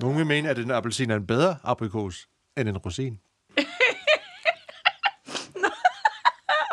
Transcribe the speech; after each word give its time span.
Nogle 0.00 0.16
vil 0.16 0.26
mene, 0.26 0.48
at 0.48 0.58
en 0.58 0.70
appelsin 0.70 1.10
er 1.10 1.16
en 1.16 1.26
bedre 1.26 1.56
aprikos 1.64 2.28
end 2.56 2.68
en 2.68 2.76
rosin. 2.78 3.12
Åh 3.56 3.62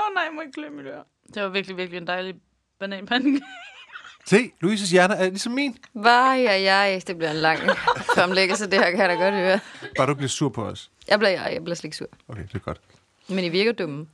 oh, 0.03 0.13
nej, 0.13 0.23
jeg 0.23 0.31
må 0.35 0.42
ikke 0.42 0.53
glemme 0.53 0.83
det. 0.83 0.93
Det 1.33 1.43
var 1.43 1.50
virkelig, 1.50 1.77
virkelig 1.77 1.98
en 1.98 2.08
dejlig 2.08 2.35
bananpande. 2.79 3.42
Se, 4.25 4.51
Louises 4.61 4.92
hjerne 4.92 5.16
er 5.16 5.29
ligesom 5.29 5.51
min. 5.53 5.77
Vaj, 5.93 6.42
ja, 6.42 6.58
ja, 6.58 7.00
det 7.08 7.17
bliver 7.17 7.32
en 7.32 7.37
lang 7.37 7.59
fremlæggelse, 8.16 8.66
det 8.66 8.73
her 8.80 8.91
kan 8.91 9.00
jeg 9.00 9.09
da 9.09 9.13
godt 9.16 9.36
høre. 9.36 9.59
Bare 9.98 10.07
du 10.07 10.14
bliver 10.14 10.30
sur 10.30 10.50
på 10.50 10.66
os. 10.66 10.91
Jeg 11.07 11.20
bliver, 11.20 11.32
jeg, 11.32 11.50
jeg 11.54 11.64
bliver 11.64 11.75
slet 11.75 11.84
ikke 11.84 11.98
sur. 11.98 12.07
Okay, 12.28 12.44
det 12.44 12.55
er 12.55 12.59
godt. 12.59 12.82
Men 13.30 13.44
I 13.44 13.50
virker 13.50 13.71
dumme. 13.71 14.07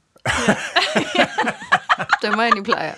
Dømmer, 2.21 2.43
end 2.43 2.57
I 2.59 2.61
plejer. 2.64 2.93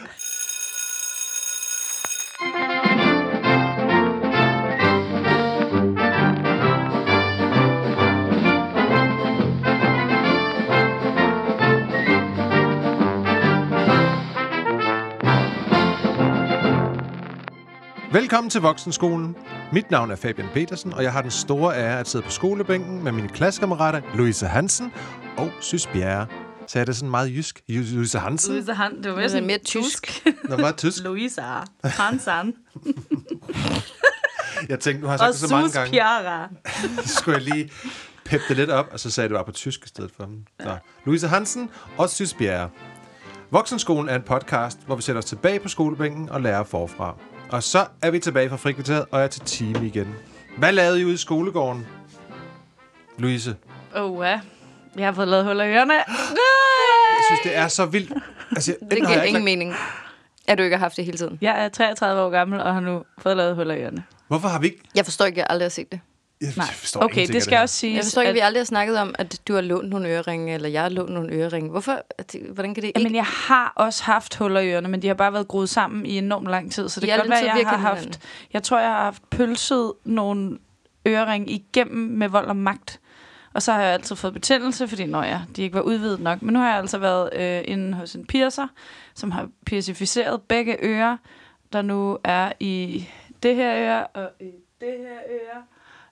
Velkommen 18.15 18.49
til 18.49 18.61
Voksenskolen. 18.61 19.35
Mit 19.73 19.91
navn 19.91 20.11
er 20.11 20.15
Fabian 20.15 20.47
Petersen, 20.53 20.93
og 20.93 21.03
jeg 21.03 21.13
har 21.13 21.21
den 21.21 21.31
store 21.31 21.75
ære 21.77 21.99
at 21.99 22.07
sidde 22.07 22.23
på 22.23 22.31
skolebænken 22.31 23.03
med 23.03 23.11
mine 23.11 23.27
klassekammerater 23.29 24.01
Louise 24.13 24.47
Hansen 24.47 24.93
og 25.37 25.51
Sys 25.61 25.87
Bjerre. 25.87 26.27
Så 26.67 26.79
er 26.79 26.85
det 26.85 26.95
sådan 26.95 27.09
meget 27.09 27.31
jysk. 27.31 27.61
Louise 27.67 28.19
Hansen. 28.19 28.53
Louise 28.53 28.73
Han, 28.73 29.03
det 29.03 29.09
var 29.09 29.15
mere 29.15 29.23
er 29.23 29.29
sådan 29.29 29.47
mere 29.47 29.57
tysk. 29.57 30.27
Nå, 30.49 30.57
meget 30.57 30.77
tysk. 30.77 31.03
Louisa 31.03 31.41
Hansen 31.83 32.53
Jeg 34.69 34.79
tænkte, 34.79 35.01
nu 35.01 35.07
har 35.07 35.13
jeg 35.13 35.19
sagt 35.19 35.27
og 35.27 35.33
det 35.33 35.49
så 35.49 35.55
mange 35.55 35.71
gange. 35.71 35.91
Piara. 35.91 36.49
Så 37.05 37.15
skulle 37.15 37.37
jeg 37.37 37.43
lige 37.53 37.71
peppe 38.25 38.45
det 38.49 38.57
lidt 38.57 38.69
op, 38.69 38.89
og 38.91 38.99
så 38.99 39.11
sagde 39.11 39.25
jeg 39.25 39.29
det 39.29 39.35
bare 39.35 39.45
på 39.45 39.51
tysk 39.51 39.85
i 39.85 39.87
stedet 39.87 40.11
for. 40.17 40.29
Så. 40.59 40.77
Louise 41.05 41.27
Hansen 41.27 41.69
og 41.97 42.09
Sys 42.09 42.33
Bjerre. 42.33 42.69
Voksenskolen 43.51 44.09
er 44.09 44.15
en 44.15 44.23
podcast, 44.23 44.79
hvor 44.85 44.95
vi 44.95 45.01
sætter 45.01 45.21
os 45.21 45.25
tilbage 45.25 45.59
på 45.59 45.69
skolebænken 45.69 46.29
og 46.29 46.41
lærer 46.41 46.63
forfra. 46.63 47.15
Og 47.51 47.63
så 47.63 47.85
er 48.01 48.11
vi 48.11 48.19
tilbage 48.19 48.49
fra 48.49 48.55
frikvarteret 48.55 49.05
og 49.11 49.21
er 49.21 49.27
til 49.27 49.41
time 49.41 49.87
igen. 49.87 50.15
Hvad 50.57 50.71
lavede 50.71 51.01
I 51.01 51.05
ude 51.05 51.13
i 51.13 51.17
skolegården? 51.17 51.87
Louise, 53.17 53.55
Oh, 53.95 54.25
ja. 54.25 54.39
Jeg 54.95 55.05
har 55.05 55.11
fået 55.13 55.27
lavet 55.27 55.45
huller 55.45 55.63
i 55.63 55.73
ørerne. 55.73 55.93
jeg 55.93 56.05
synes, 57.29 57.39
det 57.43 57.57
er 57.57 57.67
så 57.67 57.85
vildt. 57.85 58.13
Altså, 58.51 58.75
Det 58.91 58.97
giver 58.97 59.23
ingen 59.23 59.43
mening, 59.45 59.73
at 60.47 60.57
du 60.57 60.63
ikke 60.63 60.75
har 60.77 60.83
haft 60.85 60.97
det 60.97 61.05
hele 61.05 61.17
tiden. 61.17 61.37
Jeg 61.41 61.63
er 61.65 61.69
33 61.69 62.21
år 62.21 62.29
gammel 62.29 62.59
og 62.61 62.73
har 62.73 62.79
nu 62.81 63.03
fået 63.17 63.37
lavet 63.37 63.55
huller 63.55 63.75
i 63.75 63.81
ørerne. 63.83 64.03
Hvorfor 64.27 64.47
har 64.47 64.59
vi 64.59 64.67
ikke... 64.67 64.81
Jeg 64.95 65.05
forstår 65.05 65.25
ikke, 65.25 65.39
jeg 65.39 65.47
aldrig 65.49 65.65
har 65.65 65.69
set 65.69 65.91
det. 65.91 65.99
Jeg 66.45 66.53
Nej, 66.57 66.73
forstår 66.73 67.03
okay, 67.03 67.27
det 67.27 67.43
skal 67.43 67.55
her. 67.55 67.61
også 67.61 67.75
siges, 67.75 67.95
Jeg 67.95 68.03
forstår 68.03 68.21
ikke, 68.21 68.29
at 68.29 68.35
vi 68.35 68.39
aldrig 68.39 68.59
har 68.59 68.65
snakket 68.65 68.97
om, 68.99 69.15
at 69.19 69.41
du 69.47 69.53
har 69.53 69.61
lånt 69.61 69.89
nogle 69.89 70.09
øreringe, 70.09 70.53
eller 70.53 70.69
jeg 70.69 70.81
har 70.81 70.89
lånt 70.89 71.09
nogle 71.09 71.33
øreringe. 71.33 71.69
Hvorfor? 71.69 72.01
det- 72.31 72.41
Hvordan 72.49 72.73
kan 72.73 72.81
det 72.81 72.87
ikke? 72.87 72.99
Jamen, 72.99 73.15
jeg 73.15 73.25
har 73.25 73.73
også 73.75 74.03
haft 74.03 74.35
huller 74.35 74.59
i 74.59 74.71
ørerne, 74.71 74.87
men 74.87 75.01
de 75.01 75.07
har 75.07 75.13
bare 75.13 75.33
været 75.33 75.47
groet 75.47 75.69
sammen 75.69 76.05
i 76.05 76.17
enormt 76.17 76.47
lang 76.47 76.71
tid. 76.71 76.89
Så 76.89 76.99
det 76.99 77.09
kan 77.09 77.17
godt 77.17 77.29
være, 77.29 77.39
jeg 77.57 77.67
har 77.67 77.77
haft... 77.77 77.99
hinanden. 77.99 78.21
Jeg 78.53 78.63
tror, 78.63 78.79
jeg 78.79 78.89
har 78.89 79.03
haft 79.03 79.29
pølset 79.29 79.93
nogle 80.03 80.57
øreringe 81.07 81.49
igennem 81.51 81.97
med 82.17 82.29
vold 82.29 82.47
og 82.47 82.55
magt. 82.55 82.99
Og 83.53 83.61
så 83.61 83.71
har 83.73 83.81
jeg 83.81 83.93
altid 83.93 84.15
fået 84.15 84.33
betændelse, 84.33 84.87
fordi 84.87 85.05
når 85.05 85.23
jeg, 85.23 85.41
de 85.55 85.61
ikke 85.61 85.75
var 85.75 85.81
udvidet 85.81 86.19
nok. 86.19 86.41
Men 86.41 86.53
nu 86.53 86.59
har 86.59 86.69
jeg 86.69 86.77
altså 86.77 86.97
været 86.97 87.29
øh, 87.35 87.61
inde 87.65 87.93
hos 87.93 88.15
en 88.15 88.25
piercer, 88.25 88.67
som 89.15 89.31
har 89.31 89.49
piercificeret 89.65 90.41
begge 90.41 90.77
ører, 90.83 91.17
der 91.73 91.81
nu 91.81 92.17
er 92.23 92.51
i 92.59 93.07
det 93.43 93.55
her 93.55 93.75
øre 93.77 94.07
og 94.07 94.29
i 94.41 94.51
det 94.81 94.93
her 94.99 95.17
øre. 95.31 95.63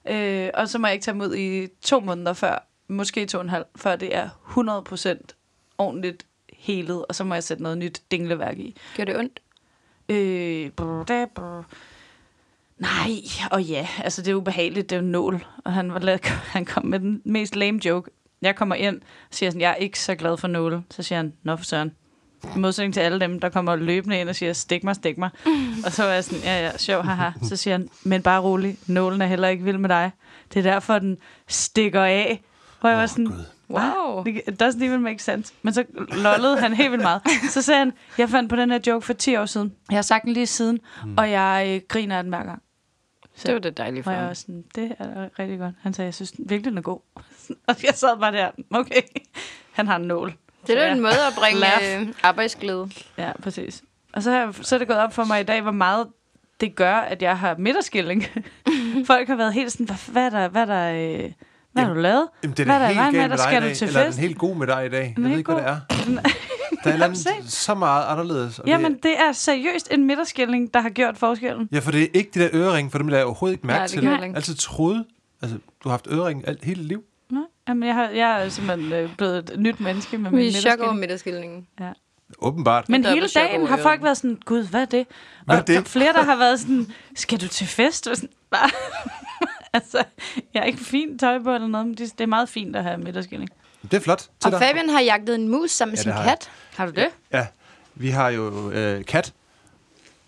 Øh, 0.08 0.50
og 0.54 0.68
så 0.68 0.78
må 0.78 0.86
jeg 0.86 0.94
ikke 0.94 1.04
tage 1.04 1.16
ud 1.16 1.36
i 1.36 1.68
to 1.82 2.00
måneder 2.00 2.32
før, 2.32 2.66
måske 2.88 3.26
to 3.26 3.38
og 3.38 3.44
en 3.44 3.50
halv, 3.50 3.64
før 3.76 3.96
det 3.96 4.16
er 4.16 4.28
100% 5.18 5.74
ordentligt 5.78 6.26
helet, 6.52 7.04
og 7.08 7.14
så 7.14 7.24
må 7.24 7.34
jeg 7.34 7.44
sætte 7.44 7.62
noget 7.62 7.78
nyt 7.78 8.02
dingleværk 8.10 8.58
i. 8.58 8.76
Gør 8.96 9.04
det 9.04 9.16
ondt? 9.16 9.40
Øh, 10.08 10.70
brr, 10.70 11.04
da, 11.04 11.24
brr. 11.34 11.64
Nej, 12.78 13.10
og 13.50 13.62
ja, 13.62 13.88
altså 13.98 14.22
det 14.22 14.30
er 14.30 14.34
ubehageligt, 14.34 14.90
det 14.90 14.96
er 14.96 15.00
jo 15.00 15.06
nål. 15.06 15.46
Og 15.64 15.72
han, 15.72 15.94
var, 15.94 16.18
han 16.56 16.64
kom 16.64 16.86
med 16.86 17.00
den 17.00 17.22
mest 17.24 17.56
lame 17.56 17.80
joke. 17.84 18.10
Jeg 18.42 18.56
kommer 18.56 18.74
ind 18.74 18.96
og 18.96 19.06
siger 19.30 19.50
sådan, 19.50 19.60
jeg 19.60 19.70
er 19.70 19.74
ikke 19.74 20.00
så 20.00 20.14
glad 20.14 20.36
for 20.36 20.48
nåle. 20.48 20.82
Så 20.90 21.02
siger 21.02 21.16
han, 21.16 21.32
nå 21.42 21.56
for 21.56 21.64
søren. 21.64 21.92
I 22.56 22.58
modsætning 22.58 22.94
til 22.94 23.00
alle 23.00 23.20
dem, 23.20 23.40
der 23.40 23.48
kommer 23.48 23.76
løbende 23.76 24.20
ind 24.20 24.28
og 24.28 24.36
siger, 24.36 24.52
stik 24.52 24.84
mig, 24.84 24.94
stik 24.94 25.18
mig. 25.18 25.30
Og 25.84 25.92
så 25.92 26.02
var 26.02 26.10
jeg 26.10 26.24
sådan, 26.24 26.44
ja, 26.44 26.64
ja, 26.64 26.78
sjov, 26.78 27.02
haha. 27.02 27.30
Så 27.42 27.56
siger 27.56 27.74
han, 27.74 27.88
men 28.04 28.22
bare 28.22 28.40
rolig, 28.40 28.76
nålen 28.86 29.22
er 29.22 29.26
heller 29.26 29.48
ikke 29.48 29.64
vild 29.64 29.78
med 29.78 29.88
dig. 29.88 30.10
Det 30.54 30.66
er 30.66 30.70
derfor, 30.72 30.98
den 30.98 31.18
stikker 31.48 32.02
af. 32.02 32.42
Hvor 32.80 32.88
jeg 32.88 32.96
var 32.98 33.02
Åh, 33.04 33.08
sådan. 33.08 33.32
Wow. 33.70 34.24
det 34.24 34.42
it 34.48 34.62
doesn't 34.62 34.84
even 34.84 35.02
make 35.02 35.22
sense. 35.22 35.54
Men 35.62 35.74
så 35.74 35.84
lollede 36.12 36.60
han 36.60 36.74
helt 36.74 36.90
vildt 36.90 37.02
meget. 37.02 37.22
Så 37.50 37.62
sagde 37.62 37.78
han, 37.78 37.92
jeg 38.18 38.28
fandt 38.28 38.50
på 38.50 38.56
den 38.56 38.70
her 38.70 38.78
joke 38.86 39.06
for 39.06 39.12
10 39.12 39.36
år 39.36 39.46
siden. 39.46 39.72
Jeg 39.90 39.96
har 39.96 40.02
sagt 40.02 40.24
den 40.24 40.32
lige 40.32 40.46
siden, 40.46 40.78
mm. 41.04 41.14
og 41.18 41.30
jeg 41.30 41.66
øh, 41.68 41.80
griner 41.88 42.16
af 42.16 42.22
den 42.22 42.32
hver 42.32 42.44
gang. 42.44 42.62
Så 43.36 43.46
Det 43.46 43.54
var 43.54 43.60
det 43.60 43.76
dejlige 43.76 44.02
for 44.02 44.10
var 44.10 44.18
jeg 44.18 44.28
også 44.28 44.40
sådan, 44.40 44.64
det 44.74 44.92
er 44.98 45.28
rigtig 45.38 45.58
godt. 45.58 45.74
Han 45.80 45.94
sagde, 45.94 46.06
jeg 46.06 46.14
synes 46.14 46.32
virkelig, 46.38 46.70
den 46.70 46.78
er 46.78 46.82
god. 46.82 47.00
og 47.68 47.76
jeg 47.82 47.94
sad 47.94 48.18
bare 48.20 48.32
der, 48.32 48.50
okay, 48.70 49.02
han 49.72 49.86
har 49.86 49.96
en 49.96 50.02
nål. 50.02 50.34
Det 50.66 50.78
er 50.78 50.86
da 50.86 50.92
en 50.92 51.00
måde 51.00 51.12
at 51.28 51.34
bringe 51.38 51.60
Laugh. 51.60 52.02
øh, 52.02 52.08
arbejdsglæde. 52.22 52.90
Ja, 53.18 53.32
præcis. 53.42 53.82
Og 54.12 54.22
så, 54.22 54.30
har, 54.30 54.54
så 54.62 54.74
er 54.74 54.78
det 54.78 54.88
gået 54.88 54.98
op 55.00 55.12
for 55.14 55.24
mig 55.24 55.40
i 55.40 55.44
dag, 55.44 55.62
hvor 55.62 55.70
meget 55.70 56.06
det 56.60 56.74
gør, 56.76 56.94
at 56.96 57.22
jeg 57.22 57.38
har 57.38 57.54
midterskilling. 57.58 58.24
Folk 59.06 59.28
har 59.28 59.36
været 59.36 59.52
helt 59.54 59.72
sådan, 59.72 59.86
hvad, 59.86 59.96
hvad 60.12 60.26
er 60.26 60.30
der, 60.30 60.48
hvad 60.48 60.62
er 60.62 60.66
der, 60.66 61.24
øh, 61.24 61.32
hvad 61.72 61.82
har 61.84 61.94
du 61.94 62.00
lavet? 62.00 62.28
Jamen, 62.42 62.56
det 62.56 62.60
er 62.60 62.64
Hvad 62.64 62.74
er 62.74 62.78
der 62.78 62.86
helt 62.86 62.98
galt 63.00 63.12
med 63.12 63.20
der 63.22 63.28
dig 63.28 63.38
skal 63.38 63.62
i 63.62 63.66
dag. 63.66 63.76
til 63.76 63.86
Eller 63.88 64.00
er 64.00 64.06
fest? 64.06 64.18
den 64.18 64.26
helt 64.26 64.38
god 64.38 64.56
med 64.56 64.66
dig 64.66 64.86
i 64.86 64.88
dag? 64.88 65.04
Jeg 65.04 65.16
Den 65.16 65.30
ved 65.30 65.38
ikke, 65.38 65.52
hvad 65.52 65.62
det 65.62 65.70
er. 65.70 66.04
Den- 66.04 66.18
Der 66.84 66.90
er 66.92 67.04
andet 67.04 67.18
så 67.48 67.74
meget 67.74 68.04
anderledes. 68.08 68.58
og 68.58 68.68
Jamen, 68.68 68.92
det, 68.94 69.02
det 69.02 69.12
er 69.28 69.32
seriøst 69.32 69.88
en 69.90 70.06
midterskilling, 70.06 70.74
der 70.74 70.80
har 70.80 70.88
gjort 70.90 71.16
forskellen. 71.18 71.68
ja, 71.72 71.78
for 71.78 71.90
det 71.90 72.02
er 72.02 72.06
ikke 72.14 72.30
de 72.34 72.40
der 72.40 72.48
øreringe, 72.52 72.90
for 72.90 72.98
dem 72.98 73.08
lader 73.08 73.18
jeg 73.20 73.26
overhovedet 73.26 73.54
ikke 73.54 73.66
mærke 73.66 73.78
Nej, 73.78 73.86
det 73.86 73.90
til. 73.92 74.02
jeg 74.04 74.32
altid 74.36 74.54
troede, 74.54 75.04
altså, 75.42 75.56
du 75.84 75.88
har 75.88 75.90
haft 75.90 76.06
øreringe 76.10 76.48
alt, 76.48 76.64
hele 76.64 76.82
liv. 76.82 77.02
Jamen, 77.68 77.82
jeg, 77.88 77.94
har, 77.94 78.08
jeg 78.08 78.44
er 78.44 78.48
simpelthen 78.48 78.92
øh, 78.92 79.16
blevet 79.16 79.38
et 79.50 79.60
nyt 79.60 79.80
menneske 79.80 80.18
med 80.18 80.30
min 80.30 80.40
Vi 80.40 80.44
er 80.46 80.50
i 80.50 80.52
chok 80.52 80.80
over 80.80 80.92
midterskillingen. 80.92 81.66
Åbenbart. 82.38 82.88
Men 82.88 83.04
er 83.04 83.10
hele 83.10 83.28
dagen 83.28 83.66
har 83.66 83.76
folk 83.76 84.02
været 84.02 84.16
sådan, 84.16 84.38
gud, 84.44 84.64
hvad 84.68 84.80
er 84.80 84.84
det? 84.84 85.06
Hvad 85.44 85.56
er 85.56 85.60
og 85.60 85.66
det? 85.66 85.74
Der 85.74 85.80
er 85.80 85.84
flere, 85.84 86.12
der 86.12 86.22
har 86.22 86.36
været 86.36 86.60
sådan, 86.60 86.86
skal 87.16 87.40
du 87.40 87.48
til 87.48 87.66
fest? 87.66 88.06
Og 88.06 88.16
sådan, 88.16 88.30
bare, 88.50 88.70
altså, 89.72 90.04
jeg 90.54 90.60
har 90.62 90.66
ikke 90.66 90.78
fint 90.84 91.20
tøj 91.20 91.38
på 91.42 91.54
eller 91.54 91.68
noget, 91.68 91.86
men 91.86 91.94
det, 91.96 92.12
det 92.18 92.20
er 92.20 92.26
meget 92.28 92.48
fint 92.48 92.76
at 92.76 92.82
have 92.82 92.98
midterskilling. 92.98 93.50
Det 93.82 93.94
er 93.94 94.00
flot 94.00 94.18
til 94.18 94.30
Og 94.44 94.50
dig. 94.50 94.60
Fabian 94.60 94.88
har 94.88 95.00
jagtet 95.00 95.34
en 95.34 95.48
mus 95.48 95.70
sammen 95.70 95.92
med 95.92 95.96
Ja, 95.98 96.02
sin 96.02 96.12
har 96.12 96.22
jeg. 96.22 96.28
kat. 96.28 96.50
Har 96.76 96.86
du 96.86 96.92
det? 96.92 97.08
Ja, 97.32 97.46
vi 97.94 98.10
har 98.10 98.28
jo 98.28 98.70
øh, 98.70 99.04
kat, 99.04 99.32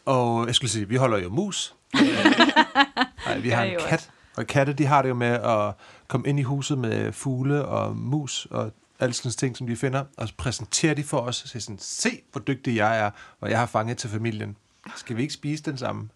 og 0.04 0.46
jeg 0.46 0.54
skulle 0.54 0.70
sige, 0.70 0.88
vi 0.88 0.96
holder 0.96 1.18
jo 1.18 1.28
mus. 1.28 1.74
Nej, 3.26 3.38
vi 3.38 3.50
har 3.50 3.62
en 3.64 3.78
kat, 3.88 4.10
og 4.36 4.46
katte, 4.46 4.72
de 4.72 4.86
har 4.86 5.02
det 5.02 5.08
jo 5.08 5.14
med 5.14 5.26
at 5.32 5.72
komme 6.08 6.28
ind 6.28 6.40
i 6.40 6.42
huset 6.42 6.78
med 6.78 7.12
fugle 7.12 7.64
og 7.64 7.96
mus 7.96 8.46
og 8.50 8.72
alle 9.00 9.12
sådan 9.12 9.30
ting, 9.32 9.56
som 9.56 9.66
de 9.66 9.76
finder, 9.76 10.04
og 10.16 10.28
præsenterer 10.36 10.94
de 10.94 11.04
for 11.04 11.18
os 11.18 11.42
og 11.42 11.48
siger 11.48 11.60
sådan, 11.60 11.78
se, 11.80 12.10
hvor 12.32 12.40
dygtig 12.40 12.76
jeg 12.76 12.98
er, 12.98 13.10
og 13.40 13.50
jeg 13.50 13.58
har 13.58 13.66
fanget 13.66 13.96
til 13.98 14.10
familien. 14.10 14.56
Skal 14.96 15.16
vi 15.16 15.22
ikke 15.22 15.34
spise 15.34 15.62
den 15.62 15.78
sammen? 15.78 16.10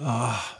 Oh, 0.00 0.06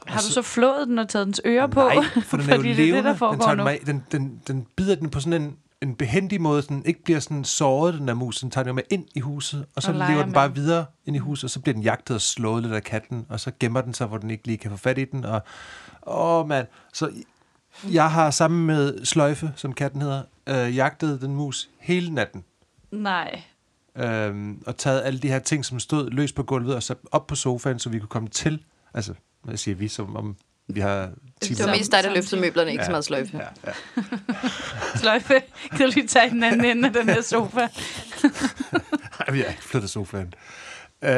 Har 0.07 0.21
du 0.21 0.33
så 0.33 0.43
flået 0.43 0.89
den 0.89 0.99
og 0.99 1.09
taget 1.09 1.27
dens 1.27 1.41
ører 1.47 1.67
på? 1.67 1.81
Nej, 1.89 2.05
for 2.25 2.37
den 2.37 2.51
er 2.51 2.57
jo 2.57 2.63
levende. 2.63 2.83
det 2.87 2.95
det, 2.95 3.05
der 3.05 3.11
den, 3.11 3.19
foregår 3.19 3.45
tager 3.45 3.55
nu. 3.55 3.63
den, 3.63 3.65
med, 3.65 3.79
den, 3.87 4.05
den, 4.13 4.41
den 4.47 4.67
bider 4.77 4.95
den 4.95 5.11
på 5.11 5.21
sådan 5.21 5.43
en, 5.43 5.57
en 5.83 5.95
behendig 5.95 6.41
måde, 6.41 6.63
så 6.63 6.69
den 6.69 6.84
ikke 6.87 7.05
bliver 7.05 7.21
sådan 7.21 7.45
såret, 7.45 7.95
den 7.95 8.09
der 8.09 8.15
mus. 8.15 8.39
Den 8.41 8.51
tager 8.51 8.63
den 8.63 8.69
jo 8.69 8.75
med 8.75 8.83
ind 8.91 9.05
i 9.15 9.21
huset, 9.21 9.67
og 9.77 9.83
så 9.83 9.89
Og 9.91 9.95
lever 9.95 10.09
den 10.19 10.27
med 10.27 10.34
bare 10.34 10.49
den. 10.49 10.57
videre 10.57 10.87
ind 11.07 11.17
i 11.17 11.19
huset, 11.19 11.45
og 11.45 11.51
så 11.51 11.61
bliver 11.61 11.73
den 11.75 11.83
jagtet 11.83 12.15
og 12.15 12.21
slået 12.21 12.63
lidt 12.63 12.75
af 12.75 12.83
katten, 12.84 13.27
og 13.29 13.41
så 13.41 13.53
gemmer 13.61 13.81
den 13.81 13.95
sig, 13.95 14.07
hvor 14.07 14.19
den 14.19 14.31
ikke 14.31 14.47
lige 14.47 14.59
kan 14.59 14.71
få 14.71 14.77
fat 14.77 14.99
i 14.99 15.05
den. 15.05 15.25
Og, 15.25 15.41
åh, 16.07 16.49
mand. 16.49 16.67
Så 16.93 17.10
jeg 17.92 18.10
har 18.10 18.30
sammen 18.30 18.66
med 18.66 19.04
Sløjfe, 19.04 19.53
som 19.57 19.72
katten 19.72 20.03
hedder, 20.03 20.22
øh, 20.47 20.77
jagtet 20.77 21.21
den 21.21 21.34
mus 21.34 21.69
hele 21.78 22.15
natten. 22.15 22.45
Nej. 22.91 23.42
Øhm, 23.97 24.63
og 24.66 24.77
taget 24.77 25.03
alle 25.04 25.19
de 25.19 25.28
her 25.28 25.39
ting, 25.39 25.65
som 25.65 25.80
stod 25.80 26.10
løs 26.10 26.33
på 26.33 26.42
gulvet, 26.42 26.74
og 26.74 26.83
så 26.83 26.95
op 27.13 27.27
på 27.27 27.34
sofaen, 27.34 27.78
så 27.78 27.91
vi 27.91 27.98
kunne 27.98 28.09
komme 28.09 28.28
til. 28.28 28.65
Altså, 28.95 29.15
hvad 29.42 29.57
siger 29.57 29.74
vi, 29.74 29.89
som 29.89 30.16
om 30.16 30.36
vi 30.66 30.80
har 30.80 31.10
10 31.41 31.54
Det 31.54 31.66
var 31.66 31.77
mest 31.77 31.92
dig, 31.92 32.04
der 32.04 32.15
løftede 32.15 32.41
møblerne, 32.41 32.72
ikke 32.72 32.84
så 32.84 32.91
meget 32.91 33.04
sløjfe. 33.04 33.39
Ja, 33.39 33.47
ja. 33.66 33.72
Sløjfe, 35.01 35.34
kan 35.71 35.86
du 35.86 35.92
lige 35.95 36.07
tage 36.07 36.30
den 36.30 36.42
anden 36.42 36.65
ende 36.65 36.89
af 36.89 36.95
den 36.95 37.09
her 37.09 37.22
sofa? 37.22 37.60
Ej, 39.21 39.33
vi 39.33 39.41
har 39.41 39.47
ikke 39.47 39.63
flyttet 39.63 39.91
sofaen. 39.91 40.34
Øh, 41.03 41.10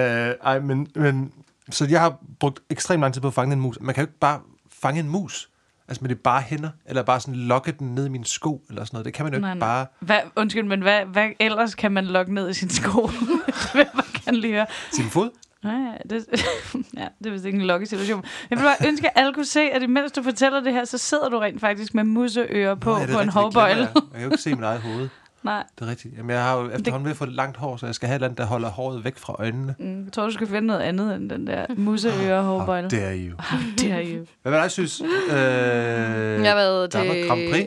ej, 0.42 0.58
men, 0.58 0.88
men... 0.94 1.32
Så 1.70 1.86
jeg 1.90 2.00
har 2.00 2.18
brugt 2.40 2.60
ekstremt 2.70 3.00
lang 3.00 3.14
tid 3.14 3.20
på 3.20 3.28
at 3.28 3.34
fange 3.34 3.52
en 3.52 3.60
mus. 3.60 3.78
Man 3.80 3.94
kan 3.94 4.02
jo 4.02 4.06
ikke 4.06 4.18
bare 4.18 4.40
fange 4.72 5.00
en 5.00 5.08
mus. 5.08 5.50
Altså 5.88 6.02
med 6.02 6.08
det 6.08 6.18
bare 6.18 6.40
hænder, 6.40 6.70
eller 6.86 7.02
bare 7.02 7.20
sådan 7.20 7.34
lokke 7.34 7.72
den 7.78 7.94
ned 7.94 8.06
i 8.06 8.08
min 8.08 8.24
sko, 8.24 8.62
eller 8.68 8.84
sådan 8.84 8.94
noget. 8.96 9.04
Det 9.04 9.14
kan 9.14 9.24
man 9.24 9.34
jo 9.34 9.40
Nej, 9.40 9.50
ikke 9.50 9.58
nej. 9.58 9.68
bare 9.68 9.86
Hvad, 10.00 10.18
undskyld, 10.36 10.64
men 10.64 10.82
hvad, 10.82 11.04
hvad 11.04 11.28
ellers 11.40 11.74
kan 11.74 11.92
man 11.92 12.04
lokke 12.04 12.34
ned 12.34 12.50
i 12.50 12.52
sin 12.52 12.70
sko? 12.70 13.02
det 13.06 13.74
vil 13.74 13.86
jeg 13.94 14.04
gerne 14.24 14.36
lige 14.40 14.52
høre. 14.54 14.66
sin 14.92 15.04
fod. 15.04 15.30
Ja, 15.64 15.92
det, 16.10 16.26
ja, 17.00 17.06
det 17.18 17.26
er 17.26 17.30
vist 17.30 17.44
ikke 17.44 17.58
en 17.58 17.66
lucky 17.66 17.84
situation. 17.84 18.24
Jeg 18.50 18.58
vil 18.58 18.64
bare 18.64 18.88
ønske, 18.88 19.06
at 19.06 19.12
alle 19.16 19.34
kunne 19.34 19.44
se, 19.44 19.60
at 19.60 19.82
imens 19.82 20.12
du 20.12 20.22
fortæller 20.22 20.60
det 20.60 20.72
her, 20.72 20.84
så 20.84 20.98
sidder 20.98 21.28
du 21.28 21.38
rent 21.38 21.60
faktisk 21.60 21.94
med 21.94 22.04
museører 22.04 22.74
på, 22.74 22.90
Nå, 22.90 22.98
ja, 22.98 23.06
på 23.06 23.12
en 23.12 23.18
rigtigt, 23.18 23.34
glemmer 23.34 23.66
Jeg. 23.68 23.78
jeg 23.94 24.02
kan 24.12 24.20
jo 24.22 24.26
ikke 24.26 24.36
se 24.42 24.54
mit 24.54 24.64
eget 24.64 24.80
hoved. 24.80 25.08
Nej, 25.44 25.64
Det 25.78 25.86
er 25.86 25.90
rigtigt. 25.90 26.14
Jamen, 26.16 26.30
jeg 26.30 26.42
har 26.44 26.60
jo 26.60 26.70
efterhånden 26.70 27.04
ved 27.04 27.10
at 27.10 27.16
få 27.16 27.24
langt 27.24 27.56
hår, 27.56 27.76
så 27.76 27.86
jeg 27.86 27.94
skal 27.94 28.06
have 28.06 28.14
et 28.14 28.18
eller 28.18 28.26
andet, 28.28 28.38
der 28.38 28.44
holder 28.46 28.68
håret 28.68 29.04
væk 29.04 29.16
fra 29.18 29.36
øjnene. 29.38 29.74
mm, 29.78 30.04
jeg 30.04 30.12
tror, 30.12 30.24
du 30.24 30.30
skal 30.30 30.46
finde 30.46 30.66
noget 30.66 30.80
andet 30.80 31.14
end 31.16 31.30
den 31.30 31.46
der 31.46 31.66
museører 31.76 32.42
hovbøjle. 32.42 32.90
Det 32.90 33.02
er 33.04 33.10
I 33.10 33.22
jo. 33.26 33.34
Det 33.78 33.92
er 33.92 33.98
jo. 34.00 34.26
Hvad 34.42 34.52
var 34.52 34.58
det, 34.58 34.62
jeg 34.62 34.70
synes? 34.70 35.00
Øh, 35.00 35.08
Jeg 35.36 36.50
har 36.50 36.54
været 36.54 36.92
der 36.92 37.00
til... 37.02 37.08
var 37.08 37.26
Grand 37.28 37.50
Prix. 37.52 37.66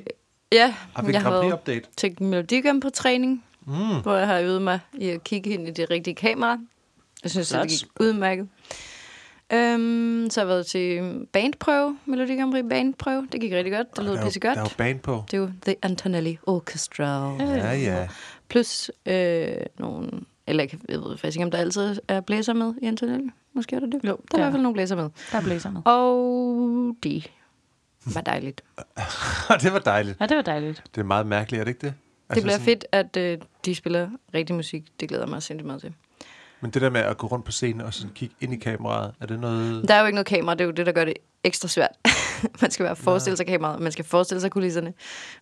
Ja, 0.52 0.74
Har 0.96 1.04
vi 1.04 1.12
jeg 1.14 1.22
har 1.22 1.30
været 1.30 1.44
Prix-update? 1.54 1.90
til 1.98 2.24
Melodigram 2.24 2.80
på 2.80 2.90
træning, 2.90 3.44
Mm. 3.66 3.74
hvor 4.04 4.16
jeg 4.16 4.28
har 4.28 4.40
øvet 4.40 4.62
mig 4.62 4.80
i 4.94 5.10
at 5.10 5.24
kigge 5.24 5.50
ind 5.50 5.68
i 5.68 5.72
det 5.72 5.90
rigtige 5.90 6.16
kamera. 6.16 6.58
Jeg 7.24 7.32
synes, 7.32 7.54
at 7.54 7.62
det 7.64 7.70
gik 7.70 7.88
udmærket. 8.00 8.48
Øhm, 9.54 10.28
så 10.30 10.40
har 10.42 10.46
jeg 10.46 10.48
været 10.48 10.66
til 10.66 11.26
bandprøve, 11.34 11.98
Melodi 12.06 12.36
Grand 12.36 12.52
Prix 12.52 12.64
bandprøve. 12.70 13.28
Det 13.32 13.42
gik 13.42 13.52
rigtig 13.54 13.74
godt. 13.74 13.96
Det 13.98 14.04
lød 14.06 14.14
Der 14.14 14.20
er 14.20 14.26
pisse 14.26 14.40
godt. 14.40 14.56
Der 14.56 14.62
er 14.62 14.66
jo 14.66 14.70
band 14.78 15.00
på. 15.00 15.24
Det 15.32 15.38
er 15.38 15.42
jo 15.42 15.52
The 15.66 15.76
Antonelli 15.82 16.38
Orchestra. 16.48 17.36
Ja, 17.40 17.74
ja. 17.74 18.08
Plus 18.50 18.92
øh, 19.06 19.48
nogle... 19.80 20.10
Eller 20.48 20.64
jeg, 20.64 20.80
jeg 20.90 21.00
ved 21.00 21.18
faktisk 21.18 21.36
ikke, 21.38 21.46
om 21.46 21.52
der 21.52 21.58
altid 21.58 21.96
er 22.08 22.22
blæser 22.22 22.54
med 22.54 22.74
i 22.82 22.86
Antonelli. 22.86 23.30
Måske 23.54 23.76
er 23.76 23.80
der 23.80 23.88
det. 23.88 24.00
Jo, 24.04 24.08
Der 24.08 24.12
er 24.12 24.14
i 24.14 24.26
der, 24.32 24.38
hvert 24.38 24.52
fald 24.52 24.62
nogle 24.62 24.74
blæser 24.74 24.96
med. 24.96 25.10
der 25.32 25.42
blæser 25.42 25.72
med. 25.72 25.82
Og 25.86 26.96
det 27.04 27.32
var 28.16 28.22
dejligt. 28.22 28.62
det 29.64 29.74
var 29.74 29.80
dejligt. 29.80 30.18
Ja, 30.20 30.26
det 30.26 30.36
var 30.38 30.44
dejligt. 30.44 30.84
Det 30.96 31.02
er 31.02 31.06
meget 31.06 31.28
mærkeligt, 31.28 31.60
er 31.62 31.64
det 31.64 31.70
ikke 31.72 31.86
det? 31.88 31.94
Det 32.34 32.44
bliver 32.44 32.54
sådan- 32.58 32.66
fedt, 32.66 32.86
at 32.92 33.18
øh, 33.18 33.38
de 33.66 33.76
spiller 33.76 34.10
rigtig 34.34 34.56
musik. 34.56 34.84
Det 35.00 35.10
glæder 35.10 35.26
mig 35.28 35.44
sindssygt 35.44 35.66
meget 35.68 35.82
til. 35.82 35.94
Men 36.62 36.72
det 36.72 36.82
der 36.82 36.90
med 36.90 37.02
at 37.02 37.18
gå 37.18 37.28
rundt 37.28 37.46
på 37.46 37.52
scenen 37.52 37.82
og 37.82 37.94
sådan 37.94 38.14
kigge 38.14 38.36
ind 38.42 38.54
i 38.54 38.58
kameraet, 38.58 39.14
er 39.22 39.26
det 39.26 39.40
noget... 39.40 39.88
Der 39.88 39.94
er 39.94 40.00
jo 40.00 40.06
ikke 40.06 40.16
noget 40.16 40.28
kamera, 40.28 40.54
det 40.54 40.62
er 40.62 40.66
jo 40.66 40.72
det, 40.72 40.86
der 40.86 40.92
gør 40.92 41.06
det 41.06 41.14
ekstra 41.44 41.68
svært. 41.68 41.92
man 42.62 42.72
skal 42.72 42.86
bare 42.86 42.96
forestille 42.96 43.38
sig 43.38 43.46
kameraet, 43.46 43.82
man 43.82 43.92
skal 43.92 44.06
forestille 44.06 44.42
sig 44.42 44.52
kulisserne. 44.52 44.94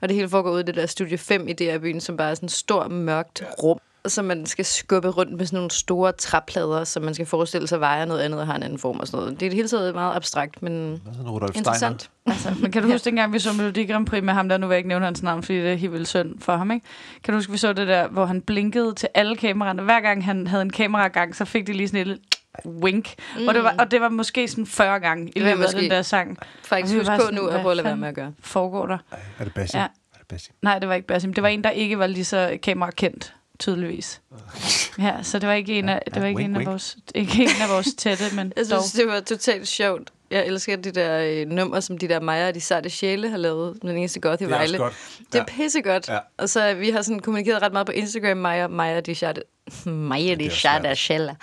Og 0.01 0.09
det 0.09 0.15
hele 0.15 0.29
foregår 0.29 0.51
ude 0.51 0.61
i 0.61 0.63
det 0.63 0.75
der 0.75 0.85
Studie 0.85 1.17
5 1.17 1.47
i 1.47 1.53
DR-byen, 1.53 2.01
som 2.01 2.17
bare 2.17 2.29
er 2.29 2.35
sådan 2.35 2.47
et 2.47 2.51
stort, 2.51 2.91
mørkt 2.91 3.43
rum, 3.63 3.79
som 4.07 4.25
man 4.25 4.45
skal 4.45 4.65
skubbe 4.65 5.09
rundt 5.09 5.31
med 5.37 5.45
sådan 5.45 5.57
nogle 5.57 5.71
store 5.71 6.11
træplader, 6.11 6.83
som 6.83 7.03
man 7.03 7.13
skal 7.13 7.25
forestille 7.25 7.67
sig 7.67 7.79
vejer 7.79 8.05
noget 8.05 8.21
andet 8.21 8.39
og 8.39 8.47
har 8.47 8.55
en 8.55 8.63
anden 8.63 8.79
form 8.79 8.99
og 8.99 9.07
sådan 9.07 9.19
noget. 9.19 9.39
Det 9.39 9.45
er 9.45 9.49
det 9.49 9.55
hele 9.55 9.67
taget 9.67 9.93
meget 9.95 10.15
abstrakt, 10.15 10.61
men 10.61 11.01
Rudolf 11.27 11.55
interessant. 11.57 12.09
Altså, 12.25 12.53
men 12.61 12.71
kan 12.71 12.81
du 12.83 12.87
huske 12.91 13.05
dengang, 13.05 13.33
vi 13.33 13.39
så 13.39 13.53
Melodi 13.53 13.85
Grand 13.85 14.05
Prix 14.05 14.23
med 14.23 14.33
ham 14.33 14.49
der, 14.49 14.57
nu 14.57 14.67
vil 14.67 14.73
jeg 14.73 14.77
ikke 14.77 14.89
nævne 14.89 15.05
hans 15.05 15.23
navn, 15.23 15.43
fordi 15.43 15.57
det 15.57 15.71
er 15.71 15.75
helt 15.75 15.91
vildt 15.91 16.07
synd 16.07 16.39
for 16.39 16.55
ham, 16.55 16.71
ikke? 16.71 16.85
Kan 17.23 17.31
du 17.31 17.37
huske, 17.37 17.51
vi 17.51 17.57
så 17.57 17.73
det 17.73 17.87
der, 17.87 18.07
hvor 18.07 18.25
han 18.25 18.41
blinkede 18.41 18.93
til 18.93 19.09
alle 19.13 19.35
kameraerne. 19.35 19.81
Hver 19.81 19.99
gang 20.01 20.25
han 20.25 20.47
havde 20.47 20.61
en 20.61 20.69
kameragang, 20.69 21.35
så 21.35 21.45
fik 21.45 21.67
de 21.67 21.73
lige 21.73 21.87
sådan 21.87 22.07
et 22.07 22.19
wink. 22.65 23.13
Mm. 23.39 23.47
Og, 23.47 23.53
det 23.53 23.63
var, 23.63 23.75
og 23.79 23.91
det 23.91 24.01
var 24.01 24.09
måske 24.09 24.47
sådan 24.47 24.65
40 24.65 24.99
gange 24.99 25.27
i 25.27 25.31
Det 25.39 25.41
løbet 25.41 25.63
af 25.63 25.81
den 25.81 25.91
der 25.91 26.01
sang. 26.01 26.37
Faktisk 26.63 26.95
husk 26.95 27.09
på 27.11 27.17
sådan, 27.19 27.33
nu 27.33 27.43
hvad 27.43 27.53
at 27.53 27.61
prøve 27.61 27.71
at 27.71 27.77
lade 27.77 27.85
være 27.85 27.97
med 27.97 28.07
at 28.07 28.15
gøre. 28.15 28.33
Foregår 28.39 28.85
der? 28.85 28.97
Ej, 29.11 29.19
Er 29.39 29.43
det 29.43 29.53
Basim? 29.53 29.77
Ja. 29.79 29.83
Er 29.83 30.17
det 30.17 30.27
Basim? 30.27 30.55
Nej, 30.61 30.79
det 30.79 30.89
var 30.89 30.95
ikke 30.95 31.07
Basim. 31.07 31.33
Det 31.33 31.43
var 31.43 31.49
en, 31.49 31.63
der 31.63 31.69
ikke 31.69 31.99
var 31.99 32.07
lige 32.07 32.25
så 32.25 32.57
kamerakendt, 32.63 33.33
tydeligvis. 33.59 34.21
Ja, 34.99 35.23
så 35.23 35.39
det 35.39 35.49
var 35.49 35.53
ikke 35.55 35.79
en 35.79 35.89
af, 35.89 36.01
det 36.05 36.15
Ja, 36.15 36.19
var 36.21 36.27
ikke 36.27 36.37
wink, 36.37 36.49
en 36.49 36.55
af 36.55 36.59
wink. 36.59 36.69
vores, 36.69 36.97
ikke 37.15 37.43
en 37.43 37.49
af 37.61 37.69
vores 37.69 37.87
tætte, 37.97 38.23
men 38.35 38.53
Jeg 38.57 38.65
dog. 38.71 38.81
synes, 38.83 38.91
det 38.91 39.07
var 39.07 39.19
totalt 39.19 39.67
sjovt. 39.67 40.11
Jeg 40.31 40.45
elsker 40.47 40.75
de 40.75 40.91
der 40.91 41.19
øh, 41.41 41.47
numre, 41.47 41.81
som 41.81 41.97
de 41.97 42.07
der 42.07 42.19
Maja 42.19 42.47
og 42.47 42.55
de 42.55 42.61
sarte 42.61 42.89
sjæle 42.89 43.29
har 43.29 43.37
lavet. 43.37 43.77
Den 43.81 43.89
eneste 43.97 44.19
godt 44.19 44.41
i 44.41 44.43
Det 44.43 44.51
er 44.51 44.55
Vejle. 44.57 44.77
godt. 44.77 44.93
Det 45.33 45.39
er 45.39 45.45
pissegodt. 45.45 46.07
Ja. 46.07 46.13
Ja. 46.13 46.19
Og 46.37 46.49
så 46.49 46.73
vi 46.73 46.89
har 46.89 47.01
sådan 47.01 47.19
kommunikeret 47.19 47.61
ret 47.61 47.73
meget 47.73 47.85
på 47.85 47.91
Instagram, 47.91 48.37
Maja, 48.37 48.67
Maja, 48.67 48.99
de 48.99 49.15
charte. 49.15 49.41
Maja, 49.85 50.35
de 50.35 50.49
svært. 50.51 50.97
sjæle. 50.97 51.35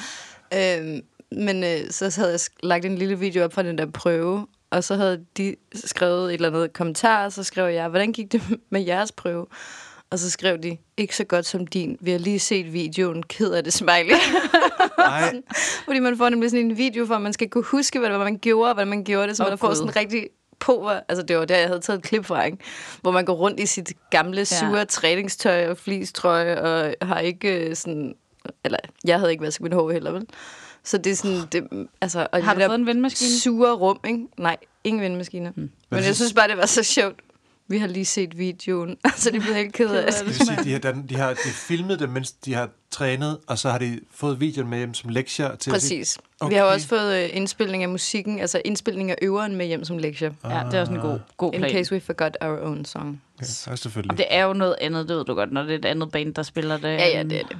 Øhm, 0.54 1.00
men 1.32 1.64
øh, 1.64 1.90
så 1.90 2.12
havde 2.16 2.30
jeg 2.32 2.40
lagt 2.62 2.84
en 2.84 2.98
lille 2.98 3.18
video 3.18 3.44
op 3.44 3.52
fra 3.52 3.62
den 3.62 3.78
der 3.78 3.86
prøve, 3.86 4.46
og 4.70 4.84
så 4.84 4.96
havde 4.96 5.24
de 5.36 5.56
skrevet 5.74 6.28
et 6.28 6.34
eller 6.34 6.48
andet 6.48 6.72
kommentar, 6.72 7.24
og 7.24 7.32
så 7.32 7.42
skrev 7.44 7.74
jeg, 7.74 7.88
hvordan 7.88 8.12
gik 8.12 8.32
det 8.32 8.42
med 8.70 8.80
jeres 8.86 9.12
prøve? 9.12 9.46
Og 10.12 10.18
så 10.18 10.30
skrev 10.30 10.58
de, 10.58 10.76
ikke 10.96 11.16
så 11.16 11.24
godt 11.24 11.46
som 11.46 11.66
din. 11.66 11.96
Vi 12.00 12.10
har 12.10 12.18
lige 12.18 12.38
set 12.38 12.72
videoen, 12.72 13.22
ked 13.22 13.50
af 13.52 13.64
det 13.64 13.72
smiley. 13.72 14.14
Nej, 14.98 15.34
Fordi 15.84 15.98
man 15.98 16.16
får 16.18 16.28
nemlig 16.28 16.50
sådan 16.50 16.66
en 16.66 16.78
video, 16.78 17.06
for 17.06 17.18
man 17.18 17.32
skal 17.32 17.48
kunne 17.48 17.64
huske, 17.64 17.98
hvad 17.98 18.10
det 18.10 18.18
var, 18.18 18.24
man 18.24 18.38
gjorde, 18.38 18.70
og 18.70 18.74
hvordan 18.74 18.88
man 18.88 19.04
gjorde 19.04 19.28
det, 19.28 19.36
så 19.36 19.44
Åh, 19.44 19.48
man 19.48 19.58
får 19.58 19.74
sådan 19.74 19.88
en 19.88 19.96
rigtig 19.96 20.28
på, 20.60 20.88
altså 21.08 21.22
det 21.22 21.36
var 21.36 21.44
der, 21.44 21.56
jeg 21.56 21.68
havde 21.68 21.80
taget 21.80 21.98
et 21.98 22.04
klip 22.04 22.24
fra, 22.24 22.44
ikke? 22.44 22.58
hvor 23.00 23.10
man 23.10 23.24
går 23.24 23.32
rundt 23.32 23.60
i 23.60 23.66
sit 23.66 23.92
gamle, 24.10 24.44
sure 24.44 24.78
ja. 24.78 24.84
træningstøj 24.84 25.68
og 25.68 25.76
fleecetrøje, 25.76 26.60
og 26.60 26.94
har 27.02 27.18
ikke 27.18 27.68
øh, 27.68 27.76
sådan, 27.76 28.14
eller 28.64 28.78
jeg 29.04 29.18
havde 29.18 29.30
ikke 29.30 29.44
vasket 29.44 29.62
mit 29.62 29.74
hår 29.74 29.90
heller, 29.90 30.12
vel? 30.12 30.26
Så 30.84 30.98
det 30.98 31.12
er 31.12 31.16
sådan, 31.16 31.40
det, 31.52 31.88
altså, 32.00 32.26
og 32.32 32.44
Har 32.44 32.54
du 32.54 32.60
fået 32.60 32.74
en 32.74 32.86
vindmaskine? 32.86 33.30
sure 33.40 33.72
rum, 33.72 34.00
ikke? 34.06 34.26
Nej, 34.38 34.56
ingen 34.84 35.02
vindmaskiner. 35.02 35.50
Hmm. 35.50 35.70
Men 35.90 36.04
jeg 36.04 36.16
synes 36.16 36.32
bare, 36.32 36.48
det 36.48 36.56
var 36.56 36.66
så 36.66 36.82
sjovt. 36.82 37.20
Vi 37.68 37.78
har 37.78 37.86
lige 37.86 38.04
set 38.04 38.38
videoen, 38.38 38.96
så 39.16 39.30
det 39.30 39.42
blev 39.42 39.54
helt 39.54 39.72
ked 39.72 39.90
af 39.90 40.04
det. 40.12 40.14
det 40.18 40.26
vil 40.26 40.34
sige, 40.34 40.64
de 40.64 40.72
har, 40.72 40.78
de, 40.92 41.04
de 41.08 41.16
har 41.16 41.28
de 41.30 41.48
filmet 41.68 41.98
det, 42.00 42.08
mens 42.10 42.32
de 42.32 42.54
har 42.54 42.68
trænet, 42.90 43.38
og 43.46 43.58
så 43.58 43.70
har 43.70 43.78
de 43.78 44.00
fået 44.14 44.40
videoen 44.40 44.70
med 44.70 44.78
hjem 44.78 44.94
som 44.94 45.10
lektier 45.10 45.56
til 45.56 45.70
Præcis. 45.70 46.16
Okay. 46.16 46.46
Okay. 46.46 46.54
Vi 46.54 46.58
har 46.58 46.64
også 46.64 46.88
fået 46.88 47.24
øh, 47.24 47.30
indspilning 47.36 47.82
af 47.82 47.88
musikken, 47.88 48.40
altså 48.40 48.62
indspilning 48.64 49.10
af 49.10 49.16
øveren 49.22 49.56
med 49.56 49.66
hjem 49.66 49.84
som 49.84 49.98
lektier. 49.98 50.32
Ja, 50.44 50.62
det 50.70 50.74
er 50.74 50.80
også 50.80 50.92
en 50.92 50.98
god, 51.00 51.18
god 51.36 51.52
In 51.54 51.60
plan. 51.60 51.72
case 51.72 51.94
we 51.94 52.00
forgot 52.00 52.36
our 52.40 52.58
own 52.62 52.84
song. 52.84 53.22
Ja, 53.40 53.46
ja, 53.70 53.76
selvfølgelig. 53.76 54.10
Og 54.12 54.18
det 54.18 54.26
er 54.30 54.44
jo 54.44 54.52
noget 54.52 54.76
andet, 54.80 55.08
det 55.08 55.16
ved 55.16 55.24
du 55.24 55.34
godt, 55.34 55.52
når 55.52 55.62
det 55.62 55.70
er 55.72 55.78
et 55.78 55.84
andet 55.84 56.10
band, 56.12 56.34
der 56.34 56.42
spiller 56.42 56.76
det. 56.76 56.88
Ja, 56.88 57.08
ja, 57.08 57.22
det 57.22 57.40
er 57.40 57.44
det. 57.48 57.56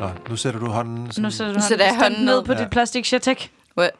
Nå, 0.00 0.10
nu 0.28 0.36
sætter 0.36 0.60
du 0.60 0.66
hånden... 0.66 1.12
Sådan, 1.12 1.22
Nu 1.22 1.30
sætter 1.30 1.52
du 1.52 1.58
Nu 1.58 1.64
sætter 1.68 1.84
jeg 1.84 1.94
hånden, 1.94 2.12
hånden 2.12 2.24
ned 2.26 2.34
ned. 2.36 2.44
på 2.44 2.52
Ja. 2.52 2.58
dit 2.62 2.70
plastik 2.70 3.04
Shatek. 3.04 3.50
What? 3.78 3.90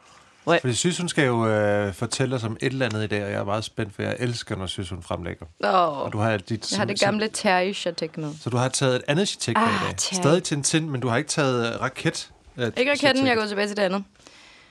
Fordi 0.43 0.73
synes, 0.73 0.97
hun 0.97 1.09
skal 1.09 1.25
jo 1.25 1.47
øh, 1.47 1.93
fortælle 1.93 2.35
os 2.35 2.43
om 2.43 2.57
et 2.61 2.71
eller 2.71 2.85
andet 2.85 3.03
i 3.03 3.07
dag, 3.07 3.23
og 3.23 3.31
jeg 3.31 3.39
er 3.39 3.43
meget 3.43 3.63
spændt, 3.63 3.93
for 3.93 4.01
jeg 4.01 4.15
elsker, 4.19 4.55
når 4.55 4.65
synes, 4.65 4.89
hun 4.89 5.03
fremlægger. 5.03 5.45
Oh, 5.63 5.97
Og 5.97 6.13
du 6.13 6.17
har 6.17 6.37
dit, 6.37 6.71
jeg 6.71 6.79
har 6.79 6.85
det 6.85 6.99
gamle 6.99 7.27
Terry 7.33 7.73
med. 8.17 8.33
Så, 8.41 8.49
du 8.49 8.57
har 8.57 8.69
taget 8.69 8.95
et 8.95 9.01
andet 9.07 9.27
chitek 9.27 9.55
med 9.57 9.63
Ah, 9.63 9.73
i 9.73 9.85
dag. 9.85 9.97
tak. 9.97 10.15
Stadig 10.15 10.43
Tintin, 10.43 10.89
men 10.89 11.01
du 11.01 11.07
har 11.07 11.17
ikke 11.17 11.29
taget 11.29 11.75
uh, 11.75 11.81
raket. 11.81 12.31
Uh, 12.57 12.63
Ikke 12.77 12.91
raketten, 12.91 13.27
jeg 13.27 13.37
går 13.37 13.45
tilbage 13.45 13.67
til 13.67 13.77
det 13.77 13.83
andet. 13.83 14.03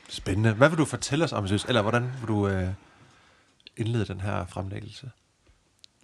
Spændende. 0.09 0.53
Hvad 0.53 0.69
vil 0.69 0.79
du 0.79 0.85
fortælle 0.85 1.25
os 1.25 1.33
om, 1.33 1.47
synes? 1.47 1.65
Eller 1.65 1.83
hvordan 1.83 2.03
vil 2.03 2.29
du 2.29 2.49
øh, 2.49 2.69
indlede 3.77 4.05
den 4.05 4.21
her 4.21 4.47
fremlæggelse? 4.47 5.11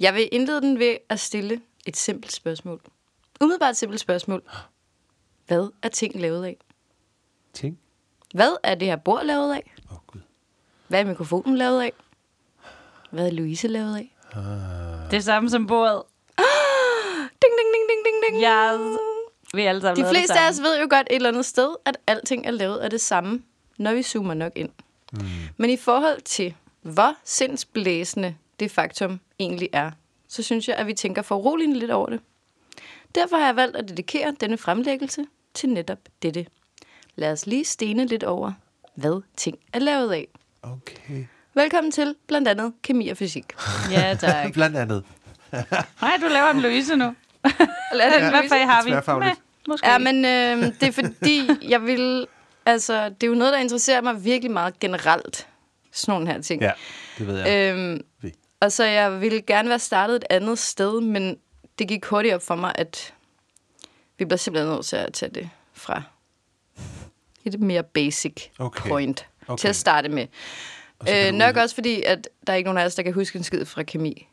Jeg 0.01 0.15
vil 0.15 0.29
indlede 0.33 0.61
den 0.61 0.79
ved 0.79 0.97
at 1.09 1.21
stille 1.21 1.61
et 1.87 1.97
simpelt 1.97 2.33
spørgsmål. 2.33 2.81
Umiddelbart 3.41 3.71
et 3.71 3.77
simpelt 3.77 4.01
spørgsmål. 4.01 4.43
Hvad 5.47 5.71
er 5.83 5.89
ting 5.89 6.21
lavet 6.21 6.45
af? 6.45 6.57
Ting? 7.53 7.79
Hvad 8.34 8.56
er 8.62 8.75
det 8.75 8.88
her 8.88 8.96
bord 8.96 9.25
lavet 9.25 9.55
af? 9.55 9.73
Åh, 9.90 9.96
oh, 9.96 9.99
Gud. 10.06 10.20
Hvad 10.88 11.00
er 11.00 11.05
mikrofonen 11.05 11.56
lavet 11.56 11.82
af? 11.82 11.93
Hvad 13.11 13.26
er 13.26 13.31
Louise 13.31 13.68
lavet 13.68 13.97
af? 13.97 14.16
Det 15.11 15.16
er 15.16 15.21
samme 15.21 15.50
som 15.50 15.66
bordet. 15.66 16.02
Ding, 17.42 17.52
ding, 17.59 17.71
ding, 17.75 17.85
ding, 17.88 18.04
ding, 18.04 18.33
ding. 18.33 18.42
Jeg 18.42 18.97
vi 19.54 19.62
er 19.62 19.68
alle 19.68 19.80
sammen 19.80 20.04
De 20.04 20.09
det 20.09 20.16
fleste 20.16 20.38
af 20.38 20.49
os 20.49 20.61
ved 20.61 20.80
jo 20.80 20.87
godt 20.90 21.06
et 21.11 21.16
eller 21.16 21.28
andet 21.28 21.45
sted, 21.45 21.75
at 21.85 21.97
alting 22.06 22.47
er 22.47 22.50
lavet 22.50 22.78
af 22.78 22.90
det 22.90 23.00
samme, 23.00 23.42
når 23.78 23.92
vi 23.92 24.02
zoomer 24.02 24.35
nok 24.35 24.52
ind. 24.56 24.71
Mm. 25.12 25.18
Men 25.56 25.71
i 25.71 25.76
forhold 25.76 26.21
til, 26.21 26.54
hvor 26.83 27.14
sindsblæsende 27.25 28.37
det 28.61 28.71
faktum 28.71 29.21
egentlig 29.38 29.68
er, 29.73 29.90
så 30.28 30.42
synes 30.42 30.68
jeg, 30.68 30.76
at 30.76 30.87
vi 30.87 30.95
tænker 30.95 31.23
for 31.23 31.37
roligt 31.37 31.76
lidt 31.76 31.90
over 31.90 32.06
det. 32.06 32.21
Derfor 33.14 33.37
har 33.37 33.47
jeg 33.47 33.56
valgt 33.56 33.76
at 33.76 33.88
dedikere 33.88 34.35
denne 34.40 34.59
fremlæggelse 34.59 35.26
til 35.54 35.68
netop 35.68 35.99
dette. 36.23 36.47
Lad 37.16 37.32
os 37.32 37.46
lige 37.46 37.64
stene 37.64 38.06
lidt 38.06 38.25
over, 38.25 38.52
hvad 38.94 39.23
ting 39.37 39.58
er 39.73 39.78
lavet 39.78 40.12
af. 40.12 40.28
Okay. 40.62 41.25
Velkommen 41.54 41.90
til 41.92 42.14
blandt 42.26 42.49
andet 42.49 42.73
kemi 42.82 43.08
og 43.08 43.16
fysik. 43.16 43.44
Ja, 43.90 44.14
tak. 44.20 44.52
Blandt 44.52 44.76
andet. 44.76 45.04
Nej, 46.02 46.18
du 46.20 46.26
laver 46.28 46.50
en 46.50 46.61
Louise 46.61 46.96
nu. 46.96 47.14
Lad 47.92 48.20
Den, 48.20 48.30
hvad 48.30 48.49
fag 48.49 48.66
har 48.66 48.85
vi? 48.85 49.18
Meh, 49.25 49.35
måske 49.68 49.88
Ja, 49.88 49.99
men 49.99 50.25
øh, 50.25 50.73
det 50.80 50.82
er 50.82 50.92
fordi, 50.92 51.50
jeg 51.68 51.82
vil... 51.82 52.26
Altså, 52.66 53.08
det 53.08 53.23
er 53.23 53.26
jo 53.26 53.35
noget, 53.35 53.52
der 53.52 53.58
interesserer 53.58 54.00
mig 54.00 54.25
virkelig 54.25 54.50
meget 54.50 54.78
generelt. 54.80 55.49
Sådan 55.92 56.12
nogle 56.12 56.32
her 56.32 56.40
ting. 56.40 56.62
Ja, 56.62 56.73
det 57.18 57.26
ved 57.26 57.38
jeg. 57.38 57.75
Øhm, 57.75 58.00
Vi. 58.20 58.32
og 58.61 58.73
så 58.73 58.85
jeg 58.85 59.20
ville 59.20 59.42
gerne 59.42 59.68
være 59.68 59.78
startet 59.78 60.16
et 60.16 60.25
andet 60.30 60.58
sted, 60.58 61.00
men 61.00 61.37
det 61.78 61.88
gik 61.88 62.04
hurtigt 62.04 62.35
op 62.35 62.42
for 62.42 62.54
mig, 62.54 62.73
at 62.75 63.14
vi 64.18 64.25
bliver 64.25 64.38
simpelthen 64.38 64.73
nødt 64.75 64.87
til 64.87 64.96
at 64.96 65.12
tage 65.12 65.30
det 65.30 65.50
fra 65.75 66.02
et 67.55 67.61
mere 67.61 67.83
basic 67.83 68.49
Okay. 68.59 68.88
point 68.91 69.26
Okay. 69.49 69.61
til 69.61 69.69
at 69.69 69.76
starte 69.76 70.09
med. 70.09 70.26
Og 70.99 71.07
Øh, 71.26 71.33
nok 71.33 71.57
også 71.57 71.75
fordi, 71.75 72.03
at 72.03 72.29
der 72.47 72.53
er 72.53 72.57
ikke 72.57 72.67
nogen 72.69 72.79
af 72.79 72.85
os, 72.87 72.95
der 72.95 73.03
kan 73.03 73.12
huske 73.12 73.37
en 73.38 73.45
skid 73.45 73.65
fra 73.65 73.83
kemi. 73.83 74.26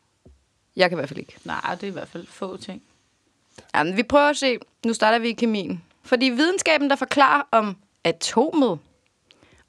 Jeg 0.75 0.89
kan 0.89 0.96
i 0.96 1.00
hvert 1.00 1.10
fald 1.10 1.20
ikke. 1.20 1.36
Nej, 1.46 1.75
det 1.75 1.84
er 1.84 1.88
i 1.88 1.91
hvert 1.93 2.08
fald 2.08 2.27
få 2.27 2.58
ting. 2.58 2.82
Jamen, 3.75 3.98
vi 3.98 4.03
prøver 4.03 4.29
at 4.29 4.38
se. 4.38 4.58
Nu 4.86 4.93
starter 4.93 5.20
vi 5.20 5.27
i 5.29 5.34
kemien. 5.34 5.84
Fordi 6.03 6.25
videnskaben, 6.25 6.89
der 6.89 6.96
forklarer 6.96 7.41
om 7.51 7.77
atomet, 8.03 8.79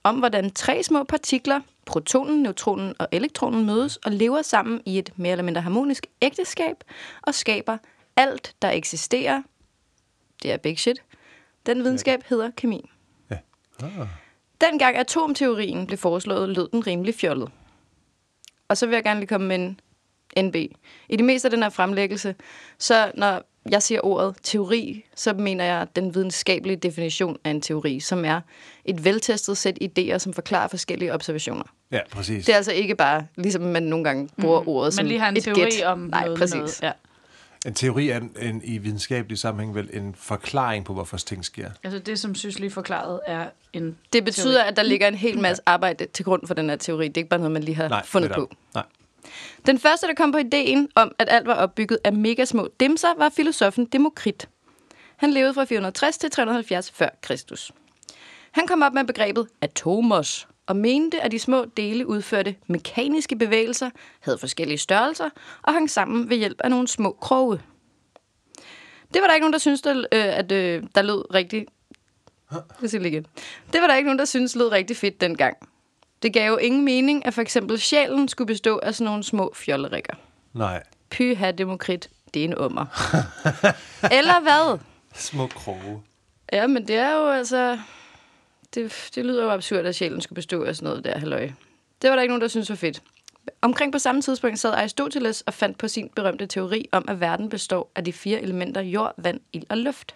om 0.02 0.18
hvordan 0.18 0.50
tre 0.50 0.82
små 0.82 1.04
partikler, 1.04 1.60
protonen, 1.86 2.42
neutronen 2.42 2.94
og 2.98 3.08
elektronen 3.12 3.66
mødes 3.66 3.96
og 3.96 4.12
lever 4.12 4.42
sammen 4.42 4.80
i 4.86 4.98
et 4.98 5.10
mere 5.16 5.32
eller 5.32 5.44
mindre 5.44 5.60
harmonisk 5.60 6.06
ægteskab 6.22 6.76
og 7.22 7.34
skaber 7.34 7.78
alt, 8.16 8.54
der 8.62 8.70
eksisterer. 8.70 9.42
Det 10.42 10.52
er 10.52 10.56
big 10.56 10.78
shit. 10.78 11.02
Den 11.66 11.84
videnskab 11.84 12.20
hedder 12.28 12.50
kemi. 12.56 12.90
Ah. 13.84 14.06
Dengang 14.60 14.96
atomteorien 14.96 15.86
blev 15.86 15.98
foreslået, 15.98 16.48
lød 16.48 16.68
den 16.68 16.86
rimelig 16.86 17.14
fjollet. 17.14 17.48
Og 18.68 18.76
så 18.76 18.86
vil 18.86 18.94
jeg 18.94 19.04
gerne 19.04 19.20
lige 19.20 19.28
komme 19.28 19.46
med 19.48 19.56
en 19.56 19.78
NB. 20.46 20.56
I 21.08 21.16
det 21.16 21.24
meste 21.24 21.46
af 21.46 21.50
den 21.50 21.62
her 21.62 21.70
fremlæggelse, 21.70 22.34
så 22.78 23.12
når 23.14 23.42
jeg 23.70 23.82
siger 23.82 24.00
ordet 24.04 24.36
teori, 24.42 25.04
så 25.14 25.32
mener 25.32 25.64
jeg 25.64 25.86
den 25.96 26.14
videnskabelige 26.14 26.76
definition 26.76 27.36
af 27.44 27.50
en 27.50 27.60
teori, 27.60 28.00
som 28.00 28.24
er 28.24 28.40
et 28.84 29.04
veltestet 29.04 29.56
sæt 29.56 29.78
idéer, 29.82 30.18
som 30.18 30.32
forklarer 30.32 30.68
forskellige 30.68 31.14
observationer. 31.14 31.64
Ja, 31.90 32.00
præcis. 32.10 32.44
Det 32.44 32.52
er 32.52 32.56
altså 32.56 32.72
ikke 32.72 32.94
bare, 32.94 33.26
ligesom 33.36 33.62
man 33.62 33.82
nogle 33.82 34.04
gange 34.04 34.28
bruger 34.40 34.60
mm. 34.62 34.68
ordet 34.68 34.94
som 34.94 35.02
Men 35.04 35.08
lige 35.08 35.20
har 35.20 35.28
en 35.28 35.36
et 35.36 35.44
teori 35.44 35.60
gæt. 35.60 35.82
om 35.82 35.98
Nej, 35.98 36.24
noget. 36.24 36.38
præcis. 36.38 36.54
Noget. 36.54 36.82
Ja. 36.82 36.92
En 37.64 37.74
teori 37.74 38.08
er 38.08 38.16
en, 38.16 38.36
en, 38.40 38.60
i 38.64 38.78
videnskabelig 38.78 39.38
sammenhæng 39.38 39.74
vel 39.74 39.90
en 39.92 40.14
forklaring 40.18 40.84
på, 40.84 40.92
hvorfor 40.92 41.16
ting 41.16 41.44
sker. 41.44 41.70
Altså 41.84 41.98
det, 41.98 42.18
som 42.18 42.34
synes 42.34 42.58
lige 42.58 42.70
forklaret, 42.70 43.20
er 43.26 43.46
en 43.72 43.98
Det 44.12 44.24
betyder, 44.24 44.62
at 44.62 44.76
der 44.76 44.82
ligger 44.82 45.08
en 45.08 45.14
hel 45.14 45.38
masse 45.38 45.62
arbejde 45.66 46.06
til 46.06 46.24
grund 46.24 46.46
for 46.46 46.54
den 46.54 46.68
her 46.68 46.76
teori. 46.76 47.08
Det 47.08 47.16
er 47.16 47.18
ikke 47.18 47.28
bare 47.28 47.40
noget, 47.40 47.52
man 47.52 47.62
lige 47.62 47.74
har 47.74 47.88
Nej, 47.88 48.06
fundet 48.06 48.30
netop. 48.30 48.48
på. 48.48 48.54
Nej. 48.74 48.84
Den 49.66 49.78
første, 49.78 50.06
der 50.06 50.14
kom 50.14 50.32
på 50.32 50.38
ideen 50.38 50.88
om, 50.94 51.12
at 51.18 51.28
alt 51.30 51.46
var 51.46 51.54
opbygget 51.54 51.98
af 52.04 52.12
mega 52.12 52.44
små 52.44 52.68
dimser, 52.80 53.08
var 53.18 53.28
filosofen 53.36 53.86
Demokrit. 53.86 54.48
Han 55.16 55.30
levede 55.30 55.54
fra 55.54 55.64
460 55.64 56.18
til 56.18 56.30
370 56.30 56.90
før 56.90 57.08
Kristus. 57.22 57.72
Han 58.50 58.66
kom 58.66 58.82
op 58.82 58.92
med 58.92 59.04
begrebet 59.04 59.48
atomos, 59.60 60.48
og 60.66 60.76
mente, 60.76 61.20
at 61.20 61.32
de 61.32 61.38
små 61.38 61.64
dele 61.76 62.06
udførte 62.06 62.54
mekaniske 62.66 63.36
bevægelser, 63.36 63.90
havde 64.20 64.38
forskellige 64.38 64.78
størrelser 64.78 65.30
og 65.62 65.72
hang 65.72 65.90
sammen 65.90 66.30
ved 66.30 66.36
hjælp 66.36 66.60
af 66.60 66.70
nogle 66.70 66.88
små 66.88 67.16
kroge. 67.20 67.60
Det 69.14 69.22
var 69.22 69.26
der 69.26 69.34
ikke 69.34 69.44
nogen, 69.44 69.52
der 69.52 69.58
syntes, 69.58 69.82
der, 69.82 69.98
øh, 69.98 70.04
at 70.38 70.52
øh, 70.52 70.82
der 70.94 71.02
lød 71.02 71.34
rigtig... 71.34 71.66
Jeg 72.82 72.90
siger 72.90 73.02
det 73.02 73.12
lige. 73.12 73.24
Det 73.72 73.80
var 73.80 73.86
der 73.86 73.94
ikke 73.94 74.06
nogen, 74.06 74.18
der 74.18 74.24
syntes 74.24 74.56
lød 74.56 74.72
rigtig 74.72 74.96
fedt 74.96 75.20
dengang. 75.20 75.56
Det 76.22 76.32
gav 76.32 76.50
jo 76.50 76.56
ingen 76.56 76.84
mening, 76.84 77.26
at 77.26 77.34
for 77.34 77.42
eksempel 77.42 77.80
sjælen 77.80 78.28
skulle 78.28 78.46
bestå 78.46 78.78
af 78.78 78.94
sådan 78.94 79.04
nogle 79.04 79.22
små 79.22 79.52
fjollerikker. 79.54 80.14
Nej. 80.52 80.82
Pyha, 81.10 81.50
demokrit, 81.50 82.10
det 82.34 82.40
er 82.40 82.44
en 82.44 82.54
ummer. 82.54 82.86
Eller 84.18 84.40
hvad? 84.40 84.78
Små 85.14 85.46
kroge. 85.46 86.02
Ja, 86.52 86.66
men 86.66 86.88
det 86.88 86.96
er 86.96 87.12
jo 87.12 87.28
altså... 87.28 87.78
Det, 88.74 89.10
det 89.14 89.24
lyder 89.24 89.44
jo 89.44 89.50
absurd, 89.50 89.86
at 89.86 89.94
sjælen 89.94 90.20
skulle 90.20 90.36
bestå 90.36 90.64
af 90.64 90.76
sådan 90.76 90.86
noget 90.86 91.04
der, 91.04 91.18
halløj. 91.18 91.50
Det 92.02 92.10
var 92.10 92.16
der 92.16 92.22
ikke 92.22 92.30
nogen, 92.30 92.42
der 92.42 92.48
syntes 92.48 92.70
var 92.70 92.76
fedt. 92.76 93.02
Omkring 93.62 93.92
på 93.92 93.98
samme 93.98 94.22
tidspunkt 94.22 94.58
sad 94.58 94.72
Aristoteles 94.72 95.40
og 95.40 95.54
fandt 95.54 95.78
på 95.78 95.88
sin 95.88 96.10
berømte 96.16 96.46
teori 96.46 96.88
om, 96.92 97.04
at 97.08 97.20
verden 97.20 97.48
består 97.48 97.92
af 97.94 98.04
de 98.04 98.12
fire 98.12 98.40
elementer 98.40 98.80
jord, 98.80 99.14
vand, 99.16 99.40
ild 99.52 99.64
og 99.68 99.78
luft. 99.78 100.14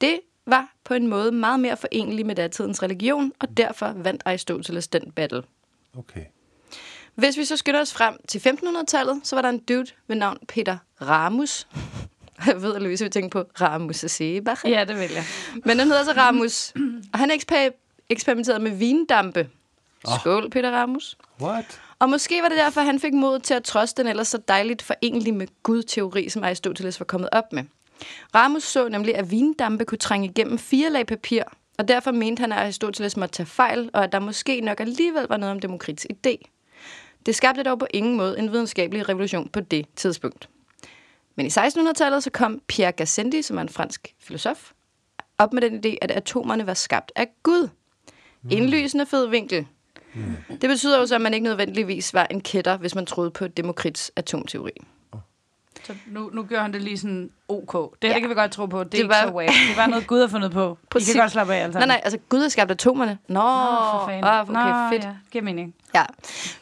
Det 0.00 0.20
var 0.46 0.74
på 0.84 0.94
en 0.94 1.06
måde 1.06 1.32
meget 1.32 1.60
mere 1.60 1.76
forenelig 1.76 2.26
med 2.26 2.34
datidens 2.34 2.82
religion, 2.82 3.32
og 3.38 3.56
derfor 3.56 3.92
vandt 3.96 4.22
Aristoteles 4.24 4.88
den 4.88 5.12
battle. 5.12 5.42
Okay. 5.98 6.24
Hvis 7.14 7.38
vi 7.38 7.44
så 7.44 7.56
skynder 7.56 7.80
os 7.80 7.92
frem 7.92 8.16
til 8.28 8.38
1500-tallet, 8.38 9.20
så 9.24 9.36
var 9.36 9.42
der 9.42 9.48
en 9.48 9.58
dude 9.58 9.86
ved 10.06 10.16
navn 10.16 10.38
Peter 10.48 10.78
Ramus. 11.00 11.66
Jeg 12.46 12.62
ved, 12.62 12.74
at 12.74 12.82
Louise 12.82 13.04
vil 13.04 13.10
tænke 13.10 13.30
på 13.30 13.44
Ramus 13.60 13.96
Sebach. 13.96 14.60
Ja, 14.66 14.84
det 14.84 14.96
vil 14.98 15.10
jeg. 15.14 15.24
Men 15.64 15.78
den 15.78 15.86
hedder 15.88 16.04
så 16.04 16.12
Ramus. 16.16 16.72
Og 17.12 17.18
han 17.18 17.30
eksper- 17.30 18.04
eksperimenterede 18.08 18.60
med 18.62 18.70
vindampe. 18.70 19.48
Skål, 20.20 20.50
Peter 20.50 20.70
Ramus. 20.70 21.16
What? 21.40 21.80
Og 21.98 22.10
måske 22.10 22.42
var 22.42 22.48
det 22.48 22.58
derfor, 22.58 22.80
han 22.80 23.00
fik 23.00 23.12
mod 23.12 23.38
til 23.38 23.54
at 23.54 23.64
trodse 23.64 23.94
den 23.96 24.06
ellers 24.06 24.28
så 24.28 24.38
dejligt 24.48 24.82
forenlig 24.82 25.34
med 25.34 25.46
Gud-teori, 25.62 26.28
som 26.28 26.44
Aristoteles 26.44 27.00
var 27.00 27.04
kommet 27.04 27.28
op 27.32 27.52
med. 27.52 27.62
Ramus 28.34 28.62
så 28.62 28.88
nemlig, 28.88 29.14
at 29.16 29.30
vindampe 29.30 29.84
kunne 29.84 29.98
trænge 29.98 30.28
igennem 30.28 30.58
fire 30.58 30.90
lag 30.90 31.06
papir, 31.06 31.42
og 31.78 31.88
derfor 31.88 32.12
mente 32.12 32.40
han, 32.40 32.52
at 32.52 32.58
Aristoteles 32.58 33.16
måtte 33.16 33.32
tage 33.34 33.46
fejl, 33.46 33.90
og 33.92 34.04
at 34.04 34.12
der 34.12 34.18
måske 34.18 34.60
nok 34.60 34.80
alligevel 34.80 35.26
var 35.28 35.36
noget 35.36 35.50
om 35.54 35.60
Demokrits 35.60 36.06
idé. 36.12 36.36
Det 37.26 37.34
skabte 37.34 37.62
dog 37.62 37.78
på 37.78 37.86
ingen 37.90 38.16
måde 38.16 38.38
en 38.38 38.52
videnskabelig 38.52 39.08
revolution 39.08 39.48
på 39.48 39.60
det 39.60 39.86
tidspunkt. 39.96 40.48
Men 41.40 41.46
i 41.46 41.48
1600-tallet 41.48 42.22
så 42.22 42.30
kom 42.30 42.60
Pierre 42.68 42.92
Gassendi, 42.92 43.42
som 43.42 43.56
er 43.58 43.62
en 43.62 43.68
fransk 43.68 44.14
filosof, 44.18 44.70
op 45.38 45.52
med 45.52 45.62
den 45.62 45.74
idé, 45.86 45.96
at 46.02 46.10
atomerne 46.10 46.66
var 46.66 46.74
skabt 46.74 47.12
af 47.16 47.26
Gud. 47.42 47.68
Indlysende 48.50 49.06
fed 49.06 49.26
vinkel. 49.28 49.66
Det 50.60 50.68
betyder 50.68 50.98
jo 50.98 51.06
så, 51.06 51.14
at 51.14 51.20
man 51.20 51.34
ikke 51.34 51.44
nødvendigvis 51.44 52.14
var 52.14 52.26
en 52.30 52.40
kætter, 52.40 52.76
hvis 52.76 52.94
man 52.94 53.06
troede 53.06 53.30
på 53.30 53.46
Demokrits 53.48 54.12
atomteori. 54.16 54.70
Så 55.84 55.94
nu, 56.06 56.30
nu 56.32 56.42
gør 56.42 56.60
han 56.62 56.72
det 56.72 56.82
lige 56.82 56.98
sådan 56.98 57.30
ok. 57.48 57.72
Det, 58.02 58.08
ja. 58.08 58.12
Det 58.14 58.20
kan 58.20 58.30
vi 58.30 58.34
godt 58.34 58.52
tro 58.52 58.66
på. 58.66 58.84
Det, 58.84 58.92
Det 58.92 59.00
er 59.00 59.06
var- 59.06 59.14
ikke 59.14 59.28
så 59.28 59.34
wack. 59.34 59.50
Det 59.68 59.76
var 59.76 59.86
noget 59.86 60.06
Gud 60.06 60.20
har 60.20 60.28
fundet 60.28 60.50
på. 60.52 60.78
I 60.82 60.86
Præcis. 60.90 61.12
kan 61.14 61.22
godt 61.22 61.32
slappe 61.32 61.54
af, 61.54 61.64
altså. 61.64 61.78
Nej, 61.78 61.86
nej, 61.86 62.00
altså 62.04 62.18
Gud 62.28 62.40
har 62.40 62.48
skabt 62.48 62.70
atomerne. 62.70 63.18
Nå, 63.28 63.34
Nå, 63.34 63.40
for 63.40 64.04
fanden. 64.06 64.24
ah, 64.24 64.50
okay, 64.50 64.52
Nå, 64.52 64.88
fedt. 64.92 65.04
Ja, 65.04 65.14
giver 65.30 65.44
mening. 65.44 65.74
Ja. 65.94 66.04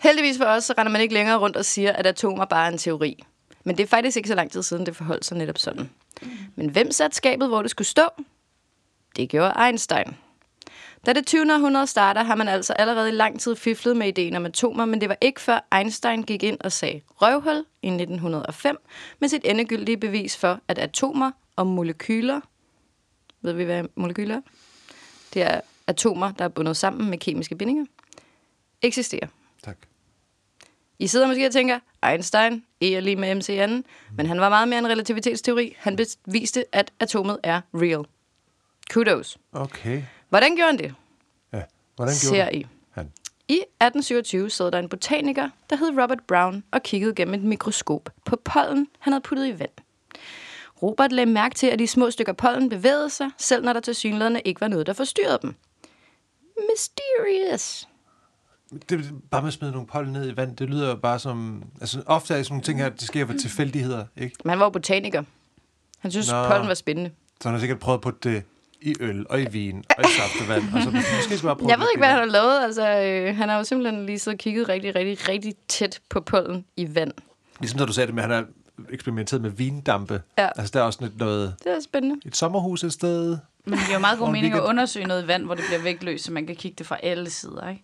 Heldigvis 0.01 0.39
for 0.39 0.45
os, 0.45 0.65
så 0.65 0.75
render 0.79 0.93
man 0.93 1.01
ikke 1.01 1.15
længere 1.15 1.39
rundt 1.39 1.57
og 1.57 1.65
siger, 1.65 1.93
at 1.93 2.07
atomer 2.07 2.45
bare 2.45 2.67
er 2.67 2.71
en 2.71 2.79
teori. 2.79 3.25
Men 3.69 3.77
det 3.77 3.83
er 3.83 3.87
faktisk 3.87 4.17
ikke 4.17 4.29
så 4.29 4.35
lang 4.35 4.51
tid 4.51 4.63
siden, 4.63 4.87
det 4.87 4.97
forholdt 4.97 5.25
sig 5.25 5.37
netop 5.39 5.59
sådan. 5.59 5.91
Men 6.55 6.71
hvem 6.71 6.91
satte 6.91 7.17
skabet, 7.17 7.49
hvor 7.49 7.63
det 7.63 7.71
skulle 7.71 7.89
stå? 7.89 8.03
Det 9.17 9.29
gjorde 9.29 9.67
Einstein. 9.67 10.17
Da 11.07 11.13
det 11.13 11.27
20. 11.27 11.53
århundrede 11.55 11.87
starter, 11.87 12.23
har 12.23 12.35
man 12.35 12.49
altså 12.49 12.73
allerede 12.73 13.09
i 13.09 13.13
lang 13.13 13.41
tid 13.41 13.57
fiflet 13.57 13.97
med 13.97 14.09
ideen 14.09 14.37
om 14.37 14.47
atomer, 14.47 14.85
men 14.85 15.01
det 15.01 15.09
var 15.09 15.17
ikke 15.21 15.41
før 15.41 15.67
Einstein 15.79 16.23
gik 16.23 16.43
ind 16.43 16.59
og 16.61 16.73
sagde 16.73 17.01
røvhul 17.09 17.65
i 17.83 17.87
1905 17.87 18.79
med 19.19 19.29
sit 19.29 19.43
endegyldige 19.45 19.97
bevis 19.97 20.37
for, 20.37 20.61
at 20.69 20.79
atomer 20.79 21.31
og 21.57 21.67
molekyler, 21.67 22.41
ved 23.41 23.53
vi 23.53 23.65
hvad 23.65 23.85
molekyler 23.95 24.37
er? 24.37 24.41
Det 25.35 25.43
er 25.43 25.61
atomer, 25.87 26.33
der 26.33 26.45
er 26.45 26.49
bundet 26.49 26.77
sammen 26.77 27.11
med 27.11 27.19
kemiske 27.19 27.57
bindinger, 27.57 27.85
eksisterer. 28.83 29.27
Tak. 29.65 29.77
I 30.99 31.07
sidder 31.07 31.27
måske 31.27 31.47
og 31.47 31.53
tænker, 31.53 31.79
Einstein, 32.07 32.65
E 32.81 32.95
er 32.95 33.01
lige 33.01 33.17
med 33.17 33.35
MCN, 33.35 33.85
men 34.17 34.27
han 34.27 34.41
var 34.41 34.49
meget 34.49 34.69
mere 34.69 34.79
en 34.79 34.89
relativitetsteori. 34.89 35.77
Han 35.79 35.97
beviste, 36.25 36.65
at 36.73 36.93
atomet 37.01 37.39
er 37.43 37.61
real. 37.75 38.05
Kudos. 38.91 39.39
Okay. 39.53 40.03
Hvordan 40.29 40.57
gjorde 40.57 40.71
han 40.71 40.79
det? 40.79 40.95
Ja. 41.53 41.63
Hvordan 41.97 42.15
gjorde 42.23 42.37
Ser? 42.37 42.49
I. 42.51 42.67
Han. 42.91 43.13
I 43.49 43.55
1827 43.55 44.51
sad 44.51 44.71
der 44.71 44.79
en 44.79 44.89
botaniker, 44.89 45.51
der 45.71 45.77
hed 45.77 45.89
Robert 46.03 46.21
Brown, 46.27 46.65
og 46.71 46.83
kiggede 46.83 47.15
gennem 47.15 47.35
et 47.35 47.43
mikroskop 47.43 48.11
på 48.25 48.37
pollen, 48.45 48.89
han 48.99 49.13
havde 49.13 49.23
puttet 49.23 49.47
i 49.47 49.59
vand. 49.59 49.71
Robert 50.83 51.13
lagde 51.13 51.31
mærke 51.31 51.55
til, 51.55 51.67
at 51.67 51.79
de 51.79 51.87
små 51.87 52.11
stykker 52.11 52.33
pollen 52.33 52.69
bevægede 52.69 53.11
sig, 53.11 53.31
selv 53.39 53.65
når 53.65 53.73
der 53.73 53.81
til 53.81 53.95
synligheden 53.95 54.41
ikke 54.45 54.61
var 54.61 54.69
noget, 54.69 54.87
der 54.87 54.93
forstyrrede 54.93 55.39
dem. 55.43 55.55
Mysterious. 56.71 57.89
Det, 58.89 59.11
bare 59.31 59.43
med 59.43 59.49
at 59.49 59.55
smide 59.55 59.73
nogle 59.73 59.87
pollen 59.87 60.13
ned 60.13 60.33
i 60.33 60.37
vand, 60.37 60.57
det 60.57 60.71
lyder 60.71 60.89
jo 60.89 60.97
bare 60.97 61.19
som... 61.19 61.65
Altså, 61.81 62.03
ofte 62.07 62.35
er 62.35 62.43
sådan 62.43 62.53
nogle 62.53 62.63
ting 62.63 62.79
her, 62.79 62.89
det 62.89 63.03
sker 63.03 63.25
ved 63.25 63.39
tilfældigheder, 63.39 64.05
ikke? 64.17 64.37
Men 64.45 64.51
han 64.51 64.59
var 64.59 64.65
jo 64.65 64.71
botaniker. 64.71 65.23
Han 65.99 66.11
synes, 66.11 66.31
Nå. 66.31 66.49
pollen 66.49 66.69
var 66.69 66.75
spændende. 66.75 67.11
Så 67.41 67.49
han 67.49 67.55
har 67.55 67.61
sikkert 67.61 67.79
prøvet 67.79 67.99
at 67.99 68.03
putte 68.03 68.31
det 68.31 68.43
i 68.81 68.95
øl, 69.01 69.27
og 69.31 69.41
i 69.43 69.45
vin, 69.45 69.85
og 69.99 70.05
i 70.05 70.09
saftevand, 70.19 70.75
og 70.75 70.83
så 70.83 70.91
måske 70.91 71.23
skal 71.23 71.37
vi 71.37 71.43
bare 71.43 71.57
prøve 71.57 71.69
Jeg 71.69 71.79
det 71.79 71.83
ved 71.83 71.89
ikke, 71.95 72.01
hvad 72.01 72.09
han 72.09 72.19
har 72.19 72.25
lavet. 72.27 72.65
Altså, 72.65 73.01
øh, 73.03 73.37
han 73.37 73.49
har 73.49 73.57
jo 73.57 73.65
simpelthen 73.65 74.07
lige 74.07 74.19
siddet 74.19 74.37
og 74.37 74.39
kigget 74.39 74.69
rigtig, 74.69 74.95
rigtig, 74.95 75.29
rigtig 75.29 75.55
tæt 75.69 76.01
på 76.09 76.21
pollen 76.21 76.65
i 76.77 76.95
vand. 76.95 77.13
Ligesom 77.61 77.79
da 77.79 77.87
du 77.87 77.93
sagde 77.93 78.07
det 78.07 78.15
med, 78.15 78.23
at 78.23 78.31
han 78.31 78.45
har 78.45 78.47
eksperimenteret 78.91 79.43
med 79.43 79.51
vindampe. 79.51 80.23
Ja. 80.39 80.49
Altså, 80.57 80.71
der 80.75 80.81
er 80.81 80.85
også 80.85 80.99
lidt 81.03 81.19
noget... 81.19 81.55
Det 81.65 81.73
er 81.73 81.81
spændende. 81.81 82.21
Et 82.27 82.37
sommerhus 82.37 82.85
et 82.85 82.93
sted. 82.93 83.39
Men 83.65 83.79
det 83.79 83.87
giver 83.87 83.99
jo 83.99 84.01
meget 84.01 84.19
god 84.19 84.31
mening 84.33 84.55
at 84.55 84.61
undersøge 84.61 85.07
noget 85.07 85.29
vand, 85.29 85.45
hvor 85.45 85.55
det 85.55 85.65
bliver 85.69 85.83
vægtløst, 85.83 86.25
så 86.25 86.33
man 86.33 86.47
kan 86.47 86.57
kigge 86.57 86.75
det 86.79 86.87
fra 86.87 86.97
alle 87.03 87.31
sider, 87.31 87.69
ikke? 87.69 87.83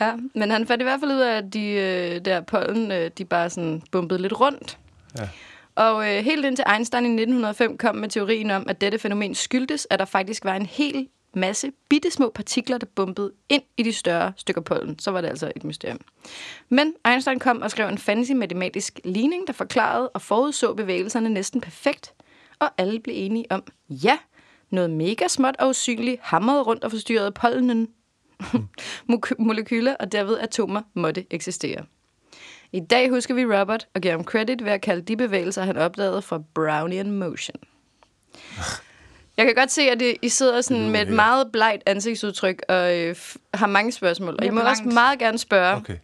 Ja, 0.00 0.12
men 0.34 0.50
han 0.50 0.66
fandt 0.66 0.82
i 0.82 0.84
hvert 0.84 1.00
fald 1.00 1.12
ud 1.12 1.20
af, 1.20 1.36
at 1.36 1.52
de 1.52 1.68
øh, 1.68 2.24
der 2.24 2.40
pollen, 2.40 2.92
øh, 2.92 3.10
de 3.18 3.24
bare 3.24 3.50
sådan 3.50 3.82
bumpede 3.90 4.22
lidt 4.22 4.40
rundt. 4.40 4.78
Ja. 5.18 5.28
Og 5.74 6.16
øh, 6.16 6.24
helt 6.24 6.44
indtil 6.44 6.64
Einstein 6.74 7.04
i 7.04 7.08
1905 7.08 7.78
kom 7.78 7.96
med 7.96 8.08
teorien 8.08 8.50
om, 8.50 8.66
at 8.68 8.80
dette 8.80 8.98
fænomen 8.98 9.34
skyldtes, 9.34 9.86
at 9.90 9.98
der 9.98 10.04
faktisk 10.04 10.44
var 10.44 10.54
en 10.54 10.66
hel 10.66 11.08
masse 11.34 11.72
bitte 11.88 12.10
små 12.10 12.30
partikler, 12.34 12.78
der 12.78 12.86
bumpede 12.94 13.32
ind 13.48 13.62
i 13.76 13.82
de 13.82 13.92
større 13.92 14.32
stykker 14.36 14.60
pollen. 14.60 14.98
Så 14.98 15.10
var 15.10 15.20
det 15.20 15.28
altså 15.28 15.52
et 15.56 15.64
mysterium. 15.64 16.00
Men 16.68 16.94
Einstein 17.08 17.38
kom 17.38 17.62
og 17.62 17.70
skrev 17.70 17.88
en 17.88 17.98
fancy 17.98 18.32
matematisk 18.32 19.00
ligning, 19.04 19.46
der 19.46 19.52
forklarede 19.52 20.08
og 20.08 20.22
forudså 20.22 20.74
bevægelserne 20.74 21.28
næsten 21.28 21.60
perfekt. 21.60 22.14
Og 22.58 22.70
alle 22.78 23.00
blev 23.00 23.14
enige 23.18 23.46
om, 23.50 23.62
ja, 23.88 24.18
noget 24.70 24.90
mega 24.90 25.28
småt 25.28 25.56
og 25.58 25.68
usynligt 25.68 26.20
hamrede 26.22 26.62
rundt 26.62 26.84
og 26.84 26.90
forstyrrede 26.90 27.32
pollenen. 27.32 27.88
Mo- 29.12 29.34
Molekyler 29.38 29.94
og 30.00 30.12
derved 30.12 30.38
atomer 30.38 30.82
måtte 30.94 31.26
eksistere. 31.30 31.84
I 32.72 32.80
dag 32.80 33.10
husker 33.10 33.34
vi 33.34 33.44
Robert 33.44 33.86
og 33.94 34.00
giver 34.00 34.14
ham 34.14 34.24
credit 34.24 34.64
ved 34.64 34.72
at 34.72 34.80
kalde 34.80 35.02
de 35.02 35.16
bevægelser, 35.16 35.62
han 35.62 35.76
opdagede 35.76 36.22
for 36.22 36.44
Brownian 36.54 37.10
motion. 37.10 37.56
Jeg 39.36 39.46
kan 39.46 39.54
godt 39.54 39.70
se, 39.72 39.82
at 39.82 40.00
det, 40.00 40.16
I 40.22 40.28
sidder 40.28 40.60
sådan 40.60 40.90
med 40.90 41.02
et 41.02 41.08
meget 41.08 41.52
blegt 41.52 41.82
ansigtsudtryk 41.86 42.62
og 42.68 42.98
øh, 42.98 43.16
har 43.54 43.66
mange 43.66 43.92
spørgsmål. 43.92 44.36
Og 44.38 44.44
I 44.46 44.50
må 44.50 44.60
også 44.60 44.82
meget 44.82 45.18
gerne 45.18 45.38
spørge 45.38 45.76
Okay. 45.76 45.96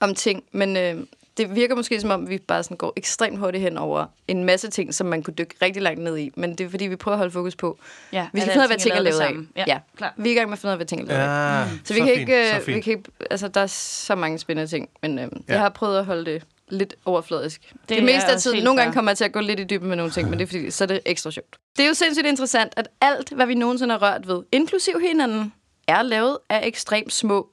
om 0.00 0.14
ting, 0.14 0.44
men 0.52 0.76
øh, 0.76 1.06
det 1.36 1.54
virker 1.54 1.74
måske 1.74 2.00
som 2.00 2.10
om, 2.10 2.28
vi 2.28 2.38
bare 2.38 2.62
sådan 2.62 2.76
går 2.76 2.92
ekstremt 2.96 3.38
hurtigt 3.38 3.62
hen 3.62 3.78
over 3.78 4.06
en 4.28 4.44
masse 4.44 4.70
ting, 4.70 4.94
som 4.94 5.06
man 5.06 5.22
kunne 5.22 5.34
dykke 5.34 5.54
rigtig 5.62 5.82
langt 5.82 6.00
ned 6.00 6.18
i. 6.18 6.30
Men 6.36 6.50
det 6.50 6.60
er 6.66 6.68
fordi, 6.70 6.86
vi 6.86 6.96
prøver 6.96 7.14
at 7.14 7.18
holde 7.18 7.32
fokus 7.32 7.56
på. 7.56 7.78
Ja, 8.12 8.26
Vi 8.32 8.40
skal 8.40 8.50
at 8.50 8.52
finde 8.52 8.58
ud 8.58 8.62
af, 8.62 8.68
hvad 8.68 8.78
ting 8.78 8.94
er 8.94 9.00
lavet 9.00 9.20
af. 9.20 9.32
Ja, 9.56 9.64
Ja, 9.66 9.78
klar. 9.96 10.14
Vi 10.16 10.28
er 10.28 10.32
i 10.32 10.36
gang 10.36 10.48
med 10.48 10.52
at 10.52 10.58
finde 10.58 10.70
ud 10.70 10.72
af, 10.72 10.78
hvad 10.78 10.86
ting 10.86 11.00
er 11.00 11.04
lavet 11.06 11.20
af. 11.20 11.60
Ja, 11.60 11.68
Så 11.84 11.94
vi 11.94 12.00
kan, 12.00 12.08
fint, 12.08 12.18
ikke, 12.20 12.48
så 12.50 12.56
øh, 12.60 12.66
vi 12.66 12.80
kan 12.80 12.92
ikke, 12.92 13.10
altså 13.30 13.48
der 13.48 13.60
er 13.60 13.66
så 13.66 14.14
mange 14.14 14.38
spændende 14.38 14.70
ting, 14.70 14.88
men 15.02 15.18
øh, 15.18 15.22
ja. 15.22 15.28
Ja. 15.48 15.52
jeg 15.52 15.60
har 15.60 15.68
prøvet 15.68 15.98
at 15.98 16.04
holde 16.04 16.24
det 16.24 16.44
lidt 16.68 16.94
overfladisk. 17.04 17.72
Det, 17.88 17.96
Det 17.96 18.04
meste 18.04 18.32
af 18.32 18.38
tiden, 18.38 18.64
nogle 18.64 18.80
gange 18.80 18.94
kommer 18.94 19.10
jeg 19.10 19.16
til 19.16 19.24
at 19.24 19.32
gå 19.32 19.40
lidt 19.40 19.60
i 19.60 19.64
dybden 19.64 19.88
med 19.88 19.96
nogle 19.96 20.12
ting, 20.12 20.30
men 20.30 20.38
det 20.38 20.44
er 20.44 20.46
fordi, 20.46 20.70
så 20.70 20.84
er 20.84 20.88
det 20.88 21.00
ekstra 21.06 21.30
sjovt. 21.30 21.56
Det 21.76 21.82
er 21.82 21.88
jo 21.88 21.94
sindssygt 21.94 22.26
interessant, 22.26 22.72
at 22.76 22.88
alt, 23.00 23.32
hvad 23.32 23.46
vi 23.46 23.54
nogensinde 23.54 23.92
har 23.98 24.02
rørt 24.02 24.28
ved, 24.28 24.42
inklusiv 24.52 25.00
hinanden, 25.00 25.52
er 25.88 26.02
lavet 26.02 26.38
af 26.48 26.60
ekstremt 26.66 27.12
små 27.12 27.48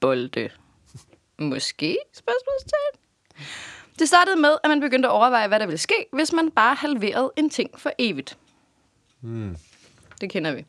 bolde. 0.00 0.48
Måske? 1.38 1.98
Spørgsmålstegn. 2.12 3.04
Det 3.98 4.08
startede 4.08 4.36
med, 4.36 4.56
at 4.64 4.70
man 4.70 4.80
begyndte 4.80 5.08
at 5.08 5.12
overveje, 5.12 5.48
hvad 5.48 5.60
der 5.60 5.66
ville 5.66 5.78
ske, 5.78 6.06
hvis 6.12 6.32
man 6.32 6.50
bare 6.50 6.74
halverede 6.74 7.32
en 7.36 7.50
ting 7.50 7.80
for 7.80 7.92
evigt. 7.98 8.38
Det 10.20 10.30
kender 10.30 10.54
vi. 10.54 10.64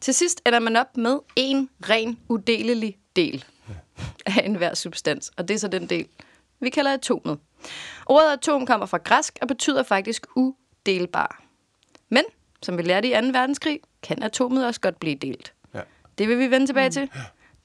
Til 0.00 0.14
sidst 0.14 0.42
ender 0.46 0.58
man 0.58 0.76
op 0.76 0.96
med 0.96 1.18
en 1.36 1.70
ren, 1.88 2.18
udelelig 2.28 2.98
del 3.16 3.44
af 4.26 4.42
enhver 4.44 4.74
substans. 4.74 5.30
Og 5.36 5.48
det 5.48 5.54
er 5.54 5.58
så 5.58 5.68
den 5.68 5.86
del, 5.86 6.06
vi 6.60 6.70
kalder 6.70 6.92
atomet. 6.92 7.38
Ordet 8.06 8.32
atom 8.32 8.66
kommer 8.66 8.86
fra 8.86 8.98
græsk 8.98 9.38
og 9.42 9.48
betyder 9.48 9.82
faktisk 9.82 10.26
udelbar. 10.36 11.42
Men, 12.08 12.24
som 12.62 12.78
vi 12.78 12.82
lærte 12.82 13.08
i 13.08 13.12
2. 13.12 13.16
verdenskrig, 13.16 13.80
kan 14.02 14.22
atomet 14.22 14.66
også 14.66 14.80
godt 14.80 15.00
blive 15.00 15.14
delt. 15.14 15.52
Ja. 15.74 15.80
Det 16.18 16.28
vil 16.28 16.38
vi 16.38 16.50
vende 16.50 16.66
tilbage 16.66 16.90
til. 16.90 17.10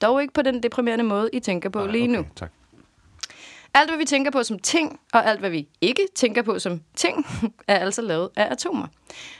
Dog 0.00 0.22
ikke 0.22 0.34
på 0.34 0.42
den 0.42 0.62
deprimerende 0.62 1.04
måde, 1.04 1.30
I 1.32 1.40
tænker 1.40 1.68
på 1.68 1.78
Nej, 1.78 1.92
lige 1.92 2.06
nu. 2.06 2.18
okay, 2.18 2.30
Tak. 2.36 2.50
Alt, 3.74 3.90
hvad 3.90 3.98
vi 3.98 4.04
tænker 4.04 4.30
på 4.30 4.42
som 4.42 4.58
ting, 4.58 5.00
og 5.12 5.26
alt, 5.26 5.40
hvad 5.40 5.50
vi 5.50 5.68
ikke 5.80 6.08
tænker 6.14 6.42
på 6.42 6.58
som 6.58 6.80
ting, 6.96 7.26
er 7.68 7.78
altså 7.78 8.02
lavet 8.02 8.30
af 8.36 8.52
atomer. 8.52 8.86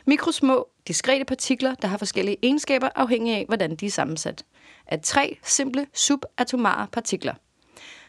Mikrosmå, 0.07 0.69
diskrete 0.89 1.25
partikler, 1.25 1.75
der 1.75 1.89
har 1.89 1.99
forskellige 1.99 2.37
egenskaber 2.43 2.89
afhængig 2.95 3.35
af, 3.35 3.45
hvordan 3.47 3.77
de 3.77 3.87
er 3.87 3.91
sammensat. 3.91 4.45
Af 4.87 5.01
tre 5.01 5.39
simple 5.43 5.87
subatomare 5.95 6.87
partikler. 6.93 7.35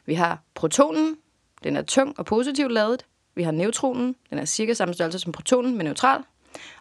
Vi 0.06 0.14
har 0.14 0.44
protonen, 0.56 1.16
den 1.64 1.76
er 1.76 1.82
tung 1.82 2.20
og 2.20 2.26
positivt 2.26 2.72
ladet. 2.72 3.06
Vi 3.36 3.44
har 3.44 3.52
neutronen, 3.52 4.16
den 4.30 4.40
er 4.40 4.46
cirka 4.46 4.74
samme 4.74 4.94
størrelse 4.94 5.20
som 5.20 5.32
protonen, 5.32 5.78
men 5.78 5.86
neutral. 5.86 6.24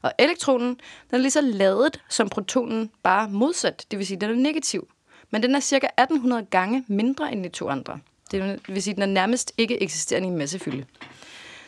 Og 0.03 0.13
elektronen, 0.19 0.69
den 0.69 0.79
er 1.11 1.19
lige 1.19 1.31
så 1.31 1.41
ladet 1.41 2.01
som 2.09 2.29
protonen, 2.29 2.91
bare 3.03 3.29
modsat, 3.29 3.87
det 3.91 3.99
vil 3.99 4.07
sige, 4.07 4.21
den 4.21 4.31
er 4.31 4.35
negativ. 4.35 4.89
Men 5.35 5.43
den 5.43 5.55
er 5.55 5.61
cirka 5.61 5.87
1800 5.87 6.45
gange 6.45 6.85
mindre 6.89 7.33
end 7.33 7.45
de 7.45 7.49
to 7.49 7.69
andre. 7.69 7.99
Det 8.31 8.61
vil 8.69 8.83
sige, 8.83 8.95
den 8.95 9.03
er 9.03 9.07
nærmest 9.07 9.53
ikke 9.59 9.83
eksisterende 9.83 10.29
i 10.29 10.31
massefylde. 10.31 10.85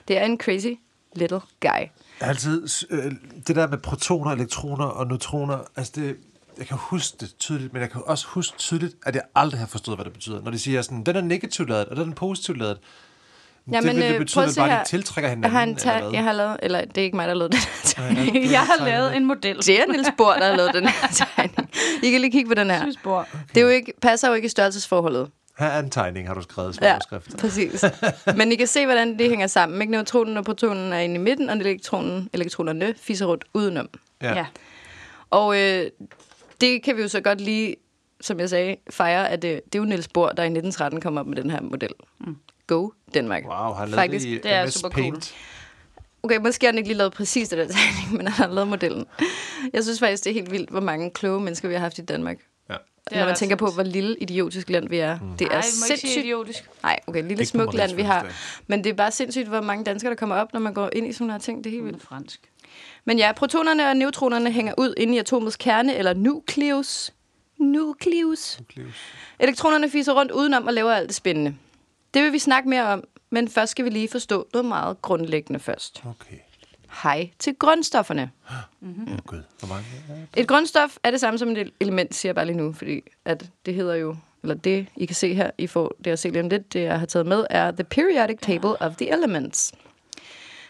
Det 0.08 0.18
er 0.18 0.24
en 0.24 0.38
crazy 0.40 0.72
little 1.16 1.40
guy. 1.60 1.88
Altid, 2.20 2.68
øh, 2.90 3.12
det 3.46 3.56
der 3.56 3.66
med 3.68 3.78
protoner, 3.78 4.30
elektroner 4.30 4.84
og 4.84 5.06
neutroner, 5.06 5.58
altså 5.76 5.92
det, 5.96 6.16
jeg 6.58 6.66
kan 6.66 6.76
huske 6.80 7.16
det 7.20 7.34
tydeligt, 7.38 7.72
men 7.72 7.82
jeg 7.82 7.90
kan 7.90 8.02
også 8.04 8.26
huske 8.26 8.58
tydeligt, 8.58 8.96
at 9.06 9.14
jeg 9.14 9.22
aldrig 9.34 9.60
har 9.60 9.66
forstået, 9.66 9.96
hvad 9.98 10.04
det 10.04 10.12
betyder. 10.12 10.42
Når 10.42 10.50
de 10.50 10.58
siger 10.58 10.82
sådan, 10.82 11.02
den 11.02 11.16
er 11.16 11.20
negativt 11.20 11.68
ladet, 11.68 11.88
og 11.88 11.96
den 11.96 12.10
er 12.10 12.14
positivt 12.14 12.58
ladet. 12.58 12.78
Jamen, 13.72 13.88
det 13.88 13.96
vil 13.96 14.02
det 14.04 14.12
øh, 14.14 14.18
betyde, 14.18 14.34
prøv 14.34 14.42
at 14.42 14.48
at 14.48 14.54
se 14.54 14.60
bare 14.60 14.68
her. 14.70 14.82
de 14.82 14.88
tiltrækker 14.88 15.28
Jeg 15.28 15.36
har, 15.36 15.48
hinanden, 15.60 15.68
en 15.68 15.68
eller 15.68 15.92
tag, 15.92 16.02
hvad? 16.02 16.12
jeg 16.12 16.22
har 16.24 16.32
lavet, 16.32 16.56
eller 16.62 16.84
det 16.84 16.98
er 16.98 17.02
ikke 17.02 17.16
mig, 17.16 17.24
der 17.28 17.30
har 17.34 17.38
lavet 17.38 17.52
den 17.52 17.60
her 17.60 17.80
tegning. 17.84 18.50
Jeg 18.50 18.60
har 18.60 18.84
lavet 18.84 19.16
en 19.16 19.24
model. 19.24 19.56
Det 19.56 19.80
er 19.80 19.86
Niels 19.86 20.08
Bohr, 20.16 20.32
der 20.32 20.44
har 20.50 20.56
lavet 20.56 20.74
den 20.74 20.86
her 20.88 21.08
tegning. 21.36 21.70
I 22.02 22.10
kan 22.10 22.20
lige 22.20 22.30
kigge 22.30 22.48
på 22.48 22.54
den 22.54 22.70
her. 22.70 22.86
Lysbord. 22.86 23.28
Det 23.54 23.56
er 23.56 23.64
jo 23.64 23.68
ikke, 23.68 23.92
passer 24.02 24.28
jo 24.28 24.34
ikke 24.34 24.46
i 24.46 24.48
størrelsesforholdet. 24.48 25.30
Her 25.58 25.66
er 25.66 25.78
en 25.80 25.90
tegning, 25.90 26.28
har 26.28 26.34
du 26.34 26.42
skrevet 26.42 26.76
i 26.76 26.78
Ja, 26.82 26.98
skrift. 27.02 27.38
præcis. 27.38 27.84
Men 28.36 28.52
I 28.52 28.54
kan 28.54 28.66
se, 28.66 28.84
hvordan 28.86 29.18
det 29.18 29.28
hænger 29.28 29.46
sammen. 29.46 29.80
Ikke? 29.80 29.90
Neutronen 29.90 30.36
og 30.36 30.44
protonen 30.44 30.92
er 30.92 30.98
inde 30.98 31.14
i 31.14 31.18
midten, 31.18 31.50
og 31.50 31.56
elektronen, 31.56 32.30
elektronerne 32.32 32.94
fiser 33.00 33.26
rundt 33.26 33.44
udenom. 33.54 33.88
Ja. 34.22 34.34
ja. 34.34 34.46
Og 35.30 35.58
øh, 35.60 35.86
det 36.60 36.82
kan 36.82 36.96
vi 36.96 37.02
jo 37.02 37.08
så 37.08 37.20
godt 37.20 37.40
lige, 37.40 37.76
som 38.20 38.40
jeg 38.40 38.50
sagde, 38.50 38.76
fejre, 38.90 39.28
at 39.30 39.42
det, 39.42 39.60
det 39.64 39.74
er 39.74 39.82
jo 39.82 39.84
Niels 39.84 40.08
Bohr, 40.08 40.26
der 40.28 40.42
i 40.42 40.46
1913 40.46 41.00
kom 41.00 41.18
op 41.18 41.26
med 41.26 41.36
den 41.36 41.50
her 41.50 41.60
model. 41.60 41.90
Mm. 42.20 42.36
Go 42.66 42.90
Danmark. 43.14 43.44
Wow, 43.44 43.52
har 43.52 43.86
lavet 43.86 43.94
Faktisk, 43.94 44.24
det 44.26 44.32
i 44.32 44.38
det 44.38 44.52
er 44.52 44.66
MS 44.66 44.74
super 44.74 44.88
Paint? 44.88 45.34
Okay, 46.22 46.36
måske 46.36 46.66
har 46.66 46.72
han 46.72 46.78
ikke 46.78 46.88
lige 46.88 46.98
lavet 46.98 47.12
præcis 47.12 47.48
det 47.48 47.58
der 47.58 47.66
tegning, 47.66 48.12
men 48.16 48.28
han 48.28 48.46
har 48.48 48.54
lavet 48.54 48.68
modellen. 48.68 49.06
Jeg 49.72 49.82
synes 49.82 49.98
faktisk, 49.98 50.24
det 50.24 50.30
er 50.30 50.34
helt 50.34 50.50
vildt, 50.50 50.70
hvor 50.70 50.80
mange 50.80 51.10
kloge 51.10 51.40
mennesker 51.40 51.68
vi 51.68 51.74
har 51.74 51.80
haft 51.80 51.98
i 51.98 52.02
Danmark. 52.02 52.36
Ja. 53.12 53.18
Når 53.18 53.26
man 53.26 53.34
tænker 53.34 53.56
på, 53.56 53.70
hvor 53.70 53.82
lille 53.82 54.16
idiotisk 54.18 54.70
land 54.70 54.88
vi 54.88 54.98
er. 54.98 55.18
Mm. 55.20 55.36
Det 55.36 55.46
er 55.46 55.50
Ej, 55.50 55.60
sindssygt. 55.60 56.24
idiotisk. 56.24 56.70
Nej, 56.82 57.00
okay, 57.06 57.22
lille 57.22 57.32
Ikke 57.32 57.42
på 57.42 57.58
smukt 57.58 57.74
land 57.74 57.94
vi 57.94 58.02
har. 58.02 58.26
Men 58.66 58.84
det 58.84 58.90
er 58.90 58.94
bare 58.94 59.10
sindssygt, 59.10 59.48
hvor 59.48 59.60
mange 59.60 59.84
danskere, 59.84 60.10
der 60.10 60.16
kommer 60.16 60.36
op, 60.36 60.52
når 60.52 60.60
man 60.60 60.74
går 60.74 60.90
ind 60.92 61.06
i 61.06 61.12
sådan 61.12 61.26
nogle 61.26 61.40
ting. 61.40 61.64
Det 61.64 61.70
er 61.70 61.74
helt 61.74 61.84
vildt. 61.84 62.02
Fransk. 62.02 62.40
Men 63.04 63.18
ja, 63.18 63.32
protonerne 63.32 63.88
og 63.88 63.96
neutronerne 63.96 64.52
hænger 64.52 64.74
ud 64.78 64.94
inde 64.96 65.14
i 65.14 65.18
atomets 65.18 65.56
kerne, 65.56 65.96
eller 65.96 66.14
nucleus. 66.14 67.12
Nucleus. 67.58 68.58
Nucleus. 68.60 68.94
Elektronerne 69.38 69.90
fiser 69.90 70.12
rundt 70.12 70.32
udenom 70.32 70.66
og 70.66 70.72
laver 70.72 70.92
alt 70.92 71.08
det 71.08 71.16
spændende. 71.16 71.54
Det 72.16 72.24
vil 72.24 72.32
vi 72.32 72.38
snakke 72.38 72.68
mere 72.68 72.82
om, 72.82 73.04
men 73.30 73.48
først 73.48 73.70
skal 73.70 73.84
vi 73.84 73.90
lige 73.90 74.08
forstå 74.08 74.48
noget 74.52 74.64
meget 74.64 75.02
grundlæggende 75.02 75.60
først. 75.60 76.02
Okay. 76.06 76.36
Hej 77.02 77.30
til 77.38 77.54
grundstofferne. 77.54 78.30
Mm. 78.80 79.02
Oh, 79.12 79.18
Gud, 79.26 79.42
hvor 79.58 79.68
mange 79.68 79.84
der? 80.08 80.40
Et 80.42 80.48
grundstof 80.48 80.96
er 81.02 81.10
det 81.10 81.20
samme 81.20 81.38
som 81.38 81.48
et 81.48 81.72
element, 81.80 82.14
siger 82.14 82.30
jeg 82.30 82.34
bare 82.34 82.46
lige 82.46 82.56
nu, 82.56 82.72
fordi 82.72 83.02
at 83.24 83.50
det 83.66 83.74
hedder 83.74 83.94
jo, 83.94 84.16
eller 84.42 84.54
det, 84.54 84.86
I 84.96 85.06
kan 85.06 85.14
se 85.14 85.34
her, 85.34 85.50
I 85.58 85.66
får 85.66 85.94
det 86.04 86.10
at 86.10 86.18
se 86.18 86.30
lige 86.30 86.42
om 86.42 86.48
lidt, 86.48 86.72
det 86.72 86.82
jeg 86.82 86.98
har 86.98 87.06
taget 87.06 87.26
med, 87.26 87.46
er 87.50 87.70
The 87.70 87.84
Periodic 87.84 88.38
Table 88.40 88.82
of 88.82 88.96
the 88.96 89.10
Elements. 89.10 89.72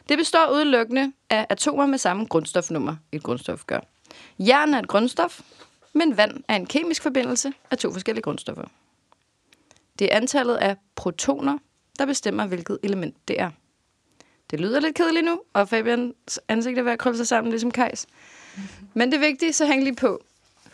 Det 0.09 0.19
består 0.19 0.51
udelukkende 0.53 1.13
af 1.31 1.47
atomer 1.49 1.87
med 1.87 1.99
samme 1.99 2.27
grundstofnummer, 2.27 2.97
et 3.13 3.23
grundstof 3.23 3.65
gør. 3.67 3.81
Jern 4.39 4.75
er 4.75 4.79
et 4.79 4.89
grundstof, 4.89 5.41
men 5.93 6.17
vand 6.17 6.43
er 6.49 6.57
en 6.57 6.67
kemisk 6.67 7.03
forbindelse 7.03 7.53
af 7.71 7.79
to 7.79 7.93
forskellige 7.93 8.23
grundstoffer. 8.23 8.65
Det 9.99 10.13
er 10.13 10.17
antallet 10.17 10.57
af 10.57 10.77
protoner, 10.95 11.59
der 11.99 12.07
bestemmer, 12.07 12.47
hvilket 12.47 12.79
element 12.83 13.17
det 13.29 13.41
er. 13.41 13.51
Det 14.51 14.61
lyder 14.61 14.81
lidt 14.81 14.95
kedeligt 14.95 15.25
nu, 15.25 15.41
og 15.53 15.69
Fabians 15.69 16.41
ansigt 16.49 16.79
er 16.79 16.83
ved 16.83 16.93
at 16.93 16.99
krølle 16.99 17.17
sig 17.17 17.27
sammen, 17.27 17.51
ligesom 17.51 17.71
Kajs. 17.71 18.07
Men 18.95 19.13
det 19.13 19.17
er 19.17 19.21
vigtigt, 19.29 19.57
så 19.57 19.67
hæng 19.67 19.83
lige 19.85 19.97
på. 19.97 20.25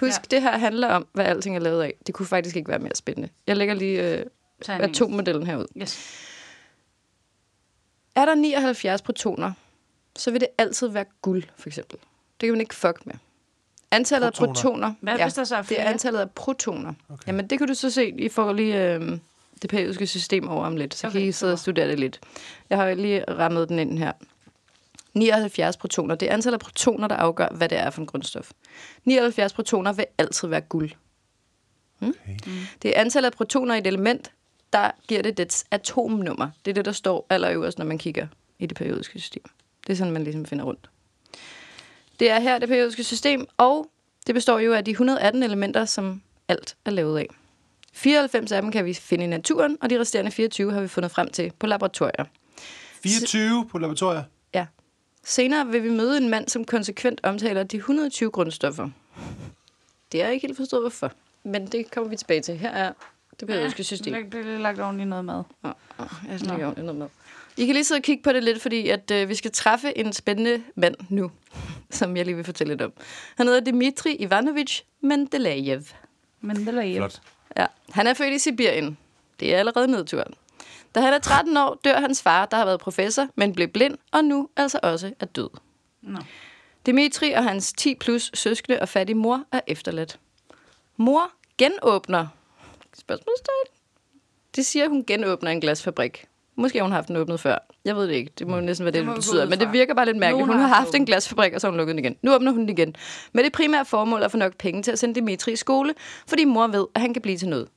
Husk, 0.00 0.20
Ja. 0.20 0.36
det 0.36 0.42
her 0.42 0.58
handler 0.58 0.88
om, 0.88 1.06
hvad 1.12 1.24
alting 1.24 1.56
er 1.56 1.60
lavet 1.60 1.82
af. 1.82 1.94
Det 2.06 2.14
kunne 2.14 2.26
faktisk 2.26 2.56
ikke 2.56 2.68
være 2.68 2.78
mere 2.78 2.94
spændende. 2.94 3.28
Jeg 3.46 3.56
lægger 3.56 3.74
lige 3.74 4.18
øh, 4.18 4.26
Tegningen. 4.62 4.90
atommodellen 4.90 5.46
herud. 5.46 5.66
Yes. 5.76 6.18
Er 8.14 8.24
der 8.24 8.34
79 8.34 9.02
protoner, 9.02 9.52
så 10.16 10.30
vil 10.30 10.40
det 10.40 10.48
altid 10.58 10.88
være 10.88 11.04
guld, 11.22 11.42
for 11.56 11.68
eksempel. 11.68 11.98
Det 12.40 12.46
kan 12.46 12.50
man 12.52 12.60
ikke 12.60 12.74
fuck 12.74 13.06
med. 13.06 13.14
Antallet 13.92 14.32
Protoner? 14.34 14.48
af 14.48 14.54
protoner... 14.54 14.94
Hvad 15.00 15.24
hvis 15.24 15.34
der 15.34 15.44
så 15.44 15.56
er 15.56 15.62
det 15.62 15.70
er 15.70 15.74
flere? 15.74 15.88
antallet 15.88 16.20
af 16.20 16.30
protoner. 16.30 16.92
Okay. 17.08 17.26
Jamen, 17.26 17.46
det 17.46 17.58
kan 17.58 17.68
du 17.68 17.74
så 17.74 17.90
se. 17.90 18.14
I 18.18 18.28
får 18.28 18.52
lige 18.52 18.94
øh, 18.94 19.18
det 19.62 19.70
periodiske 19.70 20.06
system 20.06 20.48
over 20.48 20.66
om 20.66 20.76
lidt. 20.76 20.94
Så 20.94 21.06
okay, 21.06 21.18
kan 21.18 21.28
I 21.28 21.32
sidde 21.32 21.52
og 21.52 21.58
studere 21.58 21.88
det 21.88 22.00
lidt. 22.00 22.20
Jeg 22.70 22.78
har 22.78 22.94
lige 22.94 23.24
rammet 23.28 23.68
den 23.68 23.78
ind 23.78 23.98
her. 23.98 24.12
79 25.14 25.76
protoner. 25.76 26.14
Det 26.14 26.28
er 26.28 26.32
antallet 26.32 26.54
af 26.54 26.60
protoner, 26.60 27.08
der 27.08 27.16
afgør, 27.16 27.48
hvad 27.48 27.68
det 27.68 27.78
er 27.78 27.90
for 27.90 28.00
en 28.00 28.06
grundstof. 28.06 28.50
79 29.04 29.52
protoner 29.52 29.92
vil 29.92 30.06
altid 30.18 30.48
være 30.48 30.60
guld. 30.60 30.90
Okay. 32.00 32.36
Det 32.82 32.96
er 32.96 33.00
antallet 33.00 33.26
af 33.26 33.32
protoner 33.32 33.74
i 33.74 33.78
et 33.78 33.86
element, 33.86 34.32
der 34.72 34.90
giver 35.08 35.22
det 35.22 35.38
dets 35.38 35.64
atomnummer. 35.70 36.50
Det 36.64 36.70
er 36.70 36.74
det, 36.74 36.84
der 36.84 36.92
står 36.92 37.26
allerøverst, 37.30 37.78
når 37.78 37.86
man 37.86 37.98
kigger 37.98 38.26
i 38.58 38.66
det 38.66 38.76
periodiske 38.76 39.20
system. 39.20 39.42
Det 39.86 39.92
er 39.92 39.96
sådan, 39.96 40.12
man 40.12 40.24
ligesom 40.24 40.44
finder 40.44 40.64
rundt. 40.64 40.90
Det 42.22 42.30
er 42.30 42.40
her 42.40 42.58
det 42.58 42.68
periodiske 42.68 43.04
system, 43.04 43.46
og 43.56 43.90
det 44.26 44.34
består 44.34 44.58
jo 44.58 44.72
af 44.72 44.84
de 44.84 44.90
118 44.90 45.42
elementer, 45.42 45.84
som 45.84 46.22
alt 46.48 46.76
er 46.84 46.90
lavet 46.90 47.18
af. 47.18 47.26
94 47.92 48.52
af 48.52 48.62
dem 48.62 48.72
kan 48.72 48.84
vi 48.84 48.94
finde 48.94 49.24
i 49.24 49.26
naturen, 49.26 49.78
og 49.80 49.90
de 49.90 50.00
resterende 50.00 50.30
24 50.30 50.72
har 50.72 50.80
vi 50.80 50.88
fundet 50.88 51.10
frem 51.10 51.30
til 51.30 51.52
på 51.58 51.66
laboratorier. 51.66 52.24
24 53.02 53.68
på 53.68 53.78
laboratorier. 53.78 54.22
Ja. 54.54 54.66
Senere 55.24 55.66
vil 55.66 55.82
vi 55.82 55.90
møde 55.90 56.16
en 56.16 56.28
mand, 56.28 56.48
som 56.48 56.64
konsekvent 56.64 57.20
omtaler 57.22 57.62
de 57.62 57.76
120 57.76 58.30
grundstoffer. 58.30 58.90
Det 60.12 60.20
har 60.20 60.26
jeg 60.26 60.34
ikke 60.34 60.46
helt 60.46 60.56
forstået, 60.56 60.82
hvorfor. 60.82 61.12
Men 61.42 61.66
det 61.66 61.90
kommer 61.90 62.10
vi 62.10 62.16
tilbage 62.16 62.40
til. 62.40 62.58
Her 62.58 62.70
er 62.70 62.92
det 63.40 63.48
periodiske 63.48 63.84
system. 63.84 64.30
Det 64.30 64.46
er 64.46 64.58
lagt 64.58 64.80
ordentligt 64.80 65.08
noget 65.08 65.24
mad. 65.24 65.42
Åh, 65.64 65.72
Jeg 66.30 66.38
skal 66.38 66.54
lige 66.54 66.66
ordentligt 66.66 66.86
noget 66.86 66.98
med. 66.98 67.08
I 67.56 67.66
kan 67.66 67.74
lige 67.74 67.84
sidde 67.84 67.98
og 67.98 68.02
kigge 68.02 68.22
på 68.22 68.32
det 68.32 68.44
lidt, 68.44 68.62
fordi 68.62 68.88
at, 68.88 69.10
øh, 69.10 69.28
vi 69.28 69.34
skal 69.34 69.52
træffe 69.52 69.98
en 69.98 70.12
spændende 70.12 70.62
mand 70.74 70.94
nu, 71.08 71.30
som 71.90 72.16
jeg 72.16 72.26
lige 72.26 72.36
vil 72.36 72.44
fortælle 72.44 72.72
lidt 72.72 72.82
om. 72.82 72.92
Han 73.36 73.46
hedder 73.46 73.70
Dmitri 73.70 74.14
Ivanovich 74.14 74.82
Mendeleev. 75.00 75.82
Men 76.40 76.56
det 76.56 76.68
er 76.68 76.96
Flot. 76.96 77.20
Ja, 77.56 77.66
han 77.90 78.06
er 78.06 78.14
født 78.14 78.32
i 78.32 78.38
Sibirien. 78.38 78.98
Det 79.40 79.54
er 79.54 79.58
allerede 79.58 79.88
nedturen. 79.88 80.34
Da 80.94 81.00
han 81.00 81.12
er 81.14 81.18
13 81.18 81.56
år, 81.56 81.80
dør 81.84 82.00
hans 82.00 82.22
far, 82.22 82.46
der 82.46 82.56
har 82.56 82.64
været 82.64 82.80
professor, 82.80 83.28
men 83.34 83.52
blev 83.52 83.68
blind, 83.68 83.98
og 84.12 84.24
nu 84.24 84.48
altså 84.56 84.80
også 84.82 85.12
er 85.20 85.26
død. 85.26 85.50
Nå. 86.02 86.18
Dimitri 86.86 87.32
og 87.32 87.44
hans 87.44 87.72
10 87.72 87.94
plus 87.94 88.30
søskende 88.34 88.80
og 88.80 88.88
fattig 88.88 89.16
mor 89.16 89.44
er 89.52 89.60
efterladt. 89.66 90.18
Mor 90.96 91.30
genåbner. 91.58 92.26
Spørgsmålstegn. 92.98 93.76
Det 94.56 94.66
siger, 94.66 94.88
hun 94.88 95.04
genåbner 95.04 95.50
en 95.50 95.60
glasfabrik. 95.60 96.26
Måske 96.56 96.78
har 96.78 96.82
hun 96.82 96.92
haft 96.92 97.08
den 97.08 97.16
åbnet 97.16 97.40
før. 97.40 97.58
Jeg 97.84 97.96
ved 97.96 98.08
det 98.08 98.14
ikke. 98.14 98.32
Det 98.38 98.46
må 98.46 98.60
næsten 98.60 98.84
være 98.84 98.92
det, 98.92 99.00
Det 99.00 99.08
det 99.08 99.14
betyder. 99.14 99.48
Men 99.48 99.60
det 99.60 99.72
virker 99.72 99.94
bare 99.94 100.06
lidt 100.06 100.16
mærkeligt. 100.16 100.46
Nogen 100.46 100.60
Hun 100.60 100.68
har 100.68 100.76
haft 100.76 100.94
en 100.94 101.06
glasfabrik, 101.06 101.52
og 101.52 101.60
så 101.60 101.66
har 101.66 101.70
hun 101.70 101.76
lukket 101.76 101.96
den 101.96 102.04
igen. 102.04 102.16
Nu 102.22 102.34
åbner 102.34 102.50
hun 102.50 102.60
den 102.60 102.68
igen. 102.68 102.96
Med 103.32 103.44
det 103.44 103.52
primære 103.52 103.84
formål 103.84 104.22
at 104.22 104.30
få 104.30 104.36
nok 104.36 104.56
penge 104.56 104.82
til 104.82 104.92
at 104.92 104.98
sende 104.98 105.14
Dimitri 105.14 105.52
i 105.52 105.56
skole, 105.56 105.94
fordi 106.26 106.44
mor 106.44 106.66
ved, 106.66 106.86
at 106.94 107.00
han 107.00 107.12
kan 107.12 107.22
blive 107.22 107.36
til 107.36 107.48
noget. 107.48 107.68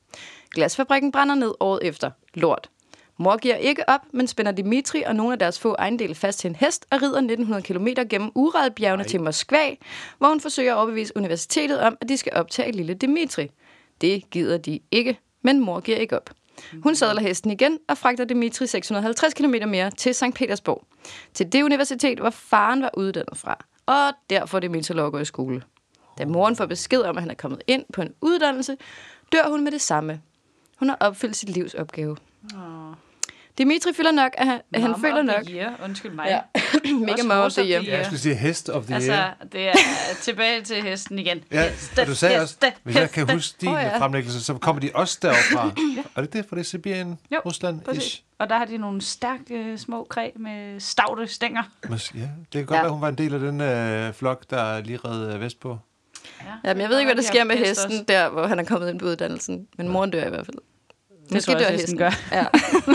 Glasfabrikken 0.54 1.12
brænder 1.12 1.34
ned 1.34 1.54
året 1.60 1.80
efter. 1.82 2.10
Lort. 2.34 2.70
Mor 3.18 3.36
giver 3.36 3.56
ikke 3.56 3.88
op, 3.88 4.00
men 4.12 4.26
spænder 4.26 4.52
Dimitri 4.52 5.02
og 5.02 5.16
nogle 5.16 5.32
af 5.32 5.38
deres 5.38 5.58
få 5.58 5.74
ejendele 5.78 6.14
fast 6.14 6.38
til 6.38 6.48
en 6.48 6.56
hest 6.56 6.86
og 6.90 7.02
rider 7.02 7.18
1900 7.18 7.62
km 7.62 7.86
gennem 8.10 8.30
Uralbjergene 8.34 9.04
til 9.04 9.20
Moskva, 9.20 9.70
hvor 10.18 10.28
hun 10.28 10.40
forsøger 10.40 10.72
at 10.74 10.78
overbevise 10.78 11.16
universitetet 11.16 11.80
om, 11.80 11.96
at 12.00 12.08
de 12.08 12.16
skal 12.16 12.32
optage 12.34 12.72
lille 12.72 12.94
Dimitri. 12.94 13.50
Det 14.00 14.30
gider 14.30 14.58
de 14.58 14.80
ikke, 14.90 15.18
men 15.42 15.60
mor 15.60 15.80
giver 15.80 15.98
ikke 15.98 16.16
op. 16.16 16.30
Hun 16.82 16.94
sadler 16.94 17.22
hesten 17.22 17.50
igen 17.50 17.78
og 17.88 17.98
fragter 17.98 18.24
Dimitri 18.24 18.66
650 18.66 19.34
km 19.34 19.54
mere 19.68 19.90
til 19.90 20.14
St. 20.14 20.34
Petersborg. 20.34 20.84
Til 21.34 21.52
det 21.52 21.62
universitet, 21.62 22.18
hvor 22.18 22.30
faren 22.30 22.82
var 22.82 22.90
uddannet 22.96 23.36
fra. 23.36 23.64
Og 23.86 24.12
der 24.30 24.46
får 24.46 24.60
Dimitri 24.60 24.94
lov 24.94 25.06
at 25.06 25.12
gå 25.12 25.18
i 25.18 25.24
skole. 25.24 25.62
Da 26.18 26.26
moren 26.26 26.56
får 26.56 26.66
besked 26.66 27.00
om, 27.00 27.16
at 27.16 27.22
han 27.22 27.30
er 27.30 27.34
kommet 27.34 27.62
ind 27.66 27.84
på 27.92 28.02
en 28.02 28.14
uddannelse, 28.20 28.76
dør 29.32 29.48
hun 29.48 29.64
med 29.64 29.72
det 29.72 29.80
samme. 29.80 30.20
Hun 30.76 30.88
har 30.88 30.96
opfyldt 31.00 31.36
sit 31.36 31.48
livs 31.48 31.74
opgave. 31.74 32.16
Dimitri 33.58 33.92
føler 33.96 34.10
nok, 34.10 34.32
at 34.38 34.46
han, 34.46 34.60
at 34.74 34.82
han 34.82 34.94
føler 35.00 35.14
of 35.18 35.24
the 35.24 35.36
nok... 35.38 35.44
Year. 35.50 35.72
Undskyld 35.84 36.12
mig. 36.12 36.26
Ja. 36.28 36.40
Mega 37.00 37.12
Også 37.12 37.26
mom 37.28 37.38
of 37.38 37.52
the 37.52 37.70
year. 37.70 37.82
Ja, 37.82 37.96
jeg 37.96 38.04
skulle 38.06 38.20
sige 38.20 38.34
hest 38.34 38.68
of 38.70 38.84
the 38.84 38.94
Altså, 38.94 39.12
year. 39.12 39.34
det 39.52 39.68
er 39.68 39.72
tilbage 40.22 40.62
til 40.62 40.82
hesten 40.82 41.18
igen. 41.18 41.44
Ja, 41.52 41.70
Heste, 41.70 42.00
og 42.00 42.06
du 42.06 42.14
sagde 42.14 42.40
også, 42.40 42.56
heste, 42.62 42.78
hvis 42.82 42.96
jeg 42.96 43.10
kan 43.10 43.30
huske 43.34 43.56
din 43.60 43.68
Åh, 43.68 43.74
ja. 43.74 43.98
fremlæggelse, 43.98 44.44
så 44.44 44.54
kommer 44.54 44.80
de 44.80 44.90
også 44.94 45.18
derfra. 45.22 45.70
Er 46.16 46.20
det 46.20 46.32
det, 46.32 46.44
for 46.48 46.54
det 46.56 46.62
er 46.62 46.66
Sibirien, 46.66 47.18
Jo, 47.32 47.40
Rusland? 47.46 47.80
Ish. 47.96 48.22
Og 48.38 48.48
der 48.48 48.58
har 48.58 48.64
de 48.64 48.78
nogle 48.78 49.02
stærke 49.02 49.54
øh, 49.54 49.78
små 49.78 50.06
kræ 50.10 50.30
med 50.36 50.80
stavte 50.80 51.26
stænger. 51.26 51.62
Ja. 51.90 51.90
Det 51.90 52.28
kan 52.52 52.66
godt 52.66 52.76
Ja. 52.76 52.82
være, 52.82 52.92
hun 52.92 53.00
var 53.00 53.08
en 53.08 53.18
del 53.18 53.34
af 53.34 53.40
den 53.40 53.60
øh, 53.60 54.14
flok, 54.14 54.50
der 54.50 54.80
lige 54.80 54.98
red 55.04 55.34
øh, 55.34 55.40
vest 55.40 55.60
på. 55.60 55.78
Ja, 56.40 56.68
Jamen, 56.68 56.80
jeg 56.80 56.90
ved 56.90 56.98
ikke, 56.98 57.06
hvad 57.08 57.14
der 57.16 57.22
de 57.22 57.26
sker 57.28 57.44
med 57.44 57.56
hest 57.56 57.68
hesten, 57.68 57.90
også. 57.92 58.04
der 58.08 58.28
hvor 58.28 58.46
han 58.46 58.58
er 58.58 58.64
kommet 58.64 58.90
ind 58.90 58.98
på 58.98 59.06
uddannelsen. 59.06 59.66
Men 59.78 59.88
moren 59.88 60.10
dør 60.10 60.26
i 60.26 60.28
hvert 60.28 60.46
fald. 60.46 60.56
Det 61.32 61.44
tror 61.44 61.56
jeg 61.56 61.66
også, 61.66 61.72
hesten 61.72 61.98
gør. 61.98 62.10
Ja. 62.32 62.44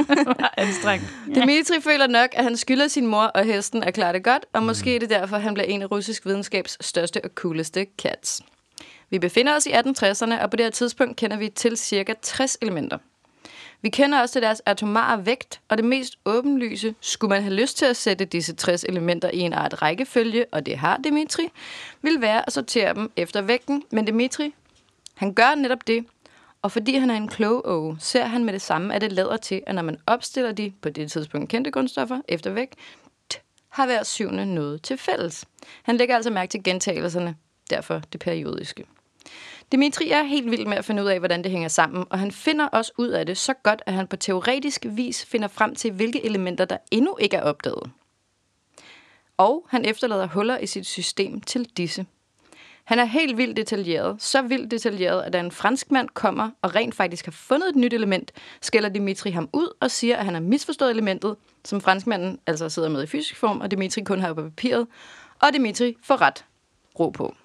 Anstrengt. 0.63 1.05
Dimitri 1.35 1.81
føler 1.81 2.07
nok, 2.07 2.29
at 2.33 2.43
han 2.43 2.57
skylder 2.57 2.87
sin 2.87 3.07
mor 3.07 3.23
og 3.23 3.45
hesten 3.45 3.83
at 3.83 3.93
klare 3.93 4.13
det 4.13 4.23
godt, 4.23 4.45
og 4.53 4.63
måske 4.63 4.95
er 4.95 4.99
det 4.99 5.09
derfor, 5.09 5.37
han 5.37 5.53
bliver 5.53 5.67
en 5.67 5.81
af 5.81 5.91
russisk 5.91 6.25
videnskabs 6.25 6.85
største 6.85 7.21
og 7.23 7.29
cooleste 7.35 7.87
cats. 7.97 8.41
Vi 9.09 9.19
befinder 9.19 9.55
os 9.55 9.65
i 9.65 9.71
1860'erne, 9.71 10.41
og 10.41 10.49
på 10.49 10.55
det 10.55 10.65
her 10.65 10.71
tidspunkt 10.71 11.17
kender 11.17 11.37
vi 11.37 11.49
til 11.49 11.77
cirka 11.77 12.13
60 12.21 12.57
elementer. 12.61 12.97
Vi 13.81 13.89
kender 13.89 14.21
også 14.21 14.33
til 14.33 14.41
deres 14.41 14.61
atomare 14.65 15.25
vægt, 15.25 15.61
og 15.69 15.77
det 15.77 15.85
mest 15.85 16.17
åbenlyse, 16.25 16.95
skulle 17.01 17.29
man 17.29 17.43
have 17.43 17.53
lyst 17.53 17.77
til 17.77 17.85
at 17.85 17.97
sætte 17.97 18.25
disse 18.25 18.55
60 18.55 18.83
elementer 18.83 19.29
i 19.33 19.39
en 19.39 19.53
art 19.53 19.81
rækkefølge, 19.81 20.45
og 20.51 20.65
det 20.65 20.77
har 20.77 20.97
Dimitri, 21.03 21.49
vil 22.01 22.21
være 22.21 22.47
at 22.47 22.53
sortere 22.53 22.93
dem 22.93 23.11
efter 23.15 23.41
vægten, 23.41 23.83
men 23.91 24.05
Dimitri, 24.05 24.53
han 25.15 25.33
gør 25.33 25.55
netop 25.55 25.87
det, 25.87 26.05
og 26.61 26.71
fordi 26.71 26.95
han 26.95 27.09
er 27.09 27.15
en 27.15 27.27
klog 27.27 27.61
åge, 27.65 27.97
ser 27.99 28.25
han 28.25 28.45
med 28.45 28.53
det 28.53 28.61
samme, 28.61 28.93
at 28.95 29.01
det 29.01 29.11
lader 29.11 29.37
til, 29.37 29.63
at 29.67 29.75
når 29.75 29.81
man 29.81 29.97
opstiller 30.07 30.51
de 30.51 30.73
på 30.81 30.89
det 30.89 31.11
tidspunkt 31.11 31.49
kendte 31.49 31.71
grundstoffer 31.71 32.21
efter 32.27 32.51
vægt, 32.51 32.75
har 33.69 33.85
hver 33.85 34.03
syvende 34.03 34.45
noget 34.45 34.81
til 34.81 34.97
fælles. 34.97 35.45
Han 35.83 35.97
lægger 35.97 36.15
altså 36.15 36.31
mærke 36.31 36.49
til 36.49 36.63
gentagelserne, 36.63 37.35
derfor 37.69 38.01
det 38.13 38.19
periodiske. 38.19 38.85
Dimitri 39.71 40.09
er 40.09 40.23
helt 40.23 40.51
vild 40.51 40.65
med 40.65 40.77
at 40.77 40.85
finde 40.85 41.03
ud 41.03 41.07
af, 41.07 41.19
hvordan 41.19 41.43
det 41.43 41.51
hænger 41.51 41.67
sammen, 41.67 42.05
og 42.09 42.19
han 42.19 42.31
finder 42.31 42.67
også 42.67 42.91
ud 42.97 43.07
af 43.07 43.25
det 43.25 43.37
så 43.37 43.53
godt, 43.53 43.81
at 43.85 43.93
han 43.93 44.07
på 44.07 44.15
teoretisk 44.15 44.85
vis 44.89 45.25
finder 45.25 45.47
frem 45.47 45.75
til, 45.75 45.91
hvilke 45.91 46.25
elementer, 46.25 46.65
der 46.65 46.77
endnu 46.91 47.17
ikke 47.19 47.37
er 47.37 47.41
opdaget. 47.41 47.91
Og 49.37 49.67
han 49.69 49.85
efterlader 49.85 50.27
huller 50.27 50.57
i 50.57 50.67
sit 50.67 50.87
system 50.87 51.41
til 51.41 51.65
disse. 51.77 52.05
Han 52.83 52.99
er 52.99 53.05
helt 53.05 53.37
vildt 53.37 53.57
detaljeret. 53.57 54.21
Så 54.21 54.41
vildt 54.41 54.71
detaljeret, 54.71 55.21
at 55.21 55.33
da 55.33 55.39
en 55.39 55.51
franskmand 55.51 56.09
kommer 56.13 56.49
og 56.61 56.75
rent 56.75 56.95
faktisk 56.95 57.25
har 57.25 57.31
fundet 57.31 57.69
et 57.69 57.75
nyt 57.75 57.93
element, 57.93 58.31
skælder 58.61 58.89
Dimitri 58.89 59.31
ham 59.31 59.49
ud 59.53 59.67
og 59.79 59.91
siger, 59.91 60.17
at 60.17 60.25
han 60.25 60.33
har 60.33 60.41
misforstået 60.41 60.91
elementet, 60.91 61.35
som 61.65 61.81
franskmanden 61.81 62.39
altså 62.47 62.69
sidder 62.69 62.89
med 62.89 63.03
i 63.03 63.07
fysisk 63.07 63.35
form, 63.35 63.61
og 63.61 63.71
Dimitri 63.71 64.01
kun 64.01 64.19
har 64.19 64.33
på 64.33 64.41
papiret. 64.41 64.87
Og 65.39 65.53
Dimitri 65.53 65.95
får 66.03 66.21
ret 66.21 66.45
ro 66.99 67.09
på. 67.09 67.35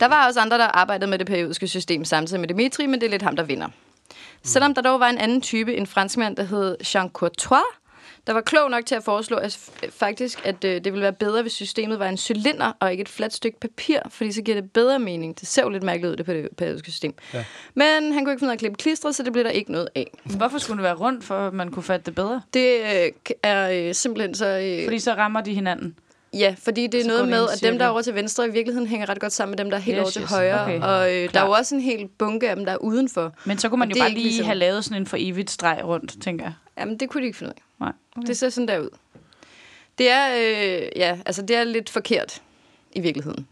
Der 0.00 0.06
var 0.06 0.26
også 0.26 0.40
andre, 0.40 0.58
der 0.58 0.64
arbejdede 0.64 1.10
med 1.10 1.18
det 1.18 1.26
periodiske 1.26 1.68
system 1.68 2.04
samtidig 2.04 2.40
med 2.40 2.48
Dimitri, 2.48 2.86
men 2.86 3.00
det 3.00 3.06
er 3.06 3.10
lidt 3.10 3.22
ham, 3.22 3.36
der 3.36 3.42
vinder. 3.42 3.68
Selvom 4.42 4.74
der 4.74 4.82
dog 4.82 5.00
var 5.00 5.08
en 5.08 5.18
anden 5.18 5.40
type, 5.40 5.76
en 5.76 5.86
franskmand, 5.86 6.36
der 6.36 6.42
hed 6.42 6.76
Jean 6.94 7.08
Courtois, 7.08 7.62
der 8.26 8.32
var 8.32 8.40
klog 8.40 8.70
nok 8.70 8.86
til 8.86 8.94
at 8.94 9.02
foreslå 9.04 9.36
at 9.36 9.58
faktisk, 9.90 10.46
at 10.46 10.64
øh, 10.64 10.70
det 10.74 10.84
ville 10.84 11.02
være 11.02 11.12
bedre, 11.12 11.42
hvis 11.42 11.52
systemet 11.52 11.98
var 11.98 12.08
en 12.08 12.16
cylinder 12.16 12.72
og 12.80 12.90
ikke 12.92 13.00
et 13.00 13.08
fladt 13.08 13.32
stykke 13.34 13.60
papir, 13.60 13.98
fordi 14.10 14.32
så 14.32 14.42
giver 14.42 14.60
det 14.60 14.72
bedre 14.72 14.98
mening. 14.98 15.40
Det 15.40 15.48
ser 15.48 15.62
jo 15.62 15.68
lidt 15.68 15.82
mærkeligt 15.82 16.10
ud, 16.12 16.16
det 16.16 16.26
peri- 16.28 16.54
periodiske 16.54 16.90
system. 16.90 17.14
Ja. 17.34 17.44
Men 17.74 18.12
han 18.12 18.24
kunne 18.24 18.32
ikke 18.32 18.40
finde 18.40 18.48
ud 18.48 18.50
af 18.50 18.54
at 18.54 18.58
klippe 18.58 18.76
klistret, 18.76 19.14
så 19.14 19.22
det 19.22 19.32
blev 19.32 19.44
der 19.44 19.50
ikke 19.50 19.72
noget 19.72 19.88
af. 19.94 20.10
Hvorfor 20.24 20.58
skulle 20.58 20.76
det 20.76 20.82
være 20.84 20.94
rundt, 20.94 21.24
for 21.24 21.46
at 21.46 21.54
man 21.54 21.70
kunne 21.70 21.82
fatte 21.82 22.06
det 22.06 22.14
bedre? 22.14 22.42
Det 22.54 22.76
øh, 22.80 23.10
er 23.42 23.70
øh, 23.88 23.94
simpelthen 23.94 24.34
så... 24.34 24.46
Øh, 24.46 24.84
Fordi 24.84 24.98
så 24.98 25.14
rammer 25.14 25.40
de 25.40 25.54
hinanden. 25.54 25.96
Ja, 26.32 26.54
fordi 26.64 26.86
det 26.86 26.98
er 27.00 27.02
Så 27.02 27.08
noget 27.08 27.20
det 27.22 27.28
med, 27.30 27.48
at 27.52 27.62
dem, 27.62 27.78
der 27.78 27.84
er 27.84 27.88
over 27.88 28.02
til 28.02 28.14
venstre, 28.14 28.46
i 28.46 28.50
virkeligheden 28.50 28.88
hænger 28.88 29.08
ret 29.08 29.20
godt 29.20 29.32
sammen 29.32 29.50
med 29.52 29.58
dem, 29.64 29.70
der 29.70 29.76
er 29.76 29.80
helt 29.80 29.96
Yes, 29.96 30.02
over 30.02 30.10
til 30.10 30.22
yes. 30.22 30.30
højre. 30.30 30.62
Okay. 30.62 30.80
Og 30.80 31.14
øh, 31.14 31.32
der 31.34 31.40
er 31.40 31.44
jo 31.46 31.50
også 31.50 31.74
en 31.74 31.80
hel 31.80 32.08
bunke 32.18 32.50
af 32.50 32.56
dem, 32.56 32.64
der 32.64 32.72
er 32.72 32.76
udenfor. 32.76 33.32
Men 33.44 33.58
så 33.58 33.68
kunne 33.68 33.78
man 33.78 33.90
jo 33.90 33.96
bare 34.00 34.08
ikke 34.08 34.18
lige 34.20 34.28
ligesom- 34.28 34.46
have 34.46 34.54
lavet 34.58 34.84
sådan 34.84 35.02
en 35.02 35.06
for 35.06 35.16
evigt 35.20 35.50
streg 35.50 35.80
rundt, 35.84 36.22
tænker 36.22 36.44
jeg. 36.44 36.52
Jamen, 36.78 36.96
det 37.00 37.08
kunne 37.10 37.20
de 37.20 37.26
ikke 37.26 37.38
finde 37.38 37.50
ud 37.50 37.54
af. 37.56 37.84
Nej. 37.84 37.92
Okay. 38.16 38.26
Det 38.26 38.36
ser 38.36 38.48
sådan 38.48 38.68
der 38.68 38.78
ud. 38.78 38.90
Det 39.98 40.10
er, 40.10 40.36
øh, 40.36 40.88
ja, 40.96 41.18
altså 41.26 41.42
det 41.42 41.56
er 41.56 41.64
lidt 41.64 41.90
forkert 41.90 42.42
i 42.92 43.00
virkeligheden. 43.00 43.46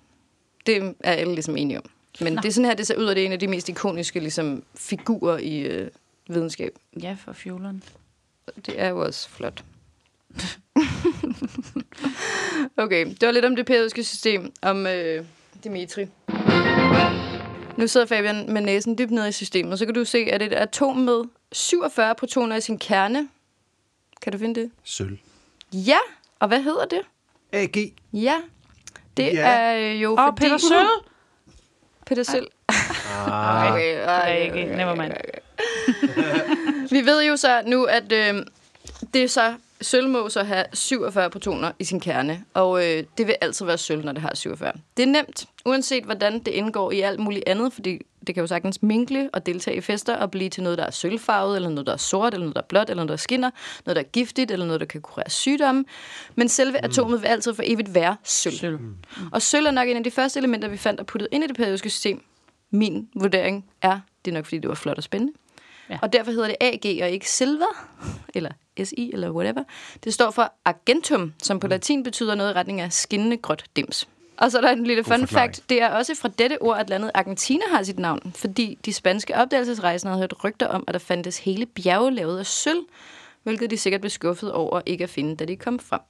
Det 0.67 0.95
er 1.01 1.13
alle 1.13 1.35
ligesom 1.35 1.57
enige 1.57 1.79
om. 1.79 1.85
Men 2.21 2.33
Nå. 2.33 2.41
det 2.41 2.49
er 2.49 2.53
sådan 2.53 2.65
her, 2.65 2.75
det 2.75 2.87
ser 2.87 2.97
ud, 2.97 3.05
og 3.05 3.15
det 3.15 3.23
er 3.23 3.27
en 3.27 3.33
af 3.33 3.39
de 3.39 3.47
mest 3.47 3.69
ikoniske 3.69 4.21
ligesom, 4.21 4.65
figurer 4.75 5.39
i 5.39 5.59
øh, 5.59 5.91
videnskab. 6.29 6.79
Ja, 7.03 7.17
for 7.25 7.33
fjoleren. 7.33 7.83
Det 8.67 8.81
er 8.81 8.89
jo 8.89 9.01
også 9.01 9.29
flot. 9.29 9.65
okay, 12.77 13.07
det 13.07 13.27
var 13.27 13.31
lidt 13.31 13.45
om 13.45 13.57
det 13.57 13.67
periodiske 13.67 14.05
system, 14.05 14.53
om 14.63 14.87
øh, 14.87 15.25
Dimitri. 15.65 16.07
Nu 17.77 17.87
sidder 17.87 18.07
Fabian 18.07 18.53
med 18.53 18.61
næsen 18.61 18.99
dybt 18.99 19.11
nede 19.11 19.29
i 19.29 19.33
systemet, 19.33 19.79
så 19.79 19.85
kan 19.85 19.95
du 19.95 20.05
se, 20.05 20.19
at 20.19 20.43
et 20.43 20.53
atom 20.53 20.97
med 20.97 21.25
47 21.53 22.15
protoner 22.15 22.57
i 22.57 22.61
sin 22.61 22.79
kerne. 22.79 23.29
Kan 24.25 24.33
du 24.33 24.39
finde 24.39 24.61
det? 24.61 24.71
Sølv. 24.85 25.19
Ja, 25.73 25.99
og 26.41 26.49
hvad 26.49 26.63
hedder 26.63 26.85
det? 26.87 27.01
AG. 27.53 27.77
Ja, 28.13 28.37
det 29.17 29.33
Ja. 29.33 29.49
er 29.49 29.93
jo 29.93 30.13
Åh, 30.13 30.19
fordi... 30.19 30.41
Peter 30.45 30.59
Sølv! 30.59 30.89
Peter 32.07 32.23
Sølv. 32.23 32.47
Ah. 32.69 33.73
Okay, 33.73 33.95
er 34.05 34.27
ikke, 34.27 34.65
never 34.77 34.95
mind. 34.95 35.13
Vi 36.91 37.07
ved 37.07 37.25
jo 37.25 37.37
så 37.37 37.63
nu, 37.67 37.85
at 37.85 38.13
øh, 38.13 38.35
det 39.15 39.23
er 39.25 39.29
så 39.29 39.55
sølv 39.81 40.09
må 40.09 40.29
så 40.29 40.43
have 40.43 40.65
47 40.73 41.31
protoner 41.31 41.73
i 41.79 41.85
sin 41.85 42.01
kerne, 42.01 42.45
og 42.55 42.85
øh, 42.85 43.05
det 43.19 43.27
vil 43.27 43.37
altid 43.41 43.67
være 43.67 43.79
sølv, 43.79 44.05
når 44.05 44.13
det 44.13 44.23
har 44.23 44.33
47. 44.35 44.73
Det 44.97 45.03
er 45.03 45.07
nemt, 45.07 45.47
uanset 45.65 46.05
hvordan 46.05 46.39
det 46.39 46.49
indgår 46.49 46.93
i 46.93 47.01
alt 47.01 47.21
muligt 47.21 47.45
andet, 47.47 47.73
fordi 47.73 48.01
det 48.27 48.35
kan 48.35 48.41
jo 48.43 48.47
sagtens 48.47 48.83
minkle 48.83 49.31
og 49.33 49.47
deltage 49.47 49.77
i 49.77 49.81
fester 49.81 50.17
og 50.17 50.31
blive 50.31 50.51
til 50.51 50.63
noget, 50.63 50.79
der 50.79 50.85
er 50.85 50.91
sølvfarvet, 50.91 51.57
eller 51.57 51.69
noget, 51.69 51.87
der 51.87 51.93
er 51.93 51.97
sort, 51.97 52.35
eller 52.35 52.45
noget, 52.45 52.57
der 52.57 52.63
er 52.63 52.67
blåt, 52.67 52.91
eller 52.91 53.05
noget, 53.05 53.09
der 53.09 53.17
skinner, 53.17 53.51
noget, 53.87 53.97
der 53.97 54.03
er 54.03 54.09
giftigt, 54.13 54.51
eller 54.51 54.67
noget, 54.67 54.81
der 54.81 54.87
kan 54.87 55.01
kurere 55.01 55.31
sygdomme. 55.31 55.85
Men 56.35 56.49
selve 56.49 56.85
atomet 56.85 57.23
vil 57.23 57.29
altid 57.29 57.55
for 57.55 57.63
evigt 57.67 57.95
være 57.95 58.17
sølv. 58.25 58.55
Sølv. 58.55 58.79
Og 59.33 59.43
sølv 59.43 59.67
er 59.67 59.71
nok 59.71 59.89
en 59.89 59.97
af 59.97 60.05
de 60.05 60.11
første 60.11 60.39
elementer, 60.39 60.69
vi 60.69 60.77
fandt 60.77 61.01
og 61.01 61.07
puttet 61.07 61.29
ind 61.33 61.45
i 61.45 61.47
det 61.47 61.57
periodiske 61.57 61.91
system. 61.91 62.23
Min 62.71 63.09
vurdering 63.15 63.65
er, 63.83 64.01
det 64.25 64.31
er 64.31 64.35
nok 64.35 64.45
fordi, 64.45 64.59
det 64.59 64.69
var 64.69 64.75
flot 64.75 64.97
og 64.97 65.03
spændende. 65.03 65.33
Ja. 65.91 65.99
Og 66.03 66.13
derfor 66.13 66.31
hedder 66.31 66.47
det 66.47 66.57
AG 66.61 67.03
og 67.03 67.11
ikke 67.11 67.31
silver, 67.31 67.89
eller 68.35 68.51
SI, 68.85 69.11
eller 69.13 69.31
whatever. 69.31 69.65
Det 70.05 70.15
står 70.15 70.31
for 70.31 70.53
argentum, 70.65 71.33
som 71.43 71.61
på 71.61 71.67
latin 71.67 72.03
betyder 72.03 72.35
noget 72.35 72.51
i 72.51 72.53
retning 72.55 72.81
af 72.81 72.93
skinnende 72.93 73.37
gråt 73.37 73.65
dims. 73.77 74.09
Og 74.37 74.51
så 74.51 74.59
er 74.59 74.63
der 74.63 74.71
en 74.71 74.85
lille 74.87 75.05
fun 75.05 75.21
forklaring. 75.21 75.55
fact. 75.55 75.69
Det 75.69 75.83
er 75.83 75.89
også 75.89 76.15
fra 76.15 76.29
dette 76.29 76.63
ord, 76.63 76.79
at 76.79 76.91
landet 76.91 77.11
Argentina 77.15 77.63
har 77.71 77.83
sit 77.83 77.99
navn, 77.99 78.33
fordi 78.37 78.79
de 78.85 78.93
spanske 78.93 79.37
opdagelsesrejsende 79.37 80.11
havde 80.11 80.23
hørt 80.23 80.45
rygter 80.45 80.67
om, 80.67 80.85
at 80.89 80.95
der 80.95 80.99
fandtes 80.99 81.39
hele 81.39 81.67
bjerge 81.67 82.15
lavet 82.15 82.39
af 82.39 82.47
sølv, 82.47 82.81
hvilket 83.43 83.71
de 83.71 83.77
sikkert 83.77 84.01
blev 84.01 84.11
skuffet 84.11 84.53
over 84.53 84.81
ikke 84.87 85.05
at 85.05 85.11
finde, 85.11 85.37
da 85.37 85.45
de 85.45 85.57
kom 85.57 85.79
frem. 85.79 86.01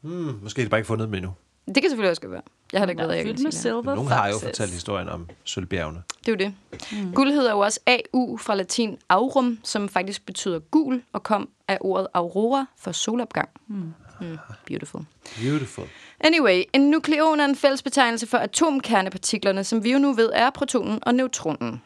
Hmm, 0.00 0.38
måske 0.42 0.60
er 0.60 0.64
det 0.64 0.70
bare 0.70 0.78
ikke 0.78 0.86
fundet 0.86 1.06
dem 1.06 1.14
endnu. 1.14 1.32
Det 1.66 1.74
kan 1.74 1.90
selvfølgelig 1.90 2.10
også 2.10 2.22
godt 2.22 2.32
være. 2.32 2.42
Jeg 2.72 2.80
har 2.80 2.86
da 2.86 2.90
ikke 2.90 3.02
været 3.02 3.20
i 3.20 3.22
fyldt 3.22 3.38
med 3.38 3.46
Argentina. 3.46 3.50
silver 3.50 3.94
Nogle 3.94 4.10
har 4.10 4.28
jo 4.28 4.38
fortalt 4.38 4.70
historien 4.70 5.08
om 5.08 5.28
sølvbjergene. 5.44 6.02
Det 6.26 6.28
er 6.28 6.32
jo 6.32 6.36
det. 6.36 6.54
Mm. 6.92 7.14
Guld 7.14 7.32
hedder 7.32 7.50
jo 7.50 7.58
også 7.58 7.80
AU 7.86 8.36
fra 8.36 8.54
latin 8.54 8.98
aurum, 9.08 9.58
som 9.64 9.88
faktisk 9.88 10.26
betyder 10.26 10.58
gul, 10.58 11.02
og 11.12 11.22
kom 11.22 11.48
af 11.68 11.78
ordet 11.80 12.06
aurora 12.14 12.66
for 12.76 12.92
solopgang. 12.92 13.48
Mm. 13.66 13.94
Mm. 14.20 14.38
Beautiful. 14.66 15.04
Beautiful. 15.42 15.84
Anyway, 16.20 16.62
en 16.72 16.90
nukleon 16.90 17.40
er 17.40 17.44
en 17.44 17.56
fælles 17.56 17.82
betegnelse 17.82 18.26
for 18.26 18.38
atomkernepartiklerne, 18.38 19.64
som 19.64 19.84
vi 19.84 19.92
jo 19.92 19.98
nu 19.98 20.12
ved 20.12 20.30
er 20.34 20.50
protonen 20.50 20.98
og 21.02 21.14
neutronen. 21.14 21.82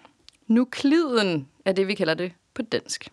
Nukliden 0.46 1.48
er 1.64 1.72
det, 1.72 1.88
vi 1.88 1.94
kalder 1.94 2.14
det 2.14 2.32
på 2.54 2.62
dansk. 2.62 3.08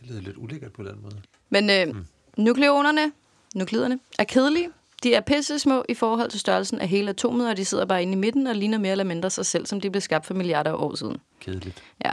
Det 0.00 0.08
lyder 0.08 0.20
lidt 0.20 0.36
ulækkert 0.36 0.72
på 0.72 0.82
den 0.82 0.98
måde. 1.02 1.16
Men 1.50 1.70
øh, 1.70 1.96
mm. 1.96 2.06
nukleonerne, 2.36 3.12
nukliderne, 3.54 3.98
er 4.18 4.24
kedelige. 4.24 4.68
De 5.02 5.14
er 5.14 5.20
pisse 5.20 5.58
små 5.58 5.84
i 5.88 5.94
forhold 5.94 6.30
til 6.30 6.40
størrelsen 6.40 6.80
af 6.80 6.88
hele 6.88 7.10
atomet, 7.10 7.48
og 7.48 7.56
de 7.56 7.64
sidder 7.64 7.84
bare 7.84 8.02
inde 8.02 8.12
i 8.12 8.16
midten 8.16 8.46
og 8.46 8.54
ligner 8.54 8.78
mere 8.78 8.90
eller 8.90 9.04
mindre 9.04 9.30
sig 9.30 9.46
selv, 9.46 9.66
som 9.66 9.80
de 9.80 9.90
blev 9.90 10.00
skabt 10.00 10.26
for 10.26 10.34
milliarder 10.34 10.70
af 10.70 10.76
år 10.76 10.94
siden. 10.94 11.16
Kedeligt. 11.40 11.82
Ja. 12.04 12.10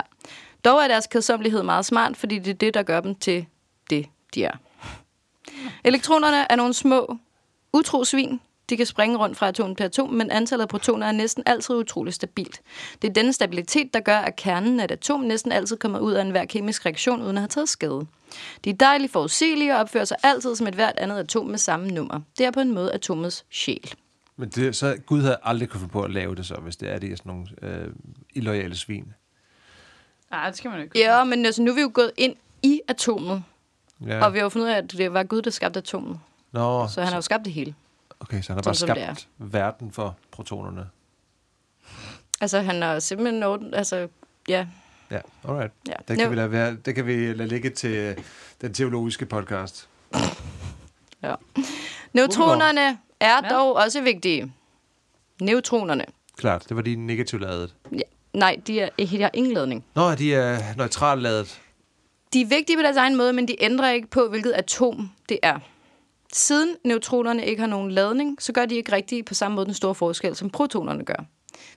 Dog 0.65 0.83
er 0.83 0.87
deres 0.87 1.07
kedsommelighed 1.07 1.63
meget 1.63 1.85
smart, 1.85 2.17
fordi 2.17 2.39
det 2.39 2.51
er 2.51 2.55
det, 2.55 2.73
der 2.73 2.83
gør 2.83 2.99
dem 2.99 3.15
til 3.15 3.45
det, 3.89 4.05
de 4.33 4.43
er. 4.43 4.57
Elektronerne 5.83 6.51
er 6.51 6.55
nogle 6.55 6.73
små 6.73 7.17
utro 7.73 8.03
svin. 8.03 8.39
De 8.69 8.77
kan 8.77 8.85
springe 8.85 9.17
rundt 9.17 9.37
fra 9.37 9.47
atom 9.47 9.75
til 9.75 9.83
atom, 9.83 10.09
men 10.09 10.31
antallet 10.31 10.61
af 10.61 10.69
protoner 10.69 11.07
er 11.07 11.11
næsten 11.11 11.43
altid 11.45 11.75
utroligt 11.75 12.15
stabilt. 12.15 12.61
Det 13.01 13.09
er 13.09 13.13
denne 13.13 13.33
stabilitet, 13.33 13.93
der 13.93 13.99
gør, 13.99 14.17
at 14.17 14.35
kernen 14.35 14.79
af 14.79 14.83
et 14.83 14.91
atom 14.91 15.19
næsten 15.21 15.51
altid 15.51 15.77
kommer 15.77 15.99
ud 15.99 16.13
af 16.13 16.21
enhver 16.21 16.45
kemisk 16.45 16.85
reaktion, 16.85 17.21
uden 17.21 17.37
at 17.37 17.41
have 17.41 17.47
taget 17.47 17.69
skade. 17.69 18.01
De 18.63 18.69
er 18.69 18.73
dejligt 18.73 19.11
forudsigelige 19.11 19.73
og 19.75 19.79
opfører 19.79 20.05
sig 20.05 20.17
altid 20.23 20.55
som 20.55 20.67
et 20.67 20.75
hvert 20.75 20.97
andet 20.97 21.17
atom 21.17 21.45
med 21.45 21.57
samme 21.57 21.87
nummer. 21.87 22.19
Det 22.37 22.45
er 22.45 22.51
på 22.51 22.59
en 22.59 22.73
måde 22.73 22.91
atomets 22.93 23.45
sjæl. 23.49 23.93
Men 24.37 24.49
det, 24.49 24.75
så 24.75 24.97
Gud 25.05 25.21
havde 25.21 25.37
aldrig 25.43 25.69
kunne 25.69 25.79
finde 25.79 25.91
på 25.91 26.01
at 26.01 26.11
lave 26.11 26.35
det 26.35 26.45
så, 26.45 26.55
hvis 26.55 26.75
det 26.75 26.91
er, 26.91 26.99
det 26.99 27.11
er 27.11 27.15
sådan 27.15 27.29
nogle 27.31 27.47
øh, 27.61 27.87
illoyale 28.33 28.75
svin. 28.75 29.13
Nej, 30.31 30.47
det 30.49 30.57
skal 30.57 30.69
man 30.69 30.79
jo 30.79 30.83
ikke. 30.83 30.99
Ja, 30.99 31.23
men 31.23 31.45
altså, 31.45 31.61
nu 31.61 31.71
er 31.71 31.75
vi 31.75 31.81
jo 31.81 31.91
gået 31.93 32.11
ind 32.17 32.35
i 32.63 32.81
atomet, 32.87 33.43
Ja. 34.07 34.17
ja. 34.17 34.25
og 34.25 34.33
vi 34.33 34.37
har 34.39 34.43
jo 34.43 34.49
fundet 34.49 34.67
ud 34.67 34.71
af, 34.71 34.77
at 34.77 34.91
det 34.91 35.13
var 35.13 35.23
Gud, 35.23 35.41
der 35.41 35.49
skabte 35.51 35.77
atomet. 35.77 36.19
Nå, 36.51 36.87
Så 36.87 37.01
han 37.01 37.07
har 37.09 37.15
jo 37.17 37.21
skabt 37.21 37.45
det 37.45 37.53
hele. 37.53 37.75
Okay, 38.19 38.41
så 38.41 38.47
han 38.53 38.57
har 38.57 38.63
bare 38.63 38.75
som 38.75 38.87
det 38.89 38.97
skabt 39.03 39.27
verden 39.37 39.91
for 39.91 40.15
protonerne. 40.31 40.89
Altså, 42.41 42.61
han 42.61 42.81
har 42.81 42.99
simpelthen 42.99 43.43
orden, 43.43 43.73
altså, 43.73 44.07
ja. 44.49 44.67
Ja, 45.11 45.19
alright. 45.47 45.73
ja. 45.87 45.93
Det 46.07 46.17
kan, 46.17 46.29
vi 46.31 46.35
lade 46.35 46.51
være, 46.51 46.75
det 46.85 46.95
kan 46.95 47.05
vi 47.07 47.33
lade 47.33 47.49
ligge 47.49 47.69
til 47.69 47.95
øh, 47.95 48.17
den 48.61 48.73
teologiske 48.73 49.25
podcast. 49.25 49.89
ja. 51.23 51.35
Neutronerne 52.13 52.97
er 53.19 53.39
Ja. 53.43 53.49
dog 53.55 53.73
også 53.75 54.01
vigtige. 54.01 54.53
Neutronerne. 55.41 56.05
Klart, 56.37 56.65
det 56.69 56.75
var 56.75 56.81
de 56.81 56.95
negativt 56.95 57.41
ladet. 57.41 57.75
Ja. 57.91 57.97
Nej, 58.33 58.59
de, 58.67 58.79
er, 58.81 58.89
de 58.99 59.21
har 59.21 59.31
ingen 59.33 59.53
ladning. 59.53 59.85
Nå, 59.95 60.15
de 60.15 60.33
er 60.33 60.59
neutralt 60.77 61.21
ladet. 61.21 61.61
De 62.33 62.41
er 62.41 62.45
vigtige 62.45 62.77
på 62.77 62.81
deres 62.81 62.97
egen 62.97 63.15
måde, 63.15 63.33
men 63.33 63.47
de 63.47 63.55
ændrer 63.63 63.91
ikke 63.91 64.07
på, 64.07 64.27
hvilket 64.29 64.51
atom 64.51 65.11
det 65.29 65.39
er. 65.43 65.59
Siden 66.33 66.75
neutronerne 66.83 67.45
ikke 67.45 67.59
har 67.59 67.67
nogen 67.67 67.91
ladning, 67.91 68.41
så 68.41 68.53
gør 68.53 68.65
de 68.65 68.75
ikke 68.75 68.91
rigtig 68.91 69.25
på 69.25 69.33
samme 69.33 69.55
måde 69.55 69.65
den 69.65 69.73
store 69.73 69.95
forskel, 69.95 70.35
som 70.35 70.49
protonerne 70.49 71.05
gør. 71.05 71.25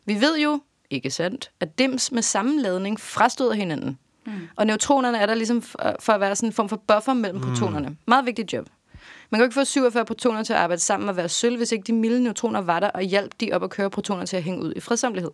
Vi 0.04 0.20
ved 0.20 0.38
jo, 0.38 0.60
ikke 0.90 1.10
sandt, 1.10 1.50
at 1.60 1.78
dims 1.78 2.12
med 2.12 2.22
samme 2.22 2.60
ladning 2.60 3.00
frastøder 3.00 3.52
hinanden. 3.52 3.98
Mm. 4.26 4.32
Og 4.56 4.66
neutronerne 4.66 5.18
er 5.18 5.26
der 5.26 5.34
ligesom 5.34 5.62
for, 5.62 5.96
for 6.00 6.12
at 6.12 6.20
være 6.20 6.36
sådan 6.36 6.48
en 6.48 6.52
form 6.52 6.68
for 6.68 6.82
buffer 6.86 7.12
mellem 7.12 7.40
protonerne. 7.40 7.96
Meget 8.06 8.26
vigtigt 8.26 8.52
job. 8.52 8.66
Man 9.30 9.38
kan 9.38 9.42
jo 9.42 9.44
ikke 9.44 9.54
få 9.54 9.64
47 9.64 10.04
protoner 10.04 10.42
til 10.42 10.52
at 10.52 10.58
arbejde 10.58 10.82
sammen 10.82 11.08
og 11.08 11.16
være 11.16 11.28
sølv, 11.28 11.56
hvis 11.56 11.72
ikke 11.72 11.84
de 11.84 11.92
milde 11.92 12.22
neutroner 12.22 12.60
var 12.60 12.80
der 12.80 12.88
og 12.88 13.02
hjalp 13.02 13.32
de 13.40 13.52
op 13.52 13.64
at 13.64 13.70
køre 13.70 13.90
protoner 13.90 14.24
til 14.24 14.36
at 14.36 14.42
hænge 14.42 14.62
ud 14.62 14.72
i 14.76 14.80
fredsomlighed. 14.80 15.30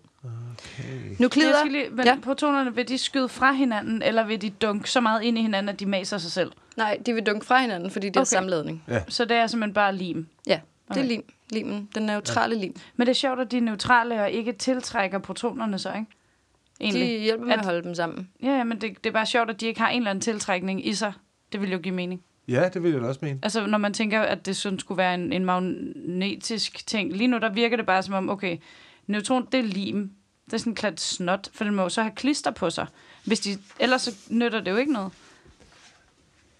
Okay. 0.79 1.17
Nuklider, 1.19 1.49
Jeg 1.49 1.57
skal 1.61 1.73
lige, 1.73 1.91
men 1.91 2.05
Ja. 2.05 2.11
ja. 2.15 2.21
protonerne, 2.23 2.75
vil 2.75 2.89
de 2.89 2.99
skyde 2.99 3.29
fra 3.29 3.53
hinanden, 3.53 4.03
eller 4.03 4.25
vil 4.27 4.43
de 4.43 4.51
dunke 4.51 4.91
så 4.91 5.01
meget 5.01 5.23
ind 5.23 5.39
i 5.39 5.43
hinanden, 5.43 5.69
at 5.69 5.81
de 5.81 5.87
maser 5.87 6.19
sig 6.19 6.31
selv? 6.33 6.53
nej, 6.77 6.99
de 7.07 7.13
vil 7.15 7.23
dunke 7.27 7.47
fra 7.47 7.61
hinanden, 7.61 7.91
fordi 7.91 8.07
det 8.07 8.17
er 8.17 8.21
Okay. 8.21 8.27
samme 8.27 8.51
ladning. 8.51 8.85
Så 9.09 9.25
det 9.25 9.37
er 9.37 9.47
simpelthen 9.47 9.75
bare 9.75 9.95
lim. 9.97 10.27
Ja, 10.47 10.61
det 10.89 10.97
er 10.97 11.01
Okay. 11.01 11.09
lim. 11.09 11.25
Limen, 11.51 11.89
den 11.95 12.03
neutrale 12.03 12.59
lim. 12.59 12.75
Men 12.97 13.07
det 13.07 13.11
er 13.13 13.15
sjovt, 13.17 13.41
at 13.41 13.51
de 13.51 13.57
er 13.57 13.61
neutrale 13.61 14.23
og 14.23 14.31
ikke 14.31 14.53
tiltrækker 14.53 15.19
protonerne 15.19 15.79
så, 15.79 15.89
ikke? 15.89 15.99
De 16.79 16.85
Egentlig. 16.85 17.21
hjælper 17.21 17.45
med 17.45 17.53
At- 17.53 17.59
at 17.59 17.65
holde 17.65 17.83
dem 17.83 17.95
sammen. 17.95 18.29
Ja, 18.43 18.57
ja, 18.57 18.65
men 18.65 18.81
det, 18.81 19.05
det 19.05 19.11
er 19.11 19.13
bare 19.13 19.27
sjovt, 19.27 19.51
at 19.51 19.61
de 19.61 19.67
ikke 19.67 19.81
har 19.81 19.89
en 19.89 19.97
eller 19.99 20.11
anden 20.11 20.21
tiltrækning 20.23 20.87
i 20.87 20.95
sig. 20.95 21.13
Det 21.53 21.61
vil 21.61 21.73
jo 21.73 21.79
give 21.79 21.95
mening. 21.95 22.23
Ja, 22.49 22.69
det 22.75 22.83
vil 22.83 22.93
jeg 22.93 23.01
da 23.01 23.07
også 23.07 23.21
mene. 23.23 23.39
Altså, 23.43 23.67
når 23.67 23.79
man 23.79 23.93
tænker, 23.95 24.21
at 24.23 24.47
det 24.47 24.57
sådan 24.57 24.79
skulle 24.79 24.99
være 24.99 25.15
en, 25.15 25.33
en 25.33 25.45
magnetisk 25.45 26.87
ting. 26.87 27.13
Lige 27.17 27.29
nu, 27.29 27.39
der 27.39 27.53
virker 27.53 27.77
det 27.77 27.87
bare 27.87 28.03
som 28.03 28.15
om, 28.15 28.31
okay, 28.31 28.57
neutron, 29.07 29.47
det 29.53 29.61
er 29.61 29.65
lim. 29.65 30.11
Det 30.47 30.53
er 30.55 30.59
sådan 30.59 30.71
en 30.71 30.75
klat 30.77 31.01
snot, 31.01 31.49
for 31.55 31.65
den 31.65 31.75
må 31.75 31.83
jo 31.83 31.89
så 31.89 32.03
have 32.03 32.13
klister 32.17 32.51
på 32.51 32.71
sig. 32.71 32.87
Hvis 33.25 33.41
de, 33.41 33.59
ellers 33.79 34.03
så 34.03 34.15
nytter 34.29 34.61
det 34.61 34.71
jo 34.71 34.77
ikke 34.77 34.93
noget. 34.93 35.13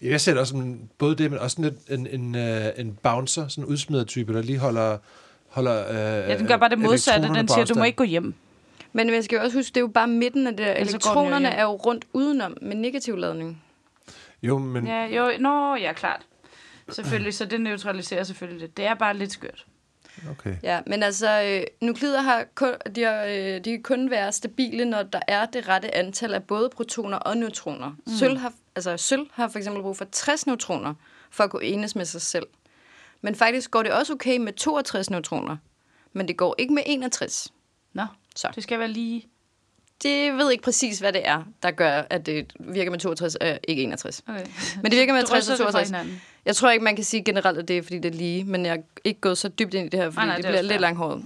Jeg 0.01 0.21
ser 0.21 0.31
det 0.31 0.41
også 0.41 0.51
som 0.51 0.79
både 0.97 1.15
det, 1.15 1.31
men 1.31 1.39
også 1.39 1.55
sådan 1.55 1.71
lidt 1.71 1.99
en, 1.99 2.07
en, 2.07 2.35
øh, 2.35 2.65
en 2.77 2.97
bouncer, 3.03 3.47
sådan 3.47 3.63
en 3.63 3.69
udsmider-type, 3.69 4.33
der 4.33 4.41
lige 4.41 4.57
holder... 4.57 4.97
holder 5.47 5.89
øh, 5.89 6.29
Ja, 6.29 6.37
den 6.37 6.47
gør 6.47 6.57
bare 6.57 6.69
det 6.69 6.79
modsatte. 6.79 7.27
Den 7.27 7.47
siger, 7.47 7.65
du 7.65 7.75
må 7.75 7.83
ikke 7.83 7.95
gå 7.95 8.03
hjem. 8.03 8.33
Men 8.93 9.11
man 9.11 9.23
skal 9.23 9.35
jo 9.35 9.41
også 9.41 9.57
huske, 9.57 9.69
det 9.69 9.77
er 9.77 9.81
jo 9.81 9.87
bare 9.87 10.07
midten 10.07 10.47
af 10.47 10.57
det. 10.57 10.69
Ellers 10.69 10.89
Elektronerne 10.89 11.47
er 11.47 11.63
jo 11.63 11.71
rundt 11.75 12.05
udenom 12.13 12.57
med 12.61 12.75
negativ 12.75 13.17
ladning. 13.17 13.63
Jo, 14.43 14.57
men 14.57 14.87
Ja, 14.87 15.05
jo, 15.05 15.31
nå, 15.39 15.75
ja, 15.75 15.93
klart. 15.93 16.21
Selvfølgelig, 16.89 17.33
så 17.33 17.45
det 17.45 17.61
neutraliserer 17.61 18.23
selvfølgelig 18.23 18.61
det. 18.61 18.77
Det 18.77 18.85
er 18.85 18.93
bare 18.93 19.17
lidt 19.17 19.31
skørt. 19.31 19.65
Okay. 20.31 20.55
Ja, 20.63 20.81
men 20.87 21.03
altså, 21.03 21.41
øh, 21.41 21.87
nuklider 21.87 22.21
har 22.21 22.45
kun, 22.55 22.73
de, 22.95 23.03
har, 23.03 23.23
øh, 23.23 23.33
de 23.35 23.63
kan 23.63 23.83
kun 23.83 24.09
være 24.09 24.31
stabile, 24.31 24.85
når 24.85 25.03
der 25.03 25.19
er 25.27 25.45
det 25.45 25.67
rette 25.67 25.95
antal 25.95 26.33
af 26.33 26.43
både 26.43 26.69
protoner 26.69 27.17
og 27.17 27.37
neutroner. 27.37 27.89
Mm. 27.89 28.13
Sølv, 28.13 28.37
har, 28.37 28.53
altså, 28.75 28.97
sølv 28.97 29.27
har 29.33 29.47
for 29.47 29.57
eksempel 29.57 29.81
brug 29.81 29.97
for 29.97 30.05
60 30.11 30.47
neutroner 30.47 30.93
for 31.31 31.43
at 31.43 31.49
kunne 31.49 31.63
enes 31.63 31.95
med 31.95 32.05
sig 32.05 32.21
selv. 32.21 32.47
Men 33.21 33.35
faktisk 33.35 33.71
går 33.71 33.83
det 33.83 33.91
også 33.91 34.13
okay 34.13 34.37
med 34.37 34.53
62 34.53 35.09
neutroner, 35.09 35.57
men 36.13 36.27
det 36.27 36.37
går 36.37 36.55
ikke 36.57 36.73
med 36.73 36.83
61. 36.85 37.53
Nå, 37.93 38.05
Så. 38.35 38.51
det 38.55 38.63
skal 38.63 38.79
være 38.79 38.87
lige... 38.87 39.27
Det 40.03 40.33
ved 40.33 40.51
ikke 40.51 40.63
præcis, 40.63 40.99
hvad 40.99 41.13
det 41.13 41.27
er, 41.27 41.43
der 41.63 41.71
gør, 41.71 42.03
at 42.09 42.25
det 42.25 42.53
virker 42.59 42.91
med 42.91 42.99
62 42.99 43.35
og 43.35 43.59
ikke 43.67 43.83
61. 43.83 44.23
Okay. 44.27 44.45
Men 44.83 44.91
det 44.91 44.99
virker 44.99 45.13
med 45.13 45.23
60 45.23 45.47
Drysser 45.47 45.53
og 45.53 45.57
det 45.57 45.65
fra 45.65 45.71
62. 45.71 45.89
hinanden. 45.89 46.21
Jeg 46.45 46.55
tror 46.55 46.69
ikke, 46.71 46.83
man 46.83 46.95
kan 46.95 47.05
sige 47.05 47.23
generelt, 47.23 47.57
at 47.57 47.67
det 47.67 47.77
er, 47.77 47.81
fordi 47.81 47.99
det 47.99 48.13
er 48.13 48.17
lige, 48.17 48.43
men 48.43 48.65
jeg 48.65 48.75
er 48.75 48.81
ikke 49.03 49.21
gået 49.21 49.37
så 49.37 49.49
dybt 49.49 49.73
ind 49.73 49.85
i 49.85 49.89
det 49.89 49.99
her, 49.99 50.09
fordi 50.09 50.15
Nej, 50.15 50.25
nej, 50.25 50.35
det, 50.35 50.43
det 50.43 50.49
er 50.49 50.51
bliver 50.51 50.71
lidt 50.71 50.81
langhåret. 50.81 51.25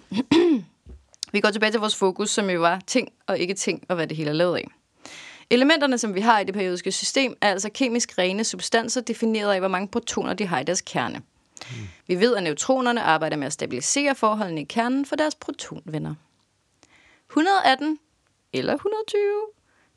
vi 1.34 1.40
går 1.40 1.50
tilbage 1.50 1.72
til 1.72 1.80
vores 1.80 1.96
fokus, 1.96 2.30
som 2.30 2.50
jo 2.50 2.60
var 2.60 2.82
ting 2.88 3.12
og 3.28 3.40
ikke 3.40 3.54
ting, 3.54 3.84
og 3.90 3.96
hvad 3.96 4.08
det 4.08 4.18
hele 4.18 4.30
er 4.30 4.34
lavet 4.34 4.58
af. 4.58 4.68
Elementerne, 5.50 5.98
som 5.98 6.16
vi 6.16 6.22
har 6.22 6.40
i 6.40 6.44
det 6.44 6.54
periodiske 6.54 6.92
system, 6.92 7.38
er 7.42 7.50
altså 7.50 7.70
kemisk 7.74 8.18
rene 8.18 8.44
substanser, 8.44 9.02
defineret 9.02 9.54
af, 9.54 9.60
hvor 9.60 9.68
mange 9.68 9.88
protoner 9.88 10.34
de 10.34 10.46
har 10.46 10.60
i 10.60 10.64
deres 10.64 10.82
kerne. 10.82 11.22
Mm. 11.70 11.76
Vi 12.08 12.20
ved, 12.20 12.36
at 12.36 12.44
neutronerne 12.44 13.02
arbejder 13.02 13.38
med 13.38 13.48
at 13.48 13.54
stabilisere 13.54 14.16
forholdene 14.16 14.62
i 14.62 14.64
kernen 14.64 15.06
for 15.06 15.16
deres 15.16 15.36
protonvenner. 15.36 16.16
118 17.30 18.00
eller 18.54 18.74
120 18.74 19.22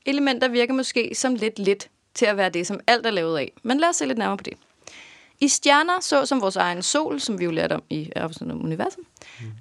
elementer 0.06 0.48
virker 0.48 0.74
måske 0.74 1.14
som 1.14 1.34
lidt 1.34 1.58
lidt 1.58 1.90
til 2.14 2.26
at 2.26 2.36
være 2.36 2.50
det, 2.50 2.66
som 2.66 2.80
alt 2.86 3.06
er 3.06 3.10
lavet 3.10 3.38
af. 3.38 3.52
Men 3.62 3.80
lad 3.80 3.88
os 3.88 3.96
se 3.96 4.06
lidt 4.06 4.18
nærmere 4.18 4.36
på 4.36 4.42
det. 4.42 4.54
I 5.40 5.48
stjerner, 5.48 6.00
så 6.00 6.26
som 6.26 6.40
vores 6.40 6.56
egen 6.56 6.82
sol, 6.82 7.20
som 7.20 7.38
vi 7.38 7.44
jo 7.44 7.50
lærte 7.50 7.72
om 7.72 7.82
i 7.90 8.10
afsnittet 8.16 8.54
om 8.54 8.64
universum, 8.64 9.06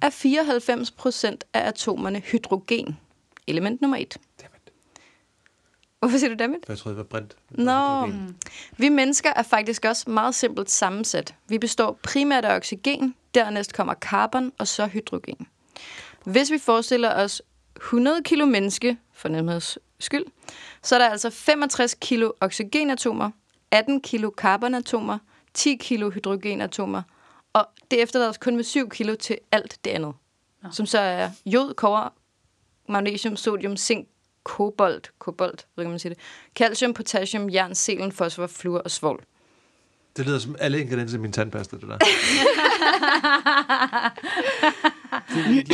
er 0.02 0.10
94 0.10 0.90
procent 0.90 1.44
af 1.54 1.68
atomerne 1.68 2.18
hydrogen. 2.18 2.98
Element 3.46 3.80
nummer 3.80 3.96
et. 3.96 4.16
Dammit. 4.42 4.72
Hvorfor 5.98 6.18
siger 6.18 6.30
du 6.30 6.36
dammit? 6.38 6.66
For 6.66 6.72
jeg 6.72 6.78
troede, 6.78 6.98
det 6.98 7.06
var 7.10 7.18
brint. 7.18 7.36
Nå, 7.50 8.12
vi 8.76 8.88
mennesker 8.88 9.32
er 9.36 9.42
faktisk 9.42 9.84
også 9.84 10.10
meget 10.10 10.34
simpelt 10.34 10.70
sammensat. 10.70 11.34
Vi 11.48 11.58
består 11.58 11.98
primært 12.02 12.44
af 12.44 12.56
oxygen, 12.56 13.14
dernæst 13.34 13.74
kommer 13.74 13.94
carbon 13.94 14.52
og 14.58 14.68
så 14.68 14.86
hydrogen. 14.86 15.46
Hvis 16.24 16.50
vi 16.50 16.58
forestiller 16.58 17.14
os 17.14 17.42
100 17.76 18.22
kilo 18.22 18.44
menneske, 18.44 18.98
for 19.12 19.28
nemheds 19.28 19.78
skyld, 19.98 20.24
så 20.82 20.94
er 20.94 20.98
der 20.98 21.08
altså 21.08 21.30
65 21.30 21.94
kilo 22.00 22.30
oxygenatomer, 22.40 23.30
18 23.70 24.00
kilo 24.00 24.30
carbonatomer, 24.36 25.18
10 25.54 25.76
kilo 25.76 26.10
hydrogenatomer, 26.10 27.02
og 27.52 27.66
det 27.90 28.02
efterlader 28.02 28.30
os 28.30 28.38
kun 28.38 28.56
med 28.56 28.64
7 28.64 28.88
kilo 28.88 29.14
til 29.14 29.38
alt 29.52 29.78
det 29.84 29.90
andet. 29.90 30.14
Nå. 30.62 30.68
Som 30.72 30.86
så 30.86 30.98
er 30.98 31.30
jod, 31.46 31.74
kover, 31.74 32.08
magnesium, 32.88 33.36
sodium, 33.36 33.76
zink, 33.76 34.08
kobolt, 34.42 35.12
kobolt, 35.18 35.66
ved 35.76 35.82
ikke, 35.82 35.86
om 35.86 35.90
man 35.90 35.98
siger 35.98 36.14
det, 36.14 36.22
calcium, 36.54 36.94
potassium, 36.94 37.50
jern, 37.50 37.74
selen, 37.74 38.12
fosfor, 38.12 38.46
fluor 38.46 38.78
og 38.78 38.90
svovl. 38.90 39.24
Det 40.16 40.26
lyder 40.26 40.38
som 40.38 40.56
alle 40.58 40.80
ingredienser 40.80 41.18
i 41.18 41.20
min 41.20 41.32
tandpasta, 41.32 41.76
det 41.76 41.88
der. 41.88 41.98
Vi 45.48 45.64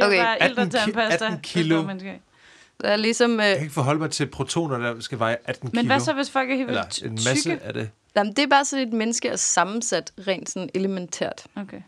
har 0.00 0.06
Okay. 0.08 0.18
bare 0.18 0.42
18 0.42 0.50
ældre 0.50 0.62
ki- 0.78 0.84
tandpasta. 0.84 1.24
18 1.24 1.40
kilo. 1.42 1.82
Det 1.88 2.90
er 2.90 2.96
ligesom, 2.96 3.40
øh, 3.40 3.46
Jeg 3.46 3.54
kan 3.56 3.62
ikke 3.62 3.74
forholde 3.74 4.00
mig 4.00 4.10
til 4.10 4.26
protoner, 4.26 4.78
der 4.78 5.00
skal 5.00 5.18
veje 5.18 5.36
18 5.44 5.70
kilo. 5.70 5.78
Men 5.82 5.86
hvad 5.86 6.00
så, 6.00 6.12
hvis 6.12 6.30
folk 6.30 6.50
er 6.50 6.54
helt 6.56 6.68
Eller 6.68 6.82
vildt 6.82 7.02
en 7.02 7.10
masse 7.12 7.34
tykke? 7.50 7.62
af 7.64 7.74
det. 7.74 7.90
jamen, 8.16 8.32
det 8.32 8.42
er 8.42 8.46
bare 8.46 8.64
sådan, 8.64 8.88
et 8.88 8.92
menneske 8.94 9.28
er 9.28 9.36
sammensat 9.36 10.12
rent 10.26 10.50
sådan 10.50 10.68
elementært. 10.74 11.44
Okay. 11.56 11.80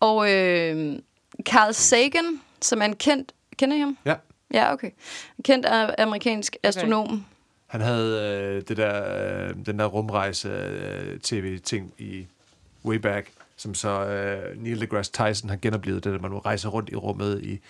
Og 0.00 0.32
øh, 0.32 0.98
Carl 1.42 1.72
Sagan, 1.74 2.40
som 2.62 2.80
er 2.82 2.86
en 2.86 2.96
kendt... 2.96 3.32
Kender 3.58 3.76
I 3.76 3.80
ham? 3.80 3.98
Ja. 4.04 4.14
Ja, 4.54 4.72
okay. 4.72 4.90
En 5.38 5.42
kendt 5.44 5.66
amerikansk 5.98 6.56
astronom. 6.62 7.24
Han 7.66 7.80
havde 7.80 8.38
øh, 8.56 8.62
det 8.68 8.76
der, 8.76 9.48
øh, 9.48 9.54
den 9.66 9.78
der 9.78 9.84
rumrejse 9.86 10.48
øh, 11.32 11.60
i 11.98 12.26
way 12.84 12.96
back, 12.96 13.30
som 13.62 13.74
så 13.74 14.04
øh, 14.06 14.62
Neil 14.62 14.80
deGrasse 14.80 15.12
Tyson 15.12 15.50
har 15.50 15.56
genoplevet, 15.56 16.04
det 16.04 16.12
der, 16.12 16.18
man 16.18 16.30
må 16.30 16.38
rejse 16.38 16.68
rundt 16.68 16.90
i 16.90 16.96
rummet 16.96 17.40
i, 17.42 17.60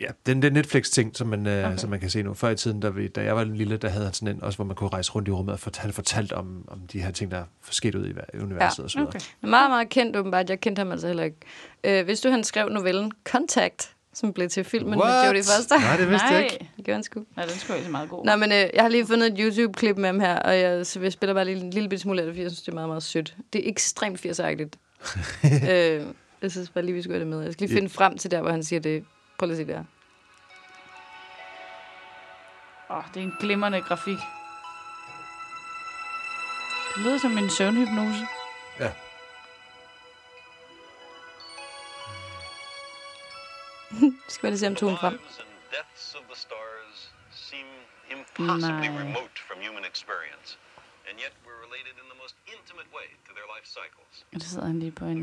Ja, 0.00 0.06
den, 0.26 0.42
den 0.42 0.52
Netflix-ting, 0.52 1.16
som 1.16 1.26
man, 1.26 1.40
okay. 1.40 1.76
som 1.76 1.90
man 1.90 2.00
kan 2.00 2.10
se 2.10 2.22
nu. 2.22 2.34
Før 2.34 2.50
i 2.50 2.56
tiden, 2.56 2.80
da, 2.80 2.88
vi, 2.88 3.08
da 3.08 3.22
jeg 3.22 3.36
var 3.36 3.44
lille, 3.44 3.76
der 3.76 3.88
havde 3.88 4.04
han 4.04 4.14
sådan 4.14 4.36
en, 4.36 4.42
også 4.42 4.56
hvor 4.56 4.64
man 4.64 4.76
kunne 4.76 4.90
rejse 4.90 5.12
rundt 5.12 5.28
i 5.28 5.30
rummet 5.30 5.52
og 5.52 5.60
fortælle, 5.60 5.92
fortalt 5.92 6.32
om, 6.32 6.64
om 6.68 6.80
de 6.92 7.02
her 7.02 7.10
ting, 7.10 7.30
der 7.30 7.36
er 7.36 7.44
sket 7.70 7.94
ud 7.94 8.06
i 8.06 8.10
ver- 8.10 8.42
universet 8.42 8.78
ja. 8.78 8.84
og 8.84 8.90
så 8.90 8.98
videre. 8.98 9.08
Okay. 9.08 9.20
Meget, 9.40 9.70
meget 9.70 9.88
kendt 9.88 10.16
åbenbart. 10.16 10.50
Jeg 10.50 10.60
kendte 10.60 10.80
ham 10.80 10.92
altså 10.92 11.06
heller 11.06 11.24
ikke. 11.24 11.38
Øh, 11.84 12.04
hvis 12.04 12.20
du 12.20 12.30
han 12.30 12.44
skrev 12.44 12.68
novellen 12.68 13.12
Contact, 13.24 13.94
som 14.18 14.32
blev 14.32 14.48
til 14.48 14.64
filmen 14.64 14.98
What? 14.98 15.10
med 15.10 15.26
Jodie 15.26 15.42
Foster. 15.42 15.78
Nej, 15.80 15.96
det 15.96 16.10
vidste 16.10 16.26
jeg 16.26 16.44
ikke. 16.44 16.70
Det 16.76 16.84
gjorde 16.84 16.96
han 16.96 17.02
sgu. 17.02 17.24
Nej, 17.36 17.46
den 17.46 17.54
skulle 17.58 17.78
ikke 17.78 17.90
meget 17.90 18.08
god. 18.08 18.24
Nå, 18.24 18.36
men 18.36 18.52
øh, 18.52 18.58
jeg 18.74 18.82
har 18.82 18.88
lige 18.88 19.06
fundet 19.06 19.32
et 19.32 19.38
YouTube-klip 19.38 19.96
med 19.96 20.06
ham 20.06 20.20
her, 20.20 20.38
og 20.38 20.58
jeg, 20.58 20.86
så 20.86 21.00
jeg 21.00 21.12
spiller 21.12 21.34
bare 21.34 21.44
lige 21.44 21.56
en 21.56 21.70
lille 21.70 21.88
bitte 21.88 22.02
smule 22.02 22.20
af 22.20 22.26
det, 22.26 22.34
fordi 22.34 22.42
jeg 22.42 22.50
synes, 22.50 22.62
det 22.62 22.68
er 22.68 22.74
meget, 22.74 22.88
meget 22.88 23.02
sødt. 23.02 23.36
Det 23.52 23.64
er 23.64 23.70
ekstremt 23.70 24.26
80'eragtigt. 24.26 24.72
øh, 25.72 26.06
jeg 26.42 26.50
synes 26.50 26.70
bare 26.70 26.84
lige, 26.84 26.94
vi 26.94 27.02
skulle 27.02 27.14
have 27.14 27.20
det 27.20 27.36
med. 27.36 27.42
Jeg 27.42 27.52
skal 27.52 27.66
lige 27.68 27.76
finde 27.76 27.88
frem 27.88 28.18
til 28.18 28.30
der, 28.30 28.40
hvor 28.40 28.50
han 28.50 28.62
siger 28.64 28.80
det. 28.80 29.04
Prøv 29.38 29.46
lige 29.46 29.60
at 29.60 29.66
se 29.66 29.66
det 29.66 29.74
her. 29.74 29.84
Åh, 32.90 32.96
oh, 32.96 33.04
det 33.14 33.20
er 33.20 33.24
en 33.24 33.34
glimrende 33.40 33.80
grafik. 33.80 34.18
Det 36.94 37.04
lyder 37.04 37.18
som 37.18 37.38
en 37.38 37.50
søvnhypnose. 37.50 38.26
Ja. 38.80 38.90
Skal 44.34 44.42
vi 44.46 44.50
lige 44.50 44.58
se, 44.58 44.66
om 44.66 44.76
tonen 44.76 44.98
frem. 44.98 45.18
impossibly 48.10 48.88
No. 48.88 48.98
remote 49.04 49.36
from 49.48 49.58
human 49.66 49.84
experience, 49.92 50.48
and 51.08 51.14
yet 51.24 51.32
we're 51.44 51.60
related 51.66 51.94
in 52.02 52.06
the 52.12 52.18
most 52.22 52.34
intimate 52.56 52.88
way 52.96 53.06
to 53.26 53.30
their 53.36 53.48
life 53.54 53.66
cycles. 53.78 54.12
Og 54.34 54.38
så 54.42 54.46
sidder 54.52 54.66
han 54.72 54.78
lige 54.84 54.92
på 55.00 55.04
en 55.04 55.20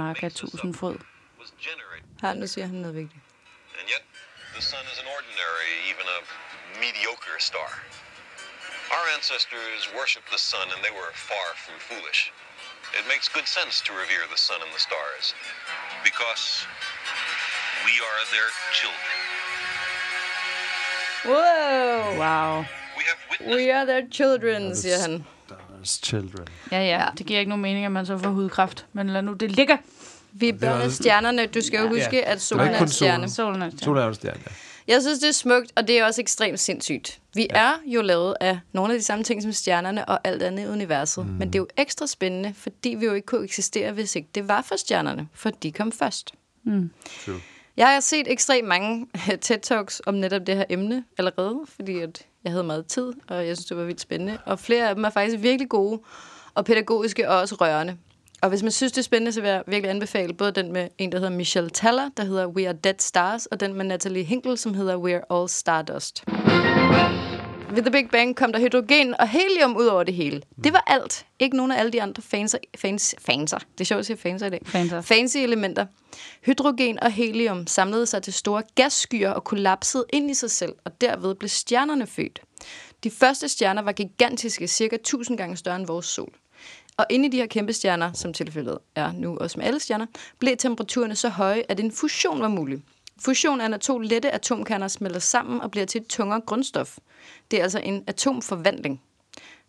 mark 0.00 0.22
af 0.22 0.32
tusind 0.32 0.74
fod. 0.74 0.96
Her, 2.22 2.32
nu 2.34 2.46
siger 2.46 2.66
han 2.66 2.76
noget 2.84 2.96
vigtigt. 3.02 3.22
and 3.80 3.86
yet 3.94 4.04
the 4.56 4.62
sun 4.72 4.84
is 4.92 4.98
an 5.04 5.08
ordinary, 5.16 5.70
even 5.92 6.06
a 6.16 6.18
mediocre 6.84 7.36
star. 7.50 7.70
Our 8.96 9.06
ancestors 9.16 9.82
worshipped 9.98 10.28
the 10.36 10.42
sun, 10.52 10.66
and 10.74 10.80
they 10.86 10.94
were 11.00 11.10
far 11.30 11.48
from 11.64 11.76
foolish. 11.90 12.20
It 12.98 13.04
makes 13.12 13.26
good 13.36 13.48
sense 13.58 13.74
to 13.86 13.90
revere 14.02 14.24
the 14.34 14.40
sun 14.48 14.58
and 14.64 14.72
the 14.76 14.82
stars, 14.88 15.26
because 16.08 16.44
we 17.86 17.94
are 18.08 18.22
their 18.34 18.48
children. 18.78 19.16
Wow! 21.24 22.18
Wow. 22.22 22.64
We 22.96 23.04
have 23.10 23.18
witnessed 23.30 23.56
We 23.66 23.74
are 23.74 23.86
their 23.86 24.02
children, 24.12 24.76
siger 24.76 24.98
han. 25.00 25.24
Stars 25.46 26.00
children. 26.04 26.46
Ja, 26.72 26.80
ja, 26.82 27.04
det 27.18 27.26
giver 27.26 27.38
ikke 27.40 27.48
nogen 27.48 27.62
mening, 27.62 27.84
at 27.86 27.92
man 27.92 28.06
så 28.06 28.18
får 28.18 28.30
hudkræft. 28.30 28.86
Men 28.92 29.10
lad 29.10 29.22
nu 29.22 29.32
det 29.32 29.50
ligge. 29.50 29.78
Vi 30.32 30.48
er 30.48 30.52
børn 30.52 30.80
af 30.80 30.90
stjernerne. 30.92 31.46
Du 31.46 31.60
skal 31.60 31.78
jo 31.78 31.84
Ja. 31.84 31.90
huske, 32.02 32.24
at 32.26 32.40
solen 32.40 32.68
er 32.68 32.80
en 32.82 32.88
stjerne. 32.88 33.30
solen. 33.30 33.62
Er 33.62 33.70
stjerne. 33.70 33.84
Solen 33.84 34.02
er 34.02 34.08
en 34.08 34.14
stjerne, 34.14 34.40
ja. 34.46 34.52
Jeg 34.94 35.02
synes, 35.02 35.18
det 35.18 35.28
er 35.28 35.32
smukt, 35.32 35.72
og 35.76 35.88
det 35.88 35.98
er 35.98 36.04
også 36.06 36.20
ekstremt 36.20 36.60
sindssygt. 36.60 37.18
Vi 37.34 37.46
ja. 37.50 37.58
er 37.58 37.72
jo 37.86 38.02
lavet 38.02 38.36
af 38.40 38.58
nogle 38.72 38.92
af 38.92 38.98
de 38.98 39.04
samme 39.04 39.24
ting 39.24 39.42
som 39.42 39.52
stjernerne 39.52 40.04
og 40.08 40.20
alt 40.24 40.42
andet 40.42 40.64
i 40.64 40.66
universet. 40.66 41.26
Mm. 41.26 41.32
Men 41.32 41.48
det 41.48 41.54
er 41.54 41.58
jo 41.58 41.66
ekstra 41.76 42.06
spændende, 42.06 42.54
fordi 42.58 42.88
vi 42.98 43.04
jo 43.06 43.12
ikke 43.14 43.26
kunne 43.26 43.44
eksistere, 43.44 43.92
hvis 43.92 44.16
ikke 44.16 44.28
det 44.34 44.48
var 44.48 44.62
for 44.62 44.76
stjernerne, 44.76 45.28
for 45.34 45.50
de 45.50 45.72
kom 45.72 45.92
først. 45.92 46.32
True. 47.24 47.40
Jeg 47.78 47.88
har 47.88 48.00
set 48.00 48.32
ekstremt 48.32 48.68
mange 48.68 49.06
øh, 49.14 49.38
TED-talks 49.44 50.00
om 50.06 50.14
netop 50.14 50.46
det 50.46 50.56
her 50.56 50.64
emne 50.68 51.04
allerede, 51.18 51.60
fordi 51.76 51.98
at 51.98 52.26
jeg 52.44 52.52
havde 52.52 52.64
meget 52.64 52.86
tid, 52.86 53.12
og 53.28 53.46
jeg 53.46 53.56
synes, 53.56 53.66
det 53.66 53.76
var 53.76 53.84
vildt 53.84 54.00
spændende. 54.00 54.38
Og 54.46 54.58
flere 54.58 54.88
af 54.88 54.94
dem 54.94 55.04
er 55.04 55.10
faktisk 55.10 55.42
virkelig 55.42 55.68
gode 55.68 56.00
og 56.54 56.64
pædagogiske 56.64 57.30
og 57.30 57.40
også 57.40 57.54
rørende. 57.54 57.96
Og 58.42 58.48
hvis 58.48 58.62
man 58.62 58.72
synes, 58.72 58.92
det 58.92 58.98
er 58.98 59.02
spændende, 59.02 59.32
så 59.32 59.40
vil 59.40 59.50
jeg 59.50 59.62
virkelig 59.66 59.90
anbefale 59.90 60.34
både 60.34 60.52
den 60.52 60.72
med 60.72 60.88
en, 60.98 61.12
der 61.12 61.18
hedder 61.18 61.32
Michelle 61.32 61.70
Taller, 61.70 62.10
der 62.16 62.24
hedder 62.24 62.46
We 62.46 62.68
Are 62.68 62.76
Dead 62.84 62.98
Stars, 62.98 63.46
og 63.46 63.60
den 63.60 63.74
med 63.74 63.84
Natalie 63.84 64.24
Hinkle, 64.24 64.56
som 64.56 64.74
hedder 64.74 64.96
We 64.96 65.14
Are 65.14 65.40
All 65.40 65.48
Stardust. 65.48 66.24
Ved 67.70 67.82
The 67.82 67.90
Big 67.90 68.08
Bang 68.10 68.36
kom 68.36 68.52
der 68.52 68.60
hydrogen 68.60 69.14
og 69.20 69.28
helium 69.28 69.76
ud 69.76 69.86
over 69.86 70.02
det 70.02 70.14
hele. 70.14 70.42
Det 70.64 70.72
var 70.72 70.84
alt. 70.86 71.26
Ikke 71.38 71.56
nogen 71.56 71.72
af 71.72 71.78
alle 71.78 71.92
de 71.92 72.02
andre 72.02 72.22
fanser, 72.22 72.58
fans, 72.76 73.14
fanser. 73.18 73.58
Det 73.58 73.80
er 73.80 73.84
sjovt 73.84 73.98
at 73.98 74.06
sige 74.06 74.16
fanser 74.16 74.46
i 74.46 74.50
dag. 74.50 74.60
Fanser. 74.64 75.00
Fancy 75.00 75.36
elementer. 75.36 75.86
Hydrogen 76.46 77.00
og 77.02 77.12
helium 77.12 77.66
samlede 77.66 78.06
sig 78.06 78.22
til 78.22 78.32
store 78.32 78.62
gasskyer 78.74 79.30
og 79.30 79.44
kollapsede 79.44 80.04
ind 80.12 80.30
i 80.30 80.34
sig 80.34 80.50
selv, 80.50 80.72
og 80.84 81.00
derved 81.00 81.34
blev 81.34 81.48
stjernerne 81.48 82.06
født. 82.06 82.40
De 83.04 83.10
første 83.10 83.48
stjerner 83.48 83.82
var 83.82 83.92
gigantiske, 83.92 84.68
cirka 84.68 84.96
1000 84.96 85.38
gange 85.38 85.56
større 85.56 85.76
end 85.76 85.86
vores 85.86 86.06
sol. 86.06 86.32
Og 86.96 87.06
inde 87.10 87.26
i 87.26 87.30
de 87.30 87.36
her 87.36 87.46
kæmpe 87.46 87.72
stjerner, 87.72 88.12
som 88.12 88.32
tilfældet 88.32 88.78
er 88.94 89.12
nu 89.12 89.36
også 89.36 89.58
med 89.58 89.66
alle 89.66 89.80
stjerner, 89.80 90.06
blev 90.38 90.56
temperaturerne 90.56 91.16
så 91.16 91.28
høje, 91.28 91.62
at 91.68 91.80
en 91.80 91.92
fusion 91.92 92.40
var 92.40 92.48
mulig. 92.48 92.78
Fusion 93.20 93.60
er, 93.60 93.68
når 93.68 93.76
to 93.76 93.98
lette 93.98 94.30
atomkerner 94.30 94.88
smelter 94.88 95.20
sammen 95.20 95.60
og 95.60 95.70
bliver 95.70 95.86
til 95.86 96.00
et 96.00 96.06
tungere 96.06 96.40
grundstof. 96.40 96.98
Det 97.50 97.58
er 97.58 97.62
altså 97.62 97.78
en 97.78 98.04
atomforvandling. 98.06 99.02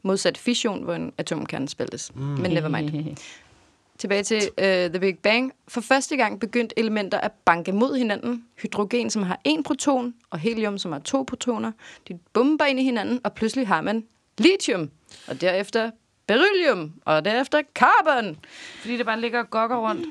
Modsat 0.01 0.38
fission, 0.38 0.83
hvor 0.83 0.93
en 0.93 1.13
atomkerne 1.17 1.69
spaltes. 1.69 2.15
Mm. 2.15 2.21
Men 2.21 2.51
never 2.51 2.67
mind. 2.67 3.17
Tilbage 3.99 4.23
til 4.23 4.41
uh, 4.57 4.63
The 4.63 4.99
Big 4.99 5.17
Bang. 5.17 5.53
For 5.67 5.81
første 5.81 6.17
gang 6.17 6.39
begyndte 6.39 6.79
elementer 6.79 7.17
at 7.17 7.31
banke 7.31 7.71
mod 7.71 7.97
hinanden. 7.97 8.45
Hydrogen, 8.62 9.09
som 9.09 9.23
har 9.23 9.39
en 9.43 9.63
proton, 9.63 10.13
og 10.29 10.39
helium, 10.39 10.77
som 10.77 10.91
har 10.91 10.99
to 10.99 11.23
protoner. 11.23 11.71
De 12.07 12.19
bomber 12.33 12.65
ind 12.65 12.79
i 12.79 12.83
hinanden, 12.83 13.19
og 13.23 13.33
pludselig 13.33 13.67
har 13.67 13.81
man 13.81 14.05
lithium. 14.38 14.89
Og 15.27 15.41
derefter 15.41 15.91
beryllium, 16.27 16.93
og 17.05 17.25
derefter 17.25 17.62
carbon. 17.75 18.38
Fordi 18.79 18.97
det 18.97 19.05
bare 19.05 19.21
ligger 19.21 19.39
og 19.39 19.49
gokker 19.49 19.77
rundt. 19.77 20.05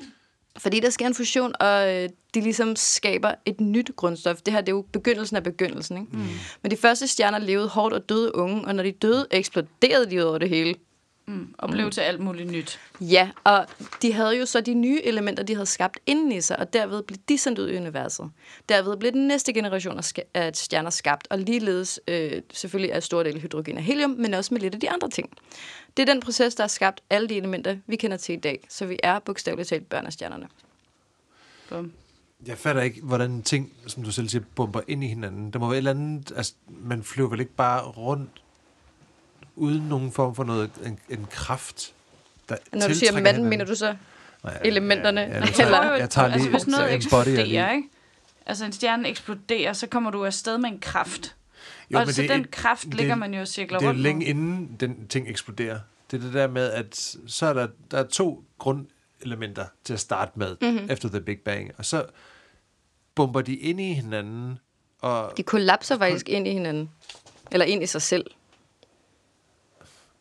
Fordi 0.59 0.81
der 0.81 0.91
sker 0.91 1.07
en 1.07 1.15
fusion, 1.15 1.53
og 1.61 1.95
øh, 1.95 2.09
de 2.35 2.41
ligesom 2.41 2.77
skaber 2.77 3.35
et 3.47 3.61
nyt 3.61 3.91
grundstof. 3.97 4.37
Det 4.37 4.55
her 4.55 4.61
det 4.61 4.69
er 4.69 4.77
jo 4.77 4.85
begyndelsen 4.93 5.37
af 5.37 5.43
begyndelsen. 5.43 5.97
Ikke? 5.97 6.17
Mm. 6.17 6.27
Men 6.63 6.71
de 6.71 6.77
første 6.77 7.09
stjerner 7.09 7.39
levede 7.39 7.69
hårdt 7.69 7.95
og 7.95 8.09
døde 8.09 8.35
unge, 8.35 8.65
og 8.65 8.75
når 8.75 8.83
de 8.83 8.93
døde, 8.93 9.27
eksploderede 9.31 10.11
de 10.11 10.17
ud 10.17 10.23
over 10.23 10.39
det 10.39 10.49
hele. 10.49 10.75
Og 11.59 11.71
blev 11.71 11.91
til 11.91 12.01
alt 12.01 12.21
muligt 12.21 12.51
nyt. 12.51 12.81
Ja, 13.01 13.31
og 13.45 13.67
de 14.03 14.13
havde 14.13 14.39
jo 14.39 14.47
så 14.47 14.61
de 14.61 14.75
nye 14.75 15.01
elementer, 15.05 15.43
de 15.43 15.55
havde 15.55 15.67
skabt 15.67 15.99
inden 16.07 16.33
i 16.33 16.41
sig, 16.41 16.59
og 16.59 16.73
derved 16.73 17.03
blev 17.03 17.19
de 17.29 17.39
sendt 17.39 17.59
ud 17.59 17.69
i 17.69 17.77
universet. 17.77 18.31
Derved 18.69 18.97
blev 18.97 19.13
den 19.13 19.27
næste 19.27 19.53
generation 19.53 19.99
af 19.99 20.13
af 20.35 20.57
stjerner 20.57 20.91
skabt, 20.91 21.29
og 21.31 21.39
ligeledes 21.39 22.01
øh, 22.09 22.43
selvfølgelig 22.53 22.91
er 22.91 23.01
stor 23.01 23.23
del 23.23 23.41
hydrogen 23.41 23.77
og 23.77 23.83
helium, 23.83 24.11
men 24.11 24.35
også 24.35 24.55
med 24.55 24.61
lidt 24.61 24.75
af 24.75 24.81
de 24.81 24.91
andre 24.91 25.11
ting. 25.11 25.31
Det 25.97 26.09
er 26.09 26.13
den 26.13 26.21
proces, 26.21 26.55
der 26.55 26.63
har 26.63 26.69
skabt 26.69 27.01
alle 27.11 27.29
de 27.29 27.37
elementer, 27.37 27.77
vi 27.87 27.97
kender 27.97 28.17
til 28.17 28.33
i 28.33 28.39
dag. 28.39 28.67
Så 28.69 28.87
vi 28.87 28.99
er 29.03 29.19
bogstaveligt 29.19 29.69
talt 29.69 29.89
børn 29.89 30.07
af 30.07 30.13
stjernerne. 30.13 30.49
Bum. 31.69 31.93
Jeg 32.47 32.59
fatter 32.59 32.83
ikke, 32.83 33.01
hvordan 33.03 33.43
ting, 33.43 33.73
som 33.87 34.03
du 34.03 34.13
selv 34.13 34.29
siger, 34.29 34.43
bomber 34.55 34.81
ind 34.89 35.05
i 35.05 35.07
hinanden. 35.07 35.51
Der 35.51 35.59
må 35.59 35.67
være 35.67 35.75
et 35.75 35.79
eller 35.79 35.91
andet... 35.91 36.33
Altså, 36.37 36.55
man 36.69 37.03
flyver 37.03 37.29
vel 37.29 37.41
ikke 37.41 37.55
bare 37.55 37.83
rundt 37.83 38.31
uden 39.59 39.83
nogen 39.89 40.13
form 40.13 40.35
for 40.35 40.45
noget, 40.45 40.71
en, 40.87 40.99
en 41.09 41.27
kraft, 41.31 41.95
der 42.49 42.57
Når 42.73 42.89
du 42.89 42.95
siger 42.95 43.13
manden, 43.13 43.27
hinanden. 43.27 43.49
mener 43.51 43.65
du 43.65 43.75
så 43.75 43.97
Nej, 44.45 44.59
elementerne? 44.65 45.21
Ja, 45.21 45.27
ja, 45.29 45.41
jeg, 45.41 45.49
tager, 45.55 45.67
Eller- 45.81 45.97
jeg 45.97 46.11
tager 46.11 46.27
lige 46.29 46.35
altså, 46.35 46.51
hvis 46.51 46.67
noget 46.67 46.95
eksploderer, 46.95 47.73
ikke? 47.73 47.89
Altså, 48.47 48.65
en 48.65 48.73
stjerne 48.73 49.09
eksploderer, 49.09 49.73
så 49.73 49.87
kommer 49.87 50.11
du 50.11 50.25
afsted 50.25 50.59
med 50.59 50.71
en 50.71 50.79
kraft. 50.81 51.35
Jo, 51.91 51.99
og 51.99 52.07
men 52.07 52.15
så 52.15 52.23
det 52.23 52.31
den 52.31 52.45
kraft 52.53 52.85
det- 52.85 52.95
ligger 52.95 53.15
man 53.15 53.35
jo 53.35 53.41
og 53.41 53.49
cirkler 53.49 53.79
Det 53.79 53.85
er 53.85 53.89
jo 53.89 53.91
rundt 53.91 54.03
længe 54.03 54.25
inden 54.27 54.77
den 54.81 55.09
ting 55.09 55.29
eksploderer. 55.29 55.79
Det 56.11 56.17
er 56.17 56.21
det 56.25 56.35
der 56.35 56.47
med, 56.49 56.71
at 56.71 57.17
så 57.27 57.47
er 57.47 57.53
der, 57.53 57.69
der 57.91 57.99
er 57.99 58.05
to 58.07 58.45
grundelementer 58.59 59.65
til 59.85 59.93
at 59.93 60.01
starte 60.01 60.33
med, 60.35 60.57
Mhm. 60.61 60.71
mm-hmm. 60.71 60.91
efter 60.91 61.09
The 61.09 61.21
Big 61.21 61.39
Bang. 61.45 61.71
Og 61.79 61.85
så 61.85 62.05
bomber 63.15 63.41
de 63.41 63.55
ind 63.57 63.81
i 63.81 63.93
hinanden, 63.93 64.59
og, 65.01 65.33
De 65.37 65.43
kollapser 65.43 65.99
faktisk 65.99 66.29
ind 66.29 66.49
i 66.49 66.53
hinanden. 66.53 66.91
Eller 67.53 67.67
ind 67.67 67.83
i 67.83 67.87
sig 67.87 68.03
selv. 68.03 68.25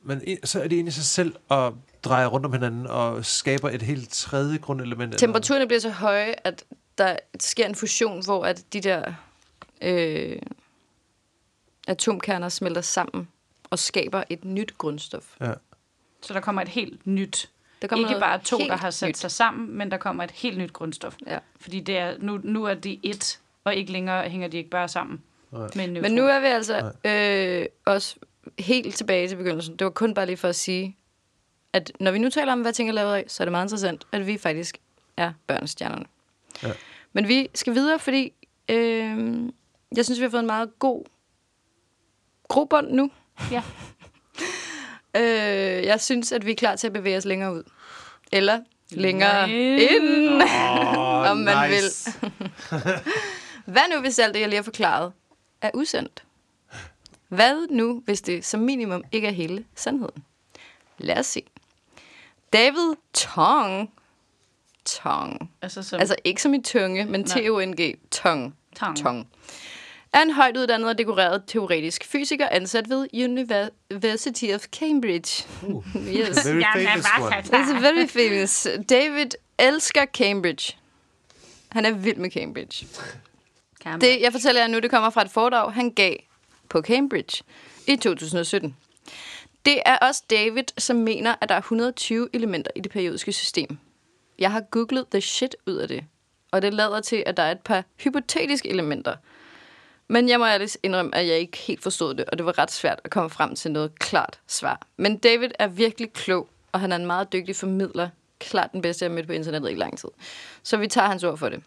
Men 0.08 0.22
så 0.44 0.62
er 0.64 0.68
de 0.68 0.78
inde 0.78 0.88
i 0.88 0.92
sig 0.92 1.04
selv 1.04 1.36
og 1.50 1.78
drejer 2.04 2.28
rundt 2.28 2.46
om 2.46 2.54
hinanden 2.54 2.88
og 2.88 3.26
skaber 3.26 3.70
et 3.70 3.82
helt 3.82 4.10
tredje 4.10 4.58
grundelement. 4.58 5.04
eller- 5.14 5.18
Temperaturerne 5.18 5.68
bliver 5.68 5.80
så 5.80 5.90
høje, 5.90 6.36
at 6.44 6.64
der 6.98 7.18
sker 7.40 7.66
en 7.66 7.76
fusion, 7.76 8.26
hvor 8.26 8.46
at 8.46 8.74
de 8.74 8.82
der 8.82 9.14
øh, 9.82 10.40
atomkerner 11.88 12.50
smelter 12.50 12.82
sammen 12.82 13.28
og 13.70 13.80
skaber 13.80 14.24
et 14.30 14.46
nyt 14.46 14.78
grundstof. 14.78 15.36
Ja. 15.42 15.54
Så 16.22 16.34
der 16.34 16.40
kommer 16.40 16.62
et 16.62 16.68
helt 16.68 17.08
nyt. 17.08 17.50
Der 17.82 17.88
kommer 17.88 18.10
Ikke 18.10 18.20
bare 18.20 18.40
to, 18.40 18.58
der 18.58 18.76
har 18.78 18.90
sat 18.90 19.10
nyt. 19.10 19.18
sig 19.18 19.32
sammen, 19.32 19.78
men 19.78 19.92
der 19.92 19.98
kommer 19.98 20.24
et 20.24 20.32
helt 20.32 20.58
nyt 20.58 20.74
grundstof. 20.74 21.16
Ja. 21.28 21.40
Fordi 21.60 21.80
det 21.80 21.98
er, 21.98 22.16
nu, 22.20 22.40
nu 22.44 22.64
er 22.66 22.74
de 22.74 23.00
et, 23.04 23.40
og 23.64 23.76
ikke 23.76 23.92
længere 23.92 24.30
hænger 24.30 24.48
de 24.48 24.58
ikke 24.58 24.70
bare 24.70 24.88
sammen. 24.88 25.22
En 25.76 25.94
Men 26.02 26.12
nu 26.12 26.28
er 26.28 26.40
vi 26.40 26.46
altså 26.46 26.92
øh, 27.06 27.66
også 27.86 28.16
helt 28.60 28.96
tilbage 28.96 29.28
til 29.28 29.36
begyndelsen. 29.36 29.76
Det 29.76 29.86
var 29.86 29.92
kun 29.92 30.14
bare 30.14 30.26
lige 30.26 30.38
for 30.38 30.48
at 30.48 30.56
sige, 30.56 30.98
at 31.74 31.92
når 32.00 32.12
vi 32.12 32.20
nu 32.20 32.30
taler 32.30 32.54
om, 32.54 32.62
hvad 32.62 32.74
ting 32.74 32.90
er 32.90 32.94
lavet 32.94 33.16
af, 33.16 33.26
så 33.28 33.44
er 33.44 33.46
det 33.46 33.52
meget 33.52 33.66
interessant, 33.66 34.08
at 34.12 34.28
vi 34.28 34.38
faktisk 34.38 34.78
er 35.18 35.34
børnestjernerne. 35.48 36.06
Ja. 36.64 36.72
Men 37.14 37.28
vi 37.28 37.50
skal 37.56 37.74
videre, 37.74 38.00
fordi 38.00 38.34
øh, 38.70 39.40
jeg 39.96 40.06
synes, 40.06 40.20
vi 40.20 40.24
har 40.24 40.30
fået 40.30 40.40
en 40.42 40.48
meget 40.48 40.80
god 40.80 41.06
grobund 42.48 42.92
nu. 42.92 43.12
Ja. 43.52 43.64
Øh, 45.16 45.86
jeg 45.86 46.02
synes, 46.02 46.32
at 46.32 46.46
vi 46.46 46.52
er 46.52 46.56
klar 46.56 46.76
til 46.76 46.88
at 46.88 46.94
bevæge 46.94 47.18
os 47.18 47.26
længere 47.26 47.54
ud. 47.54 47.64
Eller 48.32 48.60
længere 48.92 49.50
ind. 49.50 49.82
ind, 49.82 50.42
Oh, 50.42 51.30
om 51.32 51.38
man 51.38 51.70
vil. 51.70 51.84
Hvad 53.74 53.82
nu, 53.96 54.02
hvis 54.02 54.20
alt 54.20 54.34
det, 54.34 54.40
jeg 54.40 54.50
lige 54.50 54.58
har 54.58 54.64
forklaret, 54.64 55.12
er 55.62 55.72
usandt? 55.74 56.24
Hvad 57.28 57.68
nu, 57.70 58.02
hvis 58.06 58.22
det 58.22 58.46
som 58.46 58.60
minimum 58.60 59.04
ikke 59.12 59.28
er 59.28 59.32
hele 59.32 59.66
sandheden? 59.76 60.24
Lad 60.98 61.20
os 61.20 61.26
se. 61.26 61.44
David 62.54 62.96
Tong. 63.14 63.92
Tong. 64.86 65.52
Altså, 65.62 65.84
som, 65.84 66.00
Altså 66.00 66.16
ikke 66.24 66.42
som 66.42 66.54
i 66.54 66.62
tunge, 66.62 67.06
men 67.06 67.22
Nej. 67.22 67.42
T-O-N-G. 67.42 67.96
Tong. 68.12 68.56
Tong. 68.76 68.98
Tong. 68.98 69.28
Er 70.14 70.22
en 70.22 70.32
højt 70.32 70.58
uddannet 70.58 70.90
og 70.90 70.98
dekoreret 70.98 71.44
teoretisk 71.48 72.06
fysiker 72.06 72.48
ansat 72.52 72.90
ved 72.90 73.08
University 73.14 74.46
of 74.56 74.62
Cambridge. 74.66 75.48
Uh, 75.64 75.84
yes. 75.96 76.46
very 76.46 76.64
famous 76.74 77.06
one. 77.20 77.36
It's 77.36 77.82
very 77.82 78.08
famous. 78.08 78.68
David 78.90 79.30
elsker 79.60 80.06
Cambridge. 80.06 80.78
Han 81.70 81.86
er 81.86 81.92
vild 81.92 82.18
med 82.18 82.32
Cambridge. 82.32 82.88
Det, 84.02 84.22
jeg 84.22 84.32
fortæller 84.32 84.62
jer 84.62 84.68
nu, 84.68 84.80
det 84.80 84.90
kommer 84.90 85.10
fra 85.10 85.22
et 85.22 85.32
foredrag, 85.32 85.74
han 85.74 85.92
gav 85.92 86.16
på 86.70 86.82
Cambridge 86.82 87.44
i 87.88 87.96
2017. 87.96 88.76
Det 89.66 89.82
er 89.86 89.98
også 89.98 90.24
David, 90.30 90.64
som 90.78 90.96
mener, 90.96 91.36
at 91.42 91.50
der 91.50 91.56
er 91.56 91.60
120 91.60 92.30
elementer 92.34 92.72
i 92.76 92.80
det 92.80 92.92
periodiske 92.92 93.34
system. 93.34 93.78
Jeg 94.40 94.52
har 94.52 94.62
googlet 94.62 95.06
the 95.12 95.22
shit 95.22 95.56
ud 95.68 95.76
af 95.76 95.88
det, 95.88 96.06
og 96.52 96.62
det 96.62 96.74
lader 96.74 97.02
til, 97.02 97.24
at 97.26 97.38
der 97.38 97.44
er 97.44 97.52
et 97.52 97.60
par 97.60 97.84
hypotetiske 98.04 98.70
elementer. 98.70 99.16
Men 100.08 100.30
jeg 100.30 100.40
må 100.40 100.46
ærligt 100.46 100.78
indrømme, 100.84 101.16
at 101.16 101.28
jeg 101.28 101.38
ikke 101.40 101.58
helt 101.58 101.84
forstod 101.84 102.14
det, 102.14 102.26
og 102.26 102.38
det 102.38 102.46
var 102.46 102.58
ret 102.58 102.72
svært 102.72 103.00
at 103.04 103.12
komme 103.12 103.30
frem 103.30 103.56
til 103.56 103.72
noget 103.72 104.00
klart 104.00 104.40
svar. 104.48 104.88
Men 104.98 105.18
David 105.18 105.50
er 105.60 105.68
virkelig 105.68 106.14
klog, 106.14 106.50
og 106.72 106.80
han 106.80 106.92
er 106.92 106.96
en 106.96 107.06
meget 107.06 107.34
dygtig 107.34 107.56
formidler. 107.56 108.10
Klart 108.40 108.72
den 108.72 108.82
bedste, 108.82 109.06
jeg 109.06 109.12
har 109.12 109.16
mødt 109.16 109.28
på 109.28 109.34
internettet 109.34 109.72
i 109.72 109.76
lang 109.76 109.98
tid. 109.98 110.10
Så 110.64 110.78
vi 110.78 110.88
tager 110.88 111.08
hans 111.08 111.24
ord 111.24 111.38
for 111.38 111.50
det. 111.50 111.64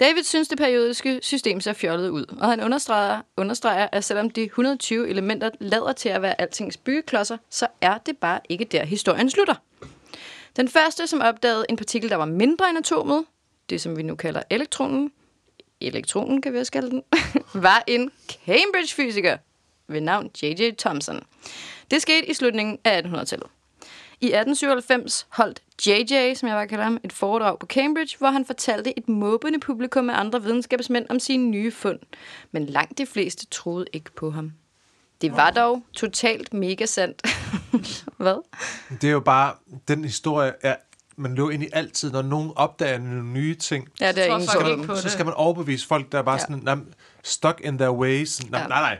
David 0.00 0.22
synes, 0.22 0.48
det 0.48 0.58
periodiske 0.58 1.18
system 1.22 1.60
ser 1.60 1.72
fjollet 1.72 2.08
ud, 2.08 2.24
og 2.40 2.48
han 2.48 2.62
understreger, 2.62 3.20
understreger, 3.36 3.88
at 3.92 4.04
selvom 4.04 4.30
de 4.30 4.42
120 4.42 5.08
elementer 5.08 5.50
lader 5.60 5.92
til 5.92 6.08
at 6.08 6.22
være 6.22 6.40
altings 6.40 6.76
byggeklodser, 6.76 7.36
så 7.50 7.66
er 7.80 7.98
det 7.98 8.16
bare 8.16 8.40
ikke 8.48 8.64
der, 8.64 8.84
historien 8.84 9.30
slutter. 9.30 9.54
Den 10.56 10.68
første, 10.68 11.06
som 11.06 11.20
opdagede 11.20 11.66
en 11.68 11.76
partikel, 11.76 12.10
der 12.10 12.16
var 12.16 12.24
mindre 12.24 12.68
end 12.70 12.78
atomet, 12.78 13.24
det 13.70 13.80
som 13.80 13.96
vi 13.96 14.02
nu 14.02 14.14
kalder 14.14 14.42
elektronen, 14.50 15.12
elektronen 15.80 16.42
kan 16.42 16.52
vi 16.52 16.58
også 16.58 16.72
kalde 16.72 16.90
den, 16.90 17.02
var 17.54 17.84
en 17.86 18.10
Cambridge-fysiker 18.46 19.36
ved 19.88 20.00
navn 20.00 20.30
J.J. 20.42 20.74
Thomson. 20.78 21.22
Det 21.90 22.02
skete 22.02 22.30
i 22.30 22.34
slutningen 22.34 22.78
af 22.84 23.02
1800-tallet. 23.02 23.46
I 24.20 24.26
1897 24.26 25.26
holdt 25.28 25.62
JJ, 25.86 26.34
som 26.34 26.48
jeg 26.48 26.54
bare 26.56 26.68
kalder 26.68 26.84
ham, 26.84 26.98
et 27.04 27.12
foredrag 27.12 27.58
på 27.58 27.66
Cambridge, 27.66 28.18
hvor 28.18 28.30
han 28.30 28.44
fortalte 28.46 28.98
et 28.98 29.08
måbende 29.08 29.60
publikum 29.60 30.10
af 30.10 30.20
andre 30.20 30.42
videnskabsmænd 30.42 31.06
om 31.10 31.18
sine 31.18 31.44
nye 31.50 31.72
fund. 31.72 31.98
Men 32.52 32.66
langt 32.66 32.98
de 32.98 33.06
fleste 33.06 33.46
troede 33.46 33.86
ikke 33.92 34.10
på 34.12 34.30
ham. 34.30 34.52
Det 35.20 35.32
var 35.36 35.50
dog 35.50 35.82
totalt 35.92 36.54
mega 36.54 36.86
sandt. 36.86 37.22
Hvad? 38.16 38.42
Det 39.00 39.08
er 39.08 39.12
jo 39.12 39.20
bare, 39.20 39.52
den 39.88 40.04
historie 40.04 40.52
er, 40.62 40.76
man 41.16 41.34
løber 41.34 41.50
ind 41.50 41.62
i 41.62 41.68
altid, 41.72 42.10
når 42.12 42.22
nogen 42.22 42.52
opdager 42.56 42.98
nogle 42.98 43.24
nye 43.24 43.54
ting. 43.54 43.88
Ja, 44.00 44.12
det 44.12 44.18
er 44.22 44.26
tror 44.26 44.34
ingen 44.36 44.48
folk 44.48 44.64
tvivl 44.64 44.70
ikke 44.80 44.92
om. 44.92 44.96
på 44.96 45.02
så 45.02 45.08
skal 45.08 45.24
man 45.24 45.34
overbevise 45.34 45.86
folk, 45.86 46.12
der 46.12 46.18
er 46.18 46.22
bare 46.22 46.34
Ja. 46.34 46.40
sådan, 46.40 46.60
"Nå, 46.62 46.76
stuck 47.22 47.60
in 47.64 47.78
their 47.78 47.90
ways. 47.90 48.50
Nå, 48.50 48.58
Ja. 48.58 48.66
Nej, 48.66 48.80
nej. 48.80 48.98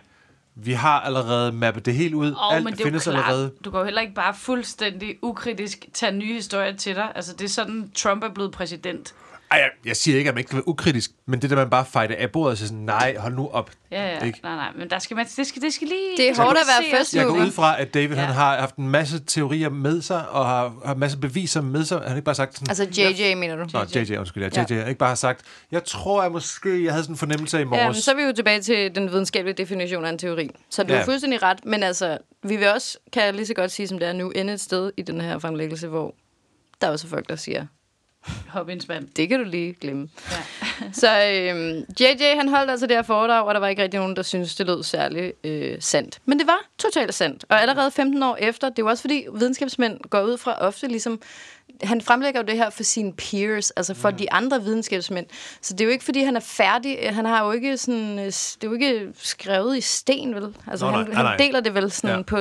Vi 0.63 0.73
har 0.73 1.01
allerede 1.01 1.53
mappet 1.53 1.87
det 1.87 1.95
helt 1.95 2.15
ud. 2.15 2.33
Og, 2.33 2.55
Alt 2.55 2.65
men 2.65 2.73
det 2.73 2.83
findes 2.83 3.05
klart, 3.05 3.17
allerede. 3.17 3.51
du 3.65 3.71
kan 3.71 3.79
jo 3.79 3.85
heller 3.85 4.01
ikke 4.01 4.15
bare 4.15 4.35
fuldstændig 4.35 5.17
ukritisk 5.23 5.87
tage 5.93 6.13
nye 6.13 6.33
historier 6.35 6.77
til 6.77 6.95
dig. 6.95 7.13
Altså, 7.15 7.33
det 7.33 7.45
er 7.45 7.49
sådan, 7.49 7.91
Trump 7.95 8.25
er 8.25 8.29
blevet 8.29 8.53
præsident. 8.53 9.15
Ej, 9.51 9.59
jeg, 9.59 9.71
jeg 9.85 9.97
siger 9.97 10.19
ikke, 10.19 10.29
at 10.29 10.35
man 10.35 10.39
ikke 10.39 10.49
kan 10.49 10.57
være 10.57 10.69
ukritisk, 10.69 11.11
men 11.27 11.43
det 11.43 11.51
der, 11.51 11.57
man 11.57 11.71
bare 11.71 11.85
fejder 11.85 12.15
af 12.19 12.31
bordet 12.31 12.51
og 12.51 12.59
siger 12.59 12.69
sådan, 12.69 12.83
nej, 12.83 13.17
hold 13.19 13.35
nu 13.35 13.49
op. 13.49 13.71
Ja, 13.91 14.07
ja. 14.07 14.25
Ikke? 14.25 14.41
Nej, 14.43 14.55
nej, 14.55 14.69
men 14.79 14.91
der 14.91 14.99
skal 14.99 15.17
man, 15.17 15.27
det, 15.37 15.47
skal, 15.47 15.63
det 15.63 15.75
skal 15.75 15.89
lige... 15.89 16.17
Det 16.17 16.29
er 16.29 16.43
hårdt 16.43 16.59
at 16.59 16.65
være 16.81 16.99
først 16.99 17.15
Jeg 17.15 17.27
går 17.27 17.33
ud 17.33 17.51
fra, 17.51 17.81
at 17.81 17.95
David 17.95 18.09
Ja. 18.09 18.21
ja. 18.21 18.27
han 18.27 18.35
har 18.35 18.57
haft 18.57 18.77
en 18.77 18.89
masse 18.89 19.25
teorier 19.25 19.69
med 19.69 20.03
sig, 20.03 20.29
og 20.29 20.47
har, 20.47 20.75
har 20.85 20.95
en 20.95 21.01
masse 21.01 21.19
beviser 21.19 21.61
med 21.61 21.85
sig. 21.85 21.99
Han 21.99 22.09
har 22.09 22.17
ikke 22.17 22.25
bare 22.25 22.35
sagt 22.35 22.55
sådan... 22.55 22.69
Altså 22.69 23.03
JJ, 23.03 23.35
mener 23.35 23.57
du? 23.57 23.67
Nå, 23.73 23.85
JJ, 23.95 24.17
undskyld, 24.17 24.43
ja. 24.43 24.49
Ja. 24.57 24.67
JJ. 24.71 24.81
har 24.81 24.89
ikke 24.89 24.99
bare 24.99 25.09
har 25.09 25.15
sagt, 25.15 25.41
jeg 25.73 25.85
tror, 25.85 26.23
jeg 26.23 26.33
måske, 26.33 26.85
jeg 26.85 26.93
havde 26.93 27.05
sådan 27.05 27.15
en 27.15 27.19
fornemmelse 27.19 27.61
i 27.61 27.65
morges. 27.65 27.83
Ja, 27.83 27.89
men 27.89 27.95
så 27.95 28.11
er 28.11 28.15
vi 28.15 28.23
jo 28.23 28.33
tilbage 28.33 28.61
til 28.61 28.95
den 28.95 29.11
videnskabelige 29.11 29.55
definition 29.55 30.05
af 30.05 30.11
en 30.11 30.19
teori. 30.19 30.51
Så 30.71 30.83
du 30.83 30.89
ja. 30.89 30.95
Ja. 30.95 31.01
er 31.01 31.05
fuldstændig 31.05 31.43
ret, 31.43 31.65
men 31.65 31.83
altså, 31.83 32.19
vi 32.43 32.57
vil 32.57 32.69
også, 32.69 32.99
kan 33.13 33.23
jeg 33.25 33.35
lige 33.35 33.47
så 33.47 33.55
godt 33.55 33.71
sige, 33.71 33.89
som 33.89 33.99
det 33.99 34.09
er 34.09 34.13
nu, 34.13 34.31
ende 34.31 34.53
et 34.53 34.61
sted 34.61 34.93
i 34.97 35.03
den 35.03 35.21
her 35.21 35.39
fremlæggelse, 35.39 35.89
hvor 35.89 36.15
der 36.81 36.87
er 36.87 36.91
også 36.91 37.09
folk, 37.09 37.29
der 37.29 37.37
siger, 37.37 37.67
Hop 38.49 38.69
i 38.69 38.73
en 38.73 38.81
spand. 38.81 39.09
det 39.17 39.29
kan 39.29 39.39
du 39.39 39.45
lige 39.45 39.73
glemme. 39.73 40.09
Ja. 40.31 40.37
Så 40.93 41.09
øhm, 41.09 41.85
JJ, 42.01 42.37
han 42.37 42.49
holdt 42.49 42.71
altså 42.71 42.87
det 42.87 42.97
her 42.97 43.03
foredrag, 43.03 43.45
og 43.45 43.55
der 43.55 43.61
var 43.61 43.69
ikke 43.69 43.83
rigtig 43.83 44.01
nogen, 44.01 44.17
der 44.17 44.23
syntes, 44.23 44.55
det 44.55 44.67
lød 44.67 44.83
særlig 44.83 45.33
øh, 45.45 45.77
sandt. 45.81 46.19
Men 46.25 46.39
det 46.39 46.47
var 46.47 46.59
totalt 46.79 47.15
sandt. 47.15 47.45
Og 47.49 47.61
allerede 47.61 47.91
15 47.91 48.23
år 48.23 48.37
efter, 48.41 48.69
det 48.69 48.79
er 48.79 48.83
jo 48.83 48.89
også 48.89 49.01
fordi 49.01 49.27
videnskabsmænd 49.35 50.01
går 50.11 50.23
ud 50.23 50.39
fra 50.39 50.59
ofte 50.61 50.89
ligesom, 50.89 51.21
han 51.83 52.01
fremlægger 52.01 52.41
jo 52.41 52.47
det 52.47 52.57
her 52.57 52.71
for 52.71 52.83
sine 52.83 53.13
peers, 53.13 53.71
altså 53.71 53.95
for 53.95 54.11
mm. 54.11 54.17
de 54.17 54.33
andre 54.33 54.63
videnskabsmænd. 54.63 55.27
Så 55.63 55.73
det 55.73 55.81
er 55.81 55.85
jo 55.85 55.91
ikke, 55.91 56.05
fordi 56.05 56.23
han 56.23 56.37
er 56.37 56.41
færdig. 56.41 57.15
Han 57.15 57.25
har 57.25 57.45
jo 57.45 57.53
ikke 57.53 57.77
sådan, 57.77 58.19
øh, 58.19 58.25
det 58.25 58.59
er 58.63 58.67
jo 58.67 58.73
ikke 58.73 59.09
skrevet 59.15 59.79
i 59.79 59.81
sten, 59.81 60.35
vel? 60.35 60.55
Altså 60.67 60.87
Nå, 60.87 60.91
nej, 60.91 61.01
han, 61.01 61.13
nej, 61.13 61.23
nej. 61.23 61.31
han 61.31 61.39
deler 61.39 61.61
det 61.61 61.75
vel 61.75 61.91
sådan 61.91 62.17
ja. 62.17 62.23
På, 62.23 62.37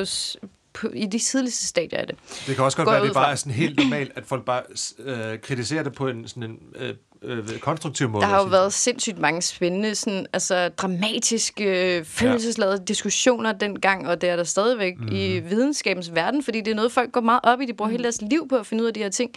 i 0.94 1.06
de 1.06 1.20
tidligste 1.20 1.68
stadier 1.68 2.00
af 2.00 2.08
det. 2.08 2.16
Det 2.48 2.56
kan 2.56 2.64
også 2.64 2.78
godt 2.78 2.88
være, 2.88 2.98
at 2.98 3.04
det 3.04 3.14
bare 3.14 3.32
er 3.32 3.36
sådan 3.36 3.54
helt 3.54 3.80
normalt, 3.80 4.12
at 4.16 4.26
folk 4.26 4.46
bare 4.46 4.64
øh, 5.00 5.40
kritiserer 5.40 5.84
det 5.84 5.94
på 5.94 6.08
en, 6.08 6.28
sådan 6.28 6.44
en 6.44 6.60
øh, 6.76 6.96
øh, 7.28 7.60
konstruktiv 7.60 8.10
måde. 8.10 8.22
Der 8.22 8.28
har 8.28 8.38
jo 8.38 8.48
været 8.48 8.74
sindssygt 8.74 9.20
mange 9.20 9.42
spændende, 9.42 9.96
sådan, 9.96 10.28
altså 10.34 10.70
dramatiske, 10.70 11.98
øh, 11.98 12.06
følelsesladede 12.06 12.84
diskussioner 12.88 13.52
dengang, 13.52 14.08
og 14.08 14.22
det 14.22 14.30
er 14.30 14.36
der 14.36 14.44
stadigvæk 14.44 15.00
mm. 15.00 15.08
i 15.12 15.40
videnskabens 15.40 16.16
verden, 16.16 16.44
fordi 16.44 16.62
det 16.62 16.72
er 16.72 16.76
noget, 16.76 16.92
folk 16.92 17.12
går 17.12 17.22
meget 17.22 17.40
op 17.44 17.62
i. 17.62 17.66
De 17.66 17.74
bruger 17.74 17.90
mm. 17.90 17.92
hele 17.92 18.04
deres 18.04 18.22
liv 18.22 18.48
på 18.50 18.56
at 18.56 18.66
finde 18.66 18.84
ud 18.84 18.88
af 18.88 18.94
de 18.94 19.00
her 19.00 19.10
ting. 19.10 19.32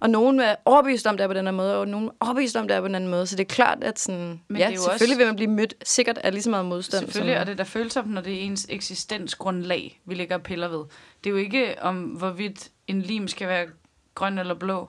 Og 0.00 0.10
nogen 0.10 0.40
er 0.40 0.54
overbevist 0.64 1.06
om, 1.06 1.16
det 1.16 1.24
er 1.24 1.28
på 1.28 1.34
den 1.34 1.44
her 1.44 1.52
måde, 1.52 1.76
og 1.76 1.88
nogen 1.88 2.06
er 2.08 2.12
overbevist 2.20 2.56
om, 2.56 2.68
det 2.68 2.76
er 2.76 2.80
på 2.80 2.86
den 2.86 2.94
anden 2.94 3.10
måde. 3.10 3.26
Så 3.26 3.36
det 3.36 3.42
er 3.42 3.54
klart, 3.54 3.84
at 3.84 3.98
sådan, 3.98 4.40
Men 4.48 4.58
ja, 4.58 4.66
det 4.66 4.72
er 4.72 4.76
jo 4.76 4.82
selvfølgelig 4.82 5.14
også- 5.14 5.16
vil 5.16 5.26
man 5.26 5.36
blive 5.36 5.50
mødt 5.50 5.74
sikkert 5.84 6.18
af 6.18 6.32
lige 6.32 6.42
så 6.42 6.50
meget 6.50 6.66
modstand. 6.66 7.04
Selvfølgelig, 7.04 7.36
og 7.36 7.40
som, 7.40 7.46
det 7.46 7.52
er 7.52 7.56
da 7.56 7.62
følsomt, 7.62 8.10
når 8.10 8.20
det 8.20 8.34
er 8.34 8.40
ens 8.40 8.66
eksistensgrundlag, 8.68 10.00
vi 10.06 10.14
ligger 10.14 10.36
og 10.36 10.42
piller 10.42 10.68
ved. 10.68 10.84
Det 11.24 11.30
er 11.30 11.30
jo 11.30 11.36
ikke 11.36 11.74
om, 11.82 11.96
hvorvidt 11.96 12.68
en 12.86 13.02
lim 13.02 13.28
skal 13.28 13.48
være 13.48 13.66
grøn 14.14 14.38
eller 14.38 14.54
blå. 14.54 14.88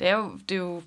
Det 0.00 0.08
er 0.08 0.16
jo, 0.16 0.30
det 0.48 0.54
er 0.54 0.58
jo 0.58 0.82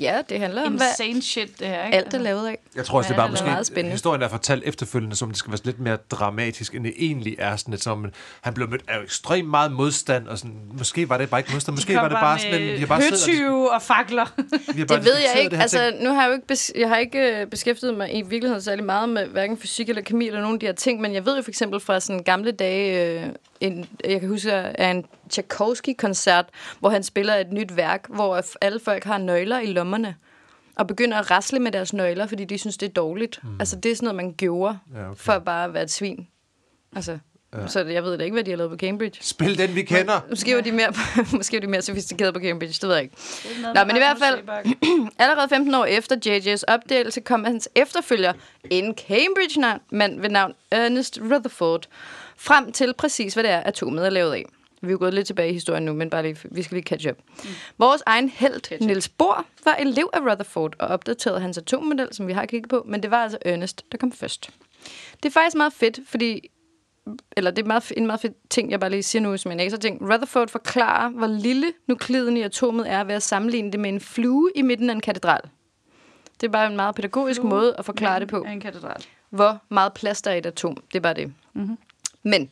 ja, 0.00 0.18
det 0.28 0.38
handler 0.40 0.66
om, 0.66 0.72
hvad 0.72 0.86
insane 1.00 1.22
shit, 1.22 1.58
det 1.58 1.66
her, 1.66 1.84
ikke? 1.86 1.96
alt 1.98 2.14
er 2.14 2.18
lavet 2.18 2.46
af. 2.48 2.58
Jeg 2.76 2.84
tror 2.84 2.98
også, 2.98 3.08
det 3.08 3.14
er 3.14 3.18
bare 3.18 3.26
det 3.26 3.30
er 3.30 3.32
måske, 3.32 3.46
meget 3.50 3.66
spændende. 3.66 3.90
historien 3.90 4.22
er 4.22 4.28
fortalt 4.28 4.62
efterfølgende, 4.66 5.16
som 5.16 5.28
det 5.28 5.38
skal 5.38 5.52
være 5.52 5.60
lidt 5.64 5.80
mere 5.80 5.96
dramatisk, 6.10 6.74
end 6.74 6.84
det 6.84 6.92
egentlig 6.98 7.36
er. 7.38 7.56
Sådan, 7.56 7.74
at 7.74 7.82
som, 7.82 8.06
han 8.40 8.54
blev 8.54 8.68
mødt 8.70 8.82
af 8.88 9.02
ekstremt 9.02 9.48
meget 9.50 9.72
modstand, 9.72 10.26
og 10.28 10.38
sådan, 10.38 10.56
måske 10.78 11.08
var 11.08 11.18
det 11.18 11.30
bare 11.30 11.40
ikke 11.40 11.52
modstand, 11.52 11.76
måske 11.76 11.94
var 11.94 12.08
det 12.08 12.18
bare 12.20 12.38
sådan, 12.38 12.62
en, 12.62 12.72
vi 12.72 12.78
har 12.78 12.86
bare 12.86 13.02
siddet 13.02 13.48
og, 13.48 13.70
og 13.70 13.82
fakler. 13.82 14.26
vi 14.74 14.84
bare 14.84 14.98
Det 14.98 15.04
ved 15.04 15.14
jeg 15.34 15.42
ikke. 15.42 15.56
det 15.56 15.62
Altså, 15.62 15.90
ting. 15.90 16.02
nu 16.04 16.10
har 16.14 16.22
jeg 16.22 16.28
jo 16.28 16.34
ikke, 16.34 16.46
bes- 16.52 16.80
jeg 16.80 16.88
har 16.88 16.96
ikke 16.96 17.40
øh, 17.40 17.46
beskæftiget 17.46 17.94
mig 17.96 18.14
i 18.18 18.22
virkeligheden 18.22 18.62
særlig 18.62 18.84
meget 18.84 19.08
med 19.08 19.26
hverken 19.26 19.58
fysik 19.58 19.88
eller 19.88 20.02
kemi 20.02 20.26
eller 20.26 20.40
nogle 20.40 20.54
af 20.54 20.60
de 20.60 20.66
her 20.66 20.72
ting, 20.72 21.00
men 21.00 21.14
jeg 21.14 21.26
ved 21.26 21.36
jo 21.36 21.42
for 21.42 21.50
eksempel 21.50 21.80
fra 21.80 22.00
sådan 22.00 22.22
gamle 22.22 22.50
dage, 22.52 23.20
øh, 23.20 23.26
en, 23.62 23.88
jeg 24.04 24.20
kan 24.20 24.28
huske 24.28 24.52
af 24.52 24.90
en 24.90 25.04
Tchaikovsky-koncert, 25.30 26.46
hvor 26.80 26.88
han 26.90 27.02
spiller 27.02 27.34
et 27.34 27.52
nyt 27.52 27.76
værk, 27.76 28.06
hvor 28.08 28.42
alle 28.60 28.80
folk 28.80 29.04
har 29.04 29.18
nøgler 29.18 29.58
i 29.60 29.66
lommerne 29.66 30.14
og 30.76 30.86
begynder 30.86 31.18
at 31.18 31.30
rasle 31.30 31.58
med 31.58 31.72
deres 31.72 31.92
nøgler, 31.92 32.26
fordi 32.26 32.44
de 32.44 32.58
synes, 32.58 32.76
det 32.76 32.88
er 32.88 32.92
dårligt. 32.92 33.40
Mm. 33.42 33.60
Altså, 33.60 33.76
det 33.76 33.92
er 33.92 33.96
sådan 33.96 34.06
noget, 34.06 34.16
man 34.16 34.34
gjorde 34.34 34.78
Ja, 34.94 35.10
okay. 35.10 35.16
for 35.16 35.38
bare 35.38 35.64
at 35.64 35.74
være 35.74 35.82
et 35.82 35.90
svin. 35.90 36.26
Altså, 36.96 37.18
ja. 37.54 37.66
Så 37.66 37.84
jeg 37.84 38.04
ved 38.04 38.18
da 38.18 38.24
ikke, 38.24 38.34
hvad 38.34 38.44
de 38.44 38.50
har 38.50 38.56
lavet 38.58 38.70
på 38.70 38.76
Cambridge. 38.76 39.18
Spil 39.20 39.58
den, 39.58 39.74
vi 39.74 39.82
kender. 39.82 40.20
Måske 40.30 40.54
var 40.54 40.60
de 40.60 40.72
mere, 40.72 40.92
måske 41.36 41.56
var 41.56 41.60
de 41.60 41.66
mere 41.66 41.82
sofistikerede 41.82 42.32
på 42.32 42.40
Cambridge, 42.40 42.72
det 42.72 42.88
ved 42.88 42.94
jeg 42.94 43.02
ikke. 43.02 43.16
Nå, 43.74 43.84
men 43.84 43.96
i 43.96 43.98
hvert 43.98 44.18
fald, 44.18 44.38
Allerede 45.18 45.48
15 45.48 45.74
år 45.74 45.84
efter 45.84 46.16
JJ's 46.26 46.62
opdagelse 46.68 47.20
kom 47.20 47.44
hans 47.44 47.68
efterfølger, 47.74 48.32
en 48.70 48.94
Cambridge-mand 49.08 50.20
ved 50.20 50.30
navn 50.30 50.54
Ernest 50.70 51.18
Rutherford, 51.22 51.86
frem 52.42 52.72
til 52.72 52.94
præcis, 52.94 53.34
hvad 53.34 53.44
det 53.44 53.50
er, 53.50 53.62
atomet 53.64 54.06
er 54.06 54.10
lavet 54.10 54.32
af. 54.34 54.44
Vi 54.80 54.86
er 54.88 54.92
jo 54.92 54.98
gået 54.98 55.14
lidt 55.14 55.26
tilbage 55.26 55.50
i 55.50 55.52
historien 55.52 55.84
nu, 55.84 55.92
men 55.92 56.10
bare 56.10 56.22
lige, 56.22 56.36
vi 56.50 56.62
skal 56.62 56.74
lige 56.74 56.84
catch 56.84 57.08
up. 57.10 57.16
Mm. 57.44 57.50
Vores 57.78 58.02
egen 58.06 58.28
held, 58.28 58.80
Niels 58.86 59.08
Bohr, 59.08 59.46
var 59.64 59.74
elev 59.74 60.10
af 60.12 60.20
Rutherford 60.20 60.74
og 60.78 60.88
opdaterede 60.88 61.40
hans 61.40 61.58
atommodel, 61.58 62.08
som 62.12 62.26
vi 62.26 62.32
har 62.32 62.46
kigget 62.46 62.68
på, 62.70 62.84
men 62.88 63.02
det 63.02 63.10
var 63.10 63.22
altså 63.22 63.38
Ernest, 63.44 63.84
der 63.92 63.98
kom 63.98 64.12
først. 64.12 64.50
Det 65.22 65.28
er 65.28 65.30
faktisk 65.32 65.56
meget 65.56 65.72
fedt, 65.72 65.98
fordi 66.06 66.50
eller 67.36 67.50
det 67.50 67.62
er 67.62 67.66
meget, 67.66 67.92
en 67.96 68.06
meget 68.06 68.20
fed 68.20 68.30
ting, 68.50 68.70
jeg 68.70 68.80
bare 68.80 68.90
lige 68.90 69.02
siger 69.02 69.22
nu 69.22 69.36
som 69.36 69.52
en 69.52 69.60
ekstra 69.60 69.78
ting. 69.78 70.02
Rutherford 70.02 70.48
forklarer, 70.48 71.08
hvor 71.10 71.26
lille 71.26 71.72
nukliden 71.86 72.36
i 72.36 72.42
atomet 72.42 72.90
er 72.90 73.04
ved 73.04 73.14
at 73.14 73.22
sammenligne 73.22 73.72
det 73.72 73.80
med 73.80 73.90
en 73.90 74.00
flue 74.00 74.50
i 74.54 74.62
midten 74.62 74.90
af 74.90 74.94
en 74.94 75.00
katedral. 75.00 75.40
Det 76.40 76.46
er 76.46 76.52
bare 76.52 76.66
en 76.66 76.76
meget 76.76 76.94
pædagogisk 76.94 77.40
Flue 77.40 77.50
måde 77.50 77.74
at 77.78 77.84
forklare 77.84 78.20
det 78.20 78.28
på, 78.28 78.42
En 78.42 78.60
katedral. 78.60 79.04
hvor 79.30 79.60
meget 79.68 79.92
plads 79.92 80.22
der 80.22 80.30
er 80.30 80.34
i 80.34 80.38
et 80.38 80.46
atom. 80.46 80.76
Det 80.76 80.96
er 80.96 81.00
bare 81.00 81.14
det. 81.14 81.32
Mm-hmm. 81.52 81.78
Men 82.22 82.50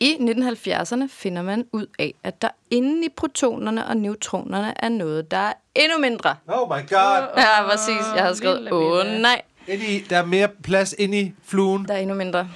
i 0.00 0.16
1970'erne 0.20 1.08
finder 1.08 1.42
man 1.42 1.66
ud 1.72 1.86
af, 1.98 2.14
at 2.24 2.42
der 2.42 2.48
inde 2.70 3.06
i 3.06 3.08
protonerne 3.08 3.86
og 3.86 3.96
neutronerne 3.96 4.74
er 4.84 4.88
noget, 4.88 5.30
der 5.30 5.36
er 5.36 5.52
endnu 5.74 5.98
mindre. 5.98 6.36
Oh 6.48 6.68
my 6.68 6.88
god. 6.88 7.28
Ja, 7.36 7.62
præcis. 7.68 8.06
Jeg 8.14 8.22
havde 8.22 8.36
skrevet, 8.36 8.72
åh 8.72 8.96
vilde. 9.06 9.22
nej. 9.22 9.42
Ind 9.66 9.82
i, 9.82 9.98
der 10.10 10.16
er 10.18 10.24
mere 10.24 10.48
plads 10.48 10.94
ind 10.98 11.14
i 11.14 11.34
fluen. 11.44 11.88
Der 11.88 11.94
er 11.94 11.98
endnu 11.98 12.14
mindre 12.16 12.48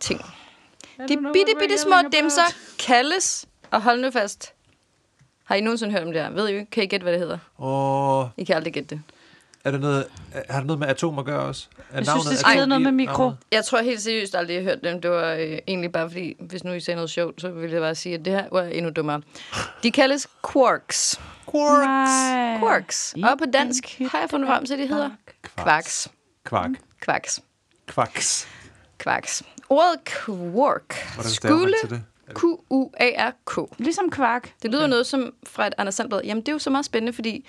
ting. 0.00 0.20
De 1.08 1.16
bitte, 1.16 1.52
bitte 1.60 1.78
små 1.78 1.94
dimser 2.12 2.54
kaldes, 2.78 3.46
og 3.70 3.82
hold 3.82 4.00
nu 4.00 4.10
fast. 4.10 4.52
Har 5.44 5.54
I 5.54 5.60
nogensinde 5.60 5.92
hørt 5.92 6.02
om 6.02 6.12
det 6.12 6.22
her? 6.22 6.30
Ved 6.30 6.48
I, 6.48 6.64
kan 6.64 6.82
I 6.82 6.86
gætte, 6.86 7.04
hvad 7.04 7.12
det 7.12 7.20
hedder? 7.20 7.38
Og 7.56 8.30
I 8.36 8.44
kan 8.44 8.56
aldrig 8.56 8.72
gætte 8.72 8.88
det. 8.94 9.02
Er 9.64 9.70
det 9.70 9.80
noget, 9.80 10.06
har 10.50 10.58
det 10.58 10.66
noget 10.66 10.78
med 10.80 10.88
atomer 10.88 11.20
at 11.20 11.26
gøre 11.26 11.40
også? 11.40 11.66
Er 11.90 11.96
Jeg 11.96 12.06
synes, 12.06 12.26
det 12.26 12.38
skal 12.38 12.56
atom 12.58 12.68
noget 12.68 12.82
med 12.82 12.92
mikro. 12.92 13.22
navnet? 13.22 13.38
Jeg 13.52 13.64
tror 13.64 13.82
helt 13.82 14.02
seriøst 14.02 14.34
aldrig, 14.34 14.54
jeg 14.54 14.62
har 14.62 14.70
hørt 14.70 14.84
dem. 14.84 15.00
Det 15.00 15.10
var 15.10 15.32
øh, 15.32 15.58
egentlig 15.68 15.92
bare 15.92 16.10
fordi, 16.10 16.36
hvis 16.40 16.64
nu 16.64 16.72
I 16.72 16.80
sagde 16.80 16.96
noget 16.96 17.10
sjovt, 17.10 17.40
så 17.40 17.50
ville 17.50 17.72
jeg 17.74 17.80
bare 17.80 17.94
sige, 17.94 18.14
at 18.14 18.24
det 18.24 18.32
her 18.32 18.44
var 18.52 18.62
endnu 18.62 18.90
dummere. 18.90 19.22
De 19.82 19.90
kaldes 19.90 20.26
quarks. 20.52 21.20
Quarks. 21.52 21.86
Nej. 21.86 22.58
Quarks. 22.58 23.14
Og 23.22 23.38
på 23.38 23.44
dansk 23.52 23.98
har 24.10 24.18
jeg 24.20 24.30
fundet 24.30 24.48
frem 24.48 24.64
til, 24.66 24.72
at 24.74 24.78
de 24.78 24.86
hedder 24.86 25.10
Kvarks. 25.42 25.54
kvarks. 25.56 26.08
Kvark. 26.44 26.70
Kvarks. 27.00 27.40
Kvarks. 27.86 28.48
Kvarks. 28.98 29.42
Ordet 29.68 29.98
quark 30.04 30.96
skulle 31.24 31.74
det? 31.90 32.02
Q-U-A-R-K. 32.34 33.60
Ligesom 33.78 34.10
kvark. 34.10 34.52
Det 34.62 34.70
lyder 34.70 34.86
noget 34.86 35.06
som 35.06 35.32
fra 35.46 35.66
et 35.66 35.74
Anders 35.78 35.94
Sandblad. 35.94 36.20
Jamen, 36.24 36.40
det 36.40 36.48
er 36.48 36.52
jo 36.52 36.58
så 36.58 36.70
meget 36.70 36.84
spændende, 36.84 37.12
fordi 37.12 37.46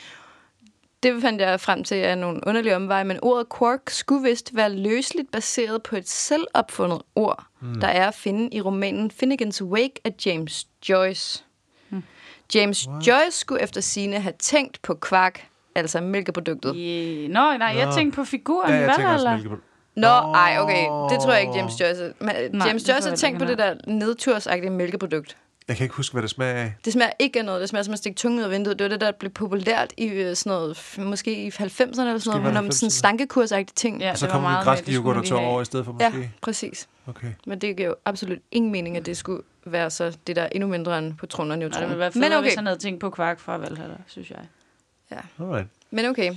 det 1.03 1.21
fandt 1.21 1.41
jeg 1.41 1.59
frem 1.59 1.83
til 1.83 1.95
af 1.95 2.17
nogle 2.17 2.47
underlige 2.47 2.75
omveje, 2.75 3.03
men 3.03 3.19
ordet 3.21 3.47
quark 3.59 3.89
skulle 3.89 4.29
vist 4.29 4.55
være 4.55 4.75
løsligt 4.75 5.31
baseret 5.31 5.83
på 5.83 5.95
et 5.95 6.09
selvopfundet 6.09 7.01
ord, 7.15 7.43
mm. 7.61 7.79
der 7.79 7.87
er 7.87 8.07
at 8.07 8.15
finde 8.15 8.49
i 8.55 8.61
romanen 8.61 9.11
Finnegans 9.11 9.61
Wake 9.61 9.93
af 10.03 10.13
James 10.25 10.67
Joyce. 10.89 11.43
Mm. 11.89 12.03
James 12.55 12.87
What? 12.87 13.07
Joyce 13.07 13.39
skulle 13.39 13.61
efter 13.63 13.81
sine 13.81 14.19
have 14.19 14.33
tænkt 14.39 14.81
på 14.81 14.93
kvark, 14.93 15.47
altså 15.75 16.01
mælkeproduktet. 16.01 16.75
Yeah. 16.77 17.29
Nå, 17.29 17.57
nej, 17.57 17.75
jeg 17.77 17.93
tænkte 17.93 18.15
på 18.15 18.25
figuren 18.25 18.69
Ja, 18.71 18.75
jeg 18.75 18.95
tænker 18.95 19.13
også 19.13 19.25
Valhalla. 19.25 19.35
mælke 19.35 19.49
på 19.49 19.55
Nå, 19.95 20.07
ej, 20.07 20.57
okay, 20.59 20.83
det 20.83 21.21
tror 21.23 21.31
jeg 21.31 21.41
ikke, 21.41 21.53
James 21.55 21.79
Joyce. 21.79 22.13
Men 22.19 22.35
Nej, 22.51 22.67
James 22.67 22.89
Joyce 22.89 23.09
har 23.09 23.15
tænkt 23.15 23.39
på 23.39 23.45
det 23.45 23.57
der 23.57 23.75
nedtursagtige 23.87 24.69
mælkeprodukt. 24.69 25.37
Jeg 25.67 25.77
kan 25.77 25.83
ikke 25.83 25.95
huske, 25.95 26.13
hvad 26.13 26.21
det 26.21 26.29
smager 26.29 26.53
af. 26.53 26.73
Det 26.85 26.93
smager 26.93 27.11
ikke 27.19 27.39
af 27.39 27.45
noget. 27.45 27.61
Det 27.61 27.69
smager 27.69 27.83
som 27.83 27.91
at 27.93 27.97
stikke 27.99 28.17
tungen 28.17 28.39
ud 28.39 28.43
af 28.43 28.51
vinduet. 28.51 28.79
Det 28.79 28.83
var 28.85 28.89
det, 28.89 29.01
der 29.01 29.11
blev 29.11 29.31
populært 29.31 29.93
i 29.97 30.05
øh, 30.07 30.35
sådan 30.35 30.49
noget, 30.51 30.95
måske 30.97 31.33
i 31.45 31.49
90'erne 31.49 31.61
eller 31.61 31.93
sådan 31.95 32.01
noget, 32.01 32.43
være 32.43 32.51
hvor 32.51 32.61
man 32.61 32.71
sådan 32.71 32.87
90'erne. 32.87 32.89
slankekursagtige 32.89 33.75
ting. 33.75 34.01
Ja, 34.01 34.11
Og 34.11 34.17
så 34.17 34.25
det 34.27 34.35
vi 34.35 34.39
meget 34.41 34.63
græske 34.63 34.83
med, 34.83 34.93
det 34.93 34.97
yoghurt 34.99 35.17
og 35.17 35.25
tog 35.25 35.39
over 35.39 35.61
i 35.61 35.65
stedet 35.65 35.85
for 35.85 35.97
ja 35.99 36.09
måske. 36.09 36.31
præcis. 36.41 36.87
Okay. 37.07 37.27
Men 37.47 37.59
det 37.61 37.77
giver 37.77 37.89
jo 37.89 37.95
absolut 38.05 38.39
ingen 38.51 38.71
mening, 38.71 38.97
at 38.97 39.05
det 39.05 39.17
skulle 39.17 39.43
være 39.65 39.89
så 39.89 40.17
det 40.27 40.35
der 40.35 40.41
er 40.41 40.49
endnu 40.51 40.69
mindre 40.69 40.97
end 40.99 41.17
protoner 41.17 41.43
og 41.43 41.47
Nej, 41.47 41.55
det 41.55 41.59
neutroner. 41.59 41.87
ville 41.87 41.99
være 41.99 42.11
Men 42.15 42.23
federe, 42.23 42.37
okay. 42.37 42.45
hvis 42.47 42.55
han 42.55 42.65
havde 42.65 42.79
tænkt 42.79 42.99
på 42.99 43.09
kvark 43.09 43.39
fra 43.39 43.57
Valhalla, 43.57 43.95
synes 44.07 44.29
jeg. 44.29 44.39
Alright. 45.39 45.67
Men 45.91 46.05
okay. 46.05 46.33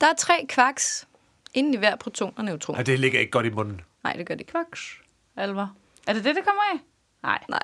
Der 0.00 0.06
er 0.06 0.14
tre 0.18 0.46
kvarks 0.48 1.06
inden 1.54 1.74
i 1.74 1.76
hver 1.76 1.96
proton 1.96 2.32
og 2.36 2.44
neutron. 2.44 2.76
Ej, 2.76 2.82
det 2.82 2.98
ligger 3.00 3.20
ikke 3.20 3.30
godt 3.30 3.46
i 3.46 3.50
munden. 3.50 3.80
Nej, 4.04 4.12
det 4.12 4.26
gør 4.26 4.34
det. 4.34 4.46
Kvaks. 4.46 4.80
Alver. 5.36 5.66
Er 6.06 6.12
det 6.12 6.24
det, 6.24 6.36
det 6.36 6.44
kommer 6.44 6.62
af? 6.72 6.78
Nej. 7.22 7.38
Nej, 7.48 7.62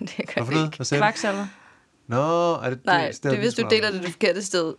det 0.00 0.16
gør 0.16 0.34
Hvorfor 0.36 0.52
det 0.52 0.64
ikke. 0.64 0.76
Hvad? 0.88 0.98
Kvaksalver. 0.98 1.46
Nå, 2.06 2.52
er 2.54 2.70
det 2.70 2.84
Nej, 2.84 3.12
det 3.22 3.32
er 3.32 3.38
hvis 3.38 3.54
du 3.54 3.66
deler 3.70 3.90
det 3.90 4.02
det 4.02 4.10
forkerte 4.10 4.44
sted. 4.44 4.74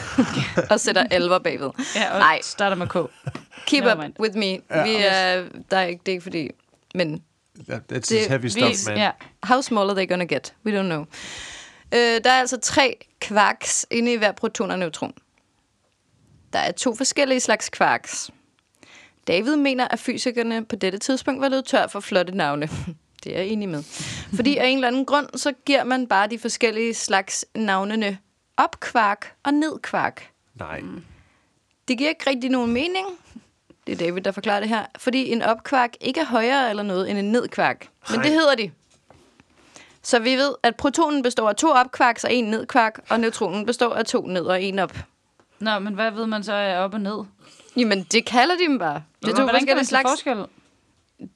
og 0.70 0.80
sætter 0.80 1.04
alver 1.10 1.38
bagved. 1.38 1.70
Ja, 1.96 2.12
og 2.12 2.18
Nej. 2.18 2.40
starter 2.42 2.76
med 2.76 2.86
K. 2.86 2.92
Keep 3.66 3.84
up 3.92 3.98
mind. 3.98 4.12
with 4.20 4.36
me. 4.36 4.46
Vi 4.84 4.94
er, 4.98 5.44
der 5.70 5.76
er 5.76 5.82
ikke, 5.84 6.00
det 6.06 6.12
er 6.12 6.12
ikke 6.12 6.22
fordi... 6.22 6.50
Men 6.94 7.22
Ja, 7.68 7.76
It's 7.92 7.98
Det- 7.98 8.28
heavy 8.28 8.42
Vi, 8.42 8.48
stuff, 8.48 8.86
man. 8.86 8.96
ja. 8.96 9.10
How 9.42 9.60
small 9.60 9.88
are 9.90 9.94
they 9.96 10.08
gonna 10.08 10.24
get? 10.24 10.54
We 10.66 10.80
don't 10.80 10.84
know. 10.84 11.00
Øh, 11.94 11.98
der 12.24 12.30
er 12.30 12.40
altså 12.40 12.58
tre 12.60 12.96
kvarks 13.20 13.86
inde 13.90 14.12
i 14.12 14.16
hver 14.16 14.32
proton 14.32 14.70
og 14.70 14.78
neutron. 14.78 15.12
Der 16.52 16.58
er 16.58 16.72
to 16.72 16.94
forskellige 16.94 17.40
slags 17.40 17.68
kvarks. 17.68 18.30
David 19.26 19.56
mener, 19.56 19.88
at 19.88 19.98
fysikerne 19.98 20.64
på 20.64 20.76
dette 20.76 20.98
tidspunkt 20.98 21.40
var 21.40 21.48
løbet 21.48 21.64
tør 21.64 21.86
for 21.86 22.00
flotte 22.00 22.36
navne. 22.36 22.68
Det 23.24 23.36
er 23.36 23.38
jeg 23.38 23.46
enig 23.46 23.68
med. 23.68 23.82
Fordi 24.34 24.56
af 24.56 24.66
en 24.66 24.76
eller 24.78 24.88
anden 24.88 25.06
grund, 25.06 25.28
så 25.34 25.52
giver 25.66 25.84
man 25.84 26.06
bare 26.06 26.26
de 26.26 26.38
forskellige 26.38 26.94
slags 26.94 27.44
navnene 27.54 28.18
opkvark 28.56 29.34
og 29.42 29.54
nedkvark. 29.54 30.30
Nej. 30.54 30.82
Det 31.88 31.98
giver 31.98 32.10
ikke 32.10 32.30
rigtig 32.30 32.50
nogen 32.50 32.72
mening. 32.72 33.06
Det 33.86 33.92
er 33.92 33.96
David, 33.96 34.22
der 34.22 34.32
forklarer 34.32 34.60
det 34.60 34.68
her. 34.68 34.84
Fordi 34.98 35.32
en 35.32 35.42
opkvark 35.42 35.90
ikke 36.00 36.20
er 36.20 36.24
højere 36.24 36.70
eller 36.70 36.82
noget 36.82 37.10
end 37.10 37.18
en 37.18 37.32
nedkvark. 37.32 37.88
Men 38.10 38.20
det 38.20 38.30
hedder 38.30 38.54
de. 38.54 38.70
Så 40.02 40.18
vi 40.18 40.34
ved, 40.36 40.54
at 40.62 40.76
protonen 40.76 41.22
består 41.22 41.48
af 41.48 41.56
to 41.56 41.68
opkvarks 41.68 42.24
og 42.24 42.34
en 42.34 42.44
nedkvark, 42.44 43.00
og 43.08 43.20
neutronen 43.20 43.66
består 43.66 43.94
af 43.94 44.04
to 44.04 44.26
ned 44.26 44.42
og 44.42 44.62
en 44.62 44.78
op. 44.78 44.96
Nå, 45.58 45.78
men 45.78 45.94
hvad 45.94 46.10
ved 46.10 46.26
man 46.26 46.44
så 46.44 46.52
er 46.52 46.78
op 46.78 46.94
og 46.94 47.00
ned? 47.00 47.24
Jamen, 47.76 48.02
det 48.02 48.24
kalder 48.24 48.54
de 48.56 48.62
dem 48.62 48.78
bare. 48.78 49.02
Det 49.22 49.32
er 49.32 49.36
to 49.36 49.48
forskellige 49.48 49.84
slags. 49.84 50.10
forskel? 50.10 50.44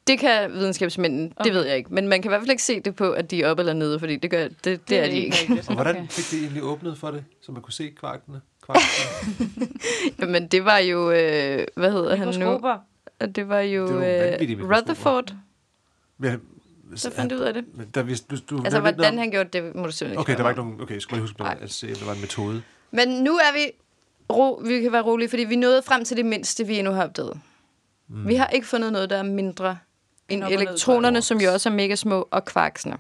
Det 0.06 0.18
kan 0.18 0.52
videnskabsmændene, 0.52 1.30
okay. 1.36 1.44
Det 1.44 1.54
ved 1.54 1.66
jeg 1.66 1.76
ikke. 1.76 1.94
Men 1.94 2.08
man 2.08 2.22
kan 2.22 2.28
i 2.28 2.30
hvert 2.30 2.40
fald 2.40 2.50
ikke 2.50 2.62
se 2.62 2.80
det 2.80 2.96
på, 2.96 3.10
at 3.12 3.30
de 3.30 3.42
er 3.42 3.50
op 3.50 3.58
eller 3.58 3.72
nede, 3.72 3.98
fordi 3.98 4.16
det, 4.16 4.30
gør, 4.30 4.42
det, 4.48 4.64
det, 4.64 4.88
det 4.88 4.98
er 4.98 5.10
de 5.10 5.16
ikke. 5.18 5.64
Og 5.68 5.74
hvordan 5.74 6.08
fik 6.08 6.24
det 6.30 6.38
egentlig 6.40 6.62
åbnet 6.62 6.98
for 6.98 7.10
det, 7.10 7.24
så 7.42 7.52
man 7.52 7.62
kunne 7.62 7.72
se 7.72 7.90
kvarkene? 7.96 8.40
Kvarkene. 8.62 10.30
Men 10.32 10.46
det 10.48 10.64
var 10.64 10.78
jo, 10.78 11.10
øh, 11.10 11.66
hvad 11.76 11.92
hedder 11.92 12.16
han 12.16 12.28
nu? 12.28 12.60
Det 13.34 13.48
var 13.48 13.60
jo 13.60 14.00
Det 14.00 14.50
øh. 14.50 14.70
Rutherford, 14.76 15.34
Men, 16.18 16.40
der 17.02 17.10
fandt 17.10 17.32
ud 17.32 17.38
af 17.40 17.54
det. 17.54 17.64
Men 17.74 17.86
der, 17.94 18.02
hvis, 18.02 18.20
du, 18.20 18.36
du, 18.50 18.62
Altså, 18.64 18.80
hvordan 18.80 19.12
om- 19.12 19.18
han 19.18 19.30
gjorde 19.30 19.48
det, 19.52 19.74
må 19.74 19.86
du 19.86 19.92
simpelthen 19.92 20.10
ikke 20.12 20.20
Okay, 20.20 20.36
der 20.36 20.42
var 20.42 20.50
ikke 20.50 20.62
nogen... 20.62 20.80
Okay, 20.80 20.94
jeg 20.94 21.02
skulle 21.02 21.16
lige 21.18 21.22
huske, 21.22 21.40
noget, 21.40 21.58
at 21.60 21.70
se, 21.70 21.86
om 21.86 21.94
der 21.94 22.04
var 22.06 22.12
en 22.14 22.20
metode. 22.20 22.62
Men 22.90 23.08
nu 23.08 23.36
er 23.36 23.52
vi 23.54 23.70
ro, 24.32 24.54
vi 24.64 24.80
kan 24.80 24.92
være 24.92 25.02
rolige, 25.02 25.28
fordi 25.28 25.44
vi 25.44 25.56
nåede 25.56 25.82
frem 25.82 26.04
til 26.04 26.16
det 26.16 26.26
mindste, 26.26 26.66
vi 26.66 26.78
endnu 26.78 26.92
har 26.92 27.04
opdaget. 27.04 27.40
Mm. 28.08 28.28
Vi 28.28 28.34
har 28.34 28.46
ikke 28.46 28.66
fundet 28.66 28.92
noget, 28.92 29.10
der 29.10 29.16
er 29.16 29.22
mindre 29.22 29.78
end 30.28 30.40
ned 30.40 30.52
elektronerne, 30.52 31.22
som 31.22 31.40
jo 31.40 31.52
også 31.52 31.68
er 31.68 31.72
mega 31.72 31.94
små, 31.94 32.28
og 32.30 32.44
kvarksene. 32.44 32.96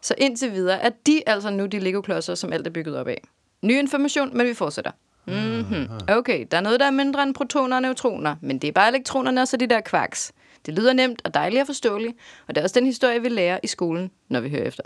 Så 0.00 0.14
indtil 0.18 0.52
videre 0.52 0.80
er 0.80 0.90
de 1.06 1.22
altså 1.26 1.50
nu 1.50 1.66
de 1.66 1.78
Lego-klodser, 1.78 2.34
som 2.34 2.52
alt 2.52 2.66
er 2.66 2.70
bygget 2.70 2.96
op 2.96 3.08
af. 3.08 3.22
Ny 3.62 3.78
information, 3.78 4.36
men 4.36 4.46
vi 4.46 4.54
fortsætter. 4.54 4.90
Mm-hmm. 5.26 5.88
Okay, 6.08 6.46
der 6.50 6.56
er 6.56 6.60
noget, 6.60 6.80
der 6.80 6.86
er 6.86 6.90
mindre 6.90 7.22
end 7.22 7.34
protoner 7.34 7.76
og 7.76 7.82
neutroner, 7.82 8.36
men 8.40 8.58
det 8.58 8.68
er 8.68 8.72
bare 8.72 8.88
elektronerne 8.88 9.42
og 9.42 9.48
så 9.48 9.56
de 9.56 9.66
der 9.66 9.80
kvarks. 9.80 10.32
Det 10.66 10.74
lyder 10.74 10.92
nemt 10.92 11.22
og 11.24 11.34
dejligt 11.34 11.60
og 11.60 11.66
forståeligt, 11.66 12.16
og 12.46 12.54
det 12.54 12.60
er 12.60 12.64
også 12.64 12.74
den 12.74 12.86
historie, 12.86 13.22
vi 13.22 13.28
lærer 13.28 13.58
i 13.62 13.66
skolen, 13.66 14.10
når 14.28 14.40
vi 14.40 14.50
hører 14.50 14.64
efter. 14.64 14.82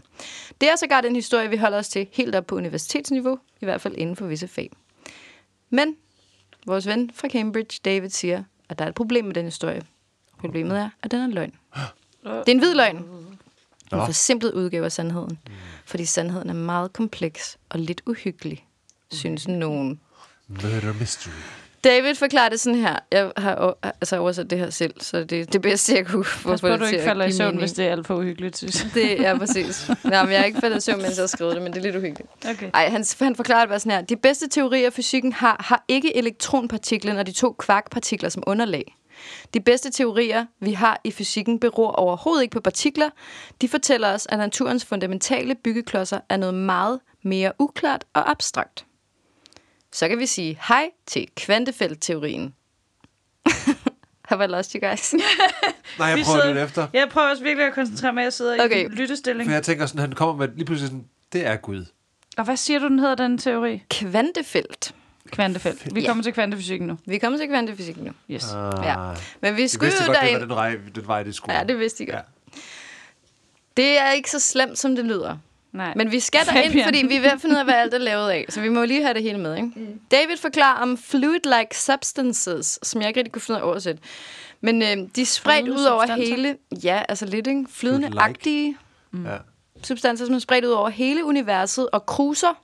Det 0.60 0.68
er 0.68 0.76
sågar 0.76 1.00
den 1.00 1.14
historie, 1.14 1.50
vi 1.50 1.56
holder 1.56 1.78
os 1.78 1.88
til 1.88 2.08
helt 2.12 2.34
op 2.34 2.46
på 2.46 2.56
universitetsniveau, 2.56 3.38
i 3.60 3.64
hvert 3.64 3.80
fald 3.80 3.94
inden 3.96 4.16
for 4.16 4.26
visse 4.26 4.48
fag. 4.48 4.70
Men 5.70 5.96
vores 6.66 6.86
ven 6.86 7.10
fra 7.14 7.28
Cambridge, 7.28 7.80
David, 7.84 8.10
siger, 8.10 8.44
at 8.74 8.78
der 8.78 8.84
er 8.84 8.88
et 8.88 8.94
problem 8.94 9.24
med 9.24 9.34
den 9.34 9.44
historie. 9.44 9.82
Problemet 10.38 10.78
er, 10.78 10.90
at 11.02 11.10
den 11.10 11.20
er 11.20 11.26
løgn. 11.26 11.52
Det 12.24 12.30
er 12.30 12.42
en 12.52 12.58
hvid 12.58 12.74
løgn. 12.74 12.96
En 12.96 13.98
forsimplet 14.06 14.52
udgave 14.52 14.84
af 14.84 14.92
sandheden. 14.92 15.38
Fordi 15.84 16.04
sandheden 16.04 16.50
er 16.50 16.54
meget 16.54 16.92
kompleks 16.92 17.58
og 17.68 17.78
lidt 17.78 18.02
uhyggelig, 18.06 18.66
synes 19.10 19.48
nogen. 19.48 20.00
Murder 20.48 20.92
mystery. 21.00 21.30
David 21.84 22.14
forklarer 22.14 22.48
det 22.48 22.60
sådan 22.60 22.78
her. 22.78 22.98
Jeg 23.12 23.32
har 23.36 23.76
altså 23.82 24.18
oversat 24.18 24.50
det 24.50 24.58
her 24.58 24.70
selv, 24.70 24.94
så 25.00 25.24
det 25.24 25.40
er 25.40 25.44
det 25.44 25.62
bedste, 25.62 25.94
jeg 25.94 26.06
kunne 26.06 26.24
få 26.24 26.48
Pas 26.48 26.60
på, 26.60 26.68
du 26.68 26.72
det 26.72 26.80
til 26.80 26.92
ikke 26.92 27.04
falder 27.04 27.24
i 27.24 27.32
søvn, 27.32 27.46
mening. 27.46 27.60
hvis 27.60 27.72
det 27.72 27.86
er 27.86 27.92
alt 27.92 28.06
for 28.06 28.14
uhyggeligt, 28.14 28.56
synes. 28.58 28.86
Det 28.94 29.26
er 29.26 29.38
præcis. 29.38 29.90
Nej, 30.04 30.22
men 30.22 30.32
jeg 30.32 30.40
har 30.40 30.46
ikke 30.46 30.60
faldet 30.60 30.76
i 30.76 30.80
søvn, 30.80 31.02
mens 31.02 31.16
jeg 31.16 31.22
har 31.22 31.26
skrevet 31.26 31.54
det, 31.54 31.62
men 31.62 31.72
det 31.72 31.78
er 31.78 31.82
lidt 31.82 31.96
uhyggeligt. 31.96 32.30
Okay. 32.50 32.70
Ej, 32.74 32.88
han, 32.88 33.04
han 33.20 33.36
forklarer 33.36 33.60
det 33.60 33.68
bare 33.68 33.80
sådan 33.80 33.92
her. 33.92 34.02
De 34.02 34.16
bedste 34.16 34.48
teorier, 34.48 34.90
fysikken 34.90 35.32
har, 35.32 35.56
har 35.60 35.84
ikke 35.88 36.16
elektronpartiklen 36.16 37.16
og 37.16 37.26
de 37.26 37.32
to 37.32 37.52
kvarkpartikler 37.52 38.28
som 38.28 38.42
underlag. 38.46 38.96
De 39.54 39.60
bedste 39.60 39.90
teorier, 39.90 40.46
vi 40.60 40.72
har 40.72 41.00
i 41.04 41.10
fysikken, 41.10 41.60
beror 41.60 41.90
overhovedet 41.90 42.42
ikke 42.42 42.52
på 42.52 42.60
partikler. 42.60 43.10
De 43.60 43.68
fortæller 43.68 44.14
os, 44.14 44.26
at 44.30 44.38
naturens 44.38 44.84
fundamentale 44.84 45.54
byggeklodser 45.54 46.20
er 46.28 46.36
noget 46.36 46.54
meget 46.54 47.00
mere 47.22 47.52
uklart 47.58 48.04
og 48.14 48.30
abstrakt. 48.30 48.84
Så 49.94 50.08
kan 50.08 50.18
vi 50.18 50.26
sige 50.26 50.58
hej 50.68 50.90
til 51.06 51.28
kvantefeltteorien. 51.36 52.54
Have 54.28 54.44
I 54.44 54.46
lost 54.46 54.72
you 54.72 54.88
guys? 54.88 55.14
Nej, 55.98 56.08
jeg 56.08 56.16
Vi 56.18 56.22
prøver 56.24 56.46
lidt 56.46 56.58
efter. 56.58 56.86
Jeg 56.92 57.08
prøver 57.10 57.30
også 57.30 57.42
virkelig 57.42 57.66
at 57.66 57.74
koncentrere 57.74 58.12
mig. 58.12 58.22
Jeg 58.22 58.32
sidder 58.32 58.64
Okay. 58.64 58.84
i 58.84 58.88
lyttestilling. 58.88 59.48
For 59.48 59.54
jeg 59.54 59.62
tænker 59.62 59.86
sådan, 59.86 60.00
han 60.00 60.12
kommer 60.12 60.46
med 60.46 60.54
lige 60.56 60.64
pludselig 60.64 60.88
sådan, 60.88 61.04
det 61.32 61.46
er 61.46 61.56
Gud. 61.56 61.84
Og 62.36 62.44
hvad 62.44 62.56
siger 62.56 62.78
du, 62.78 62.88
den 62.88 62.98
hedder, 62.98 63.14
den 63.14 63.38
teori? 63.38 63.82
Kvantefelt. 63.90 64.94
Kvantefelt. 65.30 65.94
Vi 65.94 66.00
Ja. 66.00 66.06
kommer 66.06 66.22
til 66.24 66.32
kvantefysikken 66.32 66.88
nu. 66.88 66.98
Vi 67.06 67.18
kommer 67.18 67.38
til 67.38 67.48
kvantefysik 67.48 67.96
nu. 67.96 68.10
Yes. 68.30 68.44
Ah, 68.52 68.72
Ja. 68.84 68.96
Men 69.40 69.56
vi 69.56 69.68
skulle 69.68 69.92
jo 70.00 70.06
godt, 70.06 70.16
det 70.16 70.22
derind. 70.22 70.38
var 70.38 70.46
den 70.46 70.56
vej, 70.56 70.76
den 70.94 71.06
vej 71.06 71.22
det 71.22 71.34
skulle. 71.34 71.58
Ja, 71.58 71.64
det 71.64 71.78
vidste 71.78 72.02
I 72.02 72.06
godt. 72.06 72.16
Ja. 72.16 72.60
Det 73.76 73.98
er 73.98 74.10
ikke 74.10 74.30
så 74.30 74.40
slemt, 74.40 74.78
som 74.78 74.96
det 74.96 75.04
lyder. 75.04 75.36
Nej. 75.74 75.92
Men 75.96 76.10
vi 76.12 76.20
skal 76.20 76.40
derind, 76.46 76.84
fordi 76.84 77.06
vi 77.06 77.16
er 77.16 77.20
ved 77.20 77.30
at 77.30 77.40
finde 77.40 77.54
ud 77.54 77.58
af, 77.58 77.64
hvad 77.64 77.74
alt 77.74 77.94
er 77.94 77.98
lavet 77.98 78.30
af. 78.30 78.46
Så 78.48 78.60
vi 78.60 78.68
må 78.68 78.84
lige 78.84 79.02
have 79.02 79.14
det 79.14 79.22
hele 79.22 79.38
med, 79.38 79.56
ikke? 79.56 79.70
Mm. 79.76 80.00
David 80.10 80.36
forklarer 80.36 80.82
om 80.82 80.98
fluid-like 81.14 81.68
substances, 81.84 82.78
som 82.82 83.00
jeg 83.00 83.08
ikke 83.08 83.20
rigtig 83.20 83.32
kunne 83.32 83.42
finde 83.42 83.58
ud 83.58 83.60
af 83.60 83.66
at 83.66 83.70
oversætte. 83.70 84.02
Men 84.60 84.82
øh, 84.82 84.88
de 85.16 85.22
er 85.22 85.26
spredt 85.26 85.56
Flydende 85.64 85.80
ud 85.80 85.84
over 85.84 86.00
substanser? 86.06 86.34
hele... 86.36 86.56
Ja, 86.84 87.02
altså 87.08 87.26
lidt, 87.26 87.46
ikke? 87.46 87.64
Flydende-agtige 87.70 88.76
Ja. 89.14 89.36
substanser, 89.82 90.26
som 90.26 90.34
er 90.34 90.38
spredt 90.38 90.64
ud 90.64 90.70
over 90.70 90.88
hele 90.88 91.24
universet 91.24 91.88
og 91.92 92.00
cruiser, 92.06 92.60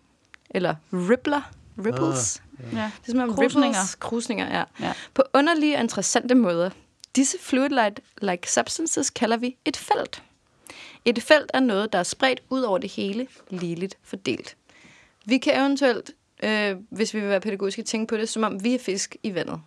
eller 0.51 0.75
rippler, 0.93 1.51
ripples, 1.85 2.43
Ja. 2.73 2.77
Det 2.77 3.09
er 3.09 3.11
som 3.11 3.21
om 3.21 3.35
Krusninger. 3.35 3.97
krusninger, 4.01 4.59
ja. 4.59 4.65
Ja. 4.87 4.93
På 5.15 5.23
underlige 5.35 5.77
og 5.77 5.81
interessante 5.83 6.35
måder. 6.35 6.71
Disse 7.17 7.37
fluid-like 7.39 8.53
substances 8.55 9.11
kalder 9.11 9.37
vi 9.37 9.57
et 9.65 9.77
felt. 9.77 10.23
Et 11.05 11.23
felt 11.23 11.51
er 11.55 11.61
noget, 11.61 11.93
der 11.93 11.99
er 11.99 12.03
spredt 12.03 12.43
ud 12.51 12.61
over 12.61 12.79
det 12.79 12.91
hele, 12.91 13.27
ligeligt 13.51 13.99
fordelt. 14.03 14.57
Vi 15.25 15.39
kan 15.39 15.61
eventuelt, 15.61 16.11
øh, 16.43 16.77
hvis 16.91 17.15
vi 17.15 17.21
vil 17.21 17.29
være 17.29 17.41
pædagogiske, 17.41 17.83
tænke 17.83 18.07
på 18.11 18.17
det, 18.17 18.29
som 18.29 18.45
om 18.45 18.65
vi 18.65 18.75
er 18.75 18.79
fisk 18.79 19.17
i 19.23 19.35
vandet. 19.35 19.61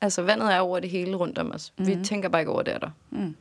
Altså, 0.00 0.22
vandet 0.22 0.54
er 0.54 0.58
over 0.58 0.80
det 0.80 0.90
hele 0.90 1.16
rundt 1.16 1.38
om 1.38 1.52
os. 1.52 1.72
Mm-hmm. 1.78 1.98
Vi 1.98 2.04
tænker 2.04 2.28
bare 2.28 2.42
ikke 2.42 2.52
over, 2.52 2.62
det 2.62 2.74
er 2.74 2.78
der. 2.78 2.90
Mm. 3.10 3.36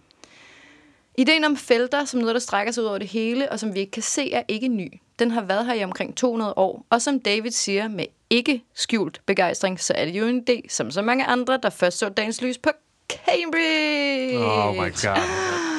Ideen 1.17 1.43
om 1.43 1.57
felter 1.57 2.05
som 2.05 2.19
noget, 2.19 2.33
der 2.33 2.39
strækker 2.39 2.73
sig 2.73 2.83
ud 2.83 2.87
over 2.87 2.97
det 2.97 3.07
hele, 3.07 3.51
og 3.51 3.59
som 3.59 3.73
vi 3.73 3.79
ikke 3.79 3.91
kan 3.91 4.03
se, 4.03 4.33
er 4.33 4.43
ikke 4.47 4.67
ny. 4.67 5.01
Den 5.19 5.31
har 5.31 5.41
været 5.41 5.65
her 5.65 5.73
i 5.73 5.83
omkring 5.83 6.15
200 6.15 6.53
år, 6.55 6.85
og 6.89 7.01
som 7.01 7.19
David 7.19 7.51
siger 7.51 7.87
med 7.87 8.05
ikke 8.29 8.63
skjult 8.73 9.21
begejstring, 9.25 9.79
så 9.79 9.93
er 9.97 10.05
det 10.05 10.11
jo 10.11 10.27
en 10.27 10.45
idé, 10.49 10.61
som 10.69 10.91
så 10.91 11.01
mange 11.01 11.25
andre, 11.25 11.59
der 11.63 11.69
først 11.69 11.97
så 11.97 12.09
dagens 12.09 12.41
lys 12.41 12.57
på 12.57 12.69
Cambridge. 13.09 14.37
Oh 14.37 14.75
my 14.75 14.91
god. 14.91 15.72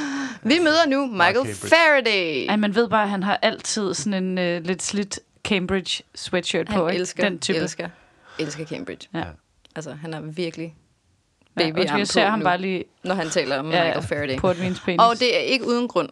Vi 0.45 0.59
møder 0.59 0.87
nu 0.89 1.07
Michael 1.07 1.35
Cambridge. 1.35 1.55
Faraday. 1.55 2.47
Ej, 2.49 2.57
man 2.57 2.75
ved 2.75 2.89
bare, 2.89 3.03
at 3.03 3.09
han 3.11 3.23
har 3.23 3.39
altid 3.43 3.95
sådan 3.95 4.25
en 4.25 4.39
øh, 4.39 4.65
lidt 4.65 4.83
slidt 4.83 5.21
Cambridge 5.45 6.03
sweatshirt 6.15 6.69
Han 6.69 6.79
på. 6.79 6.89
ikke? 6.89 7.01
elsker, 7.01 7.29
Den 7.29 7.39
type. 7.39 7.59
elsker, 7.59 7.89
elsker 8.39 8.67
Cambridge. 8.67 9.09
Ja. 9.15 9.25
Altså, 9.77 9.93
han 9.93 10.15
er 10.15 10.21
virkelig 10.21 10.75
Ja, 11.59 11.63
baby 11.65 11.79
undskyld, 11.79 11.99
jeg 11.99 12.09
ser 12.09 12.27
ham 12.27 12.39
nu, 12.39 12.45
bare 12.45 12.59
lige 12.59 12.85
når 13.05 13.15
han 13.15 13.31
taler 13.31 13.59
om 13.59 13.71
ja, 13.71 13.85
Michael 13.85 14.07
Faraday. 14.07 14.39
på 14.39 14.51
et 14.51 14.61
vins 14.61 14.81
penis. 14.81 15.01
Og 15.01 15.19
det 15.21 15.37
er 15.37 15.41
ikke 15.41 15.67
uden 15.67 15.89
grund. 15.89 16.09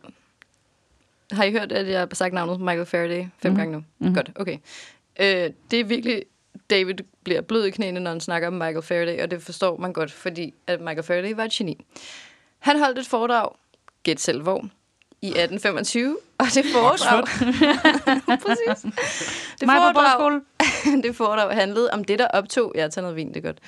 Har 1.32 1.44
I 1.44 1.52
hørt, 1.52 1.72
at 1.72 1.88
jeg 1.88 1.98
har 1.98 2.08
sagt 2.12 2.34
navnet 2.34 2.60
Michael 2.60 2.86
Faraday 2.86 3.18
fem 3.18 3.30
mm-hmm. 3.42 3.56
gange 3.56 3.72
nu? 3.72 3.84
Mm-hmm. 3.98 4.14
Godt, 4.14 4.30
okay. 4.36 4.58
Øh, 5.20 5.50
det 5.70 5.80
er 5.80 5.84
virkelig... 5.84 6.22
David 6.70 6.94
bliver 7.24 7.40
blød 7.40 7.64
i 7.64 7.70
knæene, 7.70 8.00
når 8.00 8.10
han 8.10 8.20
snakker 8.20 8.48
om 8.48 8.54
Michael 8.54 8.82
Faraday, 8.82 9.22
og 9.22 9.30
det 9.30 9.42
forstår 9.42 9.76
man 9.76 9.92
godt, 9.92 10.12
fordi 10.12 10.54
at 10.66 10.80
Michael 10.80 11.02
Faraday 11.02 11.34
var 11.34 11.44
et 11.44 11.50
geni. 11.50 11.84
Han 12.58 12.78
holdt 12.78 12.98
et 12.98 13.06
foredrag, 13.06 13.48
gæt 14.02 14.20
selv 14.20 14.42
hvor, 14.42 14.68
i 15.22 15.26
1825, 15.26 16.18
og 16.38 16.46
det 16.54 16.64
foredrag... 16.72 17.24
Præcis. 18.44 18.92
Det 19.60 19.68
foredrag, 19.68 20.40
det 21.04 21.16
foredrag 21.16 21.54
handlede 21.54 21.90
om 21.90 22.04
det, 22.04 22.18
der 22.18 22.26
optog... 22.28 22.72
Jeg 22.74 22.90
tager 22.90 23.02
noget 23.02 23.16
vin, 23.16 23.28
det 23.28 23.36
er 23.36 23.40
godt. 23.40 23.58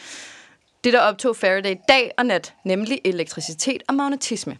Det, 0.85 0.93
der 0.93 1.01
optog 1.01 1.37
Faraday 1.37 1.75
dag 1.89 2.13
og 2.19 2.27
nat, 2.27 2.55
nemlig 2.65 3.01
elektricitet 3.05 3.83
og 3.89 3.95
magnetisme. 3.95 4.59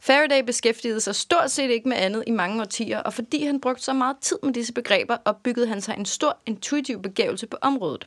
Faraday 0.00 0.42
beskæftigede 0.42 1.00
sig 1.00 1.14
stort 1.14 1.50
set 1.50 1.70
ikke 1.70 1.88
med 1.88 1.96
andet 1.96 2.24
i 2.26 2.30
mange 2.30 2.60
årtier, 2.60 2.98
og 2.98 3.14
fordi 3.14 3.44
han 3.44 3.60
brugte 3.60 3.82
så 3.82 3.92
meget 3.92 4.16
tid 4.20 4.36
med 4.42 4.52
disse 4.52 4.72
begreber, 4.72 5.16
opbyggede 5.24 5.66
han 5.66 5.80
sig 5.80 5.94
en 5.98 6.06
stor 6.06 6.38
intuitiv 6.46 7.02
begævelse 7.02 7.46
på 7.46 7.56
området. 7.60 8.06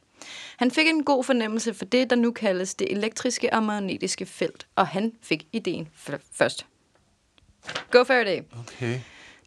Han 0.57 0.71
fik 0.71 0.87
en 0.87 1.03
god 1.03 1.23
fornemmelse 1.23 1.73
for 1.73 1.85
det, 1.85 2.09
der 2.09 2.15
nu 2.15 2.31
kaldes 2.31 2.75
det 2.75 2.91
elektriske 2.91 3.53
og 3.53 3.63
magnetiske 3.63 4.25
felt, 4.25 4.67
og 4.75 4.87
han 4.87 5.13
fik 5.21 5.47
ideen 5.53 5.87
først. 6.33 6.65
Go 7.91 8.03
Faraday! 8.03 8.41
Okay. 8.59 8.99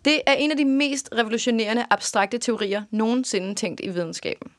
Det 0.05 0.21
er 0.27 0.33
en 0.33 0.51
af 0.51 0.57
de 0.57 0.65
mest 0.65 1.09
revolutionerende 1.15 1.87
abstrakte 1.91 2.39
teorier 2.39 2.83
nogensinde 2.91 3.55
tænkt 3.55 3.81
i 3.85 3.89
videnskaben. 3.89 4.53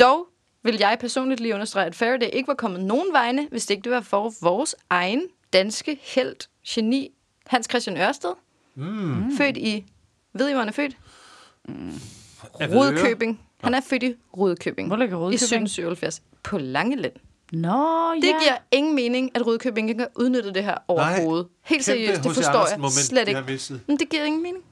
Dog 0.00 0.26
vil 0.62 0.76
jeg 0.78 0.96
personligt 1.00 1.40
lige 1.40 1.54
understrege, 1.54 1.86
at 1.86 1.94
Faraday 1.94 2.28
ikke 2.32 2.48
var 2.48 2.54
kommet 2.54 2.84
nogen 2.84 3.12
vegne, 3.12 3.48
hvis 3.50 3.66
det 3.66 3.74
ikke 3.74 3.90
var 3.90 4.00
for 4.00 4.32
vores 4.42 4.76
egen 4.90 5.22
danske 5.52 5.98
held, 6.02 6.36
geni, 6.68 7.10
Hans 7.46 7.66
Christian 7.70 7.96
Ørsted. 7.96 8.32
Mm. 8.74 9.36
Født 9.36 9.56
i... 9.56 9.84
Ved 10.32 10.48
I, 10.48 10.52
hvor 10.52 10.60
han 10.60 10.68
er 10.68 10.72
født? 10.72 10.96
Rudkøbing. 12.60 13.40
Han 13.60 13.74
er 13.74 13.80
født 13.80 14.02
i 14.02 14.14
Rudkøbing. 14.36 14.88
Hvor 14.88 14.96
ligger 14.96 15.16
I 15.16 15.18
Rudkøbing? 15.18 15.34
1777. 15.34 16.22
På 16.42 16.58
Langeland. 16.58 17.12
Nå, 17.52 18.12
Det 18.14 18.24
ja. 18.24 18.38
giver 18.42 18.56
ingen 18.70 18.94
mening, 18.94 19.30
at 19.34 19.46
Rudkøbing 19.46 19.88
ikke 19.88 20.00
har 20.00 20.08
udnyttet 20.14 20.54
det 20.54 20.64
her 20.64 20.74
overhovedet. 20.88 21.46
Helt 21.64 21.84
seriøst, 21.84 22.24
det 22.24 22.34
forstår 22.34 22.68
jeg 22.84 22.90
slet 22.92 23.28
ikke. 23.28 23.42
Misset. 23.48 23.80
Men 23.86 23.98
det 23.98 24.08
giver 24.08 24.24
ingen 24.24 24.42
mening. 24.42 24.64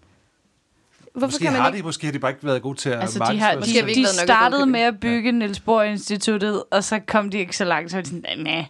Hvorfor 1.12 1.26
Måske 1.26 1.43
kan 1.45 1.53
man 1.53 1.61
har 1.62 1.68
ikke? 1.68 1.78
de, 1.78 1.83
måske 1.83 2.07
har 2.07 2.12
de 2.12 2.18
bare 2.18 2.31
ikke 2.31 2.45
været 2.47 2.62
gode 2.62 2.78
til 2.78 2.91
at 2.91 3.01
Altså, 3.01 3.18
de, 3.31 3.39
har, 3.39 3.55
de, 3.55 3.68
ikke 3.76 3.95
de 3.95 4.01
af 4.01 4.07
startede 4.07 4.66
med 4.66 4.81
at 4.81 5.01
bygge 5.01 5.33
Niels 5.33 5.61
Bohr 5.61 5.83
Instituttet, 5.83 6.62
og 6.70 6.85
så 6.85 6.99
kom 7.07 7.31
de 7.31 7.39
ikke 7.39 7.57
så 7.57 7.64
langt, 7.64 7.91
så 7.91 7.97
var 7.97 8.03
de 8.03 8.09
sådan, 8.09 8.39
nej, 8.39 8.64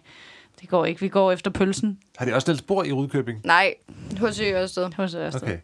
det 0.61 0.69
går 0.69 0.85
ikke, 0.85 1.01
vi 1.01 1.07
går 1.07 1.31
efter 1.31 1.51
pølsen 1.51 1.99
Har 2.17 2.25
de 2.25 2.33
også 2.33 2.39
stillet 2.45 2.59
spor 2.59 2.83
i 2.83 2.91
Rudkøbing? 2.91 3.39
Nej, 3.43 3.73
hos 4.19 4.39
Ørsted. 4.39 4.89
hos 4.97 5.13
Ørsted. 5.15 5.41
Okay. 5.41 5.57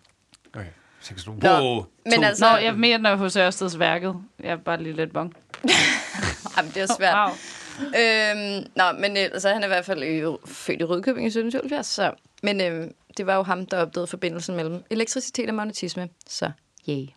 Okay. 0.56 0.66
Så 1.00 1.08
tænker 1.08 1.22
sådan, 1.24 1.40
Nå, 1.44 1.50
wow, 1.50 1.86
men 2.06 2.14
to- 2.14 2.22
altså- 2.24 2.52
Nå, 2.52 2.58
jeg 2.58 2.74
mener 2.74 3.16
hos 3.16 3.36
Ørsteds 3.36 3.80
værket. 3.80 4.16
Jeg 4.44 4.52
er 4.52 4.56
bare 4.58 4.84
lige 4.84 4.96
lidt 4.96 5.14
bong. 5.14 5.34
Jamen, 6.58 6.72
det 6.74 6.82
er 6.82 6.88
svært. 6.98 7.16
Wow. 7.16 7.36
Øhm, 7.80 8.66
nå, 8.76 8.84
men 9.00 9.18
altså, 9.18 9.50
han 9.50 9.62
er 9.62 9.68
i 9.68 9.68
hvert 9.68 9.86
fald 9.86 10.04
øh, 10.04 10.34
født 10.46 10.82
i 10.82 10.84
Rødkøbing 10.84 11.26
i 11.26 11.28
1777. 11.28 11.86
Så. 11.86 12.12
Men 12.44 12.62
øh, 12.62 12.88
det 13.18 13.26
var 13.26 13.36
jo 13.36 13.44
ham, 13.44 13.66
der 13.66 13.78
opdagede 13.78 14.08
forbindelsen 14.08 14.56
mellem 14.56 14.84
elektricitet 14.90 15.50
og 15.50 15.56
magnetisme. 15.56 16.10
Så 16.28 16.52
yay. 16.90 17.08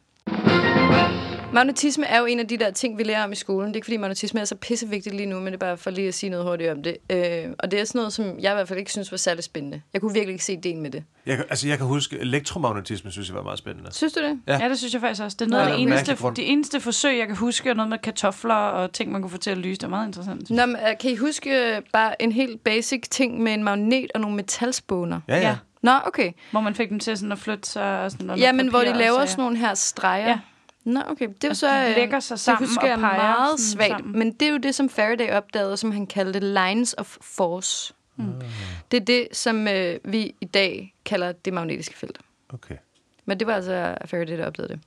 Magnetisme 1.53 2.07
er 2.07 2.19
jo 2.19 2.25
en 2.27 2.41
af 2.41 2.49
de 2.49 2.57
der 2.57 2.71
ting, 2.71 2.99
vi 2.99 3.03
lærer 3.03 3.25
om 3.25 3.33
i 3.33 3.35
skolen. 3.35 3.69
Det 3.69 3.75
er 3.75 3.77
ikke, 3.77 3.85
fordi 3.85 3.97
magnetisme 3.97 4.41
er 4.41 4.45
så 4.45 4.55
pissevigtigt 4.55 5.15
lige 5.15 5.27
nu, 5.27 5.37
men 5.37 5.47
det 5.47 5.53
er 5.55 5.59
bare 5.59 5.77
for 5.77 5.91
lige 5.91 6.09
at 6.09 6.15
sige 6.15 6.31
noget 6.31 6.47
hurtigt 6.47 6.71
om 6.71 6.83
det. 6.83 6.97
Øh, 7.11 7.45
og 7.59 7.71
det 7.71 7.81
er 7.81 7.85
sådan 7.85 7.99
noget, 7.99 8.13
som 8.13 8.25
jeg 8.41 8.53
i 8.53 8.55
hvert 8.55 8.69
fald 8.69 8.79
ikke 8.79 8.93
synes 8.93 9.11
var 9.11 9.17
særlig 9.19 9.45
spændende. 9.45 9.83
Jeg 9.93 10.01
kunne 10.01 10.13
virkelig 10.13 10.33
ikke 10.33 10.45
se 10.45 10.53
ideen 10.53 10.83
med 10.83 10.91
det. 10.91 11.05
Jeg, 11.27 11.37
kan- 11.37 11.47
altså, 11.51 11.69
jeg 11.69 11.79
kan 11.79 11.87
huske, 11.87 12.19
elektromagnetisme 12.19 13.11
synes 13.13 13.29
jeg 13.29 13.37
var 13.37 13.43
meget 13.43 13.59
spændende. 13.59 13.95
Synes 13.95 14.13
du 14.13 14.21
det? 14.21 14.41
Ja. 14.47 14.59
Ja, 14.63 14.69
det 14.69 14.79
synes 14.79 14.93
jeg 14.93 15.01
faktisk 15.01 15.23
også. 15.23 15.37
Det 15.41 15.45
er 15.45 15.51
noget 15.51 15.63
Ja, 15.63 15.69
af 15.69 15.73
det 15.77 15.83
eneste, 15.83 15.97
mærkelig 15.97 16.19
grund. 16.19 16.37
de 16.37 16.43
eneste 16.43 16.81
forsøg, 16.81 17.19
jeg 17.19 17.27
kan 17.27 17.37
huske, 17.37 17.71
er 17.71 17.75
noget 17.75 17.89
med 17.91 17.99
kartofler 17.99 18.55
og 18.55 18.93
ting, 18.93 19.13
man 19.13 19.21
kunne 19.23 19.31
få 19.31 19.39
til 19.39 19.51
at 19.51 19.59
lyse. 19.59 19.79
Det 19.79 19.83
er 19.85 19.89
meget 19.89 20.07
interessant. 20.07 20.51
Nå, 20.51 20.67
men, 20.67 20.77
øh, 20.77 20.99
kan 21.01 21.11
I 21.11 21.17
huske 21.17 21.51
øh, 21.77 21.83
bare 21.93 22.23
en 22.23 22.33
helt 22.33 22.65
basic 22.65 23.03
ting 23.11 23.41
med 23.43 23.53
en 23.55 23.65
magnet 23.65 24.11
og 24.15 24.21
nogle 24.21 24.37
metalspåner? 24.37 25.21
Ja, 25.29 25.37
ja. 25.37 25.41
Ja. 25.43 25.57
Nå, 25.83 25.93
okay. 26.07 26.33
Hvor 26.51 26.61
man 26.61 26.75
fik 26.75 26.89
dem 26.89 26.99
til 27.01 27.17
sådan 27.17 27.33
at 27.33 27.39
flytte 27.39 27.69
sig. 27.69 28.01
Og 28.01 28.11
sådan 28.11 28.31
under 28.31 28.45
Ja, 28.45 28.53
men 28.53 28.69
hvor 28.69 28.81
de 28.81 28.93
laver 28.99 29.27
sådan 29.27 29.43
nogle 29.43 29.57
her 29.59 29.75
streger. 29.75 30.29
Ja. 30.29 30.39
Nå, 30.85 31.01
okay. 31.09 31.29
Det 31.29 31.45
er 31.45 31.49
jo 31.49 31.49
Altså, 31.49 31.67
så... 31.67 31.75
de 31.75 31.91
øh, 31.91 31.97
lægger 31.97 32.21
sig 32.21 32.39
sammen 32.39 32.63
det 32.63 32.69
husker 32.69 32.83
og 32.83 32.89
jeg 32.89 32.99
peger 32.99 33.17
meget 33.17 33.61
svagt. 33.61 33.91
sammen. 33.91 34.19
Men 34.19 34.33
det 34.33 34.49
er 34.49 34.53
jo 34.53 34.59
det, 34.59 34.75
som 34.75 34.89
Faraday 34.89 35.31
opdagede, 35.31 35.77
som 35.77 35.93
han 35.93 36.07
kaldte 36.07 36.41
lines 36.41 36.95
of 36.99 37.17
force. 37.21 37.95
Mm. 38.17 38.33
Det 38.91 38.97
er 39.01 39.05
det, 39.05 39.29
som 39.33 39.69
øh, 39.69 39.99
vi 40.05 40.35
i 40.41 40.45
dag 40.45 40.95
kalder 41.05 41.33
det 41.33 41.53
magnetiske 41.53 41.97
felt. 41.99 42.19
Okay. 42.53 42.77
Men 43.25 43.39
det 43.39 43.47
var 43.47 43.55
altså 43.55 43.95
Faraday, 44.07 44.39
der 44.39 44.47
opdagede 44.47 44.73
det. 44.73 44.81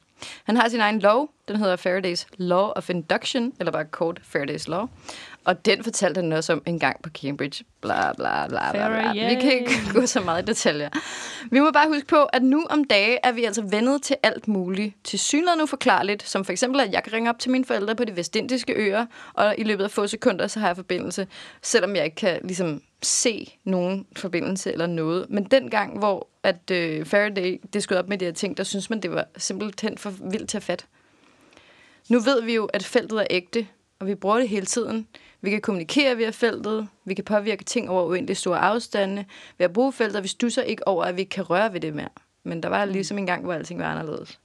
Han 0.43 0.55
har 0.55 0.69
sin 0.69 0.79
egen 0.79 0.99
lov. 0.99 1.29
Den 1.47 1.55
hedder 1.55 1.75
Faradays 1.75 2.27
Law 2.37 2.69
of 2.75 2.89
Induction, 2.89 3.53
eller 3.59 3.71
bare 3.71 3.85
kort 3.85 4.19
Faradays 4.23 4.67
Law. 4.67 4.87
Og 5.45 5.65
den 5.65 5.83
fortalte 5.83 6.21
han 6.21 6.31
også 6.31 6.53
om 6.53 6.61
en 6.65 6.79
gang 6.79 7.01
på 7.03 7.09
Cambridge. 7.09 7.65
Bla, 7.81 8.13
bla, 8.13 8.47
bla, 8.47 8.71
bla, 8.71 8.87
bla. 8.87 9.27
Vi 9.29 9.41
kan 9.41 9.51
ikke 9.51 9.71
gå 9.93 10.05
så 10.05 10.21
meget 10.21 10.43
i 10.43 10.45
detaljer. 10.45 10.89
Vi 11.51 11.59
må 11.59 11.71
bare 11.71 11.87
huske 11.87 12.07
på, 12.07 12.23
at 12.23 12.43
nu 12.43 12.65
om 12.69 12.83
dage 12.83 13.17
er 13.23 13.31
vi 13.31 13.43
altså 13.43 13.61
vendet 13.61 14.01
til 14.01 14.15
alt 14.23 14.47
muligt. 14.47 14.95
Til 15.03 15.19
synligheden 15.19 15.61
uforklarligt, 15.61 16.23
som 16.23 16.45
for 16.45 16.51
eksempel, 16.51 16.81
at 16.81 16.91
jeg 16.93 17.03
kan 17.03 17.13
ringe 17.13 17.29
op 17.29 17.39
til 17.39 17.51
mine 17.51 17.65
forældre 17.65 17.95
på 17.95 18.05
de 18.05 18.17
vestindiske 18.17 18.73
øer, 18.73 19.05
og 19.33 19.55
i 19.57 19.63
løbet 19.63 19.83
af 19.83 19.91
få 19.91 20.07
sekunder, 20.07 20.47
så 20.47 20.59
har 20.59 20.67
jeg 20.67 20.75
forbindelse, 20.75 21.27
selvom 21.61 21.95
jeg 21.95 22.05
ikke 22.05 22.15
kan 22.15 22.39
ligesom 22.43 22.81
se 23.01 23.57
nogen 23.63 24.05
forbindelse 24.15 24.71
eller 24.71 24.87
noget. 24.87 25.29
Men 25.29 25.43
den 25.43 25.69
gang, 25.69 25.99
hvor 25.99 26.27
at 26.43 26.71
øh, 26.71 27.05
Faraday 27.05 27.61
det 27.73 27.83
skød 27.83 27.97
op 27.97 28.09
med 28.09 28.17
de 28.17 28.25
her 28.25 28.31
ting, 28.31 28.57
der 28.57 28.63
synes 28.63 28.89
man, 28.89 28.99
det 28.99 29.11
var 29.11 29.25
simpelthen 29.37 29.97
for 29.97 30.13
vildt 30.31 30.49
til 30.49 30.57
at 30.57 30.63
fatte. 30.63 30.85
Nu 32.09 32.19
ved 32.19 32.41
vi 32.41 32.55
jo, 32.55 32.65
at 32.65 32.83
feltet 32.83 33.19
er 33.19 33.27
ægte, 33.29 33.67
og 33.99 34.07
vi 34.07 34.15
bruger 34.15 34.37
det 34.37 34.49
hele 34.49 34.65
tiden. 34.65 35.07
Vi 35.43 35.49
kan 35.49 35.61
kommunikere 35.61 36.17
via 36.17 36.29
feltet, 36.29 36.87
vi 37.05 37.13
kan 37.13 37.25
påvirke 37.25 37.63
ting 37.63 37.89
over 37.89 38.03
uendelig 38.03 38.37
store 38.37 38.59
afstande. 38.59 39.25
Ved 39.57 39.65
at 39.65 39.73
bruge 39.73 39.93
feltet, 39.93 40.23
vi 40.23 40.27
stusser 40.27 40.61
ikke 40.61 40.87
over, 40.87 41.03
at 41.03 41.15
vi 41.15 41.21
ikke 41.21 41.29
kan 41.29 41.49
røre 41.49 41.73
ved 41.73 41.79
det 41.79 41.95
mere. 41.95 42.09
Men 42.43 42.63
der 42.63 42.69
var 42.69 42.85
ligesom 42.85 43.17
en 43.17 43.25
gang, 43.25 43.43
hvor 43.43 43.53
alting 43.53 43.79
var 43.79 43.85
anderledes. 43.85 44.39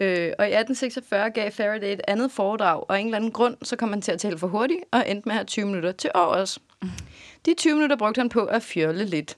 Øh, 0.00 0.32
og 0.38 0.48
i 0.48 0.54
1846 0.54 1.30
gav 1.30 1.50
Faraday 1.50 1.92
et 1.92 2.00
andet 2.08 2.32
foredrag, 2.32 2.84
og 2.88 2.96
af 2.96 3.00
en 3.00 3.06
eller 3.06 3.16
anden 3.16 3.32
grund, 3.32 3.56
så 3.62 3.76
kom 3.76 3.88
han 3.88 4.02
til 4.02 4.12
at 4.12 4.20
tale 4.20 4.38
for 4.38 4.46
hurtigt, 4.46 4.80
og 4.92 5.10
endte 5.10 5.28
med 5.28 5.32
at 5.32 5.38
have 5.38 5.44
20 5.44 5.66
minutter 5.66 5.92
til 5.92 6.10
overs. 6.14 6.58
De 7.46 7.54
20 7.54 7.74
minutter 7.74 7.96
brugte 7.96 8.18
han 8.18 8.28
på 8.28 8.44
at 8.44 8.62
fjolle 8.62 9.04
lidt. 9.04 9.36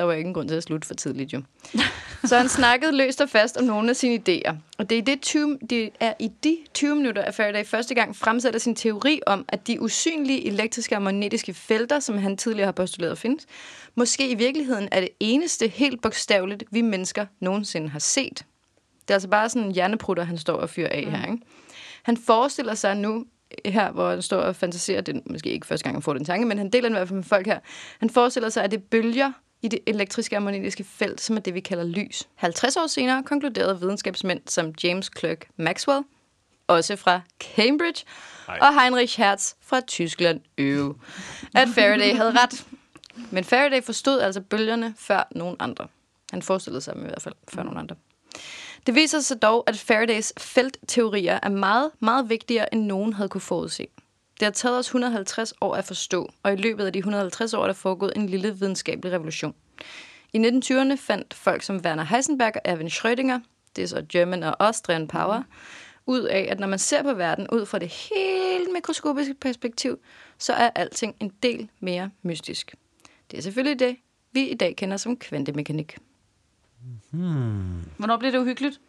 Der 0.00 0.06
var 0.06 0.12
ikke 0.12 0.28
en 0.28 0.34
grund 0.34 0.48
til 0.48 0.54
at 0.54 0.62
slutte 0.62 0.86
for 0.86 0.94
tidligt, 0.94 1.32
jo. 1.32 1.42
Så 2.24 2.36
han 2.36 2.48
snakkede 2.48 2.96
løst 2.96 3.20
og 3.20 3.28
fast 3.28 3.56
om 3.56 3.64
nogle 3.64 3.90
af 3.90 3.96
sine 3.96 4.14
idéer. 4.14 4.54
Og 4.78 4.90
det 4.90 4.98
er, 4.98 5.02
det 5.02 5.20
20, 5.20 5.58
det 5.70 5.90
er 6.00 6.12
i 6.18 6.30
de 6.44 6.58
20 6.74 6.96
minutter, 6.96 7.22
at 7.22 7.34
Faraday 7.34 7.64
første 7.64 7.94
gang 7.94 8.16
fremsætter 8.16 8.60
sin 8.60 8.74
teori 8.74 9.20
om, 9.26 9.44
at 9.48 9.66
de 9.66 9.80
usynlige 9.80 10.46
elektriske 10.46 10.96
og 10.96 11.02
magnetiske 11.02 11.54
felter, 11.54 12.00
som 12.00 12.18
han 12.18 12.36
tidligere 12.36 12.66
har 12.66 12.72
postuleret 12.72 13.18
findes, 13.18 13.46
måske 13.94 14.30
i 14.30 14.34
virkeligheden 14.34 14.88
er 14.92 15.00
det 15.00 15.08
eneste 15.20 15.68
helt 15.68 16.02
bogstaveligt, 16.02 16.64
vi 16.70 16.80
mennesker 16.80 17.26
nogensinde 17.40 17.88
har 17.88 17.98
set. 17.98 18.44
Det 19.02 19.10
er 19.10 19.14
altså 19.14 19.28
bare 19.28 19.48
sådan 19.48 19.68
en 19.68 19.74
hjerneprutter, 19.74 20.24
han 20.24 20.38
står 20.38 20.56
og 20.56 20.70
fyrer 20.70 20.88
af 20.90 21.04
mm. 21.06 21.12
her. 21.12 21.32
Ikke? 21.32 21.44
Han 22.02 22.16
forestiller 22.16 22.74
sig 22.74 22.96
nu, 22.96 23.24
her 23.64 23.92
hvor 23.92 24.10
han 24.10 24.22
står 24.22 24.40
og 24.40 24.56
fantaserer, 24.56 25.00
det 25.00 25.16
er 25.16 25.20
måske 25.26 25.50
ikke 25.50 25.66
første 25.66 25.84
gang, 25.84 25.96
han 25.96 26.02
får 26.02 26.12
den 26.12 26.24
tanke, 26.24 26.46
men 26.46 26.58
han 26.58 26.70
deler 26.70 26.88
den 26.88 26.96
i 26.96 26.98
hvert 26.98 27.08
fald 27.08 27.16
med 27.16 27.24
folk 27.24 27.46
her. 27.46 27.58
Han 27.98 28.10
forestiller 28.10 28.48
sig, 28.48 28.64
at 28.64 28.70
det 28.70 28.82
bølger 28.82 29.32
i 29.62 29.68
det 29.68 29.80
elektriske 29.86 30.36
og 30.36 30.42
magnetiske 30.42 30.84
felt, 30.84 31.20
som 31.20 31.36
er 31.36 31.40
det, 31.40 31.54
vi 31.54 31.60
kalder 31.60 31.84
lys. 31.84 32.28
50 32.34 32.76
år 32.76 32.86
senere 32.86 33.22
konkluderede 33.22 33.80
videnskabsmænd 33.80 34.40
som 34.46 34.74
James 34.84 35.10
Clerk 35.18 35.48
Maxwell 35.56 36.04
også 36.70 36.96
fra 36.96 37.20
Cambridge, 37.40 38.04
Ej. 38.48 38.58
og 38.60 38.80
Heinrich 38.80 39.18
Hertz 39.18 39.52
fra 39.60 39.80
Tyskland, 39.80 40.40
øv, 40.58 40.96
at 41.54 41.68
Faraday 41.68 42.16
havde 42.16 42.30
ret. 42.30 42.66
Men 43.30 43.44
Faraday 43.44 43.82
forstod 43.82 44.20
altså 44.20 44.40
bølgerne 44.40 44.94
før 44.98 45.28
nogen 45.30 45.56
andre. 45.58 45.86
Han 46.30 46.42
forestillede 46.42 46.80
sig 46.80 46.94
dem 46.94 47.04
i 47.04 47.08
hvert 47.08 47.22
fald 47.22 47.34
før 47.48 47.62
nogen 47.62 47.78
andre. 47.78 47.96
Det 48.86 48.94
viser 48.94 49.20
sig 49.20 49.42
dog, 49.42 49.64
at 49.66 49.78
Faradays 49.78 50.32
feltteorier 50.38 51.38
er 51.42 51.48
meget, 51.48 51.90
meget 52.00 52.28
vigtigere, 52.28 52.74
end 52.74 52.84
nogen 52.84 53.12
havde 53.12 53.28
kunne 53.28 53.40
forudse. 53.40 53.86
Det 54.40 54.46
har 54.46 54.52
taget 54.52 54.78
os 54.78 54.86
150 54.86 55.54
år 55.60 55.74
at 55.74 55.84
forstå, 55.84 56.30
og 56.42 56.52
i 56.52 56.56
løbet 56.56 56.86
af 56.86 56.92
de 56.92 56.98
150 56.98 57.54
år 57.54 57.62
er 57.62 57.66
der 57.66 57.72
foregået 57.74 58.12
en 58.16 58.26
lille 58.26 58.58
videnskabelig 58.58 59.12
revolution. 59.12 59.54
I 60.32 60.38
1920'erne 60.38 60.94
fandt 60.94 61.34
folk 61.34 61.62
som 61.62 61.76
Werner 61.76 62.04
Heisenberg 62.04 62.52
og 62.54 62.60
Erwin 62.64 62.86
Schrödinger, 62.86 63.40
det 63.76 63.84
er 63.84 63.86
så 63.86 64.06
German 64.12 64.42
og 64.42 64.66
Austrian 64.66 65.08
Power, 65.08 65.42
ud 66.06 66.22
af, 66.22 66.48
at 66.50 66.60
når 66.60 66.66
man 66.66 66.78
ser 66.78 67.02
på 67.02 67.14
verden 67.14 67.46
ud 67.52 67.66
fra 67.66 67.78
det 67.78 67.88
helt 67.88 68.72
mikroskopiske 68.72 69.34
perspektiv, 69.34 69.98
så 70.38 70.52
er 70.52 70.70
alting 70.74 71.16
en 71.20 71.32
del 71.42 71.68
mere 71.80 72.10
mystisk. 72.22 72.74
Det 73.30 73.38
er 73.38 73.42
selvfølgelig 73.42 73.78
det, 73.78 73.96
vi 74.32 74.48
i 74.48 74.54
dag 74.54 74.76
kender 74.76 74.96
som 74.96 75.16
kvantemekanik. 75.16 75.98
Hvornår 77.96 78.16
bliver 78.16 78.32
det 78.32 78.38
uhyggeligt? 78.38 78.80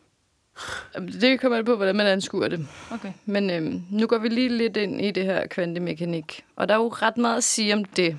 Det 1.21 1.39
kommer 1.39 1.57
an 1.57 1.65
på, 1.65 1.75
hvordan 1.75 1.95
man 1.95 2.07
anskuer 2.07 2.47
det. 2.47 2.67
Okay. 2.91 3.11
Men 3.25 3.49
øhm, 3.49 3.83
nu 3.91 4.07
går 4.07 4.17
vi 4.17 4.29
lige 4.29 4.49
lidt 4.49 4.77
ind 4.77 5.01
i 5.01 5.11
det 5.11 5.25
her 5.25 5.47
kvantemekanik. 5.47 6.45
Og 6.55 6.67
der 6.67 6.73
er 6.73 6.79
jo 6.79 6.87
ret 6.87 7.17
meget 7.17 7.37
at 7.37 7.43
sige 7.43 7.73
om 7.73 7.85
det. 7.85 8.17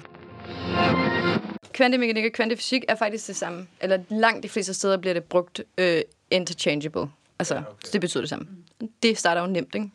Kvantemekanik 1.72 2.24
og 2.24 2.32
kvantefysik 2.32 2.84
er 2.88 2.94
faktisk 2.94 3.26
det 3.26 3.36
samme. 3.36 3.66
Eller 3.80 3.98
langt 4.08 4.42
de 4.42 4.48
fleste 4.48 4.74
steder 4.74 4.96
bliver 4.96 5.14
det 5.14 5.24
brugt 5.24 5.62
øh, 5.78 6.00
interchangeable. 6.30 7.06
Altså, 7.38 7.54
ja, 7.54 7.60
okay. 7.60 7.88
det 7.92 8.00
betyder 8.00 8.22
det 8.22 8.30
samme. 8.30 8.46
Det 9.02 9.18
starter 9.18 9.40
jo 9.40 9.46
nemt, 9.46 9.74
ikke? 9.74 9.90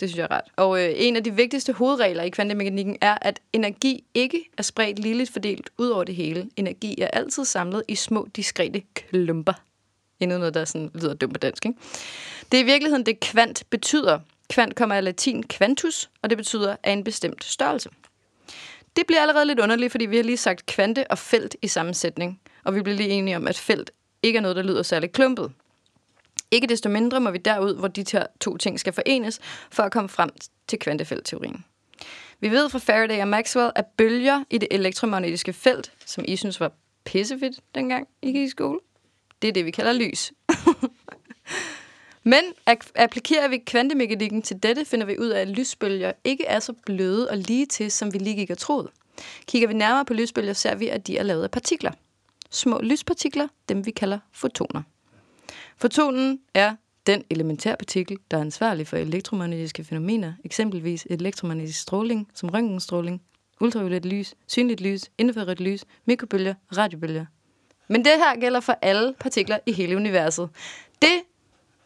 Det 0.00 0.08
synes 0.08 0.18
jeg 0.18 0.28
er 0.30 0.36
ret. 0.36 0.44
Og 0.56 0.84
øh, 0.84 0.92
en 0.96 1.16
af 1.16 1.24
de 1.24 1.34
vigtigste 1.34 1.72
hovedregler 1.72 2.22
i 2.22 2.28
kvantemekanikken 2.28 2.96
er, 3.00 3.18
at 3.22 3.40
energi 3.52 4.04
ikke 4.14 4.44
er 4.58 4.62
spredt 4.62 4.98
ligeligt 4.98 5.32
fordelt 5.32 5.70
ud 5.78 5.88
over 5.88 6.04
det 6.04 6.14
hele. 6.14 6.48
Energi 6.56 7.00
er 7.00 7.08
altid 7.08 7.44
samlet 7.44 7.82
i 7.88 7.94
små, 7.94 8.28
diskrete 8.36 8.82
klumper. 8.94 9.52
Endnu 10.24 10.38
noget, 10.38 10.54
der 10.54 10.64
sådan 10.64 10.90
lyder 10.94 11.14
dumt 11.14 11.32
på 11.32 11.38
dansk, 11.38 11.66
ikke? 11.66 11.78
Det 12.52 12.58
er 12.58 12.62
i 12.62 12.66
virkeligheden 12.66 13.06
det 13.06 13.20
kvant 13.20 13.64
betyder. 13.70 14.18
Kvant 14.50 14.74
kommer 14.74 14.94
af 14.94 15.04
latin 15.04 15.44
quantus, 15.48 16.10
og 16.22 16.30
det 16.30 16.38
betyder 16.38 16.76
af 16.82 16.92
en 16.92 17.04
bestemt 17.04 17.44
størrelse. 17.44 17.90
Det 18.96 19.06
bliver 19.06 19.20
allerede 19.22 19.44
lidt 19.44 19.60
underligt, 19.60 19.90
fordi 19.90 20.06
vi 20.06 20.16
har 20.16 20.22
lige 20.22 20.36
sagt 20.36 20.66
kvante 20.66 21.10
og 21.10 21.18
felt 21.18 21.56
i 21.62 21.68
sammensætning, 21.68 22.40
og 22.64 22.74
vi 22.74 22.82
bliver 22.82 22.96
lige 22.96 23.08
enige 23.08 23.36
om, 23.36 23.46
at 23.46 23.58
felt 23.58 23.90
ikke 24.22 24.36
er 24.36 24.40
noget, 24.40 24.56
der 24.56 24.62
lyder 24.62 24.82
særlig 24.82 25.12
klumpet. 25.12 25.52
Ikke 26.50 26.66
desto 26.66 26.88
mindre 26.88 27.20
må 27.20 27.30
vi 27.30 27.38
derud, 27.38 27.74
hvor 27.74 27.88
de 27.88 28.04
her 28.12 28.26
to 28.40 28.56
ting 28.56 28.80
skal 28.80 28.92
forenes, 28.92 29.40
for 29.70 29.82
at 29.82 29.92
komme 29.92 30.08
frem 30.08 30.30
til 30.68 30.78
kvantefeltteorien. 30.78 31.64
Vi 32.40 32.50
ved 32.50 32.68
fra 32.68 32.78
Faraday 32.78 33.20
og 33.20 33.28
Maxwell, 33.28 33.70
at 33.74 33.84
bølger 33.96 34.44
i 34.50 34.58
det 34.58 34.68
elektromagnetiske 34.70 35.52
felt, 35.52 35.92
som 36.06 36.24
I 36.28 36.36
synes 36.36 36.60
var 36.60 36.72
pissefedt 37.04 37.60
dengang 37.74 38.08
I 38.22 38.32
gik 38.32 38.42
i 38.42 38.48
skole, 38.48 38.78
det 39.42 39.48
er 39.48 39.52
det, 39.52 39.64
vi 39.64 39.70
kalder 39.70 39.92
lys. 39.92 40.32
Men 42.32 42.42
applikerer 42.94 43.48
vi 43.48 43.58
kvantemekanikken 43.58 44.42
til 44.42 44.62
dette, 44.62 44.84
finder 44.84 45.06
vi 45.06 45.18
ud 45.18 45.28
af, 45.28 45.40
at 45.40 45.48
lysbølger 45.48 46.12
ikke 46.24 46.44
er 46.44 46.60
så 46.60 46.72
bløde 46.86 47.30
og 47.30 47.38
lige 47.38 47.66
til, 47.66 47.90
som 47.90 48.12
vi 48.12 48.18
lige 48.18 48.36
gik 48.36 48.50
og 48.50 48.58
troede. 48.58 48.90
Kigger 49.46 49.68
vi 49.68 49.74
nærmere 49.74 50.04
på 50.04 50.14
lysbølger, 50.14 50.52
ser 50.52 50.74
vi, 50.74 50.88
at 50.88 51.06
de 51.06 51.18
er 51.18 51.22
lavet 51.22 51.42
af 51.42 51.50
partikler. 51.50 51.92
Små 52.50 52.80
lyspartikler, 52.82 53.48
dem 53.68 53.86
vi 53.86 53.90
kalder 53.90 54.18
fotoner. 54.32 54.82
Fotonen 55.76 56.40
er 56.54 56.76
den 57.06 57.24
elementære 57.30 57.76
partikel, 57.76 58.18
der 58.30 58.36
er 58.36 58.40
ansvarlig 58.40 58.86
for 58.86 58.96
elektromagnetiske 58.96 59.84
fænomener, 59.84 60.32
eksempelvis 60.44 61.06
elektromagnetisk 61.10 61.80
stråling, 61.80 62.28
som 62.34 62.48
røntgenstråling, 62.48 63.22
ultraviolet 63.60 64.06
lys, 64.06 64.34
synligt 64.46 64.80
lys, 64.80 65.10
infrarødt 65.18 65.60
lys, 65.60 65.84
mikrobølger 66.04 66.54
radiobølger. 66.76 67.24
Men 67.88 68.04
det 68.04 68.12
her 68.12 68.40
gælder 68.40 68.60
for 68.60 68.78
alle 68.82 69.14
partikler 69.20 69.58
i 69.66 69.72
hele 69.72 69.96
universet. 69.96 70.48
Det... 71.02 71.10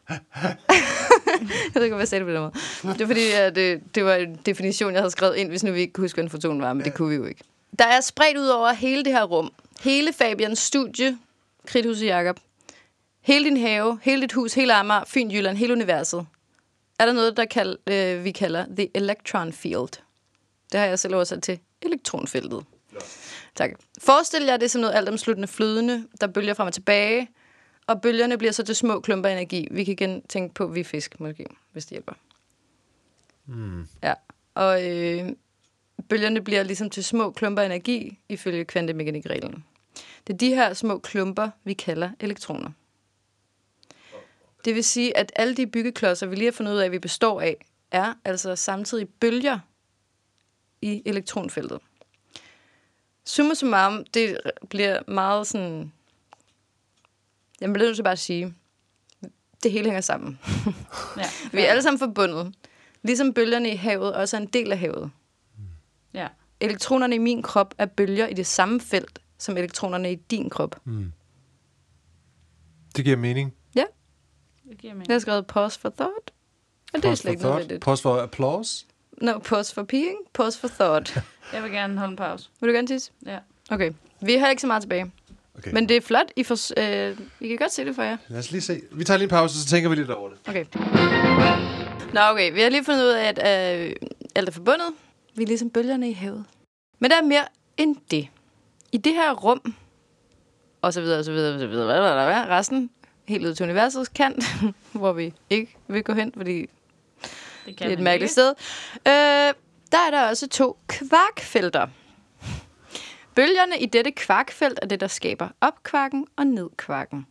jeg 0.08 1.74
ved 1.74 1.82
ikke, 1.82 1.94
hvad 1.94 1.98
jeg 1.98 2.08
sagde 2.08 2.24
det 2.24 2.26
på 2.26 2.32
den 2.32 2.40
måde. 2.82 2.94
Det 2.94 3.00
er 3.00 3.06
fordi, 3.06 3.30
at 3.30 3.54
det, 3.54 3.94
det 3.94 4.04
var 4.04 4.14
en 4.14 4.38
definition, 4.46 4.92
jeg 4.92 5.00
havde 5.00 5.10
skrevet 5.10 5.36
ind, 5.36 5.48
hvis 5.48 5.64
nu 5.64 5.72
vi 5.72 5.80
ikke 5.80 5.92
kunne 5.92 6.04
huske, 6.04 6.16
hvad 6.16 6.24
en 6.24 6.30
foton 6.30 6.62
var, 6.62 6.72
men 6.72 6.84
det 6.84 6.94
kunne 6.94 7.08
vi 7.08 7.14
jo 7.14 7.24
ikke. 7.24 7.44
Der 7.78 7.84
er 7.84 8.00
spredt 8.00 8.36
ud 8.36 8.46
over 8.46 8.72
hele 8.72 9.04
det 9.04 9.12
her 9.12 9.24
rum. 9.24 9.52
Hele 9.80 10.12
Fabians 10.12 10.58
studie, 10.58 11.18
Kridthuset 11.66 12.06
Jakob, 12.06 12.40
hele 13.20 13.44
din 13.44 13.56
have, 13.56 13.98
hele 14.02 14.22
dit 14.22 14.32
hus, 14.32 14.54
hele 14.54 14.74
Amager, 14.74 15.04
Fyn, 15.06 15.30
Jylland, 15.30 15.56
hele 15.56 15.72
universet. 15.72 16.26
Er 16.98 17.06
der 17.06 17.12
noget, 17.12 17.36
der 17.36 17.44
kald, 17.44 17.78
øh, 17.86 18.24
vi 18.24 18.30
kalder 18.30 18.64
the 18.76 18.88
electron 18.94 19.52
field? 19.52 20.00
Det 20.72 20.80
har 20.80 20.86
jeg 20.86 20.98
selv 20.98 21.14
oversat 21.14 21.42
til 21.42 21.58
elektronfeltet. 21.82 22.64
Tak. 23.58 23.70
Forestil 23.98 24.42
jer 24.42 24.56
det 24.56 24.70
som 24.70 24.80
noget 24.80 24.94
altomsluttende 24.94 25.48
flydende, 25.48 26.08
der 26.20 26.26
bølger 26.26 26.54
frem 26.54 26.66
og 26.66 26.72
tilbage, 26.72 27.28
og 27.86 28.00
bølgerne 28.02 28.38
bliver 28.38 28.52
så 28.52 28.62
til 28.62 28.76
små 28.76 29.00
klumper 29.00 29.28
energi. 29.28 29.68
Vi 29.70 29.84
kan 29.84 29.92
igen 29.92 30.22
tænke 30.22 30.54
på, 30.54 30.64
at 30.64 30.74
vi 30.74 30.80
er 30.80 30.84
fisk, 30.84 31.20
måske, 31.20 31.46
hvis 31.72 31.86
det 31.86 31.90
hjælper. 31.90 32.12
Mm. 33.46 33.86
Ja, 34.02 34.14
og 34.54 34.90
øh, 34.90 35.32
bølgerne 36.08 36.40
bliver 36.40 36.62
ligesom 36.62 36.90
til 36.90 37.04
små 37.04 37.30
klumper 37.30 37.62
energi, 37.62 38.18
ifølge 38.28 38.64
kvantemekanikreglen. 38.64 39.64
Det 40.26 40.32
er 40.32 40.38
de 40.38 40.54
her 40.54 40.74
små 40.74 40.98
klumper, 40.98 41.50
vi 41.64 41.72
kalder 41.72 42.10
elektroner. 42.20 42.70
Det 44.64 44.74
vil 44.74 44.84
sige, 44.84 45.16
at 45.16 45.32
alle 45.36 45.54
de 45.54 45.66
byggeklodser, 45.66 46.26
vi 46.26 46.36
lige 46.36 46.46
har 46.46 46.52
fundet 46.52 46.72
ud 46.72 46.78
af, 46.78 46.84
at 46.84 46.92
vi 46.92 46.98
består 46.98 47.40
af, 47.40 47.66
er 47.90 48.14
altså 48.24 48.56
samtidig 48.56 49.08
bølger 49.08 49.58
i 50.82 51.02
elektronfeltet. 51.06 51.78
Summa 53.28 53.54
summarum, 53.54 54.04
det 54.14 54.40
bliver 54.70 54.98
meget 55.08 55.46
sådan... 55.46 55.92
Jeg 57.60 57.72
bliver 57.72 57.86
nødt 57.86 57.96
til 57.96 58.02
bare 58.02 58.12
at 58.12 58.18
sige, 58.18 58.54
det 59.62 59.72
hele 59.72 59.84
hænger 59.84 60.00
sammen. 60.00 60.38
Ja. 61.16 61.22
Vi 61.52 61.60
er 61.60 61.66
alle 61.66 61.82
sammen 61.82 61.98
forbundet. 61.98 62.54
Ligesom 63.02 63.34
bølgerne 63.34 63.72
i 63.72 63.76
havet 63.76 64.14
også 64.14 64.36
er 64.36 64.40
en 64.40 64.46
del 64.46 64.72
af 64.72 64.78
havet. 64.78 65.10
Ja. 66.14 66.28
Elektronerne 66.60 67.14
i 67.14 67.18
min 67.18 67.42
krop 67.42 67.74
er 67.78 67.86
bølger 67.86 68.26
i 68.26 68.34
det 68.34 68.46
samme 68.46 68.80
felt, 68.80 69.18
som 69.38 69.56
elektronerne 69.56 70.12
i 70.12 70.14
din 70.14 70.50
krop. 70.50 70.80
Det 72.96 73.04
giver 73.04 73.16
mening. 73.16 73.54
Ja, 73.74 73.84
Det 74.68 74.78
giver 74.78 74.94
mening. 74.94 75.08
jeg 75.08 75.14
har 75.14 75.20
skrevet 75.20 75.46
pause 75.46 75.80
for 75.80 75.88
thought. 75.88 76.30
Og 76.92 76.96
det 76.96 77.04
er 77.04 77.08
Pause 77.08 77.22
slet 77.22 77.32
ikke 77.32 77.42
nødvendigt. 77.42 77.82
Pause 77.82 78.02
for 78.02 78.22
applause. 78.22 78.86
No, 79.22 79.38
pause 79.38 79.74
for 79.74 79.82
peeing, 79.82 80.18
pause 80.34 80.58
for 80.58 80.68
thought. 80.68 81.22
Jeg 81.52 81.62
vil 81.62 81.70
gerne 81.70 81.98
holde 81.98 82.10
en 82.10 82.16
pause. 82.16 82.48
Vil 82.60 82.68
du 82.68 82.74
gerne 82.74 82.86
tisse? 82.86 83.10
Ja. 83.26 83.38
Okay. 83.70 83.92
Vi 84.20 84.34
har 84.34 84.48
ikke 84.48 84.60
så 84.60 84.66
meget 84.66 84.82
tilbage. 84.82 85.12
Okay. 85.58 85.70
Men 85.72 85.88
det 85.88 85.96
er 85.96 86.00
flot. 86.00 86.32
I, 86.36 86.42
får, 86.42 86.58
øh, 86.76 87.16
I 87.40 87.48
kan 87.48 87.56
godt 87.56 87.72
se 87.72 87.84
det 87.84 87.94
for 87.94 88.02
jer. 88.02 88.16
Lad 88.28 88.38
os 88.38 88.50
lige 88.50 88.60
se. 88.60 88.80
Vi 88.92 89.04
tager 89.04 89.18
lige 89.18 89.24
en 89.24 89.30
pause, 89.30 89.62
så 89.62 89.66
tænker 89.66 89.90
vi 89.90 89.96
lidt 89.96 90.10
over 90.10 90.28
det. 90.28 90.38
Okay. 90.48 90.64
Nå, 92.14 92.20
okay. 92.20 92.52
Vi 92.52 92.60
har 92.60 92.68
lige 92.68 92.84
fundet 92.84 93.02
ud 93.02 93.08
af, 93.08 93.32
at 93.36 93.38
øh, 93.38 93.92
alt 94.34 94.48
er 94.48 94.52
forbundet. 94.52 94.86
Vi 95.34 95.42
er 95.42 95.46
ligesom 95.46 95.70
bølgerne 95.70 96.10
i 96.10 96.12
havet. 96.12 96.44
Men 96.98 97.10
der 97.10 97.16
er 97.16 97.22
mere 97.22 97.44
end 97.76 97.96
det. 98.10 98.28
I 98.92 98.96
det 98.96 99.12
her 99.12 99.32
rum, 99.32 99.74
og 100.82 100.92
så 100.92 101.00
videre, 101.00 101.18
og 101.18 101.24
så 101.24 101.32
videre, 101.32 101.54
og 101.54 101.60
så 101.60 101.66
videre, 101.66 101.86
hvad 101.86 101.96
der 101.96 102.02
er, 102.02 102.48
resten, 102.48 102.90
helt 103.28 103.46
ud 103.46 103.54
til 103.54 103.64
universets 103.64 104.08
kant, 104.08 104.44
hvor 104.92 105.12
vi 105.12 105.32
ikke 105.50 105.76
vil 105.88 106.04
gå 106.04 106.12
hen, 106.12 106.32
fordi 106.36 106.66
Det, 107.68 107.78
det 107.78 107.88
er 107.88 107.92
et 107.92 108.00
mærkeligt 108.00 108.32
sted. 108.32 108.54
Øh, 109.06 109.54
der 109.92 109.98
er 110.06 110.10
der 110.10 110.28
også 110.28 110.48
to 110.48 110.78
kvarkfelter. 110.88 111.86
Bølgerne 113.34 113.78
i 113.80 113.86
dette 113.86 114.10
kvarkfelt 114.10 114.78
er 114.82 114.86
det, 114.86 115.00
der 115.00 115.06
skaber 115.06 115.48
opkvarken 115.60 116.26
og 116.36 116.46
nedkvarken. 116.46 117.26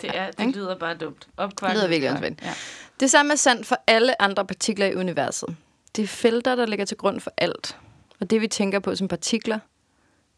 Det, 0.00 0.10
er, 0.16 0.30
det 0.30 0.56
lyder 0.56 0.78
bare 0.78 0.94
dumt. 0.94 1.28
Opkvark. 1.36 1.70
Det 1.70 1.78
lyder 1.78 1.88
virkelig 1.88 2.10
åndssvagt. 2.10 2.42
Ja. 2.42 2.52
Det 3.00 3.10
samme 3.10 3.32
er 3.32 3.36
sandt 3.36 3.66
for 3.66 3.78
alle 3.86 4.22
andre 4.22 4.46
partikler 4.46 4.86
i 4.86 4.94
universet. 4.94 5.56
Det 5.96 6.02
er 6.02 6.06
felter, 6.06 6.54
der 6.54 6.66
ligger 6.66 6.84
til 6.84 6.96
grund 6.96 7.20
for 7.20 7.32
alt. 7.36 7.76
Og 8.20 8.30
det, 8.30 8.40
vi 8.40 8.48
tænker 8.48 8.78
på 8.78 8.94
som 8.94 9.08
partikler, 9.08 9.58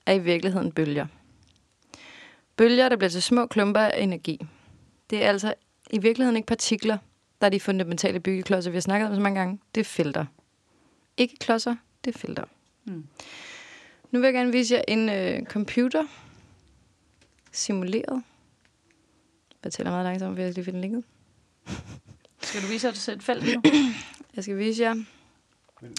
er 0.06 0.12
i 0.12 0.18
virkeligheden 0.18 0.72
bølger. 0.72 1.06
Bølger, 2.56 2.88
der 2.88 2.96
bliver 2.96 3.10
til 3.10 3.22
små 3.22 3.46
klumper 3.46 3.80
af 3.80 4.02
energi. 4.02 4.46
Det 5.10 5.24
er 5.24 5.28
altså 5.28 5.54
i 5.90 5.98
virkeligheden 5.98 6.36
ikke 6.36 6.46
partikler, 6.46 6.98
der 7.40 7.46
er 7.46 7.50
de 7.50 7.60
fundamentale 7.60 8.20
byggeklodser, 8.20 8.70
vi 8.70 8.76
har 8.76 8.80
snakket 8.80 9.08
om 9.08 9.14
så 9.14 9.20
mange 9.20 9.38
gange. 9.40 9.58
Det 9.74 9.80
er 9.80 9.84
felter. 9.84 10.26
Ikke 11.16 11.36
klodser, 11.36 11.76
det 12.04 12.14
er 12.14 12.18
felter. 12.18 12.44
Mm. 12.84 13.04
Nu 14.10 14.18
vil 14.18 14.26
jeg 14.26 14.34
gerne 14.34 14.52
vise 14.52 14.74
jer 14.74 14.82
en 14.88 15.08
øh, 15.08 15.42
computer 15.46 16.04
simuleret. 17.52 18.22
Jeg 19.64 19.72
tæller 19.72 19.90
meget 19.90 20.04
langsomt, 20.04 20.36
for 20.36 20.42
jeg 20.42 20.52
skal 20.52 20.60
lige 20.60 20.64
finde 20.64 20.80
linket. 20.80 21.04
Skal 22.42 22.62
du 22.62 22.66
vise 22.66 22.88
os 22.88 23.08
et 23.08 23.22
felt 23.22 23.54
nu? 23.54 23.62
Jeg 24.36 24.44
skal 24.44 24.58
vise 24.58 24.82
jer. 24.82 24.94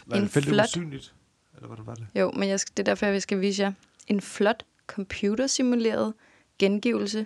Var 0.05 0.15
En 0.17 0.23
det 0.23 0.31
feltet 0.31 0.53
flot- 0.53 0.65
usynligt? 0.65 1.13
Eller 1.55 1.67
hvordan 1.67 1.85
var 1.85 1.95
det? 1.95 2.07
Jo, 2.15 2.31
men 2.31 2.49
jeg 2.49 2.59
skal, 2.59 2.71
det 2.77 2.79
er 2.79 2.91
derfor, 2.91 3.05
jeg 3.05 3.21
skal 3.21 3.41
vise 3.41 3.63
jer 3.63 3.71
en 4.07 4.21
flot 4.21 4.63
computersimuleret 4.87 6.13
gengivelse 6.59 7.25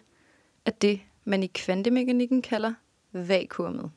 af 0.66 0.74
det, 0.74 1.02
man 1.26 1.44
i 1.44 1.48
kvantemekanikken 1.48 2.42
kalder 2.42 2.74
vakuumet. 3.12 3.92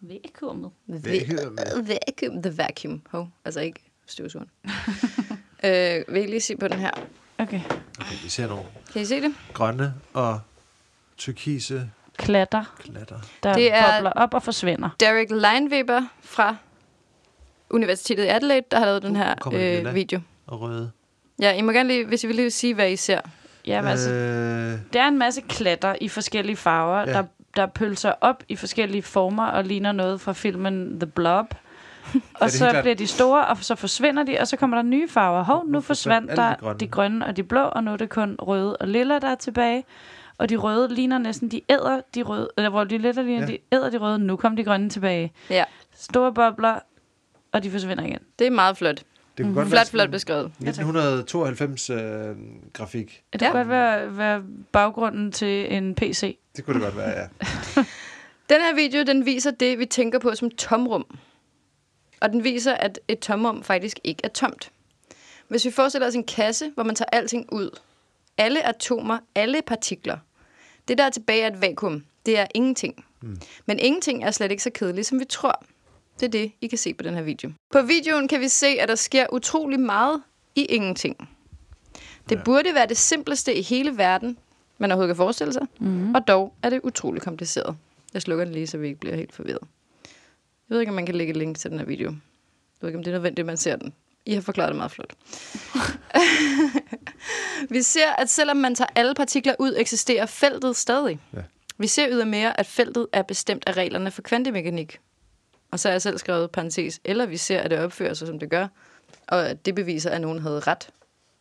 Vakuumet. 0.00 0.70
Vakuum. 0.86 1.58
Vacuum. 1.86 2.42
The 2.42 2.56
vacuum. 2.56 3.02
Hov, 3.10 3.28
altså 3.44 3.60
ikke 3.60 3.80
støvsugeren. 4.06 4.50
øh, 5.64 6.04
vil 6.14 6.22
I 6.22 6.26
lige 6.26 6.40
se 6.40 6.56
på 6.56 6.68
den 6.68 6.78
her? 6.78 6.90
Okay. 7.38 7.60
Okay, 8.00 8.14
vi 8.22 8.28
ser 8.28 8.48
nogle 8.48 8.62
Kan 8.92 9.02
I 9.02 9.04
se 9.04 9.20
det? 9.20 9.34
grønne 9.52 9.94
og 10.14 10.40
turkise 11.18 11.90
Klatter, 12.18 12.64
klatter. 12.78 13.16
der 13.42 13.48
Det 13.52 13.56
det 13.56 13.72
er- 13.72 13.76
er... 13.76 13.98
bobler 13.98 14.12
op 14.12 14.34
og 14.34 14.42
forsvinder. 14.42 14.88
Derek 15.00 15.30
Lineweber 15.30 16.02
fra 16.20 16.56
Universitetet 17.70 18.24
i 18.24 18.26
Adelaide, 18.28 18.66
der 18.70 18.78
har 18.78 18.84
lavet 18.86 19.02
den 19.02 19.16
her 19.16 19.34
Kommer 19.34 19.58
det 19.60 19.74
lilla? 19.74 19.88
øh, 19.90 19.94
video. 19.94 20.20
Og 20.46 20.60
røde. 20.60 20.90
Ja, 21.40 21.52
I 21.52 21.60
må 21.60 21.72
gerne 21.72 21.88
lige, 21.88 22.04
hvis 22.06 22.24
I 22.24 22.26
vil 22.26 22.36
lige 22.36 22.50
sige, 22.50 22.74
hvad 22.74 22.90
I 22.92 22.96
ser. 22.96 23.20
Ja, 23.66 23.80
men 23.82 23.90
altså, 23.90 24.10
Øh, 24.10 24.78
det 24.92 25.00
er 25.00 25.08
en 25.08 25.18
masse 25.18 25.40
klatter 25.40 25.94
i 26.00 26.08
forskellige 26.08 26.56
farver, 26.56 26.98
Ja. 27.00 27.06
ja. 27.06 27.12
der, 27.12 27.24
der 27.56 27.66
pølser 27.66 28.12
op 28.20 28.42
i 28.48 28.56
forskellige 28.56 29.02
former 29.02 29.46
og 29.46 29.64
ligner 29.64 29.92
noget 29.92 30.20
fra 30.20 30.32
filmen 30.32 31.00
The 31.00 31.06
Blob. 31.06 31.54
og 32.40 32.50
så 32.50 32.78
bliver 32.82 32.94
de 32.94 33.06
store, 33.06 33.46
og 33.46 33.56
så 33.60 33.74
forsvinder 33.74 34.22
de, 34.22 34.36
og 34.40 34.48
så 34.48 34.56
kommer 34.56 34.76
der 34.76 34.82
nye 34.82 35.08
farver. 35.08 35.42
Hov, 35.44 35.66
nu 35.68 35.80
forsvandt 35.80 36.30
der 36.30 36.50
de 36.54 36.56
grønne. 36.60 36.78
de 36.80 36.86
grønne 36.86 37.26
og 37.26 37.36
de 37.36 37.42
blå, 37.42 37.60
og 37.62 37.84
nu 37.84 37.92
er 37.92 37.96
det 37.96 38.08
kun 38.10 38.36
røde 38.42 38.76
og 38.76 38.88
lilla, 38.88 39.18
der 39.18 39.28
er 39.28 39.34
tilbage. 39.34 39.84
Og 40.38 40.48
de 40.48 40.56
røde 40.56 40.94
ligner 40.94 41.18
næsten, 41.18 41.48
de 41.48 41.60
æder 41.70 42.00
de 42.14 42.22
røde, 42.22 42.48
eller 42.56 42.70
hvor 42.70 42.84
de 42.84 42.98
lilla 42.98 43.22
ligner, 43.22 43.40
Ja. 43.40 43.46
de 43.46 43.58
æder 43.72 43.90
de 43.90 43.96
røde. 43.98 44.18
Nu 44.18 44.36
kom 44.36 44.56
de 44.56 44.64
grønne 44.64 44.88
tilbage. 44.90 45.32
Ja, 45.50 45.64
Store 45.94 46.34
bobler, 46.34 46.78
og 47.52 47.62
de 47.62 47.70
forsvinder 47.70 48.04
igen. 48.04 48.18
det 48.38 48.46
er 48.46 48.50
meget 48.50 48.76
flot. 48.76 49.02
det 49.36 49.44
kunne 49.44 49.54
godt 49.54 49.68
Flot, 49.68 49.76
være 49.78 49.86
flot 49.86 50.10
beskrevet. 50.10 50.44
1992 50.44 51.90
øh, 51.90 51.98
grafik. 52.72 53.22
Det 53.32 53.42
Ja. 53.42 53.50
kunne 53.50 53.58
godt 53.58 53.68
være, 53.68 54.16
være 54.18 54.42
baggrunden 54.72 55.32
til 55.32 55.74
en 55.74 55.94
PC. 55.94 56.38
Det 56.56 56.64
kunne 56.64 56.74
det 56.74 56.82
godt 56.82 56.96
være, 56.96 57.10
ja. 57.20 57.26
Den 58.50 58.60
her 58.60 58.74
video, 58.74 59.02
den 59.02 59.26
viser 59.26 59.50
det, 59.50 59.78
vi 59.78 59.86
tænker 59.86 60.18
på 60.18 60.34
som 60.34 60.50
tomrum. 60.50 61.18
Og 62.20 62.30
den 62.30 62.44
viser, 62.44 62.74
at 62.74 63.00
et 63.08 63.18
tomrum 63.18 63.62
faktisk 63.62 63.98
ikke 64.04 64.20
er 64.24 64.28
tomt. 64.28 64.70
Hvis 65.48 65.64
vi 65.64 65.70
forestiller 65.70 66.06
os 66.08 66.14
en 66.14 66.24
kasse, 66.24 66.70
hvor 66.74 66.82
man 66.82 66.94
tager 66.94 67.08
alting 67.12 67.52
ud. 67.52 67.78
Alle 68.38 68.66
atomer, 68.66 69.18
alle 69.34 69.62
partikler. 69.62 70.18
Det, 70.88 70.98
der 70.98 71.04
er 71.04 71.10
tilbage, 71.10 71.42
er 71.42 71.46
et 71.52 71.60
vakuum. 71.62 72.04
Det 72.26 72.38
er 72.38 72.46
ingenting. 72.54 73.04
Mm. 73.22 73.40
Men 73.66 73.78
ingenting 73.78 74.24
er 74.24 74.30
slet 74.30 74.50
ikke 74.50 74.62
så 74.62 74.70
kedeligt, 74.74 75.06
som 75.06 75.20
vi 75.20 75.24
tror. 75.24 75.64
Det 76.20 76.26
er 76.26 76.30
det, 76.30 76.52
I 76.60 76.66
kan 76.66 76.78
se 76.78 76.94
på 76.94 77.02
den 77.02 77.14
her 77.14 77.22
video. 77.22 77.52
På 77.72 77.82
videoen 77.82 78.28
kan 78.28 78.40
vi 78.40 78.48
se, 78.48 78.66
at 78.66 78.88
der 78.88 78.94
sker 78.94 79.26
utrolig 79.32 79.80
meget 79.80 80.22
i 80.54 80.64
ingenting. 80.64 81.28
Det 82.28 82.36
Ja. 82.36 82.42
burde 82.44 82.74
være 82.74 82.86
det 82.86 82.96
simpleste 82.96 83.54
i 83.54 83.62
hele 83.62 83.98
verden, 83.98 84.38
man 84.80 84.90
overhovedet 84.90 85.08
kan 85.08 85.16
forestille 85.16 85.52
sig. 85.52 85.66
Mm. 85.80 86.14
Og 86.14 86.28
dog 86.28 86.54
er 86.62 86.70
det 86.70 86.80
utrolig 86.82 87.22
kompliceret. 87.22 87.76
Jeg 88.14 88.22
slukker 88.22 88.44
den 88.44 88.54
lige, 88.54 88.66
så 88.66 88.78
vi 88.78 88.86
ikke 88.86 89.00
bliver 89.00 89.16
helt 89.16 89.32
forvirret. 89.32 89.60
Jeg 90.68 90.74
ved 90.74 90.80
ikke, 90.80 90.90
om 90.90 90.96
man 90.96 91.06
kan 91.06 91.14
lægge 91.14 91.30
et 91.30 91.36
link 91.36 91.58
til 91.58 91.70
den 91.70 91.78
her 91.78 91.86
video. 91.86 92.10
Jeg 92.10 92.18
ved 92.80 92.88
ikke, 92.88 92.98
om 92.98 93.04
det 93.04 93.10
er 93.10 93.14
nødvendigt, 93.14 93.40
at 93.40 93.46
man 93.46 93.56
ser 93.56 93.76
den. 93.76 93.92
I 94.26 94.34
har 94.34 94.40
forklaret 94.40 94.68
det 94.68 94.76
meget 94.76 94.90
flot. 94.90 95.14
vi 97.74 97.82
ser, 97.82 98.12
at 98.18 98.30
selvom 98.30 98.56
man 98.56 98.74
tager 98.74 98.88
alle 98.94 99.14
partikler 99.14 99.54
ud, 99.58 99.74
eksisterer 99.76 100.26
feltet 100.26 100.76
stadig. 100.76 101.20
Ja. 101.34 101.42
Vi 101.78 101.86
ser 101.86 102.06
ydermere, 102.10 102.60
at 102.60 102.66
feltet 102.66 103.06
er 103.12 103.22
bestemt 103.22 103.64
af 103.66 103.72
reglerne 103.76 104.10
for 104.10 104.22
kvantemekanik. 104.22 105.00
Og 105.70 105.80
så 105.80 105.88
har 105.88 105.94
jeg 105.94 106.02
selv 106.02 106.18
skrevet 106.18 106.50
parentes, 106.50 107.00
eller 107.04 107.26
vi 107.26 107.36
ser, 107.36 107.60
at 107.60 107.70
det 107.70 107.78
opfører 107.78 108.14
sig, 108.14 108.26
som 108.26 108.38
det 108.38 108.50
gør, 108.50 108.66
og 109.26 109.48
at 109.48 109.66
det 109.66 109.74
beviser, 109.74 110.10
at 110.10 110.20
nogen 110.20 110.38
havde 110.38 110.60
ret, 110.60 110.88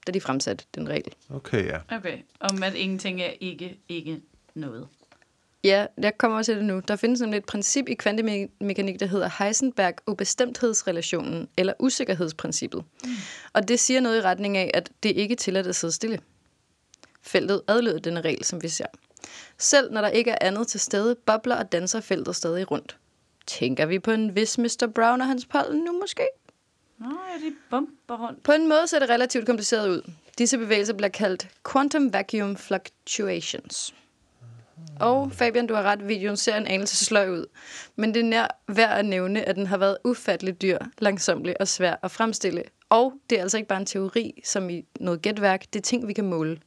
da 0.09 0.13
de 0.13 0.21
fremsatte 0.21 0.65
den 0.75 0.89
regel. 0.89 1.13
Okay, 1.29 1.65
ja. 1.65 1.77
Okay, 1.97 2.17
om 2.39 2.63
at 2.63 2.75
ingenting 2.75 3.21
er 3.21 3.31
ikke, 3.39 3.79
ikke 3.89 4.21
noget. 4.53 4.87
Ja, 5.63 5.85
jeg 6.01 6.17
kommer 6.17 6.37
også 6.37 6.51
til 6.51 6.57
det 6.57 6.65
nu. 6.65 6.81
Der 6.87 6.95
findes 6.95 7.21
nemlig 7.21 7.37
et 7.37 7.45
princip 7.45 7.89
i 7.89 7.93
kvantemekanik, 7.93 8.99
der 8.99 9.05
hedder 9.05 9.43
Heisenberg-ubestemthedsrelationen, 9.43 11.47
eller 11.57 11.73
usikkerhedsprincippet. 11.79 12.83
Mm. 13.03 13.09
Og 13.53 13.67
det 13.67 13.79
siger 13.79 13.99
noget 13.99 14.17
i 14.17 14.21
retning 14.21 14.57
af, 14.57 14.71
at 14.73 14.89
det 15.03 15.09
ikke 15.09 15.35
tillader 15.35 15.69
at 15.69 15.75
sidde 15.75 15.93
stille. 15.93 16.19
Feltet 17.21 17.61
adlyder 17.67 17.99
denne 17.99 18.21
regel, 18.21 18.43
som 18.43 18.63
vi 18.63 18.67
ser. 18.67 18.85
Selv 19.57 19.91
når 19.91 20.01
der 20.01 20.09
ikke 20.09 20.31
er 20.31 20.37
andet 20.41 20.67
til 20.67 20.79
stede, 20.79 21.15
bobler 21.15 21.55
og 21.55 21.71
danser 21.71 22.01
feltet 22.01 22.35
stadig 22.35 22.71
rundt. 22.71 22.97
Tænker 23.47 23.85
vi 23.85 23.99
på 23.99 24.11
en 24.11 24.35
vis 24.35 24.57
Mr. 24.57 24.91
Brown 24.95 25.21
og 25.21 25.27
hans 25.27 25.45
pollen 25.45 25.83
nu 25.83 25.99
måske? 25.99 26.27
Nå, 26.99 27.07
ja, 27.07 27.45
de 27.47 27.55
bumper 27.69 28.27
rundt. 28.27 28.43
På 28.43 28.51
en 28.51 28.69
måde 28.69 28.87
ser 28.87 28.99
det 28.99 29.09
relativt 29.09 29.45
kompliceret 29.45 29.89
ud. 29.89 30.11
Disse 30.37 30.57
bevægelser 30.57 30.93
bliver 30.93 31.09
kaldt 31.09 31.47
quantum 31.71 32.13
vacuum 32.13 32.55
fluctuations. 32.55 33.93
Og 34.99 35.31
Fabian, 35.31 35.67
du 35.67 35.73
har 35.73 35.83
ret, 35.83 36.07
videoen 36.07 36.37
ser 36.37 36.55
en 36.55 36.67
anelse 36.67 37.05
sløj 37.05 37.29
ud. 37.29 37.45
Men 37.95 38.13
det 38.13 38.19
er 38.19 38.23
nær 38.23 38.47
værd 38.67 38.99
at 38.99 39.05
nævne, 39.05 39.41
at 39.41 39.55
den 39.55 39.67
har 39.67 39.77
været 39.77 39.97
ufattelig 40.03 40.61
dyr, 40.61 40.77
langsomlig 40.97 41.61
og 41.61 41.67
svær 41.67 41.95
at 42.03 42.11
fremstille. 42.11 42.63
Og 42.89 43.13
det 43.29 43.37
er 43.37 43.41
altså 43.41 43.57
ikke 43.57 43.67
bare 43.67 43.79
en 43.79 43.85
teori, 43.85 44.41
som 44.45 44.69
i 44.69 44.85
noget 44.99 45.21
gætværk. 45.21 45.65
Det 45.73 45.79
er 45.79 45.83
ting, 45.83 46.07
vi 46.07 46.13
kan 46.13 46.25
måle. 46.25 46.59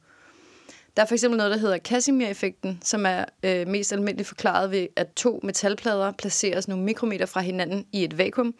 Der 0.97 1.03
er 1.03 1.07
for 1.07 1.15
eksempel 1.15 1.37
noget, 1.37 1.51
der 1.51 1.57
hedder 1.57 1.77
Casimir-effekten, 1.77 2.79
som 2.81 3.05
er 3.05 3.25
øh, 3.43 3.67
mest 3.67 3.93
almindeligt 3.93 4.27
forklaret 4.27 4.71
ved, 4.71 4.87
at 4.95 5.07
to 5.15 5.39
metalplader 5.43 6.11
placeres 6.11 6.67
nogle 6.67 6.83
mikrometer 6.83 7.25
fra 7.25 7.41
hinanden 7.41 7.85
i 7.91 8.03
et 8.03 8.17
vakuum, 8.17 8.55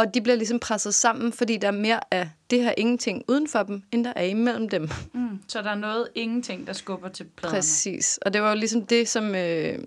og 0.00 0.14
de 0.14 0.20
bliver 0.20 0.36
ligesom 0.36 0.58
presset 0.58 0.94
sammen, 0.94 1.32
fordi 1.32 1.56
der 1.56 1.68
er 1.68 1.72
mere 1.72 2.00
af 2.10 2.28
det 2.50 2.62
her 2.62 2.74
ingenting 2.76 3.24
uden 3.28 3.48
for 3.48 3.62
dem, 3.62 3.82
end 3.92 4.04
der 4.04 4.12
er 4.16 4.24
imellem 4.24 4.68
dem. 4.68 4.88
Mm. 5.14 5.42
Så 5.48 5.62
der 5.62 5.70
er 5.70 5.74
noget 5.74 6.08
ingenting, 6.14 6.66
der 6.66 6.72
skubber 6.72 7.08
til 7.08 7.24
pladerne. 7.24 7.56
Præcis. 7.56 8.18
Og 8.22 8.32
det 8.32 8.42
var 8.42 8.48
jo 8.48 8.56
ligesom 8.56 8.86
det, 8.86 9.08
som 9.08 9.34
øh, 9.34 9.78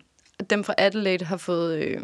dem 0.49 0.63
fra 0.63 0.73
Adelaide 0.77 1.25
har 1.25 1.37
fået 1.37 1.77
øh, 1.77 2.01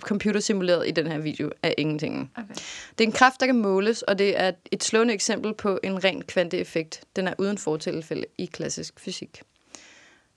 computersimuleret 0.00 0.88
i 0.88 0.90
den 0.90 1.06
her 1.06 1.18
video 1.18 1.50
af 1.62 1.74
ingenting. 1.78 2.30
Okay. 2.36 2.54
Det 2.98 3.04
er 3.04 3.08
en 3.08 3.12
kraft, 3.12 3.40
der 3.40 3.46
kan 3.46 3.58
måles, 3.58 4.02
og 4.02 4.18
det 4.18 4.40
er 4.40 4.52
et 4.70 4.84
slående 4.84 5.14
eksempel 5.14 5.54
på 5.54 5.78
en 5.82 6.04
ren 6.04 6.22
kvanteeffekt. 6.22 7.04
Den 7.16 7.28
er 7.28 7.34
uden 7.38 7.58
fortilfælde 7.58 8.24
i 8.38 8.46
klassisk 8.46 9.00
fysik. 9.00 9.42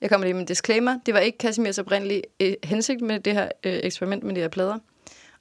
Jeg 0.01 0.09
kommer 0.09 0.25
lige 0.25 0.33
med 0.33 0.41
en 0.41 0.47
disclaimer. 0.47 0.99
Det 1.05 1.13
var 1.13 1.19
ikke 1.19 1.37
Casimirs 1.37 1.79
oprindelige 1.79 2.23
øh, 2.39 2.53
hensigt 2.63 3.01
med 3.01 3.19
det 3.19 3.33
her 3.33 3.49
øh, 3.63 3.79
eksperiment 3.83 4.23
med 4.23 4.35
de 4.35 4.41
her 4.41 4.47
plader. 4.47 4.79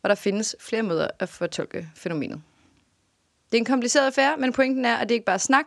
Og 0.06 0.10
der 0.10 0.14
findes 0.14 0.56
flere 0.60 0.82
måder 0.82 1.08
at 1.18 1.28
fortolke 1.28 1.88
fænomenet. 1.94 2.40
Det 3.50 3.56
er 3.56 3.58
en 3.58 3.64
kompliceret 3.64 4.06
affære, 4.06 4.36
men 4.38 4.52
pointen 4.52 4.84
er, 4.84 4.96
at 4.96 5.08
det 5.08 5.14
ikke 5.14 5.24
bare 5.24 5.34
er 5.34 5.38
snak. 5.38 5.64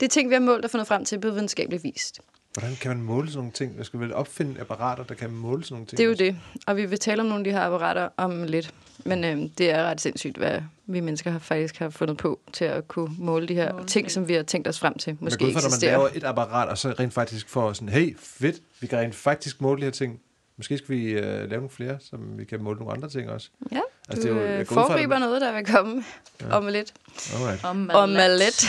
Det 0.00 0.06
er 0.06 0.10
ting, 0.10 0.28
vi 0.28 0.34
har 0.34 0.40
målt 0.40 0.64
og 0.64 0.70
fundet 0.70 0.88
frem 0.88 1.04
til 1.04 1.20
på 1.20 1.30
videnskabelig 1.30 1.82
vis. 1.82 2.12
Hvordan 2.52 2.76
kan 2.80 2.90
man 2.90 3.02
måle 3.02 3.28
sådan 3.28 3.38
nogle 3.38 3.52
ting? 3.52 3.76
Jeg 3.78 3.86
skal 3.86 4.00
vel 4.00 4.14
opfinde 4.14 4.60
apparater, 4.60 5.04
der 5.04 5.14
kan 5.14 5.30
måle 5.30 5.64
sådan 5.64 5.74
nogle 5.74 5.86
ting? 5.86 5.98
Det 5.98 6.04
er 6.04 6.08
jo 6.08 6.14
det, 6.14 6.40
og 6.66 6.76
vi 6.76 6.86
vil 6.86 6.98
tale 6.98 7.20
om 7.20 7.26
nogle 7.26 7.40
af 7.40 7.44
de 7.44 7.50
her 7.50 7.60
apparater 7.60 8.08
om 8.16 8.42
lidt. 8.42 8.74
Men 9.04 9.24
øh, 9.24 9.50
det 9.58 9.70
er 9.70 9.84
ret 9.84 10.00
sindssygt, 10.00 10.36
hvad 10.36 10.60
vi 10.86 11.00
mennesker 11.00 11.30
har 11.30 11.38
faktisk 11.38 11.78
har 11.78 11.90
fundet 11.90 12.16
på 12.16 12.40
til 12.52 12.64
at 12.64 12.88
kunne 12.88 13.10
måle 13.18 13.48
de 13.48 13.54
her 13.54 13.72
Måle 13.72 13.84
ting, 13.84 13.88
ting. 13.88 14.10
som 14.10 14.28
vi 14.28 14.34
har 14.34 14.42
tænkt 14.42 14.68
os 14.68 14.80
frem 14.80 14.98
til. 14.98 15.16
Måske 15.20 15.44
man 15.44 15.52
går 15.52 15.58
ud 15.58 15.62
fra, 15.62 15.68
når 15.68 15.70
man 15.70 16.00
laver 16.00 16.08
et 16.14 16.24
apparat, 16.24 16.68
og 16.68 16.78
så 16.78 16.90
rent 16.90 17.12
faktisk 17.12 17.48
får 17.48 17.72
sådan, 17.72 17.88
hey, 17.88 18.16
fedt, 18.18 18.56
vi 18.80 18.86
kan 18.86 18.98
rent 18.98 19.14
faktisk 19.14 19.60
måle 19.60 19.80
de 19.80 19.84
her 19.84 19.90
ting. 19.90 20.20
Måske 20.62 20.78
skal 20.78 20.88
vi 20.96 21.14
uh, 21.14 21.22
lave 21.24 21.48
nogle 21.48 21.70
flere, 21.70 21.98
som 22.10 22.38
vi 22.38 22.44
kan 22.44 22.62
måle 22.62 22.78
nogle 22.78 22.92
andre 22.94 23.08
ting 23.08 23.30
også. 23.30 23.48
Ja, 23.72 23.80
Altså, 24.08 24.28
du 24.28 24.34
det 24.34 24.42
er 24.42 24.46
jo- 24.46 24.50
jeg 24.52 24.60
øh, 24.60 24.66
foregriber 24.66 25.18
noget, 25.18 25.40
der 25.40 25.52
vil 25.52 25.66
komme 25.66 26.04
ja. 26.40 26.56
om 26.56 26.66
lidt. 26.66 26.92
Alright. 27.34 27.64
Om 27.64 27.90
Om 27.94 28.08
lidt. 28.10 28.64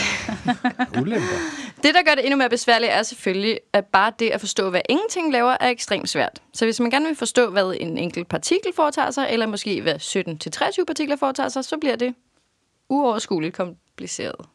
Ulemper. 1.00 1.36
Det, 1.82 1.94
der 1.94 2.02
gør 2.06 2.14
det 2.14 2.24
endnu 2.24 2.36
mere 2.36 2.48
besværligt, 2.50 2.92
er 2.92 3.02
selvfølgelig, 3.02 3.60
at 3.72 3.84
bare 3.86 4.12
det 4.18 4.30
at 4.30 4.40
forstå, 4.40 4.70
hvad 4.70 4.80
ingenting 4.88 5.32
laver, 5.32 5.56
er 5.60 5.68
ekstremt 5.68 6.08
svært. 6.08 6.42
Så 6.54 6.64
hvis 6.64 6.80
man 6.80 6.90
gerne 6.90 7.06
vil 7.06 7.16
forstå, 7.16 7.50
hvad 7.50 7.74
en 7.80 7.98
enkelt 7.98 8.28
partikel 8.28 8.72
foretager 8.76 9.10
sig, 9.10 9.26
eller 9.30 9.46
måske 9.46 9.82
hvad 9.82 9.94
17-23 10.80 10.84
partikler 10.84 11.16
foretager 11.16 11.48
sig, 11.48 11.64
så 11.64 11.76
bliver 11.80 11.96
det 11.96 12.14
uoverskueligt 12.88 13.54
kompliceret. 13.54 14.46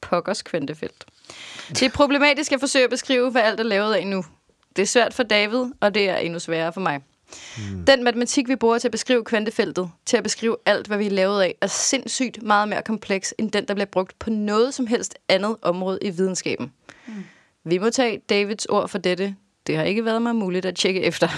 Pokkers 0.00 0.42
kvantefelt. 0.42 1.04
Det 1.68 1.82
er 1.82 1.90
problematisk 1.90 2.52
at 2.52 2.60
forsøge 2.60 2.84
at 2.84 2.90
beskrive, 2.90 3.30
hvad 3.30 3.42
alt 3.42 3.60
er 3.60 3.64
lavet 3.64 3.94
af 3.94 4.06
nu. 4.06 4.24
Det 4.78 4.82
er 4.84 4.86
svært 4.86 5.14
for 5.14 5.22
David, 5.22 5.64
og 5.80 5.94
det 5.94 6.08
er 6.08 6.16
endnu 6.16 6.38
sværere 6.38 6.72
for 6.72 6.80
mig. 6.80 7.00
Mm. 7.58 7.84
Den 7.84 8.04
matematik, 8.04 8.48
vi 8.48 8.56
bruger 8.56 8.78
til 8.78 8.88
at 8.88 8.92
beskrive 8.92 9.24
kvantefeltet, 9.24 9.90
til 10.06 10.16
at 10.16 10.22
beskrive 10.22 10.56
alt, 10.66 10.86
hvad 10.86 10.98
vi 10.98 11.06
er 11.06 11.10
lavet 11.10 11.42
af, 11.42 11.54
er 11.60 11.66
sindssygt 11.66 12.42
meget 12.42 12.68
mere 12.68 12.82
kompleks, 12.82 13.34
end 13.38 13.50
den, 13.50 13.64
der 13.64 13.74
bliver 13.74 13.86
brugt 13.86 14.18
på 14.18 14.30
noget 14.30 14.74
som 14.74 14.86
helst 14.86 15.18
andet 15.28 15.56
område 15.62 15.98
i 16.02 16.10
videnskaben. 16.10 16.72
Mm. 17.06 17.14
Vi 17.64 17.78
må 17.78 17.90
tage 17.90 18.20
Davids 18.28 18.66
ord 18.66 18.88
for 18.88 18.98
dette. 18.98 19.36
Det 19.66 19.76
har 19.76 19.84
ikke 19.84 20.04
været 20.04 20.22
mig 20.22 20.36
muligt 20.36 20.66
at 20.66 20.76
tjekke 20.76 21.02
efter. 21.02 21.28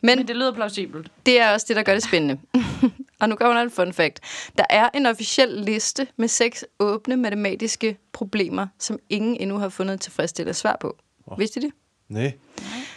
Men, 0.00 0.18
Men 0.18 0.28
det 0.28 0.36
lyder 0.36 0.52
plausibelt. 0.54 1.08
det 1.26 1.40
er 1.40 1.52
også 1.52 1.66
det, 1.68 1.76
der 1.76 1.82
gør 1.82 1.94
det 1.94 2.02
spændende. 2.02 2.40
og 3.20 3.28
nu 3.28 3.36
kommer 3.36 3.54
der 3.54 3.62
en 3.62 3.70
fun 3.70 3.92
fact. 3.92 4.20
Der 4.58 4.64
er 4.70 4.88
en 4.94 5.06
officiel 5.06 5.48
liste 5.48 6.06
med 6.16 6.28
seks 6.28 6.64
åbne 6.78 7.16
matematiske 7.16 7.98
problemer, 8.12 8.66
som 8.78 8.98
ingen 9.08 9.36
endnu 9.36 9.58
har 9.58 9.68
fundet 9.68 10.00
tilfredsstillende 10.00 10.54
svar 10.54 10.76
på. 10.80 10.96
Oh. 11.26 11.38
Vidste 11.38 11.60
I 11.60 11.62
det? 11.62 11.72
Nej. 12.12 12.36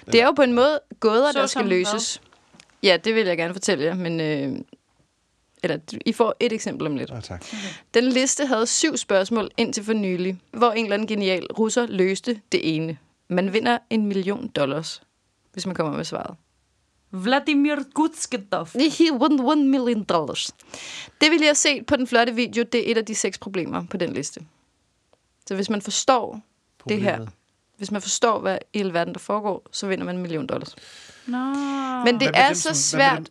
Det 0.05 0.21
er 0.21 0.25
jo 0.25 0.31
på 0.31 0.41
en 0.41 0.53
måde 0.53 0.79
gåder, 0.99 1.31
Så 1.31 1.39
der 1.39 1.47
skal 1.47 1.65
løses. 1.65 2.21
Ja, 2.83 2.97
det 3.03 3.15
vil 3.15 3.25
jeg 3.25 3.37
gerne 3.37 3.53
fortælle 3.53 3.83
jer, 3.83 3.95
men... 3.95 4.19
Øh, 4.19 4.59
eller, 5.63 5.79
I 6.05 6.13
får 6.13 6.35
et 6.39 6.53
eksempel 6.53 6.87
om 6.87 6.95
lidt. 6.95 7.11
Oh, 7.11 7.21
tak. 7.21 7.45
Den 7.93 8.03
liste 8.03 8.45
havde 8.45 8.67
syv 8.67 8.97
spørgsmål 8.97 9.51
indtil 9.57 9.83
for 9.83 9.93
nylig, 9.93 10.39
hvor 10.51 10.71
en 10.71 10.85
eller 10.85 10.93
anden 10.93 11.07
genial 11.07 11.45
russer 11.45 11.87
løste 11.87 12.41
det 12.51 12.75
ene. 12.75 12.97
Man 13.27 13.53
vinder 13.53 13.77
en 13.89 14.05
million 14.05 14.47
dollars, 14.47 15.01
hvis 15.53 15.65
man 15.65 15.75
kommer 15.75 15.97
med 15.97 16.05
svaret. 16.05 16.35
Vladimir 17.11 17.75
Gutsketov. 17.93 18.67
He 18.97 19.13
won 19.13 19.39
one 19.39 19.63
million 19.65 20.03
dollars. 20.03 20.51
Det 21.21 21.31
vi 21.31 21.37
lige 21.37 21.47
har 21.47 21.53
set 21.53 21.85
på 21.85 21.95
den 21.95 22.07
flotte 22.07 22.35
video, 22.35 22.63
det 22.71 22.87
er 22.87 22.91
et 22.91 22.97
af 22.97 23.05
de 23.05 23.15
seks 23.15 23.37
problemer 23.37 23.83
på 23.89 23.97
den 23.97 24.13
liste. 24.13 24.41
Så 25.47 25.55
hvis 25.55 25.69
man 25.69 25.81
forstår 25.81 26.41
det 26.89 27.01
her, 27.01 27.11
Problemet. 27.11 27.33
Hvis 27.77 27.91
man 27.91 28.01
forstår, 28.01 28.39
hvad 28.39 28.57
i 28.73 28.77
hele 28.77 28.93
verden 28.93 29.13
der 29.13 29.19
foregår, 29.19 29.65
så 29.71 29.87
vinder 29.87 30.05
man 30.05 30.15
en 30.15 30.21
million 30.21 30.47
dollars. 30.47 30.75
Nå. 31.27 31.37
Men 32.05 32.13
det 32.13 32.21
med 32.21 32.31
er 32.33 32.45
dem, 32.47 32.55
så 32.55 32.61
som- 32.61 32.69
med 32.69 32.75
svært. 32.75 33.17
dem- 33.17 33.25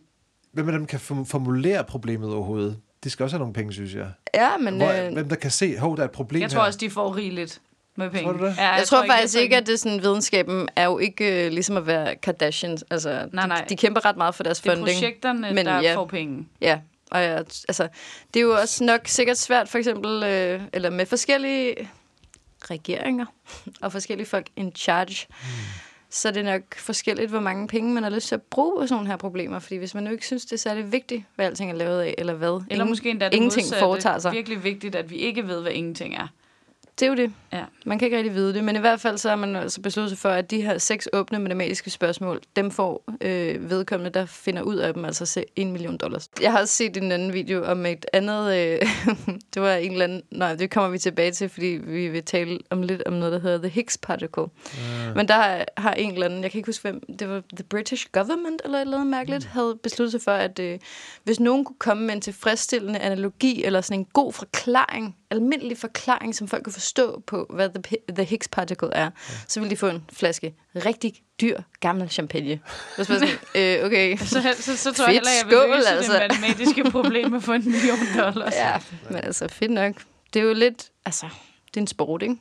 Hvem 0.51 0.67
af 0.67 0.71
dem 0.73 0.85
kan 0.85 0.99
form- 0.99 1.25
formulere 1.25 1.83
problemet 1.83 2.33
overhovedet? 2.33 2.77
De 3.03 3.09
skal 3.09 3.23
også 3.23 3.33
have 3.35 3.39
nogle 3.39 3.53
penge, 3.53 3.73
synes 3.73 3.93
jeg. 3.95 4.07
Ja, 4.33 4.57
men 4.57 4.77
Hvor, 4.77 5.05
øh, 5.07 5.13
hvem 5.13 5.29
der 5.29 5.35
kan 5.35 5.51
se, 5.51 5.77
hov, 5.79 5.95
der 5.95 6.01
er 6.03 6.05
et 6.07 6.11
problem 6.11 6.41
Jeg 6.41 6.51
tror 6.51 6.59
her. 6.59 6.67
også, 6.67 6.79
de 6.79 6.89
får 6.89 7.15
rigeligt 7.15 7.61
med 7.95 8.09
penge. 8.09 8.23
Tror 8.31 8.37
du 8.37 8.45
det? 8.45 8.57
Ja, 8.57 8.69
jeg, 8.73 8.87
tror 8.87 9.05
faktisk 9.07 9.33
det 9.33 9.39
er 9.39 9.43
ikke, 9.43 9.57
at 9.57 9.67
det 9.67 9.79
sådan, 9.79 10.01
videnskaben 10.01 10.69
er 10.75 10.85
jo 10.85 10.97
ikke 10.97 11.45
øh, 11.45 11.51
ligesom 11.51 11.77
at 11.77 11.87
være 11.87 12.15
Kardashians. 12.15 12.83
Altså, 12.91 13.29
Nej, 13.33 13.47
nej. 13.47 13.57
De, 13.61 13.69
de 13.69 13.75
kæmper 13.77 14.05
ret 14.05 14.17
meget 14.17 14.35
for 14.35 14.43
deres 14.43 14.59
det 14.61 14.69
er 14.71 14.75
funding. 14.75 14.95
projekterne, 14.99 15.53
Men 15.53 15.65
der 15.65 15.81
ja. 15.81 15.95
får 15.95 16.05
penge. 16.05 16.47
Ja, 16.61 16.79
og 17.11 17.23
jeg, 17.23 17.37
altså, 17.67 17.87
det 18.33 18.39
er 18.39 18.43
jo 18.43 18.53
også 18.55 18.83
nok 18.83 19.01
sikkert 19.05 19.37
svært, 19.37 19.69
for 19.69 19.77
eksempel, 19.77 20.23
øh, 20.23 20.61
eller 20.73 20.89
med 20.89 21.05
forskellige 21.05 21.89
regeringer 22.71 23.25
og 23.81 23.91
forskellige 23.91 24.27
folk 24.27 24.47
in 24.55 24.71
charge, 24.75 25.27
mm. 25.29 25.45
så 26.09 26.27
er 26.27 26.31
det 26.31 26.45
nok 26.45 26.61
forskelligt, 26.77 27.29
hvor 27.29 27.39
mange 27.39 27.67
penge 27.67 27.93
man 27.93 28.03
har 28.03 28.09
lyst 28.09 28.27
til 28.27 28.35
at 28.35 28.41
bruge 28.41 28.81
på 28.81 28.87
sådan 28.87 28.95
nogle 28.95 29.07
her 29.09 29.17
problemer. 29.17 29.59
Fordi 29.59 29.75
hvis 29.75 29.93
man 29.93 30.03
nu 30.03 30.11
ikke 30.11 30.25
synes, 30.25 30.45
det 30.45 30.53
er 30.53 30.57
særlig 30.57 30.91
vigtigt, 30.91 31.23
hvad 31.35 31.45
alting 31.45 31.71
er 31.71 31.75
lavet 31.75 32.01
af, 32.01 32.15
eller 32.17 32.33
hvad, 32.33 32.49
Eller 32.49 32.65
ingen, 32.71 32.89
måske 32.89 33.09
endda 33.09 33.25
det 33.25 33.33
ingenting 33.33 33.65
modsatte. 33.65 33.79
foretager 33.79 34.19
sig. 34.19 34.31
Det 34.31 34.37
er 34.37 34.39
virkelig 34.39 34.63
vigtigt, 34.63 34.95
at 34.95 35.09
vi 35.09 35.15
ikke 35.15 35.47
ved, 35.47 35.61
hvad 35.61 35.71
ingenting 35.71 36.15
er. 36.15 36.27
Det 36.99 37.05
er 37.05 37.09
jo 37.09 37.15
det. 37.15 37.31
Ja. 37.53 37.63
Man 37.85 37.99
kan 37.99 38.05
ikke 38.05 38.17
rigtig 38.17 38.33
vide 38.33 38.53
det, 38.53 38.63
men 38.63 38.75
i 38.75 38.79
hvert 38.79 39.01
fald 39.01 39.17
så 39.17 39.29
har 39.29 39.35
man 39.35 39.55
altså 39.55 39.81
besluttet 39.81 40.09
sig 40.09 40.17
for, 40.17 40.29
at 40.29 40.51
de 40.51 40.61
her 40.61 40.77
seks 40.77 41.09
åbne 41.13 41.39
matematiske 41.39 41.89
spørgsmål, 41.89 42.41
dem 42.55 42.71
får 42.71 43.03
øh, 43.21 43.69
vedkommende, 43.69 44.11
der 44.11 44.25
finder 44.25 44.61
ud 44.61 44.75
af 44.75 44.93
dem, 44.93 45.05
altså 45.05 45.43
en 45.55 45.71
million 45.71 45.97
dollars. 45.97 46.29
Jeg 46.41 46.51
har 46.51 46.59
også 46.59 46.73
set 46.73 46.97
en 46.97 47.11
anden 47.11 47.33
video 47.33 47.63
om 47.63 47.85
et 47.85 48.05
andet, 48.13 48.55
øh, 48.55 48.81
det 49.53 49.61
var 49.61 49.73
en 49.73 49.91
eller 49.91 50.03
anden, 50.03 50.21
nej, 50.31 50.55
det 50.55 50.71
kommer 50.71 50.89
vi 50.89 50.97
tilbage 50.97 51.31
til, 51.31 51.49
fordi 51.49 51.79
vi 51.83 52.07
vil 52.07 52.23
tale 52.23 52.59
om 52.69 52.81
lidt 52.81 53.03
om 53.05 53.13
noget, 53.13 53.33
der 53.33 53.39
hedder 53.39 53.57
The 53.57 53.69
Higgs 53.69 53.97
Particle. 53.97 54.43
Uh. 54.43 55.15
Men 55.15 55.27
der 55.27 55.33
har, 55.33 55.65
har 55.77 55.93
en 55.93 56.13
eller 56.13 56.25
anden, 56.25 56.43
jeg 56.43 56.51
kan 56.51 56.57
ikke 56.57 56.67
huske 56.67 56.81
hvem, 56.81 57.01
det 57.19 57.29
var 57.29 57.41
The 57.55 57.63
British 57.63 58.07
Government 58.11 58.61
eller 58.65 58.77
et 58.77 58.81
eller 58.81 58.97
andet 58.97 59.11
mærkeligt, 59.11 59.45
havde 59.45 59.77
besluttet 59.83 60.11
sig 60.11 60.21
for, 60.21 60.31
at 60.31 60.59
øh, 60.59 60.79
hvis 61.23 61.39
nogen 61.39 61.65
kunne 61.65 61.79
komme 61.79 62.05
med 62.05 62.13
en 62.13 62.21
tilfredsstillende 62.21 62.99
analogi, 62.99 63.63
eller 63.63 63.81
sådan 63.81 63.99
en 63.99 64.07
god 64.13 64.33
forklaring, 64.33 65.15
almindelig 65.31 65.77
forklaring, 65.77 66.35
som 66.35 66.47
folk 66.47 66.63
kunne 66.63 66.73
forstå 66.73 67.23
på, 67.27 67.45
hvad 67.49 67.69
The, 67.69 67.97
the 68.15 68.23
Higgs 68.23 68.47
Particle 68.47 68.93
er, 68.93 69.03
ja. 69.03 69.09
så 69.47 69.59
ville 69.59 69.71
de 69.71 69.77
få 69.77 69.87
en 69.87 70.03
flaske 70.13 70.55
rigtig 70.75 71.13
dyr, 71.41 71.61
gammel 71.79 72.09
champagne. 72.09 72.49
Det 72.49 72.61
var 72.97 73.03
sådan, 73.03 73.27
øh, 73.79 73.85
okay. 73.85 74.17
Så, 74.17 74.55
så, 74.59 74.77
så 74.77 74.93
tror 74.93 75.05
Fedt 75.05 75.07
jeg 75.07 75.13
heller, 75.13 75.29
jeg 75.41 75.45
vil 75.45 75.57
skål, 75.57 75.75
løse 75.75 75.89
altså. 75.89 76.13
det 76.13 76.21
matematiske 76.41 76.83
problem 76.97 77.31
med 77.31 77.37
at 77.37 77.43
få 77.43 77.53
en 77.53 77.71
million 77.71 77.97
dollars. 78.17 78.53
Ja, 78.55 78.77
men 79.09 79.17
altså, 79.23 79.47
fedt 79.47 79.71
nok. 79.71 79.93
Det 80.33 80.39
er 80.39 80.43
jo 80.43 80.53
lidt, 80.53 80.89
altså, 81.05 81.25
det 81.67 81.77
er 81.77 81.81
en 81.81 81.87
sport, 81.87 82.21
ikke? 82.21 82.37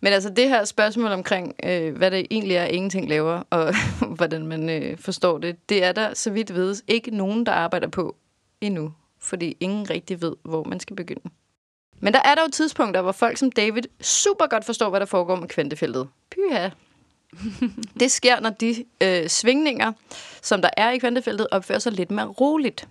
Men 0.00 0.12
altså, 0.12 0.30
det 0.30 0.48
her 0.48 0.64
spørgsmål 0.64 1.12
omkring, 1.12 1.54
øh, 1.64 1.96
hvad 1.96 2.10
det 2.10 2.26
egentlig 2.30 2.56
er, 2.56 2.64
ingenting 2.64 3.08
laver, 3.08 3.42
og 3.50 3.74
hvordan 4.16 4.46
man 4.46 4.68
øh, 4.68 4.98
forstår 4.98 5.38
det, 5.38 5.68
det 5.68 5.84
er 5.84 5.92
der, 5.92 6.14
så 6.14 6.30
vidt 6.30 6.54
vides, 6.54 6.82
ikke 6.88 7.10
nogen, 7.10 7.46
der 7.46 7.52
arbejder 7.52 7.88
på 7.88 8.16
endnu. 8.60 8.92
Fordi 9.20 9.56
ingen 9.60 9.90
rigtig 9.90 10.22
ved, 10.22 10.36
hvor 10.42 10.64
man 10.64 10.80
skal 10.80 10.96
begynde. 10.96 11.30
Men 12.00 12.12
der 12.12 12.20
er 12.24 12.34
dog 12.34 12.52
tidspunkter, 12.52 13.02
hvor 13.02 13.12
folk 13.12 13.36
som 13.36 13.52
David 13.52 13.82
super 14.00 14.46
godt 14.46 14.64
forstår, 14.64 14.90
hvad 14.90 15.00
der 15.00 15.06
foregår 15.06 15.36
med 15.36 15.48
kvantefeltet. 15.48 16.08
Pyha. 16.30 16.68
Det 18.00 18.10
sker, 18.10 18.40
når 18.40 18.50
de 18.50 18.84
øh, 19.02 19.28
svingninger, 19.28 19.92
som 20.42 20.62
der 20.62 20.70
er 20.76 20.90
i 20.90 20.98
kvantefeltet, 20.98 21.46
opfører 21.50 21.78
sig 21.78 21.92
lidt 21.92 22.10
mere 22.10 22.26
roligt. 22.26 22.88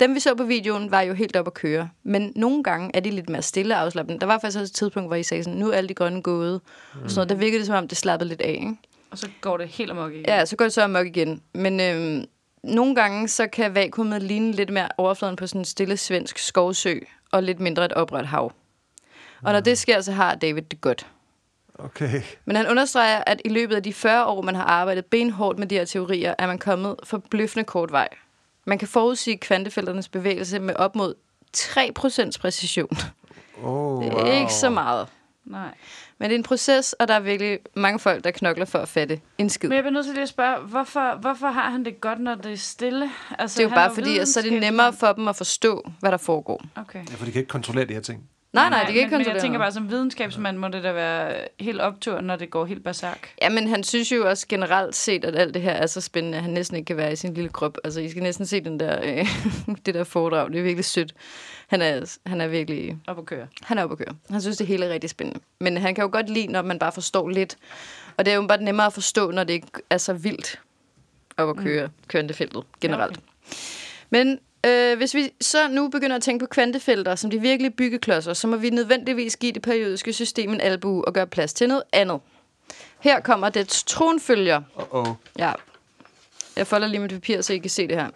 Dem, 0.00 0.14
vi 0.14 0.20
så 0.20 0.34
på 0.34 0.44
videoen, 0.44 0.90
var 0.90 1.00
jo 1.00 1.14
helt 1.14 1.36
op 1.36 1.46
at 1.46 1.54
køre. 1.54 1.88
Men 2.02 2.32
nogle 2.36 2.62
gange 2.62 2.90
er 2.94 3.00
de 3.00 3.10
lidt 3.10 3.28
mere 3.28 3.42
stille 3.42 3.74
og 3.74 3.80
afslappende. 3.80 4.20
Der 4.20 4.26
var 4.26 4.38
faktisk 4.38 4.58
også 4.58 4.70
et 4.72 4.76
tidspunkt, 4.76 5.08
hvor 5.08 5.16
I 5.16 5.22
sagde 5.22 5.44
sådan, 5.44 5.58
nu 5.58 5.70
er 5.70 5.74
alle 5.74 5.88
de 5.88 5.94
grønne 5.94 6.22
gået. 6.22 6.60
Mm. 6.94 7.02
Og 7.02 7.10
sådan 7.10 7.18
noget. 7.18 7.28
Der 7.28 7.34
virkede 7.34 7.58
det, 7.58 7.66
som 7.66 7.76
om 7.76 7.88
det 7.88 7.98
slappede 7.98 8.28
lidt 8.28 8.40
af. 8.40 8.50
Ikke? 8.50 8.76
Og 9.10 9.18
så 9.18 9.28
går 9.40 9.56
det 9.56 9.68
helt 9.68 9.90
amok 9.90 10.12
igen. 10.12 10.24
Ja, 10.28 10.44
så 10.44 10.56
går 10.56 10.64
det 10.64 10.72
så 10.72 10.82
amok 10.82 11.06
igen. 11.06 11.42
Men 11.54 11.80
øhm, 11.80 12.24
nogle 12.62 12.94
gange, 12.94 13.28
så 13.28 13.46
kan 13.46 13.74
vakuumet 13.74 14.22
ligne 14.22 14.52
lidt 14.52 14.70
mere 14.70 14.88
overfladen 14.98 15.36
på 15.36 15.46
sådan 15.46 15.60
en 15.60 15.64
stille 15.64 15.96
svensk 15.96 16.38
skovsø, 16.38 16.98
og 17.32 17.42
lidt 17.42 17.60
mindre 17.60 17.84
et 17.84 17.92
oprørt 17.92 18.26
hav. 18.26 18.52
Og 19.42 19.52
når 19.52 19.60
det 19.60 19.78
sker, 19.78 20.00
så 20.00 20.12
har 20.12 20.34
David 20.34 20.62
det 20.62 20.80
godt. 20.80 21.06
Okay. 21.78 22.22
Men 22.44 22.56
han 22.56 22.68
understreger, 22.68 23.22
at 23.26 23.42
i 23.44 23.48
løbet 23.48 23.76
af 23.76 23.82
de 23.82 23.92
40 23.92 24.26
år, 24.26 24.42
man 24.42 24.54
har 24.54 24.64
arbejdet 24.64 25.06
benhårdt 25.06 25.58
med 25.58 25.66
de 25.66 25.74
her 25.74 25.84
teorier, 25.84 26.34
er 26.38 26.46
man 26.46 26.58
kommet 26.58 26.96
forbløffende 27.04 27.64
kort 27.64 27.92
vej. 27.92 28.08
Man 28.64 28.78
kan 28.78 28.88
forudsige 28.88 29.36
kvantefelternes 29.36 30.08
bevægelse 30.08 30.58
med 30.58 30.74
op 30.74 30.94
mod 30.96 31.14
3% 31.56 32.30
præcision. 32.40 32.96
Oh, 33.62 34.04
Det 34.04 34.12
er 34.12 34.40
ikke 34.40 34.52
så 34.52 34.70
meget. 34.70 35.08
Nej. 35.44 35.74
Men 36.20 36.30
det 36.30 36.34
er 36.34 36.38
en 36.38 36.42
proces, 36.42 36.92
og 36.92 37.08
der 37.08 37.14
er 37.14 37.20
virkelig 37.20 37.58
mange 37.76 37.98
folk, 37.98 38.24
der 38.24 38.30
knokler 38.30 38.64
for 38.64 38.78
at 38.78 38.88
fatte 38.88 39.20
en 39.38 39.50
skid. 39.50 39.68
Men 39.68 39.76
jeg 39.76 39.82
bliver 39.82 39.92
nødt 39.92 40.06
til 40.06 40.14
lige 40.14 40.22
at 40.22 40.28
spørge, 40.28 40.58
hvorfor, 40.58 41.16
hvorfor 41.20 41.46
har 41.46 41.70
han 41.70 41.84
det 41.84 42.00
godt, 42.00 42.20
når 42.20 42.34
det 42.34 42.52
er 42.52 42.56
stille? 42.56 43.10
Altså, 43.38 43.58
Det 43.58 43.64
er 43.64 43.68
jo 43.68 43.74
bare 43.74 43.94
fordi, 43.94 44.18
at 44.18 44.28
så 44.28 44.40
er 44.40 44.44
det 44.44 44.60
nemmere 44.60 44.92
for 44.92 45.12
dem 45.12 45.28
at 45.28 45.36
forstå, 45.36 45.90
hvad 46.00 46.10
der 46.10 46.16
foregår. 46.16 46.62
Okay. 46.76 46.98
Ja, 47.10 47.14
for 47.14 47.24
de 47.24 47.32
kan 47.32 47.40
ikke 47.40 47.48
kontrollere 47.48 47.84
de 47.84 47.92
her 47.94 48.00
ting. 48.00 48.22
Nej, 48.52 48.70
nej, 48.70 48.78
det 48.78 48.86
kan 48.86 48.96
ikke 48.96 49.10
men, 49.10 49.10
men 49.10 49.18
jeg 49.18 49.26
kontrollere 49.26 49.42
tænker 49.42 49.58
bare, 49.58 49.72
som 49.72 49.90
videnskabsmand 49.90 50.56
må 50.56 50.68
det 50.68 50.82
da 50.84 50.92
være 50.92 51.48
helt 51.60 51.80
optur, 51.80 52.20
når 52.20 52.36
det 52.36 52.50
går 52.50 52.64
helt 52.64 52.84
berserk. 52.84 53.34
Ja, 53.42 53.48
men 53.48 53.68
han 53.68 53.84
synes 53.84 54.12
jo 54.12 54.28
også 54.28 54.46
generelt 54.48 54.96
set, 54.96 55.24
at 55.24 55.36
alt 55.36 55.54
det 55.54 55.62
her 55.62 55.72
er 55.72 55.86
så 55.86 56.00
spændende, 56.00 56.38
at 56.38 56.44
han 56.44 56.52
næsten 56.52 56.76
ikke 56.76 56.86
kan 56.86 56.96
være 56.96 57.12
i 57.12 57.16
sin 57.16 57.34
lille 57.34 57.50
krop. 57.50 57.78
Altså, 57.84 58.00
I 58.00 58.08
skal 58.08 58.22
næsten 58.22 58.46
se 58.46 58.60
den 58.60 58.80
der, 58.80 59.00
øh, 59.02 59.26
det 59.86 59.94
der 59.94 60.04
foredrag. 60.04 60.50
Det 60.50 60.58
er 60.58 60.62
virkelig 60.62 60.84
sødt. 60.84 61.14
Han 61.66 61.82
er, 61.82 62.18
han 62.26 62.40
er 62.40 62.48
virkelig... 62.48 62.98
Op 63.06 63.18
at 63.18 63.26
køre. 63.26 63.46
Han 63.62 63.78
er 63.78 63.82
oppe 63.82 63.92
at 63.92 63.98
køre. 63.98 64.16
Han 64.30 64.40
synes, 64.40 64.56
det 64.56 64.66
hele 64.66 64.86
er 64.86 64.90
rigtig 64.90 65.10
spændende. 65.10 65.40
Men 65.60 65.76
han 65.76 65.94
kan 65.94 66.02
jo 66.02 66.08
godt 66.12 66.28
lide, 66.28 66.46
når 66.46 66.62
man 66.62 66.78
bare 66.78 66.92
forstår 66.92 67.28
lidt. 67.28 67.56
Og 68.16 68.24
det 68.24 68.32
er 68.32 68.36
jo 68.36 68.46
bare 68.46 68.62
nemmere 68.62 68.86
at 68.86 68.92
forstå, 68.92 69.30
når 69.30 69.44
det 69.44 69.52
ikke 69.52 69.68
er 69.90 69.98
så 69.98 70.12
vildt 70.12 70.60
op 71.36 71.48
at 71.48 71.56
køre 71.56 71.86
mm. 71.86 71.92
kvantefeltet 72.08 72.64
generelt. 72.80 73.16
Ja, 73.16 73.22
okay. 73.22 73.56
Men 74.10 74.38
øh, 74.66 74.96
hvis 74.96 75.14
vi 75.14 75.30
så 75.40 75.68
nu 75.68 75.88
begynder 75.88 76.16
at 76.16 76.22
tænke 76.22 76.42
på 76.42 76.48
kvantefelter 76.48 77.14
som 77.14 77.30
de 77.30 77.40
virkelige 77.40 77.70
byggeklodser, 77.70 78.32
så 78.32 78.46
må 78.46 78.56
vi 78.56 78.70
nødvendigvis 78.70 79.36
give 79.36 79.52
det 79.52 79.62
periodiske 79.62 80.12
system 80.12 80.52
en 80.52 80.60
albu 80.60 81.02
og 81.02 81.12
gøre 81.12 81.26
plads 81.26 81.52
til 81.52 81.68
noget 81.68 81.82
andet. 81.92 82.20
Her 83.00 83.20
kommer 83.20 83.48
dets 83.48 83.84
tronfølger. 83.84 84.62
Uh-oh. 84.76 85.08
Ja. 85.38 85.52
Jeg 86.56 86.66
folder 86.66 86.86
lige 86.86 87.00
mit 87.00 87.10
papir, 87.10 87.40
så 87.40 87.52
I 87.52 87.58
kan 87.58 87.70
se 87.70 87.88
det 87.88 87.96
her. 87.96 88.08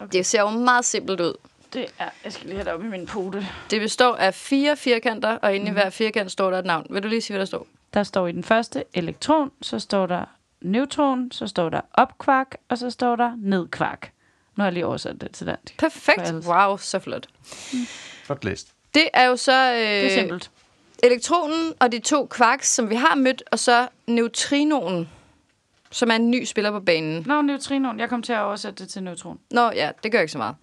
Okay. 0.00 0.18
Det 0.18 0.26
ser 0.26 0.40
jo 0.40 0.50
meget 0.50 0.84
simpelt 0.84 1.20
ud. 1.20 1.34
Det 1.72 1.86
er, 1.98 2.08
jeg 2.24 2.32
skal 2.32 2.46
lige 2.46 2.56
have 2.56 2.64
det 2.64 2.72
op 2.72 2.84
i 2.84 2.86
min 2.86 3.06
pote. 3.06 3.46
Det 3.70 3.80
består 3.80 4.14
af 4.16 4.34
fire 4.34 4.76
firkanter, 4.76 5.30
og 5.30 5.54
inde 5.54 5.68
i 5.68 5.72
hver 5.72 5.90
firkant 5.90 6.32
står 6.32 6.50
der 6.50 6.58
et 6.58 6.64
navn. 6.64 6.86
Vil 6.90 7.02
du 7.02 7.08
lige 7.08 7.20
sige, 7.20 7.34
hvad 7.34 7.40
der 7.40 7.46
står? 7.46 7.66
Der 7.94 8.02
står 8.02 8.26
i 8.26 8.32
den 8.32 8.44
første 8.44 8.84
elektron, 8.94 9.50
så 9.62 9.78
står 9.78 10.06
der 10.06 10.24
neutron, 10.60 11.32
så 11.32 11.46
står 11.46 11.68
der 11.68 11.80
opkvark, 11.94 12.56
og 12.68 12.78
så 12.78 12.90
står 12.90 13.16
der 13.16 13.32
nedkvark. 13.38 14.12
Nu 14.56 14.62
har 14.62 14.66
jeg 14.66 14.72
lige 14.72 14.86
oversat 14.86 15.20
det 15.20 15.30
til 15.32 15.46
dansk. 15.46 15.78
Perfekt. 15.78 16.32
Wow, 16.46 16.76
så 16.76 16.98
flot. 16.98 17.26
Flot 18.24 18.44
læst. 18.44 18.68
Det 18.94 19.08
er 19.14 19.24
jo 19.24 19.36
så 19.36 19.72
øh, 19.72 19.78
Det 19.80 20.06
er 20.06 20.20
simpelt. 20.20 20.50
elektronen 21.02 21.72
og 21.80 21.92
de 21.92 21.98
to 21.98 22.26
kvarks, 22.26 22.68
som 22.74 22.90
vi 22.90 22.94
har 22.94 23.14
mødt, 23.14 23.42
og 23.52 23.58
så 23.58 23.88
neutrinoen, 24.06 25.08
som 25.90 26.10
er 26.10 26.14
en 26.14 26.30
ny 26.30 26.44
spiller 26.44 26.70
på 26.70 26.80
banen. 26.80 27.22
Nå, 27.26 27.42
neutrinoen. 27.42 28.00
Jeg 28.00 28.08
kom 28.08 28.22
til 28.22 28.32
at 28.32 28.40
oversætte 28.40 28.82
det 28.84 28.92
til 28.92 29.02
neutron. 29.02 29.38
Nå 29.50 29.70
ja, 29.74 29.90
det 30.02 30.12
gør 30.12 30.20
ikke 30.20 30.32
så 30.32 30.38
meget. 30.38 30.54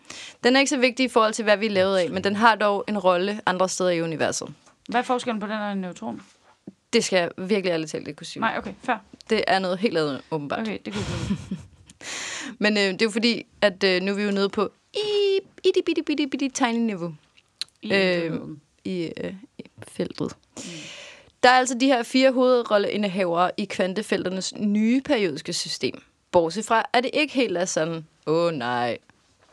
Den 0.44 0.56
er 0.56 0.60
ikke 0.60 0.70
så 0.70 0.78
vigtig 0.78 1.04
i 1.06 1.10
forhold 1.10 1.34
til, 1.34 1.44
hvad 1.44 1.58
vi 1.58 1.66
er 1.66 1.70
lavet 1.70 1.98
af, 1.98 2.10
men 2.10 2.24
den 2.24 2.36
har 2.36 2.56
dog 2.56 2.84
en 2.88 2.98
rolle 2.98 3.42
andre 3.46 3.70
steder 3.70 3.90
i 3.90 4.02
universet. 4.02 4.54
Hvad 4.90 5.00
er 5.02 5.04
forskellen 5.06 5.40
på 5.40 5.48
den 5.48 5.56
og 5.56 5.72
en 5.72 5.78
neutron? 5.78 6.22
Det 6.94 7.04
skal 7.04 7.18
jeg 7.18 7.30
virkelig 7.38 7.72
ærligt 7.72 7.92
talt 7.92 8.08
ikke 8.08 8.18
kunne 8.18 8.28
sige. 8.28 8.42
Nej, 8.42 8.56
okay, 8.58 8.74
fair. 8.84 8.96
Det 9.30 9.44
er 9.48 9.60
noget 9.60 9.78
helt 9.80 9.98
andet, 9.98 10.22
åbenbart. 10.32 10.60
Okay, 10.60 10.78
det 10.86 10.94
kunne 10.94 11.06
vi. 11.30 11.56
Men 12.60 12.78
øh, 12.78 12.84
det 12.84 13.02
er 13.02 13.06
jo 13.06 13.12
fordi, 13.12 13.46
at 13.62 13.84
øh, 13.84 14.02
nu 14.02 14.12
er 14.12 14.16
vi 14.16 14.24
jo 14.24 14.32
nede 14.32 14.50
på 14.50 14.72
i 14.94 15.40
bitte, 15.64 15.82
bitte, 15.86 16.04
bitte, 16.04 16.28
bitte 16.28 16.50
tiny 16.50 16.78
niveau 16.78 17.14
I 17.82 17.94
Øh, 17.94 18.40
i, 18.86 19.12
øh, 19.18 19.34
i 19.58 19.64
feltet. 19.88 20.36
Der 21.44 21.50
er 21.50 21.54
altså 21.54 21.78
de 21.80 21.86
her 21.86 22.04
fire 22.04 22.32
hovedrolleindehavere 22.32 23.52
i 23.58 23.66
kvantefelternes 23.66 24.54
nye 24.58 25.02
periodiske 25.02 25.54
system. 25.54 26.02
Bortset 26.32 26.66
fra, 26.66 26.86
at 26.94 27.04
det 27.04 27.12
ikke 27.14 27.34
helt 27.34 27.58
er 27.58 27.66
sådan, 27.66 28.06
åh 28.28 28.46
oh, 28.46 28.54
nej. 28.54 28.98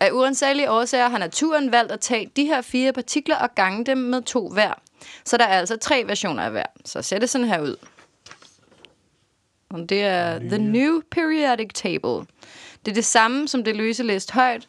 Af 0.01 0.11
uansagelige 0.13 0.71
årsager 0.71 1.09
har 1.09 1.19
naturen 1.19 1.73
valgt 1.73 1.93
at 1.93 2.01
tage 2.01 2.31
de 2.37 2.45
her 2.45 2.61
fire 2.61 2.93
partikler 2.93 3.37
og 3.37 3.55
gange 3.55 3.85
dem 3.87 3.99
med 3.99 4.23
to 4.23 4.49
hver. 4.49 4.75
Så 5.25 5.37
der 5.37 5.45
er 5.45 5.59
altså 5.59 5.77
tre 5.77 6.05
versioner 6.07 6.43
af 6.43 6.51
hver. 6.51 6.67
Så 6.85 7.03
ser 7.03 7.19
det 7.19 7.31
sådan 7.31 7.47
her 7.47 7.61
ud. 7.61 7.77
Og 9.71 9.89
det 9.89 10.03
er 10.03 10.39
The 10.39 10.59
New 10.59 11.01
Periodic 11.11 11.71
Table. 11.75 12.27
Det 12.85 12.91
er 12.91 12.95
det 12.95 13.05
samme, 13.05 13.49
som 13.49 13.65
det 13.65 13.77
løse 13.77 14.03
læst 14.03 14.31
højt, 14.31 14.69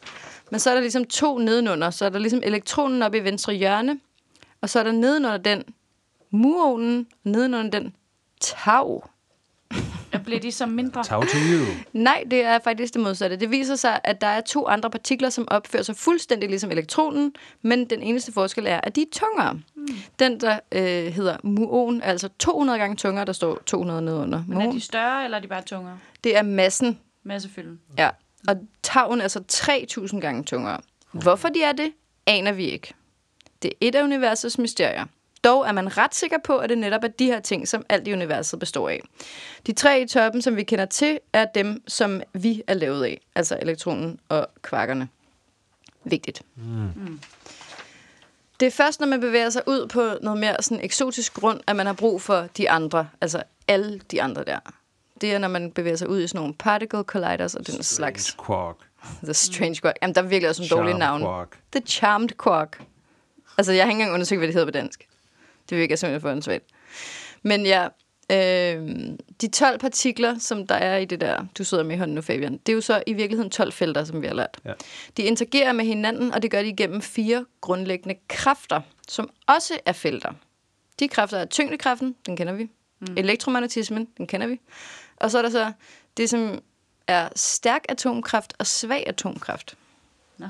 men 0.50 0.60
så 0.60 0.70
er 0.70 0.74
der 0.74 0.80
ligesom 0.80 1.04
to 1.04 1.38
nedenunder. 1.38 1.90
Så 1.90 2.04
er 2.04 2.08
der 2.08 2.18
ligesom 2.18 2.40
elektronen 2.44 3.02
oppe 3.02 3.18
i 3.18 3.24
venstre 3.24 3.52
hjørne, 3.52 4.00
og 4.60 4.68
så 4.68 4.78
er 4.78 4.82
der 4.82 4.92
nedenunder 4.92 5.38
den 5.38 5.62
muonen, 6.30 7.06
og 7.24 7.30
nedenunder 7.30 7.70
den 7.70 7.94
tau. 8.40 9.02
jeg 10.12 10.22
bliver 10.24 10.40
de 10.40 10.52
så 10.52 10.66
mindre? 10.66 11.04
Tau 11.04 11.20
to 11.20 11.38
you. 11.52 11.66
Nej, 11.92 12.24
det 12.30 12.44
er 12.44 12.58
faktisk 12.64 12.94
det 12.94 13.02
modsatte. 13.02 13.36
Det 13.36 13.50
viser 13.50 13.76
sig, 13.76 14.00
at 14.04 14.20
der 14.20 14.26
er 14.26 14.40
to 14.40 14.66
andre 14.66 14.90
partikler, 14.90 15.30
som 15.30 15.48
opfører 15.50 15.82
sig 15.82 15.96
fuldstændig 15.96 16.48
ligesom 16.48 16.70
elektronen, 16.70 17.32
men 17.62 17.90
den 17.90 18.02
eneste 18.02 18.32
forskel 18.32 18.66
er, 18.66 18.80
at 18.82 18.96
de 18.96 19.02
er 19.02 19.06
tungere. 19.12 19.52
Mm. 19.52 19.86
Den, 20.18 20.40
der 20.40 20.58
øh, 20.72 21.12
hedder 21.12 21.36
muon, 21.42 22.00
er 22.00 22.10
altså 22.10 22.28
200 22.38 22.78
gange 22.78 22.96
tungere, 22.96 23.24
der 23.24 23.32
står 23.32 23.58
200 23.66 24.02
nedenunder. 24.02 24.44
Men 24.48 24.56
er 24.56 24.62
Muon, 24.64 24.74
de 24.74 24.80
større, 24.80 25.24
eller 25.24 25.36
er 25.36 25.42
de 25.42 25.48
bare 25.48 25.62
tungere? 25.62 25.98
det 26.24 26.36
er 26.36 26.42
massen, 26.42 26.98
Massefylden. 27.22 27.80
ja. 27.98 28.10
Og 28.48 28.56
tauen 28.82 29.20
er 29.20 29.28
så 29.28 29.42
3000 29.48 30.20
gange 30.20 30.44
tungere. 30.44 30.80
Hvorfor 31.12 31.48
de 31.48 31.62
er 31.62 31.72
det, 31.72 31.92
aner 32.26 32.52
vi 32.52 32.64
ikke. 32.64 32.94
Det 33.62 33.68
er 33.68 33.74
et 33.80 33.94
af 33.94 34.02
universets 34.02 34.58
mysterier. 34.58 35.04
Dog 35.44 35.66
er 35.68 35.72
man 35.72 35.96
ret 35.98 36.14
sikker 36.14 36.38
på, 36.44 36.58
at 36.58 36.68
det 36.70 36.78
netop 36.78 37.04
er 37.04 37.08
de 37.08 37.26
her 37.26 37.40
ting, 37.40 37.68
som 37.68 37.84
alt 37.88 38.08
i 38.08 38.12
universet 38.12 38.58
består 38.58 38.88
af. 38.88 39.00
De 39.66 39.72
tre 39.72 40.00
i 40.00 40.06
toppen, 40.06 40.42
som 40.42 40.56
vi 40.56 40.62
kender 40.62 40.84
til, 40.84 41.18
er 41.32 41.44
dem, 41.44 41.82
som 41.88 42.20
vi 42.32 42.62
er 42.66 42.74
lavet 42.74 43.04
af. 43.04 43.20
Altså 43.34 43.58
elektronen 43.62 44.20
og 44.28 44.46
kvarkerne. 44.62 45.08
Vigtigt. 46.04 46.42
Mm. 46.56 47.20
Det 48.60 48.66
er 48.66 48.70
først, 48.70 49.00
når 49.00 49.06
man 49.06 49.20
bevæger 49.20 49.50
sig 49.50 49.62
ud 49.66 49.88
på 49.88 50.14
noget 50.22 50.40
mere 50.40 50.56
sådan 50.60 50.84
eksotisk 50.84 51.34
grund, 51.34 51.60
at 51.66 51.76
man 51.76 51.86
har 51.86 51.92
brug 51.92 52.22
for 52.22 52.48
de 52.56 52.70
andre. 52.70 53.08
Altså 53.20 53.42
alle 53.68 53.98
de 54.10 54.22
andre 54.22 54.44
der. 54.44 54.58
Det 55.22 55.32
er, 55.32 55.38
når 55.38 55.48
man 55.48 55.72
bevæger 55.72 55.96
sig 55.96 56.08
ud 56.08 56.20
i 56.20 56.26
sådan 56.26 56.38
nogle 56.38 56.54
particle 56.54 57.02
colliders 57.02 57.54
og 57.54 57.66
den 57.66 57.82
slags. 57.82 58.24
Strange 58.24 58.46
quark. 58.46 58.76
The 59.24 59.34
Strange 59.34 59.80
Quark. 59.82 59.94
Jamen, 60.02 60.14
der 60.14 60.22
er 60.22 60.26
virkelig 60.26 60.48
også 60.48 60.62
en 60.62 60.68
dårlig 60.68 60.94
navn. 60.94 61.20
quark. 61.22 61.58
The 61.72 61.82
Charmed 61.86 62.28
Quark. 62.44 62.82
Altså, 63.58 63.72
jeg 63.72 63.84
har 63.84 63.90
ikke 63.90 63.98
engang 63.98 64.14
undersøgt, 64.14 64.38
hvad 64.38 64.48
det 64.48 64.54
hedder 64.54 64.66
på 64.66 64.70
dansk. 64.70 65.08
Det 65.70 65.78
virker 65.78 65.96
simpelthen 65.96 66.20
for 66.20 66.30
åndssvagt. 66.30 66.64
Men 67.42 67.66
ja, 67.66 67.88
øh, 68.32 68.88
de 69.40 69.48
12 69.48 69.78
partikler, 69.78 70.38
som 70.38 70.66
der 70.66 70.74
er 70.74 70.96
i 70.96 71.04
det 71.04 71.20
der, 71.20 71.44
du 71.58 71.64
sidder 71.64 71.84
med 71.84 71.94
i 71.94 71.98
hånden 71.98 72.14
nu, 72.14 72.20
Fabian, 72.20 72.52
det 72.52 72.68
er 72.68 72.74
jo 72.74 72.80
så 72.80 73.02
i 73.06 73.12
virkeligheden 73.12 73.50
12 73.50 73.72
felter, 73.72 74.04
som 74.04 74.22
vi 74.22 74.26
har 74.26 74.34
lært. 74.34 74.58
Ja. 74.64 74.72
De 75.16 75.22
interagerer 75.22 75.72
med 75.72 75.84
hinanden, 75.84 76.34
og 76.34 76.42
det 76.42 76.50
gør 76.50 76.62
de 76.62 76.76
gennem 76.76 77.00
fire 77.00 77.44
grundlæggende 77.60 78.14
kræfter, 78.28 78.80
som 79.08 79.30
også 79.46 79.78
er 79.86 79.92
felter. 79.92 80.32
De 81.00 81.08
kræfter 81.08 81.38
er 81.38 81.44
tyngdekraften, 81.44 82.14
den 82.26 82.36
kender 82.36 82.52
vi. 82.52 82.70
Mm. 83.00 83.14
Elektromagnetismen, 83.16 84.08
den 84.18 84.26
kender 84.26 84.46
vi. 84.46 84.60
Og 85.22 85.30
så 85.30 85.38
er 85.38 85.42
der 85.42 85.50
så 85.50 85.72
det, 86.16 86.30
som 86.30 86.62
er 87.06 87.28
stærk 87.36 87.84
atomkraft 87.88 88.54
og 88.58 88.66
svag 88.66 89.04
atomkraft. 89.06 89.76
Nå. 90.38 90.46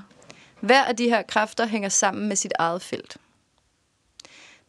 Hver 0.61 0.85
af 0.85 0.97
de 0.97 1.09
her 1.09 1.23
kræfter 1.23 1.67
hænger 1.67 1.89
sammen 1.89 2.29
med 2.29 2.37
sit 2.37 2.53
eget 2.59 2.83
felt. 2.83 3.17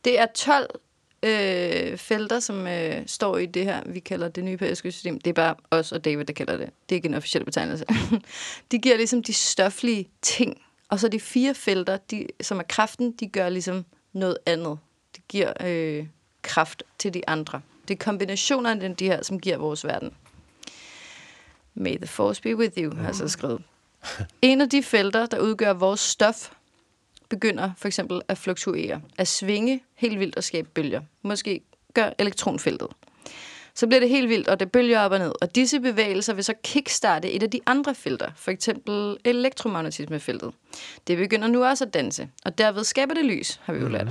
Det 0.05 0.19
er 0.19 0.25
12 0.25 0.79
øh, 1.23 1.97
felter, 1.97 2.39
som 2.39 2.67
øh, 2.67 3.07
står 3.07 3.37
i 3.37 3.45
det 3.45 3.65
her, 3.65 3.81
vi 3.85 3.99
kalder 3.99 4.27
det 4.27 4.43
nye 4.43 4.57
periodiske 4.57 4.91
system. 4.91 5.19
Det 5.19 5.29
er 5.29 5.33
bare 5.33 5.55
os 5.71 5.91
og 5.91 6.05
David, 6.05 6.25
der 6.25 6.33
kalder 6.33 6.57
det. 6.57 6.69
Det 6.89 6.95
er 6.95 6.97
ikke 6.97 7.07
en 7.07 7.13
officiel 7.13 7.45
betegnelse. 7.45 7.85
de 8.71 8.79
giver 8.79 8.97
ligesom 8.97 9.23
de 9.23 9.33
stoflige 9.33 10.09
ting. 10.21 10.61
Og 10.89 10.99
så 10.99 11.07
de 11.07 11.19
fire 11.19 11.53
felter, 11.53 11.97
de, 11.97 12.27
som 12.41 12.59
er 12.59 12.63
kraften, 12.63 13.11
de 13.11 13.27
gør 13.27 13.49
ligesom 13.49 13.85
noget 14.13 14.37
andet. 14.45 14.79
De 15.15 15.21
giver 15.29 15.53
øh, 15.61 16.07
kraft 16.41 16.83
til 16.99 17.13
de 17.13 17.29
andre. 17.29 17.61
Det 17.87 17.93
er 17.93 18.03
kombinationerne 18.03 18.85
af 18.85 18.95
de 18.95 19.05
her, 19.05 19.23
som 19.23 19.39
giver 19.39 19.57
vores 19.57 19.85
verden. 19.85 20.13
May 21.73 21.97
the 21.97 22.07
force 22.07 22.41
be 22.41 22.55
with 22.55 22.77
you, 22.77 22.95
har 22.95 23.05
jeg 23.05 23.15
så 23.15 23.27
skrevet. 23.27 23.63
En 24.41 24.61
af 24.61 24.69
de 24.69 24.83
felter, 24.83 25.25
der 25.25 25.39
udgør 25.39 25.73
vores 25.73 25.99
stof, 25.99 26.51
begynder 27.29 27.71
for 27.77 27.87
eksempel 27.87 28.21
at 28.27 28.37
fluktuere, 28.37 29.01
at 29.17 29.27
svinge 29.27 29.83
helt 29.95 30.19
vildt 30.19 30.35
og 30.35 30.43
skabe 30.43 30.69
bølger. 30.73 31.01
Måske 31.21 31.61
gør 31.93 32.09
elektronfeltet. 32.19 32.87
Så 33.75 33.87
bliver 33.87 33.99
det 33.99 34.09
helt 34.09 34.29
vildt, 34.29 34.47
og 34.47 34.59
det 34.59 34.71
bølger 34.71 34.99
op 34.99 35.11
og 35.11 35.19
ned. 35.19 35.31
Og 35.41 35.55
disse 35.55 35.79
bevægelser 35.79 36.33
vil 36.33 36.43
så 36.43 36.53
kickstarte 36.63 37.31
et 37.31 37.43
af 37.43 37.49
de 37.49 37.59
andre 37.65 37.95
felter, 37.95 38.31
for 38.35 38.51
eksempel 38.51 39.17
elektromagnetismefeltet. 39.23 40.53
Det 41.07 41.17
begynder 41.17 41.47
nu 41.47 41.63
også 41.63 41.85
at 41.85 41.93
danse, 41.93 42.29
og 42.45 42.57
derved 42.57 42.83
skaber 42.83 43.13
det 43.13 43.25
lys, 43.25 43.59
har 43.63 43.73
vi 43.73 43.79
jo 43.79 43.87
lært. 43.87 44.07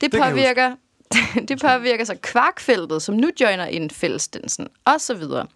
Det, 0.00 0.10
påvirker, 0.12 0.76
det 1.48 1.60
påvirker 1.60 2.04
så 2.04 2.14
kvarkfeltet, 2.22 3.02
som 3.02 3.14
nu 3.14 3.30
joiner 3.40 3.66
ind 3.66 3.90
fællesdansen, 3.90 4.68
og 4.84 5.00
så 5.00 5.14
videre. 5.14 5.46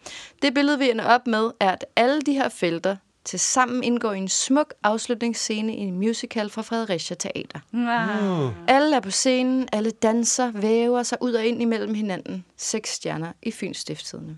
Det 0.42 0.54
billede, 0.54 0.78
vi 0.78 0.90
ender 0.90 1.04
op 1.04 1.26
med, 1.26 1.50
er, 1.60 1.70
at 1.70 1.84
alle 1.96 2.20
de 2.20 2.32
her 2.32 2.48
felter 2.48 2.96
til 3.24 3.40
sammen 3.40 3.84
indgår 3.84 4.12
i 4.12 4.18
en 4.18 4.28
smuk 4.28 4.74
afslutningsscene 4.82 5.76
i 5.76 5.80
en 5.80 5.98
musical 5.98 6.50
fra 6.50 6.62
Fredericia 6.62 7.16
Teater. 7.16 7.60
Ah. 7.74 8.52
Alle 8.68 8.96
er 8.96 9.00
på 9.00 9.10
scenen, 9.10 9.68
alle 9.72 9.90
danser, 9.90 10.50
væver 10.50 11.02
sig 11.02 11.18
ud 11.20 11.32
og 11.32 11.44
ind 11.44 11.62
imellem 11.62 11.94
hinanden. 11.94 12.44
Seks 12.56 12.90
stjerner 12.90 13.32
i 13.42 13.50
Fyns 13.50 13.76
Stiftstidende. 13.76 14.36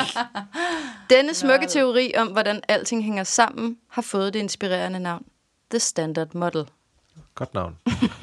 Denne 1.10 1.34
smukke 1.34 1.66
teori 1.66 2.12
om, 2.16 2.28
hvordan 2.28 2.60
alting 2.68 3.04
hænger 3.04 3.24
sammen, 3.24 3.76
har 3.88 4.02
fået 4.02 4.34
det 4.34 4.40
inspirerende 4.40 5.00
navn 5.00 5.24
The 5.70 5.78
Standard 5.78 6.34
Model. 6.34 6.64
Godt 7.34 7.54
navn. 7.54 7.76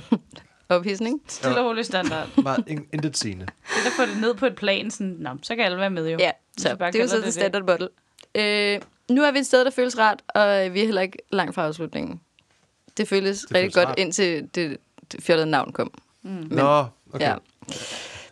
Ophidsning? 0.70 1.22
Stille 1.28 1.60
og 1.60 1.66
rolig 1.66 1.86
standard. 1.86 2.28
Meget 2.44 2.64
in- 2.68 2.88
intet 2.94 3.18
sigende. 3.18 3.46
Det 3.46 3.52
er 3.84 3.88
at 3.88 3.92
få 3.92 4.02
det 4.14 4.22
ned 4.22 4.34
på 4.34 4.46
et 4.46 4.56
plan, 4.56 4.92
sådan, 4.92 5.16
Nå, 5.20 5.30
så 5.44 5.56
kan 5.56 5.66
alle 5.66 5.78
være 5.78 5.90
med 5.90 6.10
jo. 6.10 6.18
Ja, 6.20 6.32
så 6.58 6.76
bare 6.76 6.92
det 6.92 7.00
er 7.00 7.04
jo 7.04 7.10
så 7.10 7.22
The 7.22 7.32
Standard 7.32 7.62
Model. 7.64 7.90
Øh, 8.36 8.82
nu 9.12 9.24
er 9.24 9.32
vi 9.32 9.40
et 9.40 9.46
sted, 9.46 9.66
der 9.66 9.72
føles 9.72 9.98
rart, 9.98 10.22
og 10.28 10.74
vi 10.74 10.82
er 10.82 10.86
heller 10.86 11.02
ikke 11.02 11.18
langt 11.32 11.56
fra 11.56 11.66
afslutningen. 11.66 12.22
Det 12.98 13.08
føles 13.08 13.40
Det 13.40 13.50
det 13.50 13.56
rigtig 13.56 13.64
føles 13.64 13.76
godt, 13.76 13.88
rart. 13.88 14.00
indtil 14.00 14.50
det, 14.56 14.78
det 15.12 15.24
fjollede 15.24 15.50
navn 15.50 15.72
kom. 15.74 15.92
Men, 16.22 16.48
Nå, 16.52 16.86
okay. 17.14 17.26
Ja. 17.28 17.36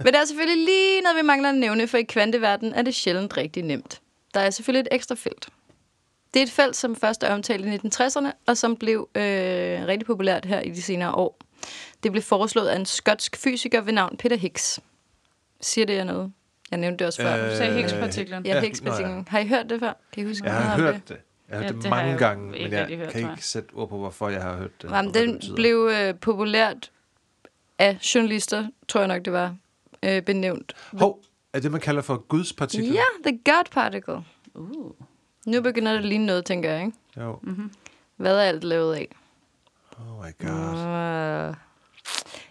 Men 0.03 0.13
der 0.13 0.19
er 0.19 0.25
selvfølgelig 0.25 0.65
lige 0.65 1.01
noget, 1.01 1.17
vi 1.17 1.21
mangler 1.21 1.49
at 1.49 1.55
nævne, 1.55 1.87
for 1.87 1.97
i 1.97 2.03
kvanteverdenen 2.03 2.73
er 2.73 2.81
det 2.81 2.95
sjældent 2.95 3.37
rigtig 3.37 3.63
nemt. 3.63 4.01
Der 4.33 4.39
er 4.39 4.49
selvfølgelig 4.49 4.81
et 4.91 4.95
ekstra 4.95 5.15
felt. 5.15 5.47
Det 6.33 6.39
er 6.39 6.43
et 6.43 6.51
felt, 6.51 6.75
som 6.75 6.95
først 6.95 7.23
er 7.23 7.33
omtalt 7.33 7.65
i 7.65 7.87
1960'erne, 7.87 8.27
og 8.47 8.57
som 8.57 8.75
blev 8.75 9.09
øh, 9.15 9.21
rigtig 9.87 10.05
populært 10.05 10.45
her 10.45 10.59
i 10.59 10.69
de 10.69 10.81
senere 10.81 11.11
år. 11.11 11.39
Det 12.05 12.11
blev 12.11 12.21
foreslået 12.23 12.67
af 12.67 12.75
en 12.75 12.85
skotsk 12.85 13.35
fysiker 13.37 13.81
ved 13.81 13.93
navn 13.93 14.17
Peter 14.17 14.35
Higgs. 14.37 14.79
Siger 15.61 15.85
det 15.85 15.95
jer 15.95 16.03
noget? 16.03 16.31
Jeg 16.71 16.79
nævnte 16.79 16.97
det 16.97 17.07
også 17.07 17.21
før. 17.21 17.45
Øh, 17.45 17.51
Du 17.51 17.55
sagde 17.57 17.73
Higgs-partiklen. 17.73 18.45
ja, 18.45 18.53
ja, 18.55 18.61
Higgs 18.61 18.81
nå 18.83 18.85
ja. 18.91 18.91
partiklen. 18.91 19.27
Har 19.29 19.39
I 19.39 19.47
hørt 19.47 19.69
det 19.69 19.79
før? 19.79 19.93
Kan 20.13 20.23
I 20.23 20.27
huske 20.27 20.45
Jeg 20.45 20.53
har 20.55 20.77
hørt 20.77 21.09
det. 21.09 21.17
Jeg 21.49 21.57
har 21.57 21.63
Ja, 21.63 21.63
hørt 21.63 21.75
det, 21.75 21.83
det 21.83 21.93
har 21.93 22.03
mange 22.03 22.17
gange, 22.17 22.51
men 22.51 22.71
jeg 22.71 22.85
hørt, 22.97 23.09
kan 23.09 23.31
ikke 23.31 23.45
sætte 23.45 23.73
ord 23.73 23.89
på, 23.89 23.97
hvorfor 23.97 24.29
jeg 24.29 24.41
har 24.41 24.55
hørt 24.57 24.81
det. 24.81 24.89
Jamen, 24.91 25.13
det 25.13 25.27
den 25.27 25.33
betyder. 25.33 25.55
blev 25.55 25.89
øh, 25.93 26.15
populært 26.19 26.91
af 27.79 27.93
journalister, 28.15 28.67
tror 28.87 28.99
jeg 29.01 29.07
nok 29.07 29.25
det 29.25 29.33
var, 29.33 29.55
øh, 30.03 30.21
benævnt. 30.21 30.73
Hov, 30.99 31.19
er 31.53 31.59
det, 31.59 31.71
man 31.71 31.81
kalder 31.81 32.01
for 32.01 32.17
Guds 32.17 32.53
partikel? 32.53 32.93
Ja, 32.93 33.03
the 33.31 33.39
God 33.45 33.63
particle. 33.71 34.23
Uh. 34.53 34.91
Nu 35.45 35.61
begynder 35.61 35.91
det 35.91 35.99
at 35.99 36.05
ligne 36.05 36.25
noget, 36.25 36.45
tænker 36.45 36.71
jeg, 36.71 36.85
ikke? 36.85 36.97
Jo. 37.17 37.39
Hvad 38.15 38.37
er 38.37 38.41
alt 38.41 38.63
lavet 38.63 38.95
af? 38.95 39.07
Oh 39.99 40.25
my 40.25 40.47
god. 40.47 41.49
Uh. 41.49 41.55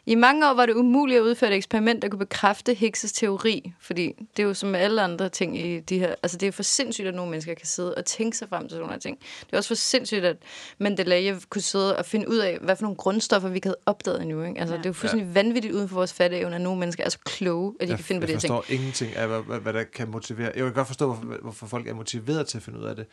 I 0.07 0.15
mange 0.15 0.51
år 0.51 0.55
var 0.55 0.67
det 0.67 0.75
umuligt 0.75 1.19
at 1.19 1.23
udføre 1.23 1.51
et 1.51 1.57
eksperiment, 1.57 2.03
der 2.03 2.09
kunne 2.09 2.19
bekræfte 2.19 2.73
Higgs' 2.73 3.13
teori, 3.15 3.73
fordi 3.81 4.13
det 4.37 4.43
er 4.43 4.47
jo 4.47 4.55
som 4.55 4.69
med 4.69 4.81
alle 4.81 5.03
andre 5.03 5.29
ting 5.29 5.59
i 5.67 5.81
de 5.81 5.99
her... 5.99 6.15
Altså, 6.23 6.39
det 6.39 6.47
er 6.47 6.53
for 6.53 6.63
sindssygt, 6.63 7.07
at 7.09 7.15
nogle 7.15 7.31
mennesker 7.31 7.55
kan 7.55 7.67
sidde 7.67 7.95
og 7.95 8.05
tænke 8.05 8.37
sig 8.37 8.49
frem 8.49 8.63
til 8.63 8.71
sådan 8.71 8.87
nogle 8.87 9.01
ting. 9.01 9.19
Det 9.41 9.53
er 9.53 9.57
også 9.57 9.69
for 9.69 9.75
sindssygt, 9.75 10.25
at 10.25 10.37
Mendeleev 10.79 11.37
kunne 11.49 11.63
sidde 11.63 11.97
og 11.97 12.07
finde 12.07 12.29
ud 12.29 12.37
af, 12.37 12.59
hvad 12.61 12.77
for 12.77 12.83
nogle 12.83 12.97
grundstoffer, 12.97 13.49
vi 13.49 13.55
ikke 13.55 13.67
havde 13.69 13.79
opdaget 13.87 14.23
endnu. 14.23 14.43
Ikke? 14.45 14.61
Altså, 14.61 14.75
Ja. 14.75 14.79
det 14.79 14.87
er 14.87 14.91
jo 14.91 14.95
fuldstændig 14.95 15.27
ja. 15.27 15.33
vanvittigt 15.33 15.75
uden 15.75 15.89
for 15.89 15.95
vores 15.95 16.13
fatteevne, 16.13 16.55
at 16.55 16.61
nogle 16.61 16.81
mennesker 16.81 17.05
er 17.05 17.09
så 17.09 17.19
kloge, 17.25 17.75
at 17.81 17.87
de 17.87 17.91
Jeg, 17.91 17.99
kan 17.99 18.05
finde 18.05 18.21
på 18.21 18.27
de 18.27 18.33
jeg 18.33 18.37
her 18.37 18.41
ting. 18.41 18.55
forstår 18.55 18.75
ingenting 18.75 19.17
af, 19.17 19.29
hvad, 19.29 19.41
hvad, 19.41 19.59
hvad 19.61 19.73
der 19.73 19.85
kan 19.85 20.11
motivere. 20.11 20.53
Jeg 20.55 20.65
kan 20.65 20.73
godt 20.73 20.87
forstå, 20.87 21.07
hvorfor, 21.07 21.39
hvorfor 21.43 21.67
folk 21.67 21.89
er 21.89 21.95
motiveret 21.95 22.47
til 22.47 22.57
at 22.59 22.63
finde 22.63 22.79
ud 22.79 22.85
af 22.85 22.97
det. 22.97 23.07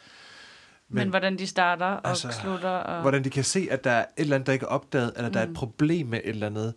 Men, 0.91 0.99
Men 1.01 1.09
hvordan 1.09 1.37
de 1.39 1.47
starter 1.47 1.85
og 1.85 2.09
Altså, 2.09 2.31
slutter. 2.41 2.69
Og... 2.69 3.01
Hvordan 3.01 3.23
de 3.23 3.29
kan 3.29 3.43
se, 3.43 3.67
at 3.71 3.83
der 3.83 3.91
er 3.91 4.01
et 4.01 4.07
eller 4.17 4.35
andet, 4.35 4.47
der 4.47 4.53
ikke 4.53 4.63
er 4.65 4.67
opdaget, 4.69 5.13
eller 5.15 5.29
der 5.29 5.39
er 5.39 5.45
Mm. 5.45 5.51
et 5.51 5.57
problem 5.57 6.07
med 6.07 6.19
et 6.23 6.29
eller 6.29 6.47
andet. 6.47 6.73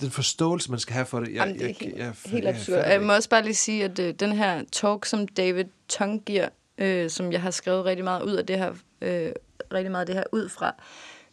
Den 0.00 0.10
forståelse, 0.10 0.70
man 0.70 0.80
skal 0.80 0.92
have 0.94 1.06
for 1.06 1.20
det. 1.20 1.28
Jeg, 1.28 1.34
Jamen, 1.36 1.54
det 1.54 1.62
er 1.62 1.66
jeg, 1.66 1.76
helt, 1.80 1.96
jeg, 1.96 2.14
helt 2.26 2.44
jeg, 2.44 2.54
absurd. 2.54 2.74
fatter 2.76 2.90
Jeg 2.90 3.00
det 3.00 3.06
må 3.06 3.14
også 3.14 3.28
bare 3.28 3.42
lige 3.42 3.54
sige, 3.54 3.84
at 3.84 3.98
øh, 3.98 4.14
den 4.14 4.32
her 4.32 4.62
talk, 4.72 5.04
som 5.06 5.28
David 5.28 5.64
Tong 5.88 6.24
giver, 6.24 6.48
øh, 6.78 7.10
som 7.10 7.32
jeg 7.32 7.42
har 7.42 7.50
skrevet 7.50 7.84
rigtig 7.84 8.04
meget 8.04 8.22
ud 8.22 8.32
af 8.32 8.46
det 8.46 8.58
her, 8.58 8.74
øh, 9.00 9.32
rigtig 9.74 9.90
meget 9.90 10.00
af 10.02 10.06
det 10.06 10.14
her 10.14 10.24
ud 10.32 10.48
fra, 10.48 10.74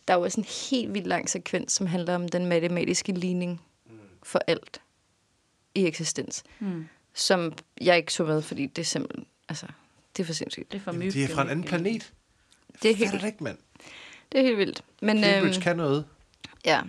der 0.08 0.14
er 0.14 0.18
jo 0.18 0.24
også 0.24 0.42
en 0.42 0.46
helt 0.72 0.94
vildt 0.94 1.08
lang 1.08 1.30
sekvens, 1.30 1.72
som 1.74 1.86
handler 1.88 2.16
om 2.16 2.30
den 2.30 2.46
matematiske 2.46 3.12
ligning 3.12 3.62
for 4.24 4.40
alt 4.48 4.82
i 5.76 5.86
eksistens, 5.88 6.44
Hmm. 6.60 6.88
som 7.14 7.54
jeg 7.82 7.98
ikke 7.98 8.14
så 8.14 8.24
med, 8.24 8.42
fordi 8.42 8.66
det 8.66 8.82
er 8.82 8.86
simpelthen, 8.86 9.26
altså, 9.50 9.66
det 10.18 10.24
er 10.24 10.26
for 10.26 10.34
sindssygt. 10.34 10.72
Det 10.72 10.78
er 10.78 10.82
for 10.82 10.92
Jamen, 10.92 11.12
de 11.12 11.24
er 11.24 11.28
fra 11.28 11.42
en 11.42 11.50
anden 11.50 11.66
planet. 11.66 12.14
Det 12.84 12.92
er 12.92 12.96
helt, 12.96 13.12
det 13.12 13.24
ikke, 13.26 13.44
mand. 13.44 13.58
det 14.32 14.40
er 14.40 14.44
helt 14.44 14.58
vildt. 14.58 14.84
Men, 15.02 15.24
Cambridge 15.24 15.56
øhm, 15.56 15.62
kan 15.62 15.78
noget. 15.78 16.06
Ja, 16.66 16.82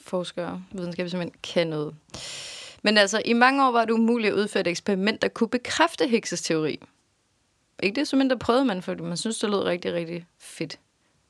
forskere, 0.00 0.62
simpelthen 0.70 1.32
kan 1.42 1.66
noget. 1.66 1.94
Men 2.82 2.98
altså, 2.98 3.22
i 3.24 3.32
mange 3.32 3.66
år 3.66 3.70
var 3.70 3.84
det 3.84 3.92
umuligt 3.92 4.32
at 4.32 4.38
udføre 4.38 4.60
et 4.60 4.66
eksperiment, 4.66 5.22
der 5.22 5.28
kunne 5.28 5.48
bekræfte 5.48 6.04
Higgs' 6.04 6.42
teori. 6.44 6.80
Ikke 7.82 7.96
det, 8.00 8.08
som 8.08 8.18
mindre 8.18 8.38
prøvede 8.38 8.64
man, 8.64 8.82
fordi 8.82 9.02
man 9.02 9.16
synes, 9.16 9.38
det 9.38 9.50
lød 9.50 9.62
rigtig, 9.64 9.92
rigtig 9.92 10.26
fedt. 10.38 10.78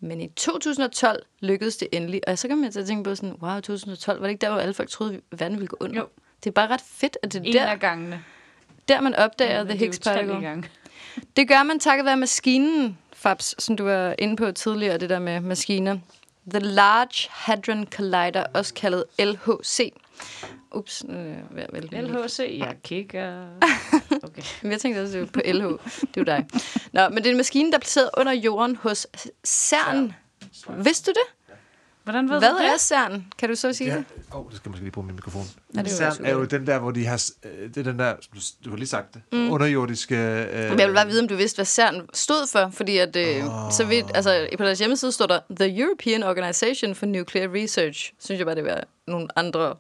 Men 0.01 0.21
i 0.21 0.29
2012 0.29 1.23
lykkedes 1.41 1.77
det 1.77 1.89
endelig, 1.93 2.21
og 2.29 2.39
så 2.39 2.49
kan 2.49 2.59
man 2.59 2.73
til 2.73 2.81
at 2.81 2.87
tænke 2.87 3.05
på 3.05 3.15
sådan, 3.15 3.35
wow, 3.43 3.55
2012, 3.61 4.21
var 4.21 4.27
det 4.27 4.31
ikke 4.33 4.41
der, 4.41 4.51
hvor 4.51 4.61
alle 4.61 4.75
folk 4.75 4.89
troede, 4.89 5.15
at 5.33 5.41
verden 5.41 5.57
ville 5.59 5.69
gå 5.69 5.77
under? 5.81 5.97
Jo. 6.01 6.07
Det 6.45 6.51
er 6.51 6.55
bare 6.55 6.67
ret 6.69 6.81
fedt, 6.87 7.19
at 7.23 7.33
det 7.33 7.41
er 7.41 7.45
En 7.45 7.53
der. 7.53 7.67
af 7.67 7.81
gangene. 7.81 8.25
der, 8.89 9.01
man 9.01 9.15
opdager 9.15 9.51
Ja, 9.53 9.59
The 9.59 9.65
det 9.69 9.75
er 9.75 9.79
Higgs 9.79 9.99
particle. 9.99 10.41
gange. 10.41 10.69
Det 11.37 11.49
gør 11.49 11.63
man 11.63 11.81
takket 11.81 12.05
være 12.05 12.17
maskinen, 12.17 12.99
Fabs, 13.21 13.55
som 13.59 13.77
du 13.77 13.85
var 13.85 14.15
inde 14.19 14.37
på 14.37 14.53
tidligere, 14.53 14.99
det 14.99 15.11
der 15.11 15.19
med 15.19 15.41
maskiner. 15.41 15.99
The 16.51 16.61
Large 16.61 17.29
Hadron 17.31 17.87
Collider, 17.87 18.45
også 18.55 18.75
kaldet 18.75 19.05
LHC. 19.19 19.93
Ups, 20.73 21.05
nu 21.05 21.19
er 21.19 21.35
jeg 21.57 21.67
min 21.73 22.05
LHC, 22.05 22.57
jeg 22.59 22.77
kigger. 22.85 23.47
Okay. 24.23 24.43
Jeg 24.63 24.81
tænkte 24.81 25.03
også, 25.03 25.27
på 25.33 25.41
LH. 25.45 25.65
Det 26.15 26.21
er 26.21 26.25
dig. 26.25 26.47
Nå, 26.93 27.09
men 27.09 27.17
det 27.19 27.27
er 27.27 27.31
en 27.31 27.37
maskine, 27.37 27.71
der 27.71 27.77
er 27.77 27.81
placeret 27.81 28.11
under 28.17 28.33
jorden 28.33 28.77
hos 28.77 29.07
CERN. 29.47 30.13
Vidste 30.85 31.11
du 31.11 31.15
det? 31.15 31.40
Hvordan 32.05 32.29
ved 32.31 32.39
Hvad 32.39 32.51
du 32.51 32.57
det? 32.59 32.67
er 32.67 32.79
CERN? 32.79 33.25
Kan 33.39 33.49
du 33.49 33.55
så 33.55 33.73
sige 33.73 33.91
Ja. 33.91 33.97
det? 33.97 34.05
Åh, 34.33 34.41
oh, 34.41 34.47
det 34.51 34.57
skal 34.57 34.69
man 34.69 34.73
måske 34.73 34.85
lige 34.85 34.93
bruge 34.93 35.07
min 35.07 35.15
mikrofon. 35.17 35.43
Ja, 35.75 35.83
det 35.83 36.01
er 36.01 36.07
jo 36.07 36.13
CERN 36.15 36.25
er 36.27 36.33
jo 36.33 36.45
den 36.45 36.67
der, 36.67 36.79
hvor 36.79 36.91
de 36.91 37.07
har... 37.07 37.23
øh, 37.45 37.69
Det 37.69 37.77
er 37.77 37.83
den 37.83 37.99
der, 37.99 38.15
du, 38.35 38.41
du 38.65 38.71
har 38.71 38.77
lige 38.77 38.89
sagt 38.89 39.15
det, 39.15 39.23
mm. 39.33 39.51
underjordiske... 39.51 40.15
Øh, 40.17 40.79
Jeg 40.79 40.89
vil 40.89 40.95
bare 40.95 41.07
vide, 41.07 41.21
om 41.23 41.29
du 41.29 41.37
vidste, 41.37 41.57
hvad 41.57 41.65
CERN 41.67 42.09
stod 42.15 42.47
for, 42.53 42.71
fordi 42.73 42.99
at, 42.99 43.17
øh, 43.17 43.43
så 43.73 43.85
vidt, 43.89 44.07
altså, 44.15 44.49
på 44.59 44.65
deres 44.65 44.79
hjemmeside 44.79 45.13
står 45.13 45.27
der 45.27 45.41
The 45.61 45.81
European 45.81 46.23
Organization 46.23 46.95
for 46.95 47.07
Nuclear 47.07 47.49
Research. 47.55 48.13
Synes 48.19 48.39
jeg 48.39 48.47
bare, 48.47 48.55
det 48.57 48.65
var 48.65 48.85
nogle 49.07 49.29
andre 49.39 49.75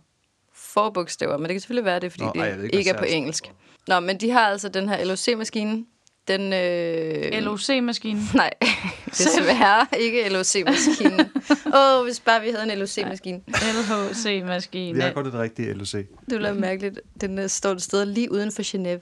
forbogstaver, 0.55 1.37
men 1.37 1.43
det 1.45 1.51
kan 1.55 1.61
selvfølgelig 1.61 1.85
være 1.85 2.01
det, 2.01 2.13
fordi 2.13 2.25
Nå, 2.25 2.33
ej, 2.37 2.49
det 2.49 2.57
ved 2.59 2.65
ikke, 2.65 2.79
ikke, 2.79 2.91
er 2.91 2.99
på 2.99 3.05
engelsk. 3.05 3.53
Nå, 3.89 4.01
men 4.01 4.21
de 4.21 4.31
har 4.31 4.41
altså 4.49 4.69
den 4.69 4.89
her 4.89 5.05
LOC-maskine. 5.05 5.85
Den, 6.31 6.53
øh, 6.53 7.43
LOC-maskine. 7.45 8.21
Nej, 8.35 8.51
desværre 9.19 9.87
ikke 9.99 10.29
LOC-maskinen. 10.29 11.21
Åh, 11.75 11.99
oh, 11.99 12.05
hvis 12.05 12.21
bare 12.21 12.41
vi 12.43 12.49
havde 12.51 12.73
en 12.73 12.79
LOC-maskine. 12.79 13.41
LHC-maskine. 13.49 14.95
Vi 14.95 15.01
har 15.01 15.13
godt 15.13 15.27
det 15.27 15.35
rigtige 15.35 15.73
LOC. 15.73 15.93
Det 15.93 16.07
ville 16.27 16.43
være 16.45 16.55
mærkeligt. 16.55 17.01
Den 17.21 17.39
øh, 17.39 17.49
står 17.49 17.71
et 17.71 17.83
sted 17.83 18.07
lige 18.07 18.33
uden 18.33 18.53
for 18.53 18.63
Genève. 18.63 19.01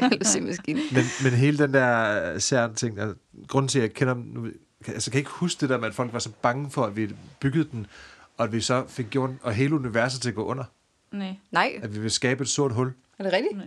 LOC-maskinen. 0.00 0.82
Men, 0.92 1.04
men 1.22 1.32
hele 1.32 1.58
den 1.58 1.74
der 1.74 2.32
øh, 2.34 2.40
CERN-ting, 2.40 2.98
altså, 2.98 3.16
grunden 3.48 3.68
til, 3.68 3.78
at 3.78 3.82
jeg 3.82 3.92
kender 3.92 4.14
dem, 4.14 4.22
nu, 4.22 4.42
kan- 4.84 4.94
altså, 4.94 5.10
kan 5.10 5.16
jeg 5.16 5.20
ikke 5.20 5.30
huske 5.30 5.60
det 5.60 5.68
der 5.68 5.78
med, 5.78 5.88
at 5.88 5.94
folk 5.94 6.12
var 6.12 6.18
så 6.18 6.30
bange 6.42 6.70
for, 6.70 6.84
at 6.84 6.96
vi 6.96 7.08
byggede 7.40 7.68
den, 7.72 7.86
og 8.36 8.44
at 8.44 8.52
vi 8.52 8.60
så 8.60 8.84
fik 8.88 9.06
gjort 9.10 9.30
og 9.42 9.52
hele 9.52 9.74
universet 9.74 10.22
til 10.22 10.28
at 10.28 10.34
gå 10.34 10.44
under. 10.44 10.64
Nej, 11.12 11.34
Nej, 11.52 11.72
At 11.82 11.94
vi 11.94 12.00
vil 12.00 12.10
skabe 12.10 12.42
et 12.42 12.48
sort 12.48 12.72
hul. 12.72 12.92
er 13.18 13.24
det 13.24 13.32
rigtigt? 13.32 13.56
nej. 13.56 13.66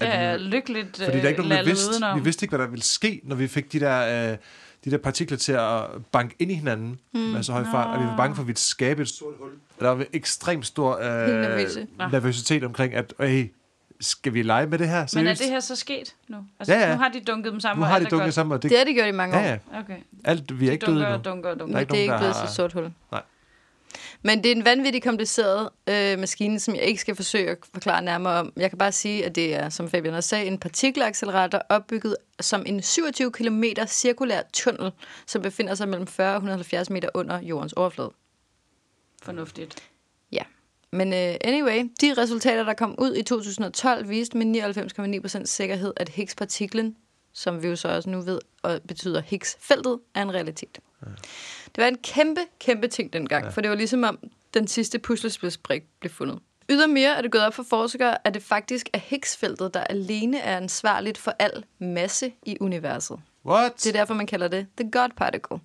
Er 0.00 0.36
vi- 0.36 0.42
lykkeligt 0.44 0.96
Fordi 1.04 1.16
der 1.16 1.24
er 1.24 1.28
ikke 1.28 1.40
nogen, 1.40 1.50
der 1.50 1.56
lallet 1.56 1.70
vidste, 1.70 1.90
udenom. 1.90 2.18
vi 2.18 2.24
vidste 2.24 2.44
ikke, 2.44 2.56
hvad 2.56 2.64
der 2.66 2.70
ville 2.70 2.82
ske, 2.84 3.20
når 3.24 3.36
vi 3.36 3.46
fik 3.48 3.72
de 3.72 3.80
der, 3.80 4.30
øh, 4.32 4.36
de 4.84 4.90
der 4.90 4.98
partikler 4.98 5.36
til 5.38 5.52
at 5.52 5.80
banke 6.12 6.34
ind 6.38 6.50
i 6.50 6.54
hinanden 6.54 6.98
mm. 7.14 7.20
med 7.20 7.42
så 7.42 7.52
høj 7.52 7.64
fart, 7.64 7.96
og 7.96 8.02
vi 8.02 8.06
var 8.08 8.16
bange 8.16 8.34
for, 8.36 8.42
at 8.42 8.46
vi 8.46 8.48
ville 8.48 8.58
skabe 8.60 9.02
et 9.02 9.08
sort 9.08 9.34
hul. 9.40 9.50
Der 9.80 9.88
var 9.90 10.04
ekstremt 10.12 10.66
stor 10.66 10.96
øh, 10.98 11.28
nervøse. 11.48 11.86
Nervøsitet 12.12 12.64
omkring, 12.64 12.94
at 12.94 13.14
hey, 13.20 13.52
skal 14.00 14.34
vi 14.34 14.42
lege 14.42 14.66
med 14.66 14.78
det 14.78 14.88
her? 14.88 14.96
Men 14.96 15.02
er 15.02 15.06
Seriøst? 15.08 15.40
det 15.42 15.48
her 15.50 15.60
så 15.60 15.76
sket 15.76 16.14
nu? 16.28 16.36
Altså, 16.60 16.74
Ja, 16.74 16.80
ja. 16.88 16.94
Nu 16.94 17.00
har 17.02 17.08
de 17.08 17.20
dunket 17.20 17.52
dem 17.52 17.60
sammen, 17.60 17.80
Nu 17.80 17.84
og 17.84 17.90
har 17.90 17.98
de 17.98 18.04
dunket 18.04 18.24
godt. 18.24 18.34
sammen, 18.34 18.52
og 18.52 18.62
det, 18.62 18.70
Det 18.70 18.78
har 18.78 18.84
de 18.84 18.94
gjort 18.94 19.08
i 19.08 19.12
mange 19.12 19.36
år. 19.36 19.40
ja, 19.40 19.50
ja. 19.72 19.78
Okay. 19.80 19.96
Alt, 20.24 20.60
vi 20.60 20.64
er 20.66 20.68
De 20.70 20.72
ikke 20.72 20.86
døde 20.86 21.06
og 21.08 21.24
dunker 21.24 21.50
og 21.50 21.60
dunker. 21.60 21.74
Der 21.78 21.80
er 21.80 21.86
Men 21.86 21.88
det 21.88 21.96
er 21.98 22.00
ikke 22.02 22.08
nogen, 22.10 22.10
der 22.10 22.18
blevet 22.18 22.36
har- 22.36 22.46
til 22.46 22.54
sort 22.54 22.72
hul. 22.72 22.90
Nej. 23.12 23.22
Men 24.22 24.44
det 24.44 24.52
er 24.52 24.56
en 24.56 24.64
vanvittig 24.64 25.02
kompliceret 25.02 25.68
øh, 25.86 26.18
maskine, 26.18 26.60
som 26.60 26.74
jeg 26.74 26.82
ikke 26.82 27.00
skal 27.00 27.16
forsøge 27.16 27.50
at 27.50 27.58
forklare 27.72 28.02
nærmere 28.02 28.32
om. 28.32 28.52
Jeg 28.56 28.70
kan 28.70 28.78
bare 28.78 28.92
sige, 28.92 29.24
at 29.24 29.34
det 29.34 29.54
er, 29.54 29.68
som 29.68 29.90
Fabian 29.90 30.14
også 30.14 30.28
sagde, 30.28 30.46
en 30.46 30.58
partikelaccelerator 30.58 31.62
opbygget 31.68 32.16
som 32.40 32.62
en 32.66 32.82
27 32.82 33.32
km 33.32 33.64
cirkulær 33.86 34.42
tunnel, 34.52 34.92
som 35.26 35.42
befinder 35.42 35.74
sig 35.74 35.88
mellem 35.88 36.06
40 36.06 36.30
og 36.30 36.36
170 36.36 36.90
meter 36.90 37.08
under 37.14 37.40
jordens 37.40 37.72
overflade. 37.72 38.12
Fornuftigt. 39.22 39.82
Ja. 40.32 40.42
Men 40.92 41.08
uh, 41.08 41.36
anyway, 41.40 41.90
de 42.00 42.14
resultater, 42.14 42.64
der 42.64 42.74
kom 42.74 42.94
ud 42.98 43.16
i 43.16 43.22
2012, 43.22 44.08
viste 44.08 44.38
med 44.38 44.62
99,9% 45.40 45.44
sikkerhed, 45.44 45.92
at 45.96 46.08
Higgs-partiklen, 46.08 46.96
som 47.32 47.62
vi 47.62 47.68
jo 47.68 47.76
så 47.76 47.88
også 47.88 48.10
nu 48.10 48.20
ved, 48.20 48.38
og 48.62 48.80
betyder 48.88 49.20
Higgs-feltet, 49.20 49.98
er 50.14 50.22
en 50.22 50.34
realitet. 50.34 50.78
Ja. 51.02 51.06
Det 51.76 51.82
var 51.82 51.88
en 51.88 51.98
kæmpe, 52.02 52.40
kæmpe 52.60 52.88
ting 52.88 53.12
dengang, 53.12 53.44
ja. 53.44 53.50
for 53.50 53.60
det 53.60 53.70
var 53.70 53.76
ligesom 53.76 54.04
om 54.04 54.18
den 54.54 54.66
sidste 54.66 54.98
puslespilsbrik 54.98 55.82
blev 56.00 56.10
fundet. 56.12 56.38
Ydermere 56.68 57.16
er 57.16 57.22
det 57.22 57.30
gået 57.30 57.44
op 57.44 57.54
for 57.54 57.62
forskere, 57.62 58.26
at 58.26 58.34
det 58.34 58.42
faktisk 58.42 58.88
er 58.92 58.98
Higgs-feltet, 58.98 59.74
der 59.74 59.80
alene 59.80 60.38
er 60.38 60.56
ansvarligt 60.56 61.18
for 61.18 61.34
al 61.38 61.64
masse 61.78 62.32
i 62.42 62.56
universet. 62.60 63.18
What? 63.46 63.72
Det 63.76 63.86
er 63.86 63.92
derfor, 63.92 64.14
man 64.14 64.26
kalder 64.26 64.48
det 64.48 64.66
The 64.80 64.90
God 64.90 65.08
Particle. 65.16 65.58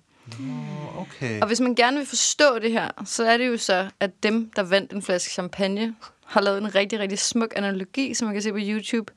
Okay. 0.98 1.40
Og 1.40 1.46
hvis 1.46 1.60
man 1.60 1.74
gerne 1.74 1.96
vil 1.96 2.06
forstå 2.06 2.58
det 2.58 2.72
her, 2.72 2.88
så 3.04 3.24
er 3.24 3.36
det 3.36 3.46
jo 3.48 3.56
så, 3.56 3.90
at 4.00 4.22
dem, 4.22 4.50
der 4.56 4.62
vandt 4.62 4.92
en 4.92 5.02
flaske 5.02 5.32
champagne, 5.32 5.94
har 6.24 6.40
lavet 6.40 6.58
en 6.58 6.74
rigtig, 6.74 6.98
rigtig 6.98 7.18
smuk 7.18 7.52
analogi, 7.56 8.14
som 8.14 8.26
man 8.26 8.34
kan 8.34 8.42
se 8.42 8.52
på 8.52 8.58
YouTube. 8.60 9.12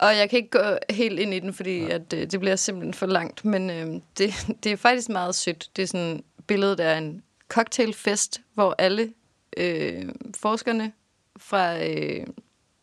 Og 0.00 0.16
jeg 0.16 0.30
kan 0.30 0.36
ikke 0.36 0.50
gå 0.50 0.76
helt 0.90 1.18
ind 1.18 1.34
i 1.34 1.38
den, 1.38 1.54
fordi 1.54 1.90
at, 1.90 2.12
øh, 2.12 2.30
det 2.30 2.40
bliver 2.40 2.56
simpelthen 2.56 2.94
for 2.94 3.06
langt. 3.06 3.44
Men 3.44 3.70
øh, 3.70 4.00
det, 4.18 4.34
det 4.64 4.72
er 4.72 4.76
faktisk 4.76 5.08
meget 5.08 5.34
sødt. 5.34 5.70
Det 5.76 5.82
er 5.82 5.86
sådan 5.86 6.16
et 6.16 6.24
billede, 6.46 6.76
der 6.76 6.84
er 6.84 6.98
en 6.98 7.22
cocktailfest, 7.48 8.40
hvor 8.54 8.74
alle 8.78 9.12
øh, 9.56 10.08
forskerne 10.36 10.92
fra 11.36 11.84
øh, 11.84 12.26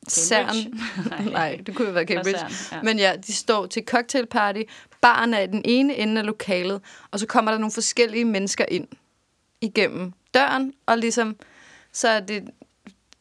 CERN... 0.10 0.74
Nej, 1.32 1.60
det 1.66 1.76
kunne 1.76 1.88
jo 1.88 1.94
være 1.94 2.06
Cambridge. 2.06 2.40
CERN, 2.40 2.78
ja. 2.78 2.84
Men 2.84 3.00
ja, 3.00 3.16
de 3.28 3.34
står 3.34 3.66
til 3.66 3.84
cocktailparty. 3.86 4.62
Baren 5.02 5.34
er 5.34 5.40
i 5.40 5.48
den 5.48 5.62
ene 5.66 5.96
ende 5.96 6.22
af 6.22 6.26
lokalet, 6.26 6.82
og 7.12 7.20
så 7.20 7.28
kommer 7.28 7.52
der 7.52 7.58
nogle 7.58 7.72
forskellige 7.72 8.26
mennesker 8.26 8.66
ind 8.68 8.88
igennem 9.62 10.14
døren, 10.34 10.74
og 10.86 10.98
ligesom, 10.98 11.36
så 11.92 12.08
er 12.08 12.20
det, 12.20 12.44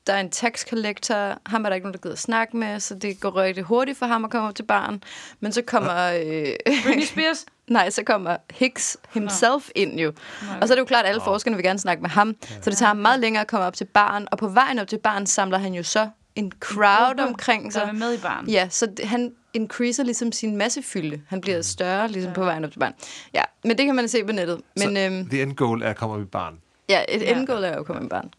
der 0.07 0.13
er 0.13 0.21
en 0.21 0.31
tax 0.31 0.69
collector, 0.69 1.39
ham 1.47 1.65
er 1.65 1.69
der 1.69 1.75
ikke 1.75 1.85
nogen, 1.85 1.95
der 1.95 2.01
gider 2.01 2.13
at 2.13 2.19
snakke 2.19 2.57
med, 2.57 2.81
så 2.81 2.95
det 2.95 3.21
går 3.21 3.37
rigtig 3.37 3.65
hurtigt 3.65 3.99
for 3.99 4.07
ham 4.07 4.25
at 4.25 4.31
komme 4.31 4.49
op 4.49 4.55
til 4.55 4.63
baren. 4.63 5.03
Men 5.41 5.53
så 5.53 5.63
kommer, 5.63 6.13
øh, 6.13 6.47
Britney 6.85 7.05
Spears? 7.13 7.47
nej, 7.69 7.91
så 7.91 8.03
kommer 8.03 8.37
Hicks 8.55 8.97
himself 9.15 9.69
ind 9.75 10.01
jo. 10.01 10.13
Og 10.61 10.69
så 10.69 10.75
er 10.75 10.77
det 10.77 10.79
jo 10.81 10.85
klart, 10.85 11.05
at 11.05 11.09
alle 11.09 11.21
forskerne 11.25 11.57
vil 11.57 11.65
gerne 11.65 11.79
snakke 11.79 12.03
med 12.03 12.11
ham, 12.11 12.35
så 12.63 12.71
det 12.71 12.79
tager 12.79 12.89
ham 12.89 12.97
meget 12.97 13.21
længere 13.21 13.41
at 13.41 13.47
komme 13.49 13.67
op 13.67 13.75
til 13.75 13.85
baren, 13.85 14.29
og 14.33 14.39
på 14.39 14.49
vejen 14.49 14.79
op 14.79 14.89
til 14.89 14.99
baren 14.99 15.27
samler 15.27 15.59
han 15.59 15.75
jo 15.75 15.83
så 15.83 16.09
en 16.35 16.53
crowd 16.61 17.21
omkring 17.21 17.65
Der 17.65 17.71
sig. 17.71 17.83
er 17.89 17.93
med 17.93 18.15
i 18.15 18.19
barn. 18.19 18.49
Ja, 18.49 18.69
så 18.71 18.87
det, 18.87 19.05
han 19.05 19.33
increaser 19.55 20.03
ligesom 20.05 20.33
sin 20.33 20.57
massefylde. 20.57 21.21
Han 21.29 21.41
bliver 21.41 21.63
større 21.63 22.09
ligesom 22.09 22.33
på 22.33 22.45
vejen 22.45 22.65
op 22.65 22.71
til 22.73 22.79
barn. 22.79 22.93
Ja, 23.35 23.43
men 23.65 23.79
det 23.79 23.87
kan 23.87 23.95
man 23.95 24.09
se 24.09 24.25
på 24.25 24.33
nettet. 24.33 24.61
Men 24.77 24.97
så, 24.97 25.01
øhm, 25.03 25.29
the 25.29 25.43
end 25.43 25.57
goal 25.57 25.83
er 25.83 25.91
at 25.91 25.97
komme 25.97 26.15
op 26.15 26.21
i 26.21 26.25
barn. 26.25 26.55
ja, 26.89 27.03
et 27.09 27.23
Ja. 27.23 27.39
endgoal 27.39 27.65
er 27.65 27.73
jo 27.75 27.81
at 27.81 27.87
komme 27.87 28.03
med 28.03 28.11
barn. 28.11 28.31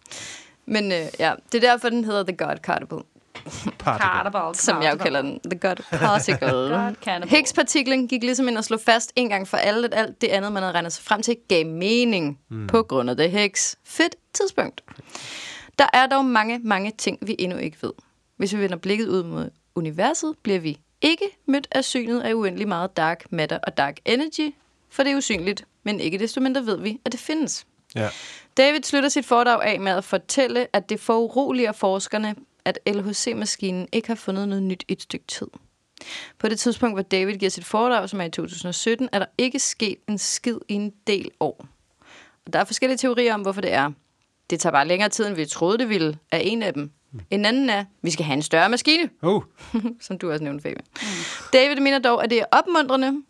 Men 0.67 0.91
øh, 0.91 1.07
ja, 1.19 1.33
det 1.51 1.63
er 1.63 1.71
derfor, 1.71 1.89
den 1.89 2.05
hedder 2.05 2.23
The 2.23 2.35
God 2.37 2.57
Particle, 2.63 2.97
Particle. 3.77 4.07
Carnival. 4.07 4.55
som 4.55 4.81
jeg 4.81 4.93
jo 4.93 4.97
kalder 4.97 5.21
den. 5.21 5.39
The 5.39 5.59
God 5.59 5.75
Particle. 5.91 7.29
Higgs-partiklen 7.35 8.07
gik 8.07 8.23
ligesom 8.23 8.47
ind 8.47 8.57
og 8.57 8.63
slog 8.63 8.79
fast 8.79 9.13
en 9.15 9.29
gang 9.29 9.47
for 9.47 9.57
alle, 9.57 9.85
at 9.85 9.93
alt 9.93 10.21
det 10.21 10.27
andet, 10.27 10.51
man 10.51 10.63
havde 10.63 10.73
regnet 10.73 10.93
sig 10.93 11.03
frem 11.03 11.21
til, 11.21 11.35
gav 11.47 11.65
mening 11.65 12.39
mm. 12.49 12.67
på 12.67 12.83
grund 12.83 13.09
af 13.09 13.17
det 13.17 13.31
Higgs. 13.31 13.75
Fedt 13.83 14.15
tidspunkt. 14.33 14.83
Der 15.79 15.87
er 15.93 16.07
dog 16.07 16.25
mange, 16.25 16.59
mange 16.63 16.91
ting, 16.97 17.17
vi 17.21 17.35
endnu 17.39 17.57
ikke 17.57 17.77
ved. 17.81 17.93
Hvis 18.37 18.55
vi 18.55 18.59
vender 18.59 18.77
blikket 18.77 19.07
ud 19.07 19.23
mod 19.23 19.49
universet, 19.75 20.35
bliver 20.43 20.59
vi 20.59 20.77
ikke 21.01 21.25
mødt 21.45 21.67
af 21.71 21.83
synet 21.83 22.21
af 22.21 22.33
uendelig 22.33 22.67
meget 22.67 22.97
dark 22.97 23.25
matter 23.29 23.59
og 23.63 23.77
dark 23.77 23.97
energy, 24.05 24.53
for 24.89 25.03
det 25.03 25.11
er 25.11 25.17
usynligt, 25.17 25.65
men 25.83 25.99
ikke 25.99 26.19
desto 26.19 26.41
mindre 26.41 26.65
ved 26.65 26.77
vi, 26.77 26.99
at 27.05 27.11
det 27.11 27.19
findes. 27.19 27.65
Ja. 27.97 28.09
David 28.57 28.83
slutter 28.83 29.09
sit 29.09 29.25
foredrag 29.25 29.63
af 29.63 29.79
med 29.79 29.91
at 29.91 30.03
fortælle, 30.03 30.67
at 30.73 30.89
det 30.89 30.99
foruroliger 30.99 31.71
forskerne, 31.71 32.35
at 32.65 32.79
LHC-maskinen 32.87 33.87
ikke 33.91 34.07
har 34.07 34.15
fundet 34.15 34.47
noget 34.47 34.63
nyt 34.63 34.83
i 34.87 34.93
et 34.93 35.01
stykke 35.01 35.25
tid. 35.27 35.47
På 36.39 36.49
det 36.49 36.59
tidspunkt, 36.59 36.95
hvor 36.95 37.01
David 37.01 37.35
giver 37.35 37.49
sit 37.49 37.65
foredrag, 37.65 38.09
som 38.09 38.21
er 38.21 38.25
i 38.25 38.29
2017, 38.29 39.09
er 39.11 39.19
der 39.19 39.25
ikke 39.37 39.59
sket 39.59 39.97
en 40.09 40.17
skid 40.17 40.57
i 40.67 40.73
en 40.73 40.93
del 41.07 41.31
år. 41.39 41.65
Og 42.45 42.53
der 42.53 42.59
er 42.59 42.63
forskellige 42.63 42.97
teorier 42.97 43.33
om, 43.33 43.41
hvorfor 43.41 43.61
det 43.61 43.73
er. 43.73 43.91
Det 44.49 44.59
tager 44.59 44.71
bare 44.71 44.87
længere 44.87 45.09
tid, 45.09 45.27
end 45.27 45.35
vi 45.35 45.45
troede, 45.45 45.77
det 45.77 45.89
ville, 45.89 46.17
er 46.31 46.37
en 46.37 46.63
af 46.63 46.73
dem. 46.73 46.91
En 47.29 47.45
anden 47.45 47.69
er, 47.69 47.85
vi 48.01 48.11
skal 48.11 48.25
have 48.25 48.33
en 48.33 48.41
større 48.41 48.69
maskine, 48.69 49.09
Oh, 49.21 49.41
som 50.01 50.17
du 50.17 50.31
også 50.31 50.43
nævnte, 50.43 50.61
Fabian. 50.61 50.85
David 51.53 51.75
mener 51.81 51.99
dog, 51.99 52.23
at 52.23 52.29
det 52.29 52.39
er 52.39 52.45
opmuntrende, 52.51 53.23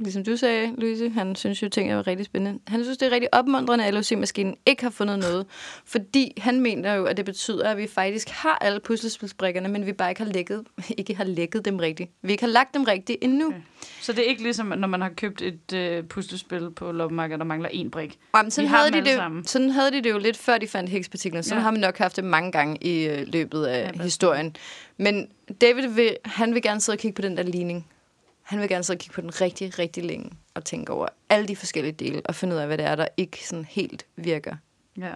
ligesom 0.00 0.24
du 0.24 0.36
sagde, 0.36 0.74
Louise, 0.78 1.08
han 1.10 1.36
synes 1.36 1.62
jo, 1.62 1.68
ting 1.68 1.90
er 1.92 2.06
rigtig 2.06 2.26
spændende. 2.26 2.58
Han 2.66 2.82
synes, 2.84 2.98
det 2.98 3.06
er 3.06 3.10
rigtig 3.10 3.34
opmuntrende, 3.34 3.84
at 3.84 3.94
LOC-maskinen 3.94 4.56
ikke 4.66 4.82
har 4.82 4.90
fundet 4.90 5.18
noget, 5.18 5.46
fordi 5.84 6.32
han 6.38 6.60
mener 6.60 6.94
jo, 6.94 7.04
at 7.04 7.16
det 7.16 7.24
betyder, 7.24 7.68
at 7.68 7.76
vi 7.76 7.86
faktisk 7.86 8.28
har 8.28 8.58
alle 8.60 8.80
puslespilsbrikkerne, 8.80 9.68
men 9.68 9.86
vi 9.86 9.92
bare 9.92 10.08
ikke 10.10 10.22
har 10.24 10.32
lækket, 10.32 10.64
ikke 10.98 11.14
har 11.14 11.24
lækket 11.24 11.64
dem 11.64 11.76
rigtigt. 11.76 12.10
Vi 12.22 12.32
ikke 12.32 12.42
har 12.44 12.50
lagt 12.50 12.74
dem 12.74 12.84
rigtigt 12.84 13.18
endnu. 13.22 13.46
Okay. 13.46 13.56
Så 14.00 14.12
det 14.12 14.24
er 14.24 14.28
ikke 14.28 14.42
ligesom, 14.42 14.66
når 14.66 14.88
man 14.88 15.00
har 15.00 15.08
købt 15.08 15.42
et 15.42 15.72
øh, 15.74 16.04
puslespil 16.04 16.70
på 16.70 16.92
loppemarkedet, 16.92 17.38
der 17.40 17.44
mangler 17.46 17.68
en 17.68 17.90
brik. 17.90 18.18
Jamen, 18.36 18.50
sådan, 18.50 18.70
Vi 18.70 18.74
havde 18.74 18.90
de 18.92 19.00
det, 19.00 19.14
sammen. 19.14 19.40
jo, 19.40 19.46
sådan 19.48 19.70
havde 19.70 19.90
de 19.90 20.02
det 20.02 20.10
jo 20.10 20.18
lidt 20.18 20.36
før 20.36 20.58
de 20.58 20.66
fandt 20.68 20.90
Higgs-partiklen. 20.90 21.42
Sådan 21.42 21.58
Ja. 21.58 21.62
har 21.62 21.70
man 21.70 21.80
nok 21.80 21.98
haft 21.98 22.16
det 22.16 22.24
mange 22.24 22.52
gange 22.52 22.76
i 22.80 23.06
øh, 23.08 23.26
løbet 23.26 23.64
af 23.64 23.92
ja, 23.96 24.02
historien. 24.02 24.56
Men 24.96 25.28
David 25.60 25.88
vil, 25.88 26.16
han 26.24 26.54
vil 26.54 26.62
gerne 26.62 26.80
sidde 26.80 26.96
og 26.96 27.00
kigge 27.00 27.14
på 27.14 27.22
den 27.22 27.36
der 27.36 27.42
ligning. 27.42 27.86
Han 28.50 28.60
vil 28.60 28.68
gerne 28.68 28.84
sidde 28.84 28.96
og 28.96 29.00
kigge 29.00 29.14
på 29.14 29.20
den 29.20 29.40
rigtig, 29.40 29.78
rigtig 29.78 30.04
længe 30.04 30.30
og 30.54 30.64
tænke 30.64 30.92
over 30.92 31.08
alle 31.28 31.48
de 31.48 31.56
forskellige 31.56 31.92
dele 31.92 32.22
og 32.24 32.34
finde 32.34 32.54
ud 32.56 32.60
af, 32.60 32.66
hvad 32.66 32.78
det 32.78 32.86
er, 32.86 32.96
der 32.96 33.06
ikke 33.16 33.48
sådan 33.48 33.64
helt 33.64 34.06
virker. 34.16 34.56
Ja. 34.98 35.12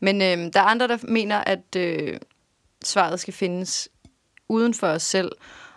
Men 0.00 0.22
øh, 0.22 0.52
der 0.52 0.60
er 0.60 0.64
andre, 0.64 0.88
der 0.88 0.98
mener, 1.02 1.38
at 1.38 1.76
øh, 1.76 2.18
svaret 2.84 3.20
skal 3.20 3.34
findes 3.34 3.88
uden 4.48 4.74
for 4.74 4.86
os 4.86 5.02
selv, 5.02 5.32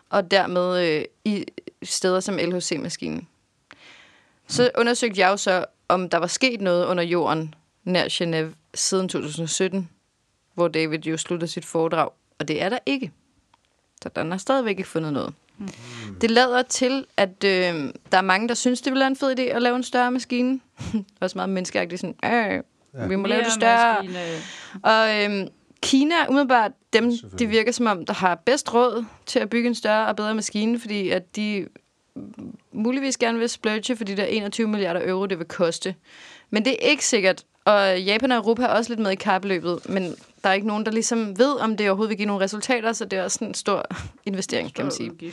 og 0.09 0.31
dermed 0.31 0.85
øh, 0.87 1.05
i 1.25 1.45
steder 1.83 2.19
som 2.19 2.37
LHC-maskinen. 2.37 3.27
Så 4.47 4.71
undersøgte 4.77 5.21
jeg 5.21 5.29
jo 5.29 5.37
så, 5.37 5.65
om 5.87 6.09
der 6.09 6.17
var 6.17 6.27
sket 6.27 6.61
noget 6.61 6.85
under 6.85 7.03
jorden 7.03 7.55
nær 7.83 8.05
Genève 8.05 8.55
siden 8.73 9.09
2017, 9.09 9.89
hvor 10.53 10.67
David 10.67 10.99
jo 10.99 11.17
slutter 11.17 11.47
sit 11.47 11.65
foredrag, 11.65 12.09
og 12.39 12.47
det 12.47 12.61
er 12.61 12.69
der 12.69 12.79
ikke. 12.85 13.11
Så 14.03 14.09
den 14.09 14.31
har 14.31 14.37
stadigvæk 14.37 14.77
ikke 14.77 14.89
fundet 14.89 15.13
noget. 15.13 15.33
Mm. 15.57 15.67
Det 16.21 16.31
lader 16.31 16.61
til, 16.61 17.05
at 17.17 17.43
øh, 17.43 17.93
der 18.11 18.17
er 18.17 18.21
mange, 18.21 18.47
der 18.47 18.53
synes, 18.53 18.81
det 18.81 18.91
ville 18.91 18.99
være 18.99 19.07
en 19.07 19.15
fed 19.15 19.39
idé 19.39 19.41
at 19.41 19.61
lave 19.61 19.75
en 19.75 19.83
større 19.83 20.11
maskine. 20.11 20.59
Også 21.21 21.37
meget 21.37 21.49
menneskeagtigt, 21.49 22.01
sådan, 22.01 22.15
øh, 22.25 22.63
ja. 23.01 23.07
vi 23.07 23.15
må 23.15 23.27
lave 23.27 23.43
det 23.43 23.51
større. 23.51 24.03
Maskine. 24.03 24.19
Og 24.83 25.23
øhm, 25.23 25.47
Kina 25.81 26.15
er 26.15 26.29
umiddelbart 26.29 26.71
dem, 26.93 27.11
det 27.39 27.49
virker 27.49 27.71
som 27.71 27.87
om, 27.87 28.05
der 28.05 28.13
har 28.13 28.35
bedst 28.35 28.73
råd 28.73 29.05
til 29.25 29.39
at 29.39 29.49
bygge 29.49 29.67
en 29.67 29.75
større 29.75 30.07
og 30.07 30.15
bedre 30.15 30.35
maskine, 30.35 30.79
fordi 30.79 31.09
at 31.09 31.35
de 31.35 31.67
muligvis 32.71 33.17
gerne 33.17 33.39
vil 33.39 33.49
splurge 33.49 33.95
for 33.95 34.03
de 34.03 34.17
der 34.17 34.25
21 34.25 34.67
milliarder 34.67 35.09
euro, 35.09 35.25
det 35.25 35.39
vil 35.39 35.47
koste. 35.47 35.95
Men 36.49 36.65
det 36.65 36.73
er 36.73 36.89
ikke 36.89 37.05
sikkert, 37.05 37.43
og 37.67 38.01
Japan 38.01 38.31
og 38.31 38.37
Europa 38.37 38.63
er 38.63 38.67
også 38.67 38.91
lidt 38.91 38.99
med 38.99 39.11
i 39.11 39.15
kapløbet, 39.15 39.89
men 39.89 40.03
der 40.43 40.49
er 40.49 40.53
ikke 40.53 40.67
nogen, 40.67 40.85
der 40.85 40.91
ligesom 40.91 41.39
ved, 41.39 41.59
om 41.59 41.77
det 41.77 41.89
overhovedet 41.89 42.09
vil 42.09 42.17
give 42.17 42.25
nogle 42.25 42.43
resultater, 42.43 42.93
så 42.93 43.05
det 43.05 43.19
er 43.19 43.23
også 43.23 43.45
en 43.45 43.53
stor 43.53 43.85
investering, 44.25 44.73
kan 44.73 44.85
man 44.85 44.91
sige. 44.91 45.11
Er 45.11 45.31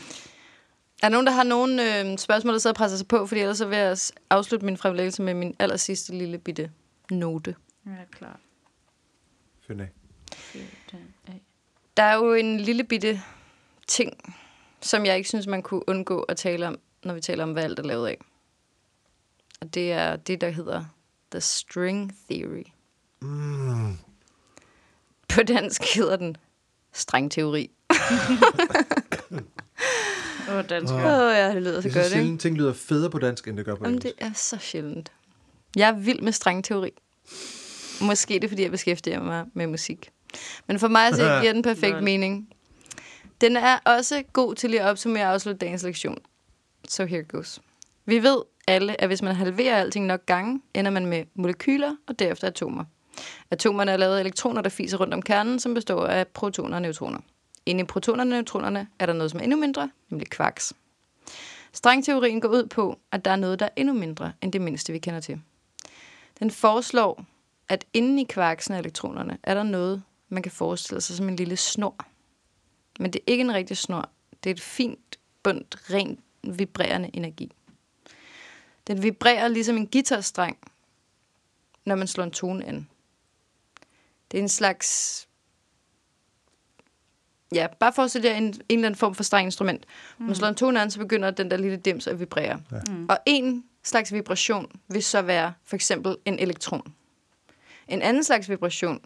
der 1.02 1.09
nogen, 1.09 1.27
der 1.27 1.32
har 1.32 1.43
nogle 1.43 2.01
øh, 2.01 2.19
spørgsmål, 2.19 2.52
der 2.55 2.59
sidder 2.59 2.74
og 2.74 2.77
presser 2.77 2.98
sig 2.98 3.09
på? 3.09 3.27
Fordi 3.27 3.40
ellers 3.40 3.59
så 3.59 3.66
vil 3.66 3.78
jeg 3.78 3.97
afslutte 4.31 4.66
min 4.66 4.77
fremlæggelse 4.77 5.23
med 5.23 5.35
min 5.35 5.56
aller 5.59 5.77
sidste 5.77 6.12
lille 6.12 6.39
bitte 6.39 6.70
note. 7.11 7.55
Ja, 7.86 7.90
klart. 8.11 8.40
Find 9.66 9.81
af. 9.81 9.90
Der 11.97 12.02
er 12.02 12.15
jo 12.15 12.35
en 12.35 12.61
lille 12.61 12.85
bitte 12.85 13.20
ting, 13.86 14.35
som 14.81 15.06
jeg 15.06 15.16
ikke 15.16 15.28
synes, 15.28 15.47
man 15.47 15.62
kunne 15.62 15.89
undgå 15.89 16.20
at 16.20 16.36
tale 16.36 16.69
om, 16.69 16.78
når 17.05 17.15
vi 17.15 17.20
taler 17.20 17.44
om, 17.44 17.52
hvad 17.52 17.65
alt 17.65 17.78
er 17.78 17.82
lavet 17.82 18.09
af. 18.09 18.19
Og 19.61 19.74
det 19.74 19.93
er 19.93 20.16
det, 20.16 20.40
der 20.40 20.51
hedder 20.51 20.85
The 21.35 21.40
String 21.40 22.12
Theory. 22.31 22.65
Mm. 23.23 23.98
På 25.28 25.43
dansk 25.43 25.82
hedder 25.94 26.16
den 26.16 26.36
strengteori. 26.93 27.70
Åh, 30.48 30.56
oh, 30.56 30.65
dansk. 30.69 30.93
Åh, 30.94 31.01
oh, 31.01 31.35
ja, 31.35 31.55
det 31.55 31.62
lyder 31.62 31.81
så 31.81 31.89
er 31.89 31.93
godt, 31.93 32.05
ikke? 32.05 32.09
sjældent, 32.09 32.40
ting 32.40 32.56
lyder 32.56 32.73
federe 32.73 33.11
på 33.11 33.19
dansk, 33.19 33.48
end 33.48 33.56
det 33.56 33.65
gør 33.65 33.74
på 33.74 33.85
Jamen, 33.85 33.94
engelsk. 33.94 34.19
det 34.19 34.27
er 34.27 34.32
så 34.35 34.59
sjældent. 34.59 35.12
Jeg 35.77 35.89
er 35.89 35.93
vild 35.93 36.20
med 36.20 36.32
strengteori. 36.32 36.90
Måske 38.01 38.36
er 38.36 38.40
det, 38.40 38.51
fordi 38.51 38.62
jeg 38.62 38.70
beskæftiger 38.70 39.23
mig 39.23 39.44
med 39.55 39.66
musik. 39.66 40.11
Men 40.66 40.78
for 40.78 40.89
mig 40.89 41.15
så 41.15 41.23
giver 41.40 41.52
den 41.52 41.62
perfekt 41.62 42.02
mening. 42.02 42.48
Den 43.40 43.56
er 43.56 43.78
også 43.85 44.23
god 44.32 44.55
til 44.55 44.70
lige 44.70 44.82
at 44.82 44.86
opsummere 44.90 45.24
og 45.24 45.32
afslutte 45.32 45.59
dagens 45.59 45.82
lektion. 45.82 46.19
So 46.89 47.05
here 47.05 47.23
goes. 47.23 47.61
Vi 48.06 48.22
ved 48.22 48.43
alle, 48.68 49.01
at 49.01 49.09
hvis 49.09 49.22
man 49.22 49.35
halverer 49.35 49.76
alting 49.76 50.06
nok 50.06 50.26
gange, 50.26 50.60
ender 50.74 50.90
man 50.90 51.06
med 51.06 51.24
molekyler 51.35 51.97
og 52.06 52.18
derefter 52.18 52.47
atomer. 52.47 52.85
Atomerne 53.51 53.90
er 53.90 53.97
lavet 53.97 54.16
af 54.16 54.20
elektroner, 54.20 54.62
der 54.62 54.70
fiser 54.70 54.98
rundt 54.98 55.14
om 55.14 55.22
kernen, 55.22 55.59
som 55.59 55.74
består 55.74 56.06
af 56.06 56.28
protoner 56.28 56.76
og 56.76 56.82
neutroner. 56.82 57.18
Inde 57.66 57.81
i 57.81 57.85
protonerne 57.85 58.22
og 58.22 58.26
neutronerne 58.26 58.89
er 58.98 59.06
der 59.06 59.12
noget, 59.12 59.31
som 59.31 59.40
er 59.40 59.44
endnu 59.44 59.59
mindre, 59.59 59.90
nemlig 60.10 60.31
kvarks. 60.31 60.72
Strengteorien 61.72 62.40
går 62.40 62.48
ud 62.48 62.66
på, 62.66 62.98
at 63.12 63.24
der 63.24 63.31
er 63.31 63.36
noget, 63.36 63.59
der 63.59 63.66
er 63.66 63.70
endnu 63.76 63.94
mindre 63.94 64.32
end 64.43 64.52
det 64.52 64.60
mindste, 64.60 64.93
vi 64.93 64.98
kender 64.98 65.20
til. 65.20 65.40
Den 66.39 66.51
foreslår, 66.51 67.24
at 67.68 67.85
inde 67.93 68.22
i 68.22 68.24
kvarksen 68.24 68.74
af 68.74 68.78
elektronerne 68.78 69.39
er 69.43 69.55
der 69.55 69.62
noget, 69.62 70.02
man 70.28 70.43
kan 70.43 70.52
forestille 70.52 71.01
sig 71.01 71.16
som 71.16 71.28
en 71.28 71.36
lille 71.36 71.56
snor. 71.56 71.97
Men 73.01 73.12
det 73.12 73.18
er 73.18 73.32
ikke 73.32 73.40
en 73.40 73.55
rigtig 73.55 73.76
snor. 73.76 74.09
Det 74.44 74.51
er 74.51 74.55
et 74.55 74.60
fint, 74.60 75.18
bundt, 75.43 75.76
rent, 75.90 76.20
vibrerende 76.43 77.10
energi. 77.12 77.52
Den 78.86 79.02
vibrerer 79.02 79.48
ligesom 79.48 79.77
en 79.77 79.86
guitarstreng, 79.86 80.59
når 81.85 81.94
man 81.94 82.06
slår 82.06 82.24
en 82.24 82.31
tone 82.31 82.65
an. 82.65 82.89
Det 84.31 84.39
er 84.39 84.43
en 84.43 84.48
slags... 84.48 85.28
Ja, 87.52 87.66
bare 87.81 87.93
forestil 87.93 88.23
jer 88.23 88.35
en, 88.35 88.44
en 88.44 88.55
eller 88.69 88.86
anden 88.86 88.98
form 88.98 89.15
for 89.15 89.23
strengeinstrument. 89.23 89.86
Når 90.19 90.27
man 90.27 90.35
slår 90.35 90.48
en 90.48 90.55
tone 90.55 90.82
an, 90.82 90.90
så 90.90 90.98
begynder 90.98 91.31
den 91.31 91.51
der 91.51 91.56
lille 91.56 91.77
dims 91.77 92.06
at 92.06 92.20
vibrere. 92.20 92.62
Ja. 92.73 92.81
Mm. 92.89 93.06
Og 93.09 93.19
en 93.27 93.65
slags 93.82 94.12
vibration 94.12 94.81
vil 94.89 95.02
så 95.02 95.23
være 95.23 95.52
for 95.65 95.77
eksempel 95.77 96.16
en 96.24 96.39
elektron. 96.39 96.94
En 97.89 98.02
anden 98.02 98.24
slags 98.24 98.51
vibration, 98.51 99.01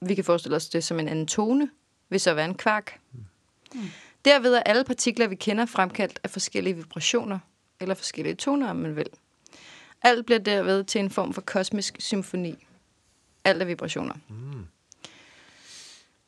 vi 0.00 0.14
kan 0.14 0.24
forestille 0.24 0.56
os 0.56 0.68
det 0.68 0.84
som 0.84 1.00
en 1.00 1.08
anden 1.08 1.26
tone, 1.26 1.70
vil 2.08 2.20
så 2.20 2.34
være 2.34 2.44
en 2.44 2.54
kvark. 2.54 3.00
Mm. 3.12 3.80
Derved 4.24 4.54
er 4.54 4.60
alle 4.60 4.84
partikler, 4.84 5.26
vi 5.26 5.34
kender, 5.34 5.66
fremkaldt 5.66 6.20
af 6.24 6.30
forskellige 6.30 6.76
vibrationer, 6.76 7.38
eller 7.82 7.94
forskellige 7.94 8.34
toner, 8.34 8.70
om 8.70 8.76
man 8.76 8.96
vil. 8.96 9.06
Alt 10.02 10.26
bliver 10.26 10.38
derved 10.38 10.84
til 10.84 10.98
en 11.00 11.10
form 11.10 11.32
for 11.32 11.40
kosmisk 11.40 11.96
symfoni. 11.98 12.66
Alt 13.44 13.62
er 13.62 13.66
vibrationer. 13.66 14.14
Mm. 14.28 14.66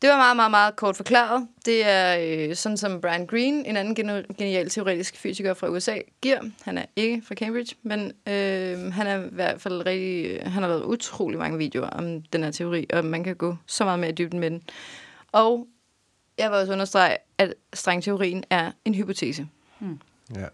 Det 0.02 0.10
var 0.12 0.16
meget, 0.16 0.36
meget, 0.36 0.50
meget 0.50 0.76
kort 0.76 0.96
forklaret. 0.96 1.48
Det 1.64 1.86
er 1.86 2.16
øh, 2.48 2.54
sådan, 2.56 2.76
som 2.76 3.00
Brian 3.00 3.26
Greene, 3.26 3.66
en 3.68 3.76
anden 3.76 3.94
genu- 4.00 4.34
genial 4.38 4.70
teoretisk 4.70 5.16
fysiker 5.16 5.54
fra 5.54 5.68
USA, 5.68 5.98
giver. 6.22 6.40
Han 6.62 6.78
er 6.78 6.84
ikke 6.96 7.22
fra 7.26 7.34
Cambridge, 7.34 7.76
men 7.82 8.00
øh, 8.26 8.92
han 8.92 9.06
er 9.06 9.24
i 9.24 9.28
hvert 9.32 9.60
fald 9.60 9.86
rigtig... 9.86 10.26
øh, 10.26 10.42
Han 10.42 10.62
har 10.62 10.68
lavet 10.68 10.84
utrolig 10.84 11.38
mange 11.38 11.58
videoer 11.58 11.86
om 11.88 12.22
den 12.22 12.42
her 12.42 12.50
teori, 12.50 12.86
og 12.92 13.04
man 13.04 13.24
kan 13.24 13.36
gå 13.36 13.56
så 13.66 13.84
meget 13.84 13.98
mere 13.98 14.10
i 14.10 14.14
dybden 14.14 14.40
med 14.40 14.50
den. 14.50 14.62
Og 15.32 15.66
jeg 16.38 16.50
vil 16.50 16.58
også 16.58 16.72
understrege, 16.72 17.16
at 17.38 17.54
strengteorien 17.74 18.44
er 18.50 18.70
en 18.84 18.94
hypotese. 18.94 19.46
Ja. 20.34 20.46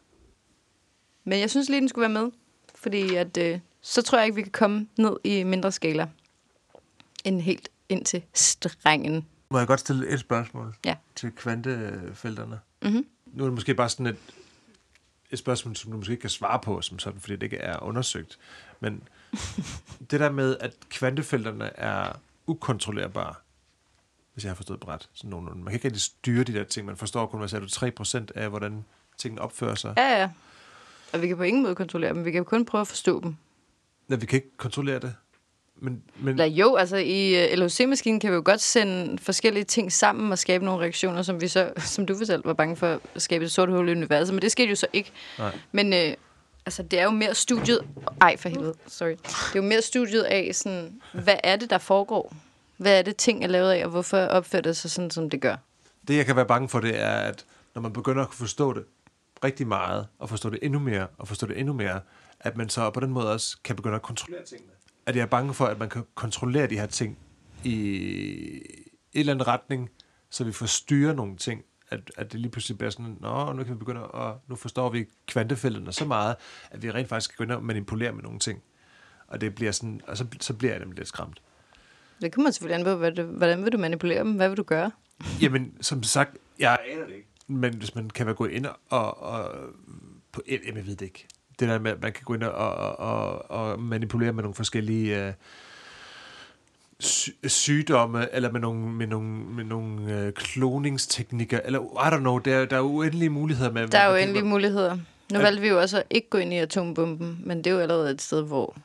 Men 1.24 1.40
jeg 1.40 1.50
synes 1.50 1.68
lige, 1.68 1.80
den 1.80 1.88
skulle 1.88 2.14
være 2.14 2.22
med, 2.22 2.30
fordi 2.74 3.14
at, 3.14 3.36
øh, 3.36 3.60
så 3.80 4.02
tror 4.02 4.18
jeg 4.18 4.26
ikke, 4.26 4.34
vi 4.36 4.42
kan 4.42 4.52
komme 4.52 4.86
ned 4.98 5.16
i 5.24 5.42
mindre 5.42 5.72
skala 5.72 6.08
end 7.24 7.40
helt 7.40 7.68
ind 7.88 8.04
til 8.04 8.22
strengen. 8.34 9.26
Må 9.50 9.58
jeg 9.58 9.66
godt 9.66 9.80
stille 9.80 10.08
et 10.08 10.20
spørgsmål 10.20 10.74
Ja. 10.84 10.96
til 11.16 11.30
kvantefelterne? 11.32 12.60
Mhm. 12.82 13.06
Nu 13.26 13.44
er 13.44 13.48
det 13.48 13.54
måske 13.54 13.74
bare 13.74 13.88
sådan 13.88 14.06
et, 14.06 14.16
et 15.30 15.38
spørgsmål, 15.38 15.76
som 15.76 15.90
du 15.90 15.96
måske 15.96 16.10
ikke 16.10 16.20
kan 16.20 16.30
svare 16.30 16.58
på, 16.60 16.82
som 16.82 16.98
sådan, 16.98 17.20
fordi 17.20 17.34
det 17.34 17.42
ikke 17.42 17.56
er 17.56 17.82
undersøgt. 17.82 18.38
Men 18.80 19.02
det 20.10 20.20
der 20.20 20.30
med, 20.30 20.56
at 20.60 20.74
kvantefelterne 20.90 21.76
er 21.78 22.12
ukontrollerbare, 22.46 23.34
hvis 24.34 24.44
jeg 24.44 24.50
har 24.50 24.54
forstået 24.54 24.80
det 24.80 24.88
ret, 24.88 25.08
sådan 25.12 25.30
nogenlunde. 25.30 25.58
Man 25.62 25.66
kan 25.66 25.74
ikke 25.74 25.88
rigtig 25.88 26.02
styre 26.02 26.44
de 26.44 26.52
der 26.54 26.64
ting. 26.64 26.86
Man 26.86 26.96
forstår 26.96 27.26
kun, 27.26 27.38
hvad 27.38 27.48
sagde 27.48 27.66
du, 27.66 27.68
3% 28.14 28.26
af, 28.34 28.48
hvordan 28.48 28.84
tingene 29.18 29.40
opfører 29.42 29.74
sig. 29.74 29.94
Ja, 29.96 30.20
ja. 30.20 30.30
Og 31.12 31.22
vi 31.22 31.28
kan 31.28 31.36
på 31.36 31.42
ingen 31.42 31.62
måde 31.62 31.74
kontrollere 31.74 32.14
dem. 32.14 32.24
Vi 32.24 32.30
kan 32.30 32.44
kun 32.44 32.64
prøve 32.64 32.80
at 32.80 32.88
forstå 32.88 33.20
dem. 33.20 33.36
Ja, 34.10 34.16
vi 34.16 34.26
kan 34.26 34.36
ikke 34.36 34.56
kontrollere 34.56 34.98
det. 34.98 35.14
Men, 35.82 36.02
men 36.16 36.28
Eller 36.28 36.44
jo, 36.44 36.76
altså 36.76 36.96
i 36.96 37.44
uh, 37.44 37.58
LHC-maskinen 37.58 38.20
kan 38.20 38.30
vi 38.30 38.34
jo 38.34 38.42
godt 38.44 38.60
sende 38.60 39.18
forskellige 39.18 39.64
ting 39.64 39.92
sammen 39.92 40.32
og 40.32 40.38
skabe 40.38 40.64
nogle 40.64 40.80
reaktioner, 40.82 41.22
som 41.22 41.40
vi 41.40 41.48
så, 41.48 41.72
som 41.94 42.06
du 42.06 42.16
fortalte, 42.16 42.46
var 42.46 42.52
bange 42.52 42.76
for 42.76 43.00
at 43.14 43.22
skabe 43.22 43.44
et 43.44 43.52
sort 43.52 43.68
hul 43.70 43.88
i 43.88 43.92
universet. 43.92 44.34
Men 44.34 44.42
det 44.42 44.52
skete 44.52 44.68
jo 44.68 44.74
så 44.76 44.86
ikke. 44.92 45.12
nej. 45.38 45.58
Men 45.72 45.92
øh, 45.92 46.14
altså, 46.66 46.82
det 46.82 46.98
er 46.98 47.04
jo 47.04 47.10
mere 47.10 47.34
studiet... 47.34 47.80
Ej, 48.20 48.36
for 48.36 48.48
helvede, 48.48 48.74
sorry. 48.86 49.10
Det 49.10 49.26
er 49.26 49.56
jo 49.56 49.62
mere 49.62 49.82
studiet 49.82 50.22
af, 50.22 50.50
sådan, 50.54 51.00
hvad 51.12 51.36
er 51.44 51.56
det, 51.56 51.70
der 51.70 51.78
foregår? 51.78 52.34
Hvad 52.76 52.98
er 52.98 53.02
det, 53.02 53.16
ting 53.16 53.44
er 53.44 53.48
lavet 53.48 53.72
af, 53.72 53.84
og 53.84 53.90
hvorfor 53.90 54.18
opfører 54.18 54.62
det 54.62 54.76
sig 54.76 54.90
sådan, 54.90 55.10
som 55.10 55.30
det 55.30 55.40
gør? 55.40 55.56
Det, 56.08 56.16
jeg 56.16 56.26
kan 56.26 56.36
være 56.36 56.46
bange 56.46 56.68
for, 56.68 56.80
det 56.80 57.00
er, 57.00 57.12
at 57.12 57.44
når 57.74 57.82
man 57.82 57.92
begynder 57.92 58.22
at 58.22 58.28
kunne 58.28 58.38
forstå 58.38 58.72
det 58.72 58.84
rigtig 59.44 59.66
meget, 59.66 60.06
og 60.18 60.28
forstå 60.28 60.50
det 60.50 60.58
endnu 60.62 60.78
mere, 60.78 61.06
og 61.18 61.28
forstå 61.28 61.46
det 61.46 61.58
endnu 61.58 61.72
mere, 61.72 62.00
at 62.40 62.56
man 62.56 62.68
så 62.68 62.90
på 62.90 63.00
den 63.00 63.10
måde 63.10 63.32
også 63.32 63.58
kan 63.64 63.76
begynde 63.76 63.94
at 63.94 64.02
kontrollere 64.02 64.44
tingene. 64.44 64.72
At 65.06 65.16
jeg 65.16 65.22
er 65.22 65.26
bange 65.26 65.54
for, 65.54 65.66
at 65.66 65.78
man 65.78 65.88
kan 65.88 66.04
kontrollere 66.14 66.66
de 66.66 66.78
her 66.78 66.86
ting 66.86 67.18
i 67.64 67.96
en 69.12 69.20
eller 69.20 69.32
anden 69.32 69.46
retning, 69.46 69.90
så 70.30 70.44
vi 70.44 70.52
får 70.52 70.66
styre 70.66 71.14
nogle 71.14 71.36
ting, 71.36 71.64
at, 71.88 72.10
at 72.16 72.32
det 72.32 72.40
lige 72.40 72.50
pludselig 72.50 72.78
bliver 72.78 72.90
sådan, 72.90 73.16
nå, 73.20 73.52
nu 73.52 73.64
kan 73.64 73.74
vi 73.74 73.78
begynde 73.78 74.00
at, 74.14 74.34
nu 74.48 74.56
forstår 74.56 74.90
vi 74.90 75.06
kvantefeltene 75.26 75.92
så 75.92 76.04
meget, 76.04 76.36
at 76.70 76.82
vi 76.82 76.90
rent 76.90 77.08
faktisk 77.08 77.36
kan 77.36 77.44
ind 77.44 77.52
og 77.52 77.62
manipulere 77.62 78.12
med 78.12 78.22
nogle 78.22 78.38
ting. 78.38 78.62
Og 79.26 79.40
det 79.40 79.54
bliver 79.54 79.72
sådan, 79.72 80.00
og 80.06 80.16
så, 80.16 80.26
så 80.40 80.54
bliver 80.54 80.72
jeg 80.72 80.80
nemlig 80.80 80.98
lidt 80.98 81.08
skræmt. 81.08 81.42
Det 82.20 82.32
kommer 82.32 82.50
selvfølgelig 82.50 82.86
an 82.86 83.14
på, 83.14 83.24
hvordan 83.24 83.64
vil 83.64 83.72
du 83.72 83.78
manipulere 83.78 84.18
dem? 84.18 84.32
Hvad 84.32 84.48
vil 84.48 84.56
du 84.56 84.62
gøre? 84.62 84.90
Jamen, 85.42 85.74
som 85.80 86.02
sagt, 86.02 86.38
jeg 86.58 86.78
aner 86.92 87.06
det 87.06 87.14
ikke. 87.14 87.28
Men 87.50 87.74
hvis 87.74 87.94
man 87.94 88.10
kan 88.10 88.26
være 88.26 88.34
gå 88.34 88.44
ind 88.44 88.66
og... 88.90 89.22
og 89.22 89.54
på, 90.32 90.42
jamen, 90.48 90.76
jeg 90.76 90.86
ved 90.86 90.96
det 90.96 91.06
ikke. 91.06 91.26
Det 91.60 91.68
der 91.68 91.78
med, 91.78 91.90
at 91.90 92.02
man 92.02 92.12
kan 92.12 92.24
gå 92.24 92.34
ind 92.34 92.42
og, 92.42 92.52
og, 92.52 92.98
og, 92.98 93.50
og 93.50 93.80
manipulere 93.80 94.32
med 94.32 94.42
nogle 94.42 94.54
forskellige 94.54 95.26
øh, 95.26 95.32
sy- 97.00 97.30
sygdomme, 97.46 98.34
eller 98.34 98.52
med 98.52 98.60
nogle, 98.60 98.86
med 98.86 99.06
nogle, 99.06 99.28
med 99.28 99.64
nogle 99.64 100.20
øh, 100.20 100.32
kloningsteknikker, 100.32 101.60
eller 101.64 101.78
I 101.78 102.14
don't 102.14 102.18
know, 102.18 102.38
der, 102.38 102.64
der 102.64 102.76
er 102.76 102.80
uendelige 102.80 103.30
muligheder 103.30 103.72
med... 103.72 103.88
Der 103.88 103.98
er 103.98 104.24
jo 104.26 104.32
man 104.32 104.46
muligheder. 104.46 104.94
Nu 105.32 105.38
Ja. 105.38 105.42
valgte 105.42 105.60
vi 105.62 105.68
jo 105.68 105.80
også 105.80 105.98
at 105.98 106.04
ikke 106.10 106.30
gå 106.30 106.38
ind 106.38 106.52
i 106.52 106.56
atombomben, 106.56 107.40
men 107.44 107.58
det 107.58 107.66
er 107.66 107.70
jo 107.70 107.78
allerede 107.80 108.10
et 108.10 108.22
sted, 108.22 108.42
hvor... 108.42 108.76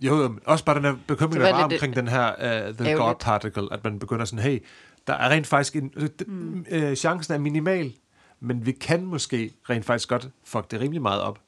Jo, 0.00 0.38
også 0.44 0.64
bare 0.64 0.76
den 0.76 0.84
her 0.84 0.96
bekymring, 1.06 1.40
der 1.40 1.52
var 1.52 1.64
omkring 1.64 1.96
den 1.96 2.08
her 2.08 2.32
uh, 2.32 2.74
The 2.74 2.84
God 2.84 2.86
ærgerligt. 2.86 3.20
Particle, 3.20 3.68
at 3.72 3.84
man 3.84 3.98
begynder 3.98 4.24
sådan, 4.24 4.44
hey, 4.44 4.64
Der 5.06 5.14
er 5.14 5.28
rent 5.30 5.46
faktisk 5.46 5.76
en... 5.76 5.92
Mm. 6.26 6.66
Øh, 6.70 6.96
chancen 6.96 7.34
er 7.34 7.38
minimal, 7.38 7.92
men 8.40 8.66
vi 8.66 8.72
kan 8.72 9.04
måske 9.04 9.52
rent 9.70 9.84
faktisk 9.84 10.08
godt 10.08 10.28
fuck 10.44 10.70
det 10.70 10.80
rimelig 10.80 11.02
meget 11.02 11.20
op. 11.20 11.38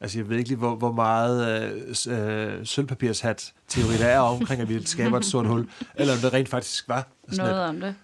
Altså, 0.00 0.18
jeg 0.18 0.28
ved 0.28 0.36
ikke 0.36 0.48
lige, 0.48 0.58
hvor, 0.58 0.74
hvor 0.74 0.92
meget 0.92 1.62
øh, 2.08 2.58
øh, 2.58 2.66
sølvpapirshat-teori 2.66 3.96
der 3.96 4.06
er 4.06 4.18
omkring, 4.18 4.62
at 4.62 4.68
vi 4.68 4.86
skaber 4.86 5.18
et 5.18 5.24
sort 5.24 5.46
hul, 5.46 5.68
eller 5.94 6.14
om 6.14 6.18
det 6.18 6.32
rent 6.32 6.48
faktisk 6.48 6.88
var 6.88 7.08
sådan 7.30 7.44
Noget 7.44 7.64
et 7.64 7.68
om 7.68 7.80
det. 7.80 7.94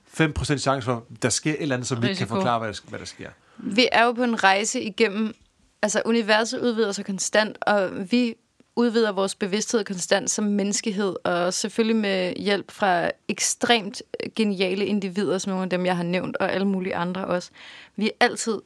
5% 0.54 0.56
chance 0.56 0.84
for, 0.84 1.04
der 1.22 1.28
sker 1.28 1.50
et 1.50 1.62
eller 1.62 1.74
andet, 1.74 1.88
som 1.88 2.02
vi 2.02 2.08
ikke 2.08 2.18
kan 2.18 2.28
forklare, 2.28 2.58
hvad 2.58 2.68
der, 2.68 2.80
hvad 2.88 2.98
der 2.98 3.04
sker. 3.04 3.30
Vi 3.56 3.88
er 3.92 4.04
jo 4.04 4.12
på 4.12 4.22
en 4.22 4.44
rejse 4.44 4.82
igennem... 4.82 5.34
Altså, 5.82 6.02
universet 6.04 6.60
udvider 6.60 6.92
sig 6.92 7.04
konstant, 7.04 7.58
og 7.60 8.10
vi 8.10 8.34
udvider 8.76 9.12
vores 9.12 9.34
bevidsthed 9.34 9.84
konstant 9.84 10.30
som 10.30 10.44
menneskehed, 10.44 11.16
og 11.24 11.54
selvfølgelig 11.54 11.96
med 11.96 12.34
hjælp 12.36 12.70
fra 12.70 13.10
ekstremt 13.28 14.02
geniale 14.34 14.86
individer, 14.86 15.38
som 15.38 15.50
nogle 15.50 15.64
af 15.64 15.70
dem, 15.70 15.86
jeg 15.86 15.96
har 15.96 16.04
nævnt, 16.04 16.36
og 16.36 16.52
alle 16.52 16.66
mulige 16.66 16.96
andre 16.96 17.24
også. 17.24 17.50
Vi 17.96 18.06
er 18.06 18.24
altid 18.24 18.58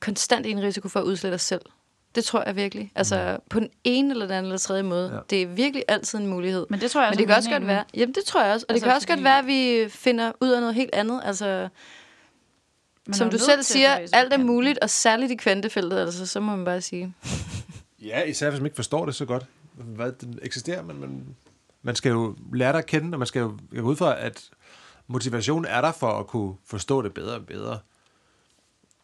konstant 0.00 0.46
i 0.46 0.50
en 0.50 0.62
risiko 0.62 0.88
for 0.88 1.00
at 1.00 1.04
udslette 1.04 1.34
os 1.34 1.42
selv. 1.42 1.62
Det 2.14 2.24
tror 2.24 2.42
jeg 2.46 2.56
virkelig. 2.56 2.92
Altså, 2.94 3.38
på 3.50 3.60
den 3.60 3.70
ene 3.84 4.10
eller 4.10 4.26
den 4.26 4.34
anden 4.34 4.44
eller 4.44 4.58
tredje 4.58 4.82
måde. 4.82 5.10
Ja. 5.14 5.20
Det 5.30 5.42
er 5.42 5.46
virkelig 5.46 5.84
altid 5.88 6.18
en 6.18 6.26
mulighed. 6.26 6.66
Men 6.70 6.80
det 6.80 6.90
tror 6.90 7.00
jeg 7.00 7.06
Men 7.06 7.12
også 7.12 7.18
det 7.18 7.24
er 7.24 7.26
kan 7.26 7.36
også 7.36 7.50
godt 7.50 7.66
være. 7.66 7.84
Jamen, 7.94 8.14
det 8.14 8.24
tror 8.24 8.42
jeg 8.42 8.54
også. 8.54 8.66
Og 8.68 8.72
Altså, 8.72 8.84
det 8.84 8.88
kan 8.88 8.96
også 8.96 9.08
godt 9.08 9.24
være, 9.24 9.38
at 9.38 9.46
vi 9.46 9.88
finder 9.88 10.32
ud 10.40 10.48
af 10.48 10.60
noget 10.60 10.74
helt 10.74 10.90
andet. 10.92 11.20
Altså, 11.24 11.68
Man 13.06 13.14
som 13.14 13.30
du 13.30 13.38
selv 13.38 13.62
siger, 13.62 13.98
alt 14.12 14.32
er 14.32 14.38
muligt, 14.38 14.78
og 14.78 14.90
særligt 14.90 15.32
i 15.32 15.36
kvantefeltet, 15.36 15.98
altså, 15.98 16.26
så 16.26 16.40
må 16.40 16.56
man 16.56 16.64
bare 16.64 16.80
sige. 16.80 17.14
Ja, 18.02 18.22
især 18.22 18.50
hvis 18.50 18.60
man 18.60 18.66
ikke 18.66 18.76
forstår 18.76 19.06
det 19.06 19.14
så 19.14 19.24
godt, 19.24 19.46
hvad 19.72 20.12
den 20.12 20.38
eksisterer, 20.42 20.82
men 20.82 21.00
man, 21.00 21.36
man 21.82 21.94
skal 21.94 22.10
jo 22.10 22.36
lære 22.52 22.72
dig 22.72 22.78
at 22.78 22.86
kende, 22.86 23.14
og 23.14 23.18
man 23.18 23.26
skal 23.26 23.40
jo 23.40 23.56
går 23.72 23.82
ud 23.82 23.96
fra, 23.96 24.20
at 24.20 24.50
motivation 25.06 25.64
er 25.64 25.80
der 25.80 25.92
for 25.92 26.10
at 26.10 26.26
kunne 26.26 26.56
forstå 26.64 27.02
det 27.02 27.14
bedre 27.14 27.34
og 27.34 27.46
bedre. 27.46 27.78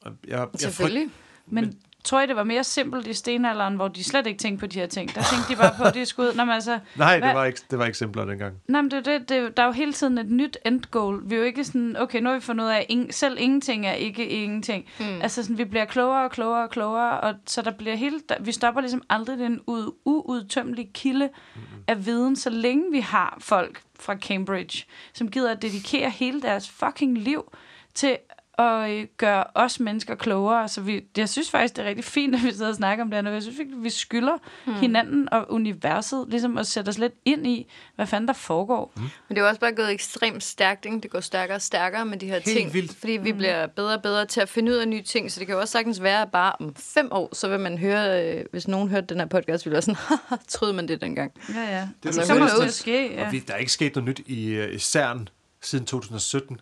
Og 0.00 0.12
Jeg, 0.26 0.38
jeg 0.38 0.48
Selvfølgelig. 0.54 1.10
Men 1.46 1.80
tror 2.04 2.20
I, 2.20 2.26
det 2.26 2.36
var 2.36 2.44
mere 2.44 2.64
simpelt 2.64 3.06
i 3.06 3.12
stenalderen, 3.12 3.76
hvor 3.76 3.88
de 3.88 4.04
slet 4.04 4.26
ikke 4.26 4.38
tænkte 4.38 4.60
på 4.60 4.66
de 4.66 4.78
her 4.78 4.86
ting? 4.86 5.14
Der 5.14 5.22
tænkte 5.32 5.52
de 5.52 5.56
bare 5.56 5.74
på, 5.78 5.82
at 5.84 5.94
det 5.94 6.08
skulle 6.08 6.28
ud. 6.30 6.34
Nå, 6.34 6.44
men 6.44 6.54
altså, 6.54 6.78
Nej, 6.96 7.18
Hvad- 7.18 7.28
det 7.28 7.36
var, 7.36 7.44
ikke, 7.44 7.60
det 7.70 7.78
var 7.78 7.84
ikke 7.86 7.98
simplere 7.98 8.30
dengang. 8.30 8.54
Nej, 8.68 8.80
men 8.82 8.90
det, 8.90 9.06
er 9.06 9.18
det, 9.18 9.28
det, 9.28 9.38
er 9.38 9.48
der 9.48 9.62
er 9.62 9.66
jo 9.66 9.72
hele 9.72 9.92
tiden 9.92 10.18
et 10.18 10.30
nyt 10.30 10.58
endgoal. 10.66 11.20
Vi 11.24 11.34
er 11.34 11.38
jo 11.38 11.44
ikke 11.44 11.64
sådan, 11.64 11.96
okay, 11.96 12.20
nu 12.20 12.28
har 12.28 12.34
vi 12.34 12.40
fundet 12.40 12.64
ud 12.64 12.70
af, 12.70 12.76
at 12.76 12.86
ingen, 12.88 13.12
selv 13.12 13.36
ingenting 13.40 13.86
er 13.86 13.92
ikke 13.92 14.28
ingenting. 14.28 14.84
Mm. 15.00 15.22
Altså 15.22 15.42
sådan, 15.42 15.58
vi 15.58 15.64
bliver 15.64 15.84
klogere 15.84 16.24
og 16.24 16.30
klogere 16.30 16.62
og 16.62 16.70
klogere, 16.70 17.20
og 17.20 17.34
så 17.46 17.62
der 17.62 17.70
bliver 17.70 17.94
hele, 17.96 18.20
der, 18.28 18.34
vi 18.40 18.52
stopper 18.52 18.80
ligesom 18.80 19.02
aldrig 19.10 19.38
den 19.38 19.60
ud, 19.66 19.94
uudtømmelige 20.04 20.90
kilde 20.94 21.28
mm. 21.54 21.60
af 21.88 22.06
viden, 22.06 22.36
så 22.36 22.50
længe 22.50 22.84
vi 22.92 23.00
har 23.00 23.36
folk 23.40 23.80
fra 24.00 24.16
Cambridge, 24.16 24.84
som 25.12 25.30
gider 25.30 25.50
at 25.52 25.62
dedikere 25.62 26.10
hele 26.10 26.42
deres 26.42 26.70
fucking 26.70 27.18
liv 27.18 27.52
til 27.94 28.16
at 28.58 28.90
øh, 28.90 29.06
gøre 29.16 29.44
os 29.54 29.80
mennesker 29.80 30.14
klogere. 30.14 30.68
Så 30.68 30.80
vi, 30.80 31.04
jeg 31.16 31.28
synes 31.28 31.50
faktisk, 31.50 31.76
det 31.76 31.84
er 31.84 31.88
rigtig 31.88 32.04
fint, 32.04 32.34
at 32.34 32.42
vi 32.44 32.50
sidder 32.52 32.68
og 32.68 32.74
snakker 32.74 33.04
om 33.04 33.10
det 33.10 33.24
her. 33.24 33.32
Jeg 33.32 33.42
synes 33.42 33.58
virkelig, 33.58 33.84
vi 33.84 33.90
skylder 33.90 34.36
mm. 34.66 34.74
hinanden 34.74 35.28
og 35.32 35.52
universet 35.52 36.24
ligesom 36.28 36.58
at 36.58 36.66
sætte 36.66 36.88
os 36.88 36.98
lidt 36.98 37.12
ind 37.24 37.46
i, 37.46 37.66
hvad 37.96 38.06
fanden 38.06 38.28
der 38.28 38.34
foregår. 38.34 38.92
Mm. 38.96 39.02
Men 39.02 39.10
det 39.30 39.38
er 39.38 39.42
jo 39.42 39.48
også 39.48 39.60
bare 39.60 39.72
gået 39.72 39.90
ekstremt 39.90 40.42
stærkt, 40.44 40.84
ikke? 40.84 41.00
Det 41.00 41.10
går 41.10 41.20
stærkere 41.20 41.56
og 41.56 41.62
stærkere 41.62 42.04
med 42.06 42.18
de 42.18 42.26
her 42.26 42.32
Helt 42.34 42.44
ting. 42.44 42.74
vildt. 42.74 42.96
Fordi 42.96 43.12
vi 43.12 43.32
bliver 43.32 43.66
bedre 43.66 43.94
og 43.94 44.02
bedre 44.02 44.26
til 44.26 44.40
at 44.40 44.48
finde 44.48 44.72
ud 44.72 44.76
af 44.76 44.88
nye 44.88 45.02
ting, 45.02 45.32
så 45.32 45.38
det 45.40 45.46
kan 45.46 45.54
jo 45.54 45.60
også 45.60 45.72
sagtens 45.72 46.02
være, 46.02 46.22
at 46.22 46.30
bare 46.32 46.52
om 46.60 46.74
fem 46.76 47.08
år, 47.12 47.34
så 47.34 47.48
vil 47.48 47.60
man 47.60 47.78
høre, 47.78 48.34
øh, 48.38 48.44
hvis 48.50 48.68
nogen 48.68 48.88
hørte 48.88 49.06
den 49.06 49.18
her 49.18 49.26
podcast, 49.26 49.66
ville 49.66 49.72
være 49.72 49.82
sådan, 49.82 49.94
"Haha, 50.08 50.36
troede 50.48 50.74
man 50.74 50.88
det 50.88 51.00
dengang? 51.00 51.32
Ja, 51.54 51.60
ja. 51.60 51.80
Det 51.80 51.88
Det 52.02 52.08
er 52.18 52.24
så 52.24 52.34
jo 52.34 52.40
det 52.44 52.50
knows? 52.50 52.74
ske, 52.74 53.14
ja. 53.14 53.26
Og 53.26 53.32
vi, 53.32 53.38
der 53.38 53.54
er 53.54 53.58
ikke 53.58 53.72
sket 53.72 53.94
noget 53.96 54.08
nyt 54.08 54.20
i, 54.26 54.46
øh, 54.48 54.74
i 54.74 54.78
CERN 54.78 55.28
siden 55.62 55.86
2017. 55.86 56.60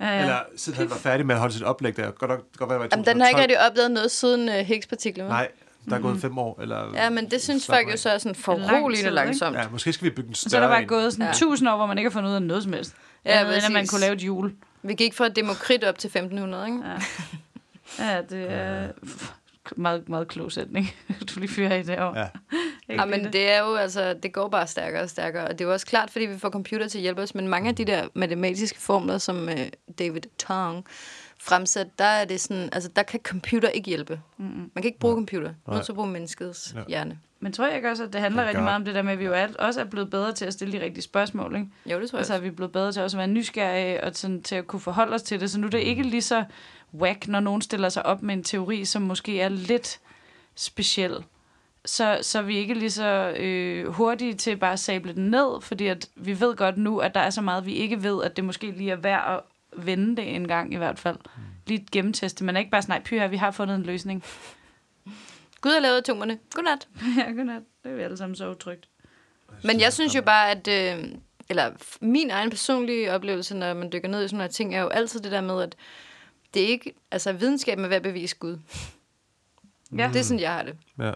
ja, 0.00 0.06
Ja. 0.06 0.14
ja. 0.14 0.20
Eller 0.22 0.38
siden 0.56 0.78
han 0.78 0.90
var 0.90 0.96
færdig 1.08 1.26
med 1.26 1.34
at 1.34 1.40
holde 1.40 1.54
sit 1.54 1.62
oplæg 1.62 1.96
der. 1.96 2.10
Godt 2.10 2.30
nok, 2.30 2.44
godt 2.56 2.70
være, 2.70 2.88
Jamen, 2.92 3.06
den 3.06 3.20
har 3.20 3.28
ikke 3.28 3.38
2012. 3.38 3.40
rigtig 3.40 3.66
opdaget 3.70 3.90
noget 3.90 4.10
siden 4.10 4.48
uh, 4.48 4.54
Higgs-partikler. 4.54 5.24
vel? 5.24 5.30
Nej, 5.30 5.48
der 5.88 5.96
er 5.96 6.00
gået 6.00 6.20
fem 6.20 6.38
år. 6.38 6.60
Eller 6.62 6.90
Ja, 6.94 7.10
men 7.10 7.30
det 7.30 7.42
synes 7.42 7.66
folk 7.66 7.92
jo 7.92 7.96
så 7.96 8.10
er 8.10 8.18
sådan 8.18 8.32
Lang 8.32 8.44
foruroligende 8.44 8.98
ikke? 9.10 9.14
langsomt. 9.14 9.56
Ja, 9.56 9.68
måske 9.72 9.92
skal 9.92 10.04
vi 10.04 10.10
bygge 10.10 10.28
en 10.28 10.34
større 10.34 10.50
Så 10.50 10.56
er 10.56 10.60
der 10.60 10.68
bare 10.68 10.84
gået 10.84 11.12
sådan 11.12 11.26
Ja. 11.26 11.32
tusind 11.32 11.68
år, 11.68 11.76
hvor 11.76 11.86
man 11.86 11.98
ikke 11.98 12.10
har 12.10 12.12
fundet 12.12 12.30
ud 12.30 12.34
af 12.34 12.42
noget 12.42 12.62
som 12.62 12.72
helst. 12.72 12.94
Ja, 13.24 13.40
Ja, 13.40 13.46
end 13.56 13.64
at 13.66 13.72
man 13.72 13.86
kunne 13.86 14.00
lave 14.00 14.12
et 14.14 14.22
jul. 14.22 14.52
Vi 14.82 14.94
gik 14.94 15.14
fra 15.14 15.28
Demokrit 15.28 15.84
op 15.84 15.98
til 15.98 16.08
1500, 16.08 16.66
ikke? 16.66 16.78
Ja. 17.98 18.12
Ja, 18.14 18.20
det 18.30 18.46
er 18.52 18.88
meget, 19.76 20.08
meget 20.08 20.28
klog 20.28 20.52
sætning. 20.52 20.94
du 21.34 21.40
lige 21.40 21.48
fyrer 21.50 21.74
i 21.74 21.82
det 21.82 22.00
år. 22.00 22.18
Ja. 22.18 22.26
Ja, 22.88 23.04
men 23.04 23.32
det 23.32 23.50
er 23.52 23.58
jo 23.58 23.74
altså, 23.74 24.14
det 24.22 24.32
går 24.32 24.48
bare 24.48 24.66
stærkere 24.66 25.02
og 25.02 25.10
stærkere. 25.10 25.44
Og 25.44 25.50
det 25.50 25.60
er 25.60 25.64
jo 25.64 25.72
også 25.72 25.86
klart, 25.86 26.10
fordi 26.10 26.24
vi 26.26 26.38
får 26.38 26.50
computer 26.50 26.88
til 26.88 26.98
at 26.98 27.02
hjælpe 27.02 27.22
os, 27.22 27.34
men 27.34 27.48
mange 27.48 27.68
af 27.68 27.74
de 27.76 27.84
der 27.84 28.06
matematiske 28.14 28.80
formler, 28.80 29.18
som 29.18 29.42
uh, 29.48 29.50
David 29.92 30.22
Tong 30.38 30.84
fremsat, 31.40 31.98
der 31.98 32.04
er 32.04 32.24
det 32.24 32.40
sådan, 32.40 32.68
altså 32.72 32.90
der 32.96 33.02
kan 33.02 33.20
computer 33.22 33.68
ikke 33.68 33.88
hjælpe. 33.88 34.20
Mm-hmm. 34.36 34.70
Man 34.74 34.82
kan 34.82 34.84
ikke 34.84 34.98
bruge 34.98 35.14
computer. 35.14 35.54
Man 35.66 35.78
er 35.78 35.82
til 35.82 35.92
at 35.92 35.96
bruge 35.96 36.08
menneskets 36.08 36.74
Ja. 36.76 36.82
hjerne. 36.88 37.18
Men 37.40 37.52
tror 37.52 37.66
jeg 37.66 37.76
ikke 37.76 37.90
også, 37.90 38.04
at 38.04 38.12
det 38.12 38.20
handler 38.20 38.42
Oh 38.42 38.46
rigtig 38.48 38.64
meget 38.64 38.76
om 38.76 38.84
det 38.84 38.94
der 38.94 39.02
med, 39.02 39.12
at 39.12 39.18
vi 39.18 39.24
jo 39.24 39.32
alt, 39.32 39.56
også 39.56 39.80
er 39.80 39.84
blevet 39.84 40.10
bedre 40.10 40.32
til 40.32 40.44
at 40.44 40.52
stille 40.52 40.78
de 40.78 40.84
rigtige 40.84 41.02
spørgsmål, 41.02 41.56
ikke? 41.56 41.68
Jo, 41.86 42.00
det 42.00 42.10
tror 42.10 42.16
jeg. 42.16 42.20
Altså, 42.20 42.34
at 42.34 42.42
vi 42.42 42.48
er 42.48 42.52
blevet 42.52 42.72
bedre 42.72 42.92
til 42.92 43.02
også 43.02 43.16
at 43.16 43.18
være 43.18 43.26
nysgerrige 43.26 44.04
og 44.04 44.10
sådan, 44.14 44.42
til 44.42 44.54
at 44.54 44.66
kunne 44.66 44.80
forholde 44.80 45.14
os 45.14 45.22
til 45.22 45.40
det. 45.40 45.50
Så 45.50 45.60
nu 45.60 45.66
er 45.66 45.70
det 45.70 45.78
ikke 45.78 46.02
lige 46.02 46.22
så 46.22 46.44
whack, 46.94 47.28
når 47.28 47.40
nogen 47.40 47.62
stiller 47.62 47.88
sig 47.88 48.06
op 48.06 48.22
med 48.22 48.34
en 48.34 48.44
teori, 48.44 48.84
som 48.84 49.02
måske 49.02 49.40
er 49.40 49.48
lidt 49.48 50.00
speciel. 50.54 51.16
Så, 51.84 52.18
så 52.22 52.38
er 52.38 52.42
vi 52.42 52.56
ikke 52.56 52.74
lige 52.74 52.90
så 52.90 53.34
øh, 53.36 53.86
hurtige 53.86 54.34
til 54.34 54.56
bare 54.56 54.72
at 54.72 54.80
sable 54.80 55.14
den 55.14 55.30
ned, 55.30 55.60
fordi 55.60 55.86
at 55.86 56.08
vi 56.16 56.40
ved 56.40 56.56
godt 56.56 56.76
nu, 56.76 56.98
at 56.98 57.14
der 57.14 57.20
er 57.20 57.30
så 57.30 57.40
meget, 57.42 57.66
vi 57.66 57.72
ikke 57.74 58.02
ved, 58.02 58.22
at 58.22 58.36
det 58.36 58.44
måske 58.44 58.70
lige 58.70 58.90
er 58.90 58.96
værd 58.96 59.34
at 59.34 59.40
vende 59.76 60.16
det 60.16 60.34
en 60.34 60.48
gang 60.48 60.74
i 60.74 60.76
hvert 60.76 60.98
fald. 60.98 61.18
Lige 61.66 61.86
gennemteste. 61.92 62.44
Men 62.44 62.56
ikke 62.56 62.70
bare 62.70 62.82
sådan, 62.82 62.92
nej, 62.92 63.02
pyha, 63.04 63.26
vi 63.26 63.36
har 63.36 63.50
fundet 63.50 63.74
en 63.74 63.82
løsning. 63.82 64.24
Gud 65.60 65.70
har 65.70 65.80
lavet 65.80 65.96
atomerne. 65.96 66.38
Godnat. 66.54 66.88
ja, 67.18 67.22
godnat. 67.22 67.62
Det 67.84 67.92
er 67.92 67.96
vi 67.96 68.02
alle 68.02 68.16
sammen 68.16 68.36
så 68.36 68.50
utrygt. 68.50 68.88
Men 69.64 69.80
jeg 69.80 69.92
synes 69.92 70.14
jo 70.14 70.22
bare, 70.22 70.50
at... 70.50 70.68
Øh, 70.68 71.04
eller 71.48 71.72
min 72.00 72.30
egen 72.30 72.50
personlige 72.50 73.12
oplevelse, 73.12 73.56
når 73.56 73.74
man 73.74 73.92
dykker 73.92 74.08
ned 74.08 74.24
i 74.24 74.28
sådan 74.28 74.38
nogle 74.38 74.52
ting, 74.52 74.74
er 74.74 74.80
jo 74.80 74.88
altid 74.88 75.20
det 75.20 75.32
der 75.32 75.40
med, 75.40 75.62
at 75.62 75.76
det 76.54 76.62
er 76.62 76.66
ikke... 76.66 76.94
Altså, 77.10 77.32
videnskaben 77.32 77.84
er 77.84 77.88
ved 77.88 77.96
at 77.96 78.02
bevise 78.02 78.36
Gud. 78.36 78.58
Ja. 79.98 80.08
Det 80.12 80.16
er 80.16 80.22
sådan, 80.22 80.40
jeg 80.40 80.52
har 80.52 80.62
det. 80.62 80.76
Ja. 80.98 81.12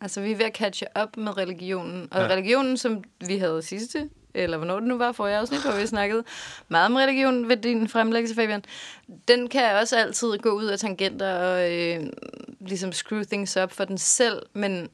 Altså, 0.00 0.20
vi 0.20 0.32
er 0.32 0.36
ved 0.36 0.46
at 0.46 0.56
catche 0.56 0.86
op 0.94 1.16
med 1.16 1.36
religionen. 1.36 2.08
Og 2.10 2.20
ja. 2.20 2.26
religionen, 2.26 2.76
som 2.76 3.04
vi 3.26 3.38
havde 3.38 3.62
sidste, 3.62 4.10
eller 4.36 4.56
hvornår 4.56 4.80
det 4.80 4.88
nu 4.88 4.98
var, 4.98 5.12
for 5.12 5.26
jeg 5.26 5.40
afsnit, 5.40 5.62
hvor 5.62 5.80
vi 5.80 5.86
snakkede 5.86 6.24
meget 6.68 6.86
om 6.86 6.94
religion 6.94 7.48
ved 7.48 7.56
din 7.56 7.88
fremlæggelse, 7.88 8.34
Fabian. 8.34 8.64
Den 9.28 9.48
kan 9.48 9.76
også 9.76 9.96
altid 9.96 10.38
gå 10.38 10.50
ud 10.50 10.64
af 10.64 10.78
tangenter 10.78 11.34
og 11.34 11.72
øh, 11.72 12.06
ligesom 12.60 12.92
screw 12.92 13.22
things 13.22 13.56
up 13.56 13.72
for 13.72 13.84
den 13.84 13.98
selv, 13.98 14.42
men, 14.52 14.88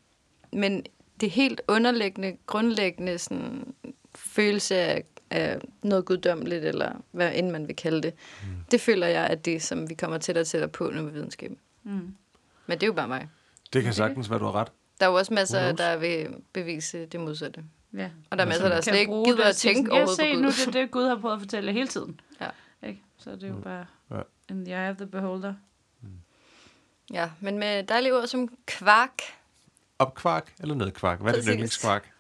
men 0.53 0.85
det 1.21 1.31
helt 1.31 1.61
underliggende, 1.69 2.37
grundlæggende 2.47 3.19
sådan, 3.19 3.75
følelse 4.15 4.75
af, 4.75 5.05
af 5.31 5.61
noget 5.83 6.05
guddommeligt, 6.05 6.65
eller 6.65 6.93
hvad 7.11 7.31
end 7.35 7.51
man 7.51 7.69
vil 7.69 7.77
kalde 7.77 8.03
det, 8.03 8.15
mm. 8.43 8.49
det 8.71 8.81
føler 8.81 9.07
jeg, 9.07 9.27
at 9.27 9.45
det, 9.45 9.63
som 9.63 9.89
vi 9.89 9.95
kommer 9.95 10.19
tættere 10.19 10.43
og 10.43 10.47
tættere 10.47 10.71
på 10.71 10.91
nu 10.91 11.03
med 11.03 11.13
videnskaben. 11.13 11.57
Mm. 11.83 12.15
Men 12.67 12.79
det 12.79 12.83
er 12.83 12.87
jo 12.87 12.93
bare 12.93 13.09
mig. 13.09 13.29
Det 13.73 13.83
kan 13.83 13.93
sagtens 13.93 14.31
være, 14.31 14.39
du 14.39 14.45
har 14.45 14.55
ret. 14.55 14.69
Der 15.01 15.07
er 15.07 15.11
jo 15.11 15.17
også 15.17 15.35
masser, 15.35 15.73
der 15.73 15.97
vil 15.97 16.29
bevise 16.53 17.07
det 17.07 17.21
modsatte. 17.21 17.65
Ja. 17.95 18.11
Og 18.31 18.39
der 18.39 18.45
er 18.45 18.49
masser, 18.49 18.69
der 18.69 18.81
slet 18.81 18.95
ikke 18.97 19.13
gider 19.25 19.37
det 19.37 19.43
at 19.43 19.57
tænke 19.57 19.91
overhovedet 19.93 20.17
se 20.17 20.35
på 20.35 20.41
nu, 20.41 20.47
Gud. 20.49 20.53
det 20.53 20.67
er 20.67 20.71
det, 20.81 20.91
Gud 20.91 21.09
har 21.09 21.17
prøvet 21.17 21.35
at 21.35 21.41
fortælle 21.41 21.73
hele 21.73 21.89
tiden. 21.89 22.21
Ja. 22.41 22.47
Ikke? 22.89 23.03
Så 23.19 23.31
det 23.31 23.43
er 23.43 23.49
jo 23.49 23.55
bare 23.65 23.87
Ja. 24.11 24.21
in 24.51 24.65
the 24.65 24.75
eye 24.75 24.91
of 24.91 24.97
the 24.97 25.07
beholder. 25.07 25.55
Ja, 27.13 27.31
men 27.41 27.59
med 27.59 27.83
dejlige 27.83 28.17
ord 28.17 28.27
som 28.27 28.49
kvark, 28.67 29.23
Opkvark 29.99 30.53
eller 30.61 30.75
nedkvark? 30.75 31.21
Hvad 31.21 31.33
er 31.33 31.37
det 31.37 31.47
yndlingskvark? 31.49 32.11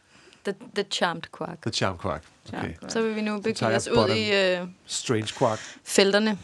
the, 0.44 0.54
the 0.74 0.84
charmed 0.90 1.22
kvark, 1.32 1.62
The 1.62 1.70
charm 1.70 1.98
kvark. 1.98 2.22
Okay. 2.52 2.74
Så 2.88 3.02
vil 3.02 3.16
vi 3.16 3.20
nu 3.20 3.40
begive 3.40 3.74
os 3.74 3.88
ud 3.88 4.08
i 4.16 4.32
øh, 4.60 4.68
Strange 4.86 5.26
kvark. 5.36 5.58
felterne. 5.84 6.38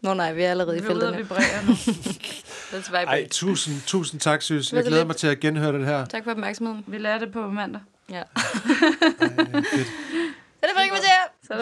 Nå 0.00 0.14
nej, 0.14 0.32
vi 0.32 0.42
er 0.42 0.50
allerede 0.50 0.76
i 0.78 0.80
Vi 0.80 0.86
er 0.86 0.90
ude 0.94 1.00
felterne. 1.00 1.68
nu. 3.02 3.06
Ej, 3.10 3.28
tusind, 3.30 3.74
tusind 3.86 4.20
tak, 4.20 4.42
Sys. 4.42 4.72
Jeg 4.72 4.84
glæder 4.84 5.04
mig 5.04 5.16
til 5.16 5.26
at 5.26 5.40
genhøre 5.40 5.72
det 5.78 5.86
her. 5.86 6.04
Tak 6.04 6.24
for 6.24 6.30
opmærksomheden. 6.30 6.84
Vi 6.86 6.98
lærer 6.98 7.18
det 7.18 7.32
på 7.32 7.48
mandag. 7.50 7.80
Ja. 8.10 8.16
Ej, 8.16 8.24
fedt. 9.64 9.88
Er 10.62 10.66
det 10.66 10.74
for 10.74 10.82
ikke, 10.82 10.96
vi 10.96 11.00
ser? 11.00 11.22
Så 11.46 11.52
er 11.52 11.56